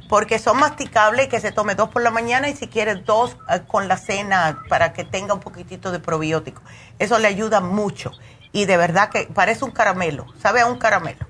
Porque 0.09 0.39
son 0.39 0.59
masticables 0.59 1.27
y 1.27 1.29
que 1.29 1.39
se 1.39 1.51
tome 1.51 1.75
dos 1.75 1.89
por 1.89 2.01
la 2.01 2.11
mañana 2.11 2.49
y 2.49 2.55
si 2.55 2.67
quiere 2.67 2.95
dos 2.95 3.37
eh, 3.49 3.61
con 3.67 3.87
la 3.87 3.97
cena 3.97 4.59
para 4.67 4.93
que 4.93 5.03
tenga 5.03 5.33
un 5.33 5.39
poquitito 5.39 5.91
de 5.91 5.99
probiótico. 5.99 6.61
Eso 6.99 7.17
le 7.19 7.27
ayuda 7.27 7.61
mucho 7.61 8.11
y 8.51 8.65
de 8.65 8.77
verdad 8.77 9.09
que 9.09 9.27
parece 9.33 9.63
un 9.63 9.71
caramelo, 9.71 10.25
sabe 10.39 10.61
a 10.61 10.65
un 10.65 10.77
caramelo. 10.77 11.25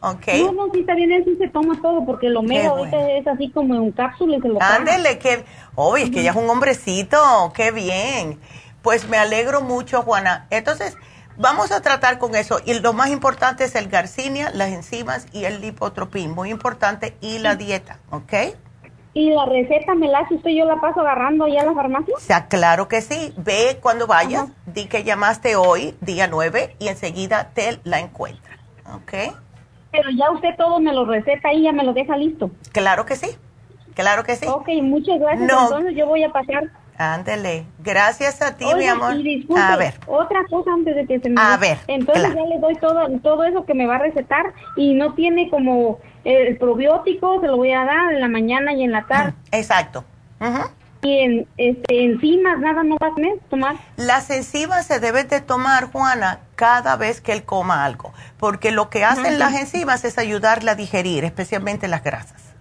Okay. 0.00 0.44
No, 0.44 0.52
no, 0.52 0.70
sí 0.70 0.80
está 0.80 0.94
bien, 0.94 1.12
él 1.12 1.24
sí 1.24 1.34
se 1.38 1.48
toma 1.48 1.80
todo, 1.80 2.04
porque 2.04 2.28
lo 2.28 2.42
mejor 2.42 2.88
es 2.92 3.26
así 3.26 3.50
como 3.50 3.74
en 3.76 3.90
cápsula 3.90 4.36
y 4.36 4.40
se 4.42 4.48
lo 4.48 4.62
Ándele, 4.62 5.18
que, 5.18 5.46
oh, 5.76 5.96
es 5.96 6.10
que 6.10 6.22
ya 6.22 6.32
es 6.32 6.36
un 6.36 6.48
hombrecito, 6.50 7.18
qué 7.54 7.70
bien. 7.70 8.38
Pues 8.84 9.08
me 9.08 9.16
alegro 9.16 9.62
mucho, 9.62 10.02
Juana. 10.02 10.46
Entonces, 10.50 10.98
vamos 11.38 11.72
a 11.72 11.80
tratar 11.80 12.18
con 12.18 12.34
eso. 12.36 12.60
Y 12.66 12.74
lo 12.74 12.92
más 12.92 13.08
importante 13.08 13.64
es 13.64 13.74
el 13.76 13.88
garcinia, 13.88 14.50
las 14.52 14.68
enzimas 14.68 15.26
y 15.32 15.46
el 15.46 15.62
lipotropín. 15.62 16.32
Muy 16.32 16.50
importante. 16.50 17.16
Y 17.22 17.38
la 17.38 17.56
dieta, 17.56 17.98
¿ok? 18.10 18.34
¿Y 19.14 19.30
la 19.30 19.46
receta 19.46 19.94
me 19.94 20.06
la 20.08 20.18
hace 20.18 20.34
usted? 20.34 20.50
¿Yo 20.50 20.66
la 20.66 20.82
paso 20.82 21.00
agarrando 21.00 21.46
allá 21.46 21.62
a 21.62 21.64
la 21.64 21.72
farmacia? 21.72 22.14
O 22.14 22.20
sea, 22.20 22.46
claro 22.48 22.86
que 22.86 23.00
sí. 23.00 23.32
Ve 23.38 23.78
cuando 23.80 24.06
vayas, 24.06 24.48
di 24.66 24.84
que 24.84 25.02
llamaste 25.02 25.56
hoy, 25.56 25.96
día 26.02 26.26
9, 26.26 26.76
y 26.78 26.88
enseguida 26.88 27.52
te 27.54 27.80
la 27.84 28.00
encuentra. 28.00 28.58
¿Ok? 28.94 29.34
Pero 29.92 30.10
ya 30.10 30.30
usted 30.30 30.50
todo 30.58 30.78
me 30.78 30.92
lo 30.92 31.06
receta 31.06 31.54
y 31.54 31.62
ya 31.62 31.72
me 31.72 31.84
lo 31.84 31.94
deja 31.94 32.18
listo. 32.18 32.50
Claro 32.72 33.06
que 33.06 33.16
sí. 33.16 33.28
Claro 33.94 34.24
que 34.24 34.36
sí. 34.36 34.46
Ok, 34.46 34.68
muchas 34.82 35.18
gracias. 35.18 35.50
Entonces 35.50 35.94
yo 35.96 36.06
voy 36.06 36.22
a 36.22 36.30
pasar 36.30 36.70
Ándele, 36.96 37.66
gracias 37.80 38.40
a 38.40 38.56
ti, 38.56 38.64
mi 38.76 38.86
amor. 38.86 39.16
a 39.56 39.76
ver. 39.76 39.94
Otra 40.06 40.44
cosa 40.48 40.72
antes 40.72 40.94
de 40.94 41.06
que 41.06 41.18
se 41.18 41.28
me... 41.28 41.40
A 41.40 41.56
ver. 41.56 41.78
Entonces 41.88 42.34
ya 42.34 42.44
le 42.44 42.58
doy 42.60 42.76
todo, 42.76 43.08
todo 43.20 43.44
eso 43.44 43.64
que 43.64 43.74
me 43.74 43.86
va 43.86 43.96
a 43.96 43.98
recetar 43.98 44.54
y 44.76 44.94
no 44.94 45.14
tiene 45.14 45.50
como 45.50 45.98
el 46.24 46.56
probiótico, 46.56 47.40
se 47.40 47.48
lo 47.48 47.56
voy 47.56 47.72
a 47.72 47.84
dar 47.84 48.12
en 48.12 48.20
la 48.20 48.28
mañana 48.28 48.72
y 48.72 48.84
en 48.84 48.92
la 48.92 49.06
tarde. 49.06 49.34
Exacto. 49.50 50.04
Y 51.02 51.18
en, 51.18 51.48
este, 51.56 52.04
enzimas, 52.04 52.58
nada 52.60 52.82
no 52.82 52.96
va 53.02 53.08
a 53.08 53.48
tomar. 53.50 53.76
Las 53.96 54.30
enzimas 54.30 54.86
se 54.86 55.00
deben 55.00 55.28
de 55.28 55.40
tomar, 55.40 55.90
Juana, 55.90 56.40
cada 56.54 56.96
vez 56.96 57.20
que 57.20 57.32
él 57.32 57.44
coma 57.44 57.84
algo, 57.84 58.12
porque 58.38 58.70
lo 58.70 58.88
que 58.88 59.04
hacen 59.04 59.38
las 59.38 59.54
enzimas 59.54 60.04
es 60.04 60.16
ayudarle 60.16 60.70
a 60.70 60.74
digerir, 60.74 61.24
especialmente 61.24 61.88
las 61.88 62.04
grasas. 62.04 62.54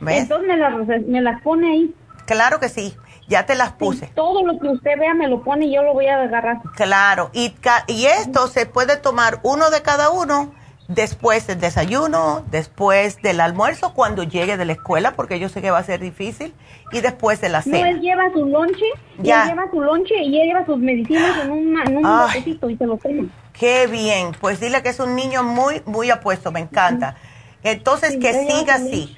¿Ves? 0.00 0.22
Entonces 0.22 0.48
me 0.48 0.56
las, 0.56 1.02
me 1.06 1.20
las 1.20 1.42
pone 1.42 1.70
ahí. 1.70 1.94
Claro 2.26 2.58
que 2.58 2.68
sí. 2.68 2.96
Ya 3.30 3.46
te 3.46 3.54
las 3.54 3.72
puse. 3.72 4.08
todo 4.08 4.44
lo 4.44 4.58
que 4.58 4.68
usted 4.68 4.98
vea 4.98 5.14
me 5.14 5.28
lo 5.28 5.42
pone 5.42 5.66
y 5.66 5.74
yo 5.74 5.82
lo 5.82 5.94
voy 5.94 6.06
a 6.06 6.20
agarrar. 6.20 6.60
Claro, 6.74 7.30
y, 7.32 7.54
y 7.86 8.06
esto 8.06 8.48
se 8.48 8.66
puede 8.66 8.96
tomar 8.96 9.40
uno 9.44 9.70
de 9.70 9.80
cada 9.82 10.10
uno 10.10 10.52
después 10.94 11.46
del 11.46 11.60
desayuno, 11.60 12.42
después 12.50 13.22
del 13.22 13.40
almuerzo, 13.40 13.94
cuando 13.94 14.24
llegue 14.24 14.56
de 14.56 14.64
la 14.64 14.72
escuela, 14.72 15.12
porque 15.12 15.38
yo 15.38 15.48
sé 15.48 15.62
que 15.62 15.70
va 15.70 15.78
a 15.78 15.84
ser 15.84 16.00
difícil, 16.00 16.52
y 16.92 17.00
después 17.00 17.40
de 17.40 17.48
la 17.48 17.62
cena. 17.62 17.78
No, 17.78 17.86
él 17.86 18.00
lleva 18.00 18.32
su 18.32 18.44
lonche, 18.44 18.84
ya. 19.18 19.44
él 19.44 19.50
lleva 19.50 19.70
su 19.70 19.80
lonche 19.80 20.14
y 20.20 20.40
él 20.40 20.48
lleva 20.48 20.66
sus 20.66 20.78
medicinas 20.78 21.44
en, 21.44 21.50
un 21.52 22.02
botecito 22.02 22.68
y 22.68 22.76
se 22.76 22.86
lo 22.86 22.96
toma. 22.96 23.28
Qué 23.52 23.86
bien, 23.86 24.32
pues 24.40 24.58
dile 24.58 24.82
que 24.82 24.88
es 24.88 24.98
un 24.98 25.14
niño 25.14 25.44
muy, 25.44 25.82
muy 25.86 26.10
apuesto, 26.10 26.50
me 26.50 26.60
encanta. 26.60 27.14
Entonces, 27.62 28.16
que 28.16 28.32
siga 28.32 28.74
así, 28.74 29.16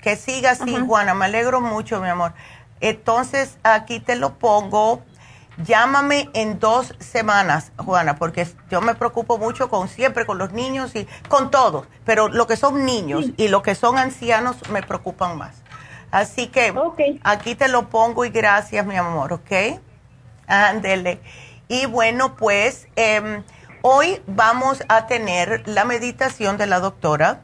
que 0.00 0.16
siga 0.16 0.52
así, 0.52 0.74
Juana, 0.86 1.12
me 1.14 1.26
alegro 1.26 1.60
mucho, 1.60 2.00
mi 2.00 2.08
amor. 2.08 2.32
Entonces, 2.82 3.58
aquí 3.62 4.00
te 4.00 4.16
lo 4.16 4.34
pongo. 4.38 5.02
Llámame 5.58 6.28
en 6.32 6.58
dos 6.58 6.94
semanas, 6.98 7.72
Juana, 7.76 8.16
porque 8.16 8.46
yo 8.70 8.80
me 8.80 8.94
preocupo 8.94 9.38
mucho 9.38 9.68
con 9.70 9.88
siempre 9.88 10.26
con 10.26 10.38
los 10.38 10.52
niños 10.52 10.96
y 10.96 11.06
con 11.28 11.50
todos, 11.50 11.86
pero 12.04 12.28
lo 12.28 12.46
que 12.46 12.56
son 12.56 12.84
niños 12.84 13.26
y 13.36 13.48
lo 13.48 13.62
que 13.62 13.74
son 13.74 13.98
ancianos 13.98 14.56
me 14.70 14.82
preocupan 14.82 15.38
más. 15.38 15.62
Así 16.10 16.48
que 16.48 16.74
aquí 17.22 17.54
te 17.54 17.68
lo 17.68 17.88
pongo 17.88 18.24
y 18.24 18.30
gracias, 18.30 18.84
mi 18.84 18.96
amor, 18.96 19.32
¿ok? 19.34 19.80
Ándele. 20.46 21.20
Y 21.68 21.86
bueno, 21.86 22.34
pues 22.34 22.88
em, 22.96 23.44
hoy 23.82 24.22
vamos 24.26 24.82
a 24.88 25.06
tener 25.06 25.62
la 25.68 25.84
meditación 25.84 26.56
de 26.56 26.66
la 26.66 26.80
doctora. 26.80 27.42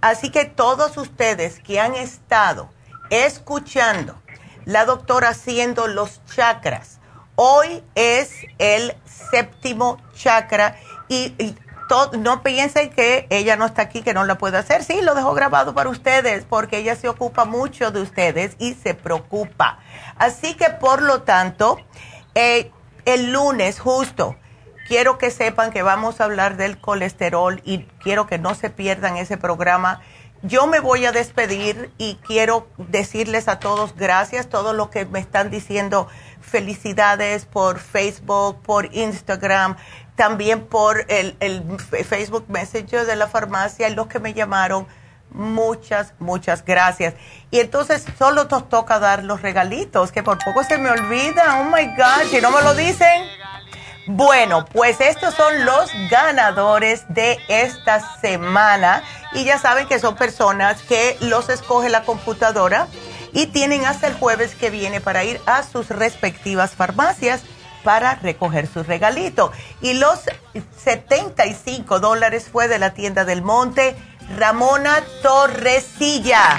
Así 0.00 0.30
que 0.30 0.46
todos 0.46 0.96
ustedes 0.96 1.60
que 1.60 1.78
han 1.78 1.94
estado 1.94 2.70
escuchando 3.10 4.23
la 4.64 4.84
doctora 4.84 5.30
haciendo 5.30 5.86
los 5.86 6.24
chakras. 6.26 7.00
Hoy 7.36 7.82
es 7.94 8.46
el 8.58 8.94
séptimo 9.04 9.98
chakra 10.14 10.76
y, 11.08 11.34
no 12.18 12.42
piensen 12.42 12.90
que 12.90 13.26
ella 13.30 13.56
no 13.56 13.66
está 13.66 13.82
aquí, 13.82 14.02
que 14.02 14.14
no 14.14 14.24
la 14.24 14.36
puede 14.36 14.56
hacer. 14.56 14.82
Sí, 14.82 15.02
lo 15.02 15.14
dejo 15.14 15.34
grabado 15.34 15.74
para 15.74 15.90
ustedes 15.90 16.44
porque 16.48 16.78
ella 16.78 16.96
se 16.96 17.08
ocupa 17.08 17.44
mucho 17.44 17.90
de 17.90 18.00
ustedes 18.00 18.56
y 18.58 18.74
se 18.74 18.94
preocupa. 18.94 19.78
Así 20.16 20.54
que 20.54 20.70
por 20.70 21.02
lo 21.02 21.22
tanto, 21.22 21.78
eh, 22.34 22.70
el 23.04 23.32
lunes 23.32 23.80
justo, 23.80 24.34
quiero 24.88 25.18
que 25.18 25.30
sepan 25.30 25.70
que 25.70 25.82
vamos 25.82 26.20
a 26.20 26.24
hablar 26.24 26.56
del 26.56 26.78
colesterol 26.78 27.60
y 27.64 27.84
quiero 28.02 28.26
que 28.26 28.38
no 28.38 28.54
se 28.54 28.70
pierdan 28.70 29.16
ese 29.16 29.36
programa 29.36 30.00
yo 30.44 30.66
me 30.66 30.80
voy 30.80 31.06
a 31.06 31.12
despedir 31.12 31.90
y 31.96 32.16
quiero 32.16 32.68
decirles 32.76 33.48
a 33.48 33.58
todos 33.58 33.96
gracias, 33.96 34.48
todo 34.48 34.74
lo 34.74 34.90
que 34.90 35.06
me 35.06 35.18
están 35.18 35.50
diciendo, 35.50 36.06
felicidades 36.42 37.46
por 37.46 37.78
Facebook, 37.78 38.60
por 38.62 38.94
Instagram, 38.94 39.76
también 40.16 40.66
por 40.66 41.06
el, 41.08 41.36
Facebook 42.06 42.44
Messenger 42.48 43.06
de 43.06 43.16
la 43.16 43.26
farmacia 43.26 43.88
y 43.88 43.94
los 43.94 44.06
que 44.06 44.18
me 44.20 44.34
llamaron. 44.34 44.86
Muchas, 45.30 46.12
muchas 46.20 46.64
gracias. 46.64 47.14
Y 47.50 47.58
entonces 47.58 48.04
solo 48.18 48.46
toca 48.46 48.98
dar 49.00 49.24
los 49.24 49.42
regalitos, 49.42 50.12
que 50.12 50.22
por 50.22 50.38
poco 50.44 50.62
se 50.62 50.78
me 50.78 50.90
olvida. 50.90 51.60
Oh 51.60 51.64
my 51.64 51.86
God, 51.96 52.30
si 52.30 52.40
no 52.40 52.50
me 52.50 52.62
lo 52.62 52.74
dicen. 52.74 53.24
Bueno, 54.06 54.66
pues 54.66 55.00
estos 55.00 55.34
son 55.34 55.64
los 55.64 55.90
ganadores 56.10 57.04
de 57.08 57.38
esta 57.48 58.18
semana 58.20 59.02
y 59.32 59.44
ya 59.44 59.58
saben 59.58 59.88
que 59.88 59.98
son 59.98 60.14
personas 60.14 60.82
que 60.82 61.16
los 61.20 61.48
escoge 61.48 61.88
la 61.88 62.02
computadora 62.02 62.86
y 63.32 63.46
tienen 63.46 63.86
hasta 63.86 64.06
el 64.06 64.14
jueves 64.14 64.54
que 64.54 64.68
viene 64.68 65.00
para 65.00 65.24
ir 65.24 65.40
a 65.46 65.62
sus 65.62 65.88
respectivas 65.88 66.72
farmacias 66.72 67.42
para 67.82 68.16
recoger 68.16 68.66
su 68.66 68.82
regalito. 68.82 69.52
Y 69.80 69.94
los 69.94 70.20
75 70.84 71.98
dólares 71.98 72.48
fue 72.50 72.68
de 72.68 72.78
la 72.78 72.92
tienda 72.92 73.24
del 73.24 73.40
monte 73.40 73.96
Ramona 74.36 75.02
Torresilla. 75.22 76.58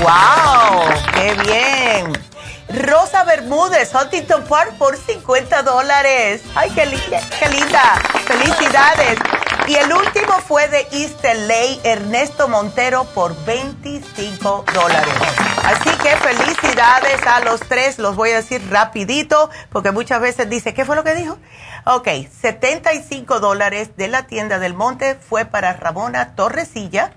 ¡Wow! 0.00 0.82
¡Qué 1.14 1.34
bien! 1.42 2.37
Rosa 2.68 3.24
Bermúdez, 3.24 3.94
Huntington 3.94 4.44
Park 4.44 4.74
por 4.78 4.96
50 4.96 5.62
dólares. 5.62 6.42
¡Ay, 6.54 6.70
qué, 6.70 6.82
qué 7.40 7.48
linda! 7.48 7.94
¡Felicidades! 8.26 9.18
Y 9.66 9.74
el 9.74 9.92
último 9.92 10.32
fue 10.46 10.68
de 10.68 10.86
East 10.92 11.24
LA, 11.24 11.80
Ernesto 11.82 12.46
Montero, 12.48 13.04
por 13.14 13.34
25 13.44 14.64
dólares. 14.74 15.14
Así 15.64 15.90
que 15.98 16.16
felicidades 16.16 17.26
a 17.26 17.40
los 17.40 17.60
tres, 17.60 17.98
los 17.98 18.16
voy 18.16 18.30
a 18.30 18.36
decir 18.36 18.62
rapidito, 18.70 19.50
porque 19.70 19.90
muchas 19.90 20.20
veces 20.20 20.48
dice, 20.48 20.72
¿qué 20.72 20.84
fue 20.84 20.96
lo 20.96 21.04
que 21.04 21.14
dijo? 21.14 21.38
Ok, 21.84 22.08
75 22.40 23.40
dólares 23.40 23.96
de 23.96 24.08
la 24.08 24.26
tienda 24.26 24.58
del 24.58 24.74
Monte 24.74 25.14
fue 25.16 25.44
para 25.44 25.72
Ramona 25.74 26.34
Torresilla. 26.34 27.12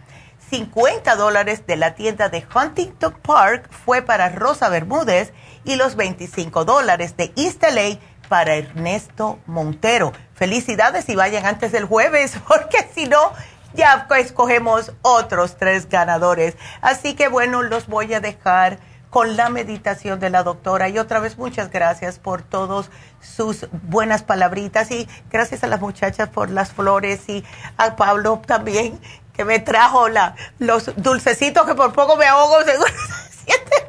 50 0.52 1.16
dólares 1.16 1.66
de 1.66 1.78
la 1.78 1.96
tienda 1.96 2.28
de 2.28 2.46
Huntington 2.54 3.14
Park 3.22 3.70
fue 3.72 4.02
para 4.02 4.28
Rosa 4.28 4.68
Bermúdez 4.68 5.32
y 5.64 5.78
los 5.78 5.96
25 5.96 6.66
dólares 6.66 7.16
de 7.16 7.32
East 7.38 7.64
LA 7.64 8.00
para 8.28 8.56
Ernesto 8.56 9.40
Montero. 9.46 10.12
Felicidades 10.34 11.08
y 11.08 11.16
vayan 11.16 11.46
antes 11.46 11.72
del 11.72 11.86
jueves, 11.86 12.36
porque 12.50 12.86
si 12.94 13.06
no, 13.06 13.32
ya 13.74 14.06
escogemos 14.20 14.92
otros 15.02 15.56
tres 15.56 15.88
ganadores. 15.88 16.58
Así 16.82 17.14
que 17.14 17.30
bueno, 17.30 17.62
los 17.62 17.88
voy 17.88 18.14
a 18.14 18.20
dejar 18.20 18.80
con 19.12 19.36
la 19.36 19.50
meditación 19.50 20.20
de 20.20 20.32
la 20.32 20.42
doctora. 20.42 20.90
Y 20.90 20.98
otra 20.98 21.20
vez, 21.20 21.38
muchas 21.38 21.70
gracias 21.70 22.18
por 22.18 22.42
todas 22.42 22.90
sus 23.20 23.68
buenas 23.84 24.24
palabritas 24.24 24.90
y 24.90 25.08
gracias 25.30 25.64
a 25.64 25.68
las 25.68 25.82
muchachas 25.82 26.30
por 26.30 26.50
las 26.50 26.72
flores 26.72 27.28
y 27.30 27.44
a 27.78 27.96
Pablo 27.96 28.42
también 28.48 29.00
que 29.34 29.46
me 29.46 29.60
trajo 29.60 30.10
la, 30.10 30.36
los 30.60 30.92
dulcecitos 30.98 31.66
que 31.66 31.76
por 31.76 31.94
poco 31.94 32.16
me 32.18 32.26
ahogo, 32.26 32.62
seguro 32.66 32.92
se 33.30 33.46
siente. 33.46 33.88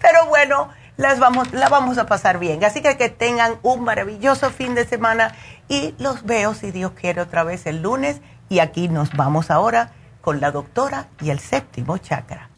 Pero 0.00 0.26
bueno, 0.26 0.68
las 0.96 1.18
vamos, 1.18 1.52
la 1.52 1.68
vamos 1.68 1.98
a 1.98 2.06
pasar 2.06 2.38
bien. 2.38 2.64
Así 2.64 2.82
que 2.82 2.96
que 2.96 3.08
tengan 3.08 3.58
un 3.62 3.84
maravilloso 3.84 4.50
fin 4.50 4.74
de 4.74 4.86
semana 4.86 5.34
y 5.68 5.94
los 5.98 6.24
veo, 6.24 6.54
si 6.54 6.70
Dios 6.70 6.92
quiere, 6.92 7.20
otra 7.20 7.44
vez 7.44 7.66
el 7.66 7.82
lunes. 7.82 8.20
Y 8.48 8.60
aquí 8.60 8.88
nos 8.88 9.12
vamos 9.12 9.50
ahora 9.50 9.92
con 10.20 10.40
la 10.40 10.50
doctora 10.50 11.06
y 11.20 11.30
el 11.30 11.38
séptimo 11.38 11.98
chakra. 11.98 12.50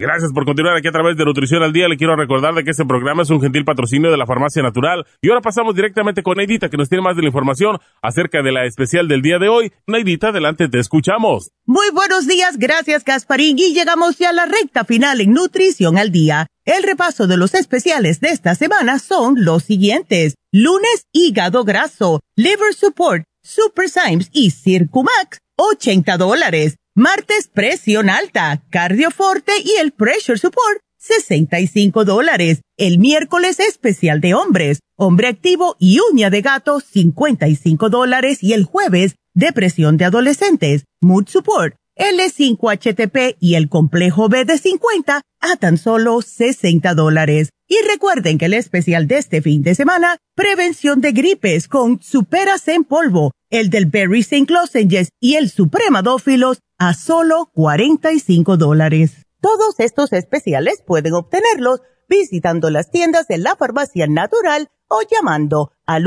Gracias 0.00 0.32
por 0.32 0.46
continuar 0.46 0.78
aquí 0.78 0.88
a 0.88 0.92
través 0.92 1.14
de 1.18 1.26
Nutrición 1.26 1.62
al 1.62 1.74
Día. 1.74 1.86
Le 1.86 1.98
quiero 1.98 2.16
recordar 2.16 2.54
de 2.54 2.64
que 2.64 2.70
este 2.70 2.86
programa 2.86 3.22
es 3.22 3.28
un 3.28 3.38
gentil 3.38 3.66
patrocinio 3.66 4.10
de 4.10 4.16
la 4.16 4.24
Farmacia 4.24 4.62
Natural. 4.62 5.04
Y 5.20 5.28
ahora 5.28 5.42
pasamos 5.42 5.74
directamente 5.74 6.22
con 6.22 6.38
Neidita, 6.38 6.70
que 6.70 6.78
nos 6.78 6.88
tiene 6.88 7.04
más 7.04 7.16
de 7.16 7.20
la 7.20 7.28
información 7.28 7.76
acerca 8.00 8.40
de 8.40 8.50
la 8.50 8.64
especial 8.64 9.08
del 9.08 9.20
día 9.20 9.38
de 9.38 9.50
hoy. 9.50 9.74
Neidita, 9.86 10.28
adelante, 10.28 10.70
te 10.70 10.78
escuchamos. 10.78 11.50
Muy 11.66 11.90
buenos 11.90 12.26
días, 12.26 12.56
gracias 12.56 13.04
Gasparín. 13.04 13.58
Y 13.58 13.74
llegamos 13.74 14.16
ya 14.16 14.30
a 14.30 14.32
la 14.32 14.46
recta 14.46 14.86
final 14.86 15.20
en 15.20 15.34
Nutrición 15.34 15.98
al 15.98 16.10
Día. 16.10 16.46
El 16.64 16.82
repaso 16.82 17.26
de 17.26 17.36
los 17.36 17.52
especiales 17.52 18.20
de 18.20 18.28
esta 18.28 18.54
semana 18.54 19.00
son 19.00 19.44
los 19.44 19.64
siguientes. 19.64 20.34
Lunes, 20.50 21.08
hígado 21.12 21.62
graso, 21.64 22.20
liver 22.36 22.72
support, 22.72 23.24
super 23.42 23.90
Symes 23.90 24.30
y 24.32 24.50
Circumax, 24.50 25.40
80 25.56 26.16
dólares. 26.16 26.78
Martes, 27.00 27.48
presión 27.48 28.10
alta, 28.10 28.62
cardioforte 28.68 29.52
y 29.64 29.80
el 29.80 29.92
pressure 29.92 30.36
support, 30.36 30.82
65 30.98 32.04
dólares. 32.04 32.60
El 32.76 32.98
miércoles 32.98 33.58
especial 33.58 34.20
de 34.20 34.34
hombres, 34.34 34.80
hombre 34.96 35.28
activo 35.28 35.76
y 35.78 36.00
uña 36.12 36.28
de 36.28 36.42
gato, 36.42 36.78
55 36.80 37.88
dólares. 37.88 38.42
Y 38.42 38.52
el 38.52 38.64
jueves, 38.64 39.14
depresión 39.32 39.96
de 39.96 40.04
adolescentes, 40.04 40.84
mood 41.00 41.26
support, 41.26 41.74
L5HTP 41.96 43.36
y 43.40 43.54
el 43.54 43.70
complejo 43.70 44.28
B 44.28 44.44
de 44.44 44.58
50 44.58 45.22
a 45.40 45.56
tan 45.56 45.78
solo 45.78 46.20
60 46.20 46.92
dólares. 46.92 47.48
Y 47.72 47.76
recuerden 47.86 48.36
que 48.36 48.46
el 48.46 48.54
especial 48.54 49.06
de 49.06 49.18
este 49.18 49.42
fin 49.42 49.62
de 49.62 49.76
semana, 49.76 50.16
prevención 50.34 51.00
de 51.00 51.12
gripes 51.12 51.68
con 51.68 52.02
superas 52.02 52.66
en 52.66 52.82
polvo, 52.82 53.30
el 53.48 53.70
del 53.70 53.86
Berry 53.86 54.22
St. 54.22 54.52
Lozenges 54.52 55.10
y 55.20 55.36
el 55.36 55.50
Supremadófilos 55.50 56.58
a 56.78 56.94
solo 56.94 57.48
45 57.54 58.56
dólares. 58.56 59.24
Todos 59.40 59.78
estos 59.78 60.12
especiales 60.12 60.82
pueden 60.84 61.14
obtenerlos 61.14 61.82
visitando 62.08 62.70
las 62.70 62.90
tiendas 62.90 63.28
de 63.28 63.38
la 63.38 63.54
farmacia 63.54 64.08
natural 64.08 64.66
o 64.88 65.02
llamando 65.08 65.70
al 65.86 66.06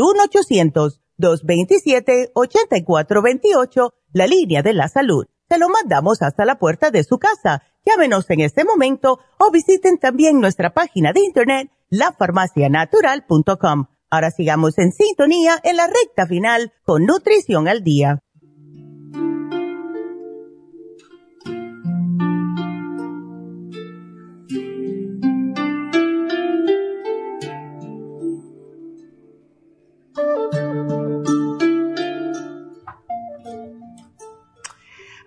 1-800-227-8428, 1.17 3.93
la 4.11 4.27
línea 4.27 4.63
de 4.63 4.73
la 4.73 4.89
salud. 4.89 5.27
Lo 5.57 5.69
mandamos 5.69 6.21
hasta 6.21 6.45
la 6.45 6.55
puerta 6.55 6.91
de 6.91 7.03
su 7.03 7.19
casa. 7.19 7.63
Llámenos 7.85 8.29
en 8.29 8.39
este 8.41 8.63
momento 8.65 9.19
o 9.37 9.51
visiten 9.51 9.97
también 9.97 10.39
nuestra 10.39 10.73
página 10.73 11.13
de 11.13 11.21
internet, 11.21 11.69
lafarmacianatural.com. 11.89 13.85
Ahora 14.09 14.31
sigamos 14.31 14.77
en 14.77 14.91
sintonía 14.91 15.59
en 15.63 15.77
la 15.77 15.87
recta 15.87 16.27
final 16.27 16.73
con 16.83 17.05
Nutrición 17.05 17.67
al 17.67 17.83
Día. 17.83 18.19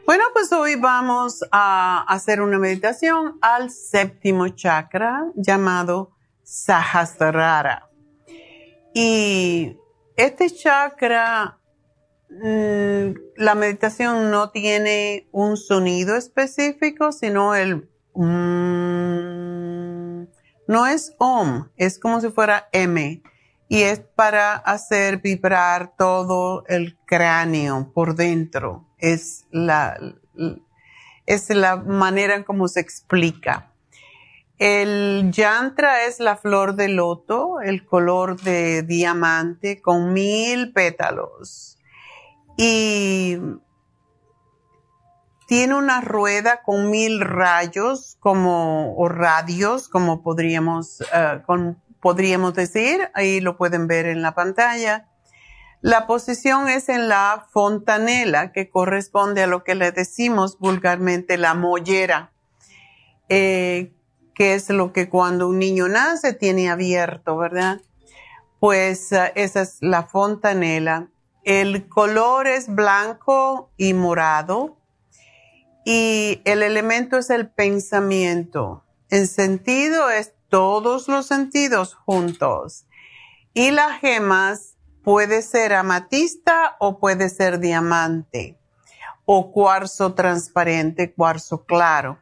Bueno, 0.06 0.22
pues 0.32 0.52
hoy 0.52 0.76
vamos 0.76 1.44
a 1.50 2.04
hacer 2.06 2.40
una 2.40 2.60
meditación 2.60 3.38
al 3.42 3.72
séptimo 3.72 4.46
chakra 4.50 5.32
llamado 5.34 6.12
Sahasrara. 6.44 7.90
Y 8.94 9.76
este 10.16 10.48
chakra 10.48 11.58
mm, 12.30 13.14
la 13.34 13.56
meditación 13.56 14.30
no 14.30 14.50
tiene 14.50 15.28
un 15.32 15.56
sonido 15.56 16.14
específico, 16.14 17.10
sino 17.10 17.56
el... 17.56 17.90
Mm, 18.14 18.68
no 20.68 20.86
es 20.86 21.16
OM, 21.18 21.68
es 21.76 21.98
como 21.98 22.20
si 22.20 22.30
fuera 22.30 22.68
M 22.70 23.22
y 23.68 23.82
es 23.82 23.98
para 23.98 24.54
hacer 24.54 25.16
vibrar 25.20 25.96
todo 25.96 26.64
el 26.68 26.96
cráneo 27.06 27.90
por 27.92 28.14
dentro. 28.14 28.85
Es 28.98 29.46
la, 29.50 29.98
es 31.26 31.50
la 31.50 31.76
manera 31.76 32.34
en 32.34 32.44
cómo 32.44 32.68
se 32.68 32.80
explica. 32.80 33.72
El 34.58 35.32
yantra 35.32 36.04
es 36.04 36.18
la 36.18 36.36
flor 36.36 36.76
de 36.76 36.88
loto, 36.88 37.60
el 37.60 37.84
color 37.84 38.40
de 38.40 38.82
diamante 38.82 39.82
con 39.82 40.14
mil 40.14 40.72
pétalos. 40.72 41.78
Y 42.56 43.38
tiene 45.46 45.74
una 45.74 46.00
rueda 46.00 46.62
con 46.62 46.90
mil 46.90 47.20
rayos 47.20 48.16
como, 48.18 48.96
o 48.96 49.08
radios, 49.08 49.88
como 49.88 50.22
podríamos, 50.22 51.02
eh, 51.12 51.42
podríamos 52.00 52.54
decir. 52.54 53.10
Ahí 53.12 53.40
lo 53.40 53.58
pueden 53.58 53.86
ver 53.86 54.06
en 54.06 54.22
la 54.22 54.34
pantalla. 54.34 55.08
La 55.86 56.08
posición 56.08 56.68
es 56.68 56.88
en 56.88 57.08
la 57.08 57.46
fontanela, 57.52 58.50
que 58.50 58.68
corresponde 58.68 59.44
a 59.44 59.46
lo 59.46 59.62
que 59.62 59.76
le 59.76 59.92
decimos 59.92 60.58
vulgarmente 60.58 61.38
la 61.38 61.54
mollera, 61.54 62.32
eh, 63.28 63.92
que 64.34 64.54
es 64.54 64.68
lo 64.68 64.92
que 64.92 65.08
cuando 65.08 65.46
un 65.46 65.60
niño 65.60 65.86
nace 65.86 66.32
tiene 66.32 66.70
abierto, 66.70 67.36
¿verdad? 67.36 67.82
Pues 68.58 69.12
eh, 69.12 69.30
esa 69.36 69.60
es 69.62 69.76
la 69.80 70.02
fontanela. 70.02 71.06
El 71.44 71.86
color 71.88 72.48
es 72.48 72.66
blanco 72.66 73.70
y 73.76 73.94
morado 73.94 74.78
y 75.84 76.42
el 76.46 76.64
elemento 76.64 77.16
es 77.16 77.30
el 77.30 77.48
pensamiento. 77.48 78.82
El 79.08 79.28
sentido 79.28 80.10
es 80.10 80.32
todos 80.48 81.06
los 81.06 81.26
sentidos 81.26 81.94
juntos. 81.94 82.88
Y 83.54 83.70
las 83.70 84.00
gemas 84.00 84.75
puede 85.06 85.42
ser 85.42 85.72
amatista 85.72 86.74
o 86.80 86.98
puede 86.98 87.28
ser 87.28 87.60
diamante 87.60 88.58
o 89.24 89.52
cuarzo 89.52 90.14
transparente, 90.14 91.12
cuarzo 91.12 91.64
claro. 91.64 92.18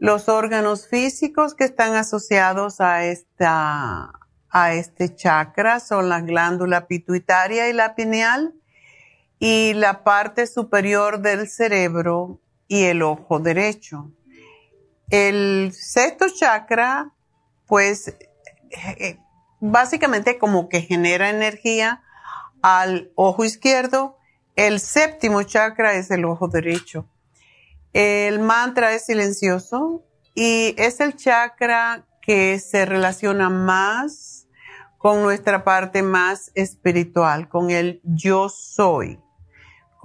Los 0.00 0.28
órganos 0.28 0.88
físicos 0.88 1.54
que 1.54 1.62
están 1.62 1.94
asociados 1.94 2.80
a, 2.80 3.04
esta, 3.04 4.10
a 4.50 4.74
este 4.74 5.14
chakra 5.14 5.78
son 5.78 6.08
la 6.08 6.20
glándula 6.20 6.88
pituitaria 6.88 7.68
y 7.68 7.72
la 7.72 7.94
pineal 7.94 8.54
y 9.38 9.74
la 9.74 10.02
parte 10.02 10.48
superior 10.48 11.20
del 11.20 11.48
cerebro 11.48 12.40
y 12.66 12.86
el 12.86 13.02
ojo 13.02 13.38
derecho. 13.38 14.10
El 15.10 15.70
sexto 15.72 16.26
chakra, 16.28 17.12
pues, 17.68 18.16
eh, 18.98 19.20
básicamente 19.60 20.38
como 20.38 20.68
que 20.68 20.80
genera 20.80 21.30
energía 21.30 22.02
al 22.62 23.10
ojo 23.14 23.44
izquierdo. 23.44 24.18
El 24.54 24.80
séptimo 24.80 25.42
chakra 25.42 25.94
es 25.94 26.10
el 26.10 26.24
ojo 26.24 26.48
derecho. 26.48 27.08
El 27.92 28.40
mantra 28.40 28.92
es 28.92 29.06
silencioso 29.06 30.04
y 30.34 30.74
es 30.78 31.00
el 31.00 31.16
chakra 31.16 32.06
que 32.20 32.58
se 32.58 32.84
relaciona 32.84 33.48
más 33.50 34.48
con 34.98 35.22
nuestra 35.22 35.64
parte 35.64 36.02
más 36.02 36.50
espiritual, 36.54 37.48
con 37.48 37.70
el 37.70 38.00
yo 38.02 38.48
soy 38.48 39.20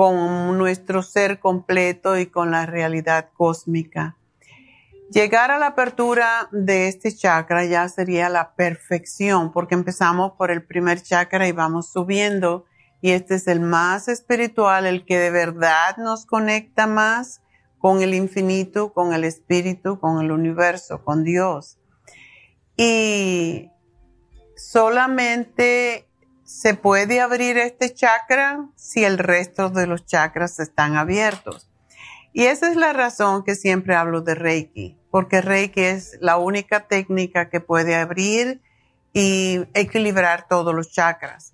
con 0.02 0.58
nuestro 0.58 1.04
ser 1.04 1.40
completo 1.40 2.18
y 2.18 2.26
con 2.26 2.50
la 2.50 2.66
realidad 2.66 3.30
cósmica. 3.38 4.18
Llegar 5.12 5.52
a 5.52 5.60
la 5.60 5.68
apertura 5.68 6.48
de 6.54 6.88
este 6.88 7.14
chakra 7.14 7.66
ya 7.66 7.90
sería 7.90 8.30
la 8.30 8.56
perfección, 8.56 9.52
porque 9.52 9.76
empezamos 9.76 10.32
por 10.38 10.52
el 10.52 10.64
primer 10.64 11.04
chakra 11.04 11.50
y 11.50 11.52
vamos 11.52 11.92
subiendo, 11.92 12.64
y 13.02 13.12
este 13.12 13.36
es 13.36 13.48
el 13.48 13.60
más 13.60 14.08
espiritual, 14.08 14.86
el 14.86 15.04
que 15.04 15.20
de 15.20 15.30
verdad 15.30 15.98
nos 15.98 16.26
conecta 16.26 16.88
más 16.88 17.42
con 17.78 18.02
el 18.02 18.14
infinito, 18.14 18.94
con 18.94 19.12
el 19.12 19.26
espíritu, 19.26 20.00
con 20.00 20.22
el 20.22 20.32
universo, 20.32 21.04
con 21.04 21.26
Dios. 21.26 21.78
Y 22.78 23.70
solamente 24.56 26.08
se 26.46 26.74
puede 26.74 27.20
abrir 27.20 27.58
este 27.58 27.94
chakra 27.94 28.70
si 28.78 29.04
el 29.04 29.18
resto 29.18 29.70
de 29.70 29.88
los 29.88 30.06
chakras 30.06 30.58
están 30.62 30.96
abiertos. 30.96 31.71
Y 32.34 32.46
esa 32.46 32.70
es 32.70 32.78
la 32.78 32.94
razón 32.94 33.44
que 33.44 33.56
siempre 33.56 33.96
hablo 33.96 34.22
de 34.22 34.36
Reiki, 34.36 34.98
porque 35.10 35.42
Reiki 35.42 35.82
es 35.82 36.18
la 36.22 36.38
única 36.38 36.88
técnica 36.88 37.50
que 37.50 37.60
puede 37.60 37.96
abrir 37.96 38.62
y 39.14 39.62
equilibrar 39.74 40.48
todos 40.48 40.74
los 40.74 40.92
chakras. 40.92 41.54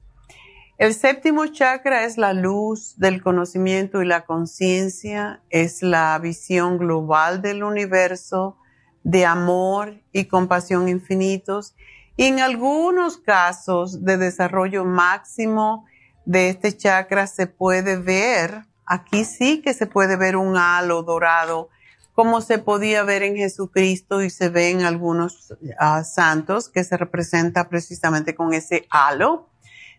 El 0.78 0.94
séptimo 0.94 1.48
chakra 1.48 2.04
es 2.04 2.18
la 2.18 2.34
luz 2.34 2.99
del 2.99 3.24
conocimiento 3.24 4.04
y 4.04 4.06
la 4.06 4.26
conciencia, 4.26 5.41
es 5.49 5.82
la 5.82 6.20
visión 6.20 6.78
global 6.78 7.41
del 7.41 7.64
universo, 7.64 8.58
de 9.04 9.26
amor 9.26 10.02
y 10.12 10.26
compasión 10.26 10.88
infinitos 10.88 11.76
y 12.16 12.26
en 12.26 12.41
algunos 12.41 13.18
casos 13.18 14.04
de 14.04 14.18
desarrollo 14.18 14.86
máximo 14.86 15.86
de 16.26 16.49
este 16.49 16.76
chakra 16.76 17.26
se 17.26 17.48
puede 17.48 17.95
ver, 17.95 18.66
aquí 18.88 19.26
sí 19.26 19.61
que 19.61 19.73
se 19.73 19.85
puede 19.85 20.15
ver 20.15 20.38
un 20.38 20.57
halo 20.57 21.03
dorado, 21.03 21.69
como 22.14 22.41
se 22.41 22.57
podía 22.57 23.03
ver 23.03 23.22
en 23.22 23.35
Jesucristo 23.35 24.23
y 24.23 24.31
se 24.31 24.49
ve 24.49 24.72
en 24.72 24.81
algunos 24.81 25.53
ah, 25.77 26.03
santos 26.03 26.69
que 26.69 26.84
se 26.84 26.97
representa 26.97 27.69
precisamente 27.69 28.34
con 28.34 28.53
ese 28.53 28.88
halo. 28.89 29.51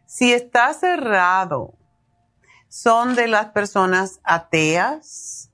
Si 0.07 0.33
está 0.33 0.75
cerrado, 0.75 1.75
son 2.69 3.15
de 3.15 3.29
las 3.29 3.51
personas 3.51 4.21
ateas, 4.25 5.51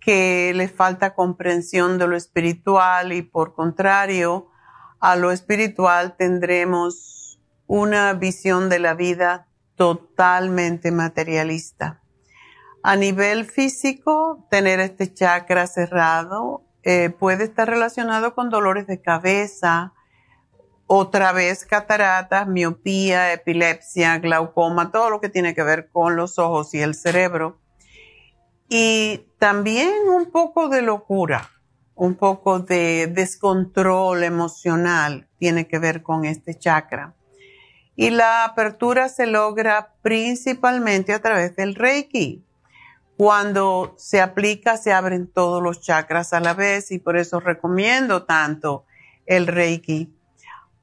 que 0.00 0.52
les 0.54 0.72
falta 0.72 1.14
comprensión 1.14 1.98
de 1.98 2.06
lo 2.06 2.16
espiritual 2.16 3.12
y 3.12 3.22
por 3.22 3.54
contrario, 3.54 4.48
a 5.00 5.16
lo 5.16 5.32
espiritual 5.32 6.16
tendremos 6.16 7.38
una 7.66 8.12
visión 8.14 8.68
de 8.68 8.78
la 8.78 8.94
vida 8.94 9.48
totalmente 9.76 10.90
materialista. 10.90 12.02
A 12.82 12.96
nivel 12.96 13.46
físico, 13.46 14.46
tener 14.50 14.80
este 14.80 15.12
chakra 15.12 15.66
cerrado 15.66 16.62
eh, 16.82 17.10
puede 17.10 17.44
estar 17.44 17.68
relacionado 17.68 18.34
con 18.34 18.50
dolores 18.50 18.86
de 18.86 19.00
cabeza, 19.00 19.94
otra 20.86 21.32
vez 21.32 21.64
cataratas, 21.64 22.46
miopía, 22.46 23.32
epilepsia, 23.32 24.18
glaucoma, 24.18 24.92
todo 24.92 25.08
lo 25.08 25.20
que 25.20 25.30
tiene 25.30 25.54
que 25.54 25.62
ver 25.62 25.88
con 25.90 26.14
los 26.16 26.38
ojos 26.38 26.74
y 26.74 26.80
el 26.80 26.94
cerebro. 26.94 27.58
Y 28.68 29.26
también 29.38 30.08
un 30.08 30.30
poco 30.30 30.68
de 30.68 30.82
locura 30.82 31.50
un 31.94 32.16
poco 32.16 32.60
de 32.60 33.06
descontrol 33.06 34.24
emocional 34.24 35.28
tiene 35.38 35.68
que 35.68 35.78
ver 35.78 36.02
con 36.02 36.24
este 36.24 36.58
chakra. 36.58 37.14
Y 37.96 38.10
la 38.10 38.44
apertura 38.44 39.08
se 39.08 39.26
logra 39.26 39.92
principalmente 40.02 41.12
a 41.12 41.20
través 41.20 41.56
del 41.56 41.74
Reiki. 41.74 42.44
Cuando 43.16 43.94
se 43.96 44.20
aplica 44.20 44.76
se 44.76 44.92
abren 44.92 45.28
todos 45.28 45.62
los 45.62 45.80
chakras 45.80 46.32
a 46.32 46.40
la 46.40 46.54
vez 46.54 46.90
y 46.90 46.98
por 46.98 47.16
eso 47.16 47.38
recomiendo 47.40 48.24
tanto 48.24 48.84
el 49.26 49.46
Reiki. 49.46 50.12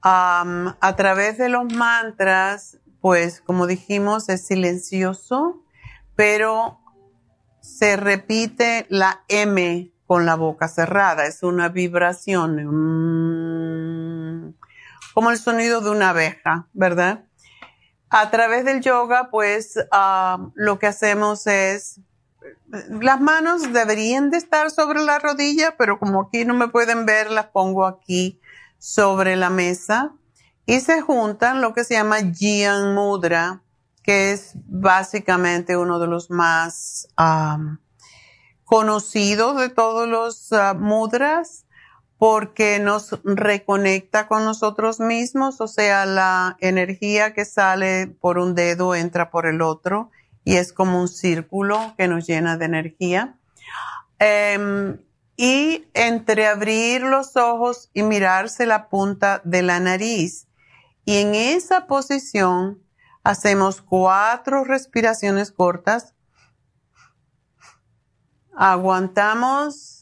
a 0.03 0.95
través 0.97 1.37
de 1.37 1.47
los 1.47 1.71
mantras, 1.71 2.79
pues 3.01 3.41
como 3.41 3.67
dijimos, 3.67 4.29
es 4.29 4.47
silencioso, 4.47 5.61
pero 6.15 6.79
se 7.59 7.97
repite 7.97 8.87
la 8.89 9.23
M 9.27 9.91
con 10.05 10.25
la 10.25 10.35
boca 10.35 10.67
cerrada. 10.67 11.25
Es 11.25 11.41
una 11.41 11.69
vibración, 11.69 12.65
mm, 12.65 13.30
como 15.13 15.31
el 15.31 15.37
sonido 15.37 15.81
de 15.81 15.89
una 15.89 16.09
abeja, 16.09 16.67
¿verdad? 16.73 17.25
A 18.09 18.29
través 18.29 18.65
del 18.65 18.81
yoga, 18.81 19.29
pues 19.29 19.79
ah, 19.91 20.49
lo 20.55 20.79
que 20.79 20.87
hacemos 20.87 21.47
es, 21.47 21.99
las 22.89 23.21
manos 23.21 23.71
deberían 23.73 24.31
de 24.31 24.37
estar 24.37 24.71
sobre 24.71 25.01
la 25.01 25.19
rodilla, 25.19 25.75
pero 25.77 25.99
como 25.99 26.23
aquí 26.23 26.45
no 26.45 26.53
me 26.53 26.67
pueden 26.67 27.05
ver, 27.05 27.31
las 27.31 27.47
pongo 27.47 27.85
aquí 27.85 28.39
sobre 28.79 29.35
la 29.35 29.49
mesa 29.49 30.13
y 30.65 30.79
se 30.79 31.01
juntan 31.01 31.61
lo 31.61 31.73
que 31.73 31.83
se 31.83 31.95
llama 31.95 32.17
Jian 32.33 32.93
Mudra, 32.93 33.61
que 34.03 34.31
es 34.31 34.51
básicamente 34.55 35.77
uno 35.77 35.99
de 35.99 36.07
los 36.07 36.29
más 36.29 37.07
conocido 38.65 39.53
de 39.53 39.69
todos 39.69 40.07
los 40.07 40.51
ah, 40.53 40.73
mudras 40.73 41.65
porque 42.21 42.77
nos 42.77 43.19
reconecta 43.23 44.27
con 44.27 44.45
nosotros 44.45 44.99
mismos, 44.99 45.59
o 45.59 45.67
sea, 45.67 46.05
la 46.05 46.55
energía 46.59 47.33
que 47.33 47.45
sale 47.45 48.05
por 48.05 48.37
un 48.37 48.53
dedo 48.53 48.93
entra 48.93 49.31
por 49.31 49.47
el 49.47 49.59
otro 49.63 50.11
y 50.43 50.57
es 50.57 50.71
como 50.71 51.01
un 51.01 51.07
círculo 51.07 51.95
que 51.97 52.07
nos 52.07 52.27
llena 52.27 52.57
de 52.57 52.65
energía. 52.65 53.39
Em, 54.19 54.99
y 55.35 55.87
entreabrir 55.95 57.01
los 57.01 57.35
ojos 57.37 57.89
y 57.91 58.03
mirarse 58.03 58.67
la 58.67 58.87
punta 58.87 59.41
de 59.43 59.63
la 59.63 59.79
nariz. 59.79 60.45
Y 61.05 61.17
en 61.17 61.33
esa 61.33 61.87
posición 61.87 62.83
hacemos 63.23 63.81
cuatro 63.81 64.63
respiraciones 64.63 65.51
cortas. 65.51 66.13
Aguantamos 68.55 70.00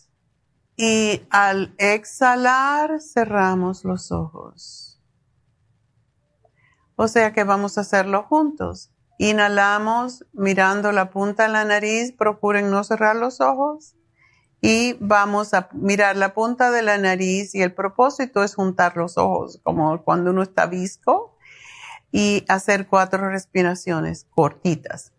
y 0.82 1.28
al 1.30 1.76
exhalar 1.78 3.02
cerramos 3.02 3.84
los 3.84 4.14
ojos. 4.14 4.98
O 6.96 7.10
sea 7.10 7.34
que 7.34 7.44
vamos 7.44 7.78
a 7.78 7.82
hacerlo 7.82 8.24
juntos. 8.24 8.90
Inhalamos 9.18 10.26
mirando 10.32 10.94
la 10.94 11.10
punta 11.10 11.44
de 11.44 11.50
la 11.50 11.66
nariz, 11.66 12.14
procuren 12.14 12.72
no 12.72 12.86
cerrar 12.86 13.18
los 13.18 13.42
ojos 13.42 13.98
y 14.62 14.94
vamos 15.02 15.54
a 15.54 15.68
mirar 15.74 16.16
la 16.16 16.34
punta 16.34 16.72
de 16.72 16.82
la 16.82 16.98
nariz 16.98 17.54
y 17.56 17.62
el 17.62 17.74
propósito 17.74 18.42
es 18.42 18.56
juntar 18.56 18.96
los 18.96 19.18
ojos 19.18 19.60
como 19.64 20.02
cuando 20.06 20.32
uno 20.32 20.44
está 20.44 20.66
visco 20.66 21.36
y 22.10 22.46
hacer 22.48 22.88
cuatro 22.88 23.30
respiraciones 23.30 24.28
cortitas. 24.30 25.12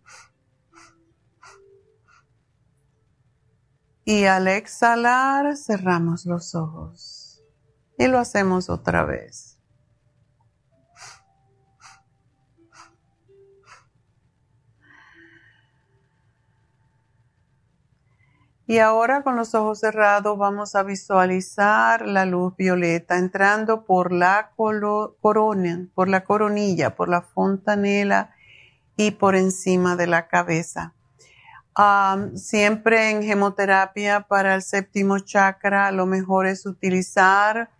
Y 4.12 4.24
al 4.24 4.48
exhalar 4.48 5.56
cerramos 5.56 6.26
los 6.26 6.56
ojos 6.56 7.44
y 7.96 8.08
lo 8.08 8.18
hacemos 8.18 8.68
otra 8.68 9.04
vez. 9.04 9.56
Y 18.66 18.78
ahora 18.78 19.22
con 19.22 19.36
los 19.36 19.54
ojos 19.54 19.78
cerrados 19.78 20.36
vamos 20.36 20.74
a 20.74 20.82
visualizar 20.82 22.04
la 22.04 22.26
luz 22.26 22.56
violeta 22.56 23.16
entrando 23.16 23.84
por 23.84 24.10
la 24.10 24.50
corona, 24.56 25.86
por 25.94 26.08
la 26.08 26.24
coronilla, 26.24 26.96
por 26.96 27.08
la 27.08 27.22
fontanela 27.22 28.34
y 28.96 29.12
por 29.12 29.36
encima 29.36 29.94
de 29.94 30.08
la 30.08 30.26
cabeza. 30.26 30.96
Siempre 32.34 33.10
en 33.10 33.22
gemoterapia 33.22 34.22
para 34.22 34.54
el 34.54 34.62
séptimo 34.62 35.18
chakra 35.18 35.90
lo 35.92 36.04
mejor 36.04 36.46
es 36.46 36.66
utilizar 36.66 37.70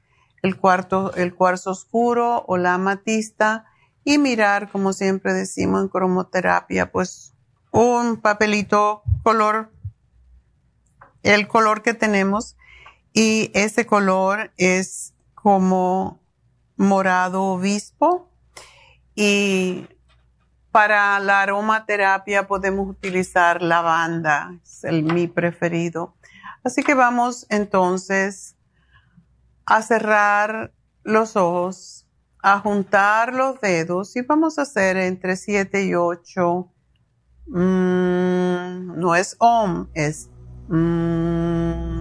el, 0.43 0.57
cuarto, 0.57 1.13
el 1.15 1.35
cuarzo 1.35 1.71
oscuro 1.71 2.45
o 2.47 2.57
la 2.57 2.75
amatista 2.75 3.67
y 4.05 4.19
mirar, 4.19 4.71
como 4.71 4.93
siempre 4.93 5.35
decimos 5.35 5.83
en 5.83 5.89
cromoterapia, 5.89 6.91
pues 6.91 7.35
un 7.73 8.17
papelito 8.17 9.03
color 9.23 9.71
el 11.23 11.49
color 11.49 11.83
que 11.83 11.95
tenemos 11.95 12.57
y 13.13 13.51
ese 13.55 13.87
color 13.87 14.53
es 14.57 15.13
como 15.35 16.21
morado 16.77 17.45
obispo 17.45 18.29
y 19.15 19.87
para 20.73 21.19
la 21.21 21.43
aromaterapia 21.43 22.47
podemos 22.47 22.89
utilizar 22.89 23.63
lavanda, 23.63 24.55
es 24.63 24.85
el 24.85 25.03
mi 25.03 25.27
preferido. 25.27 26.15
Así 26.63 26.83
que 26.83 26.95
vamos 26.95 27.47
entonces 27.49 28.57
a 29.67 29.83
cerrar 29.83 30.73
los 31.03 31.37
ojos, 31.37 32.07
a 32.43 32.59
juntar 32.61 33.35
los 33.35 33.61
dedos 33.61 34.17
y 34.17 34.23
vamos 34.23 34.59
a 34.59 34.63
hacer 34.63 34.97
entre 34.97 35.37
7 35.37 35.85
y 35.85 35.95
8. 35.95 36.73
Mm, 37.47 38.99
no 38.99 39.15
es 39.15 39.37
OM, 39.39 39.89
es 39.95 40.31
Mm. 40.71 42.00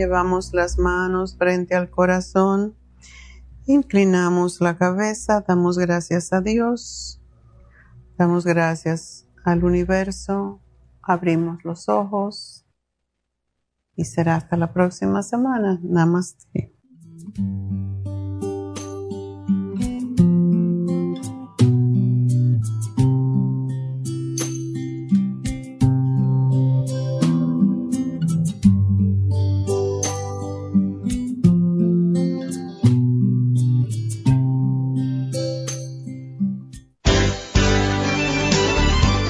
Llevamos 0.00 0.54
las 0.54 0.78
manos 0.78 1.36
frente 1.36 1.74
al 1.74 1.90
corazón. 1.90 2.74
Inclinamos 3.66 4.62
la 4.62 4.78
cabeza, 4.78 5.44
damos 5.46 5.76
gracias 5.76 6.32
a 6.32 6.40
Dios, 6.40 7.20
damos 8.16 8.46
gracias 8.46 9.28
al 9.44 9.62
universo, 9.62 10.62
abrimos 11.02 11.62
los 11.66 11.90
ojos 11.90 12.64
y 13.94 14.06
será 14.06 14.36
hasta 14.36 14.56
la 14.56 14.72
próxima 14.72 15.22
semana. 15.22 15.78
Namaste. 15.82 16.74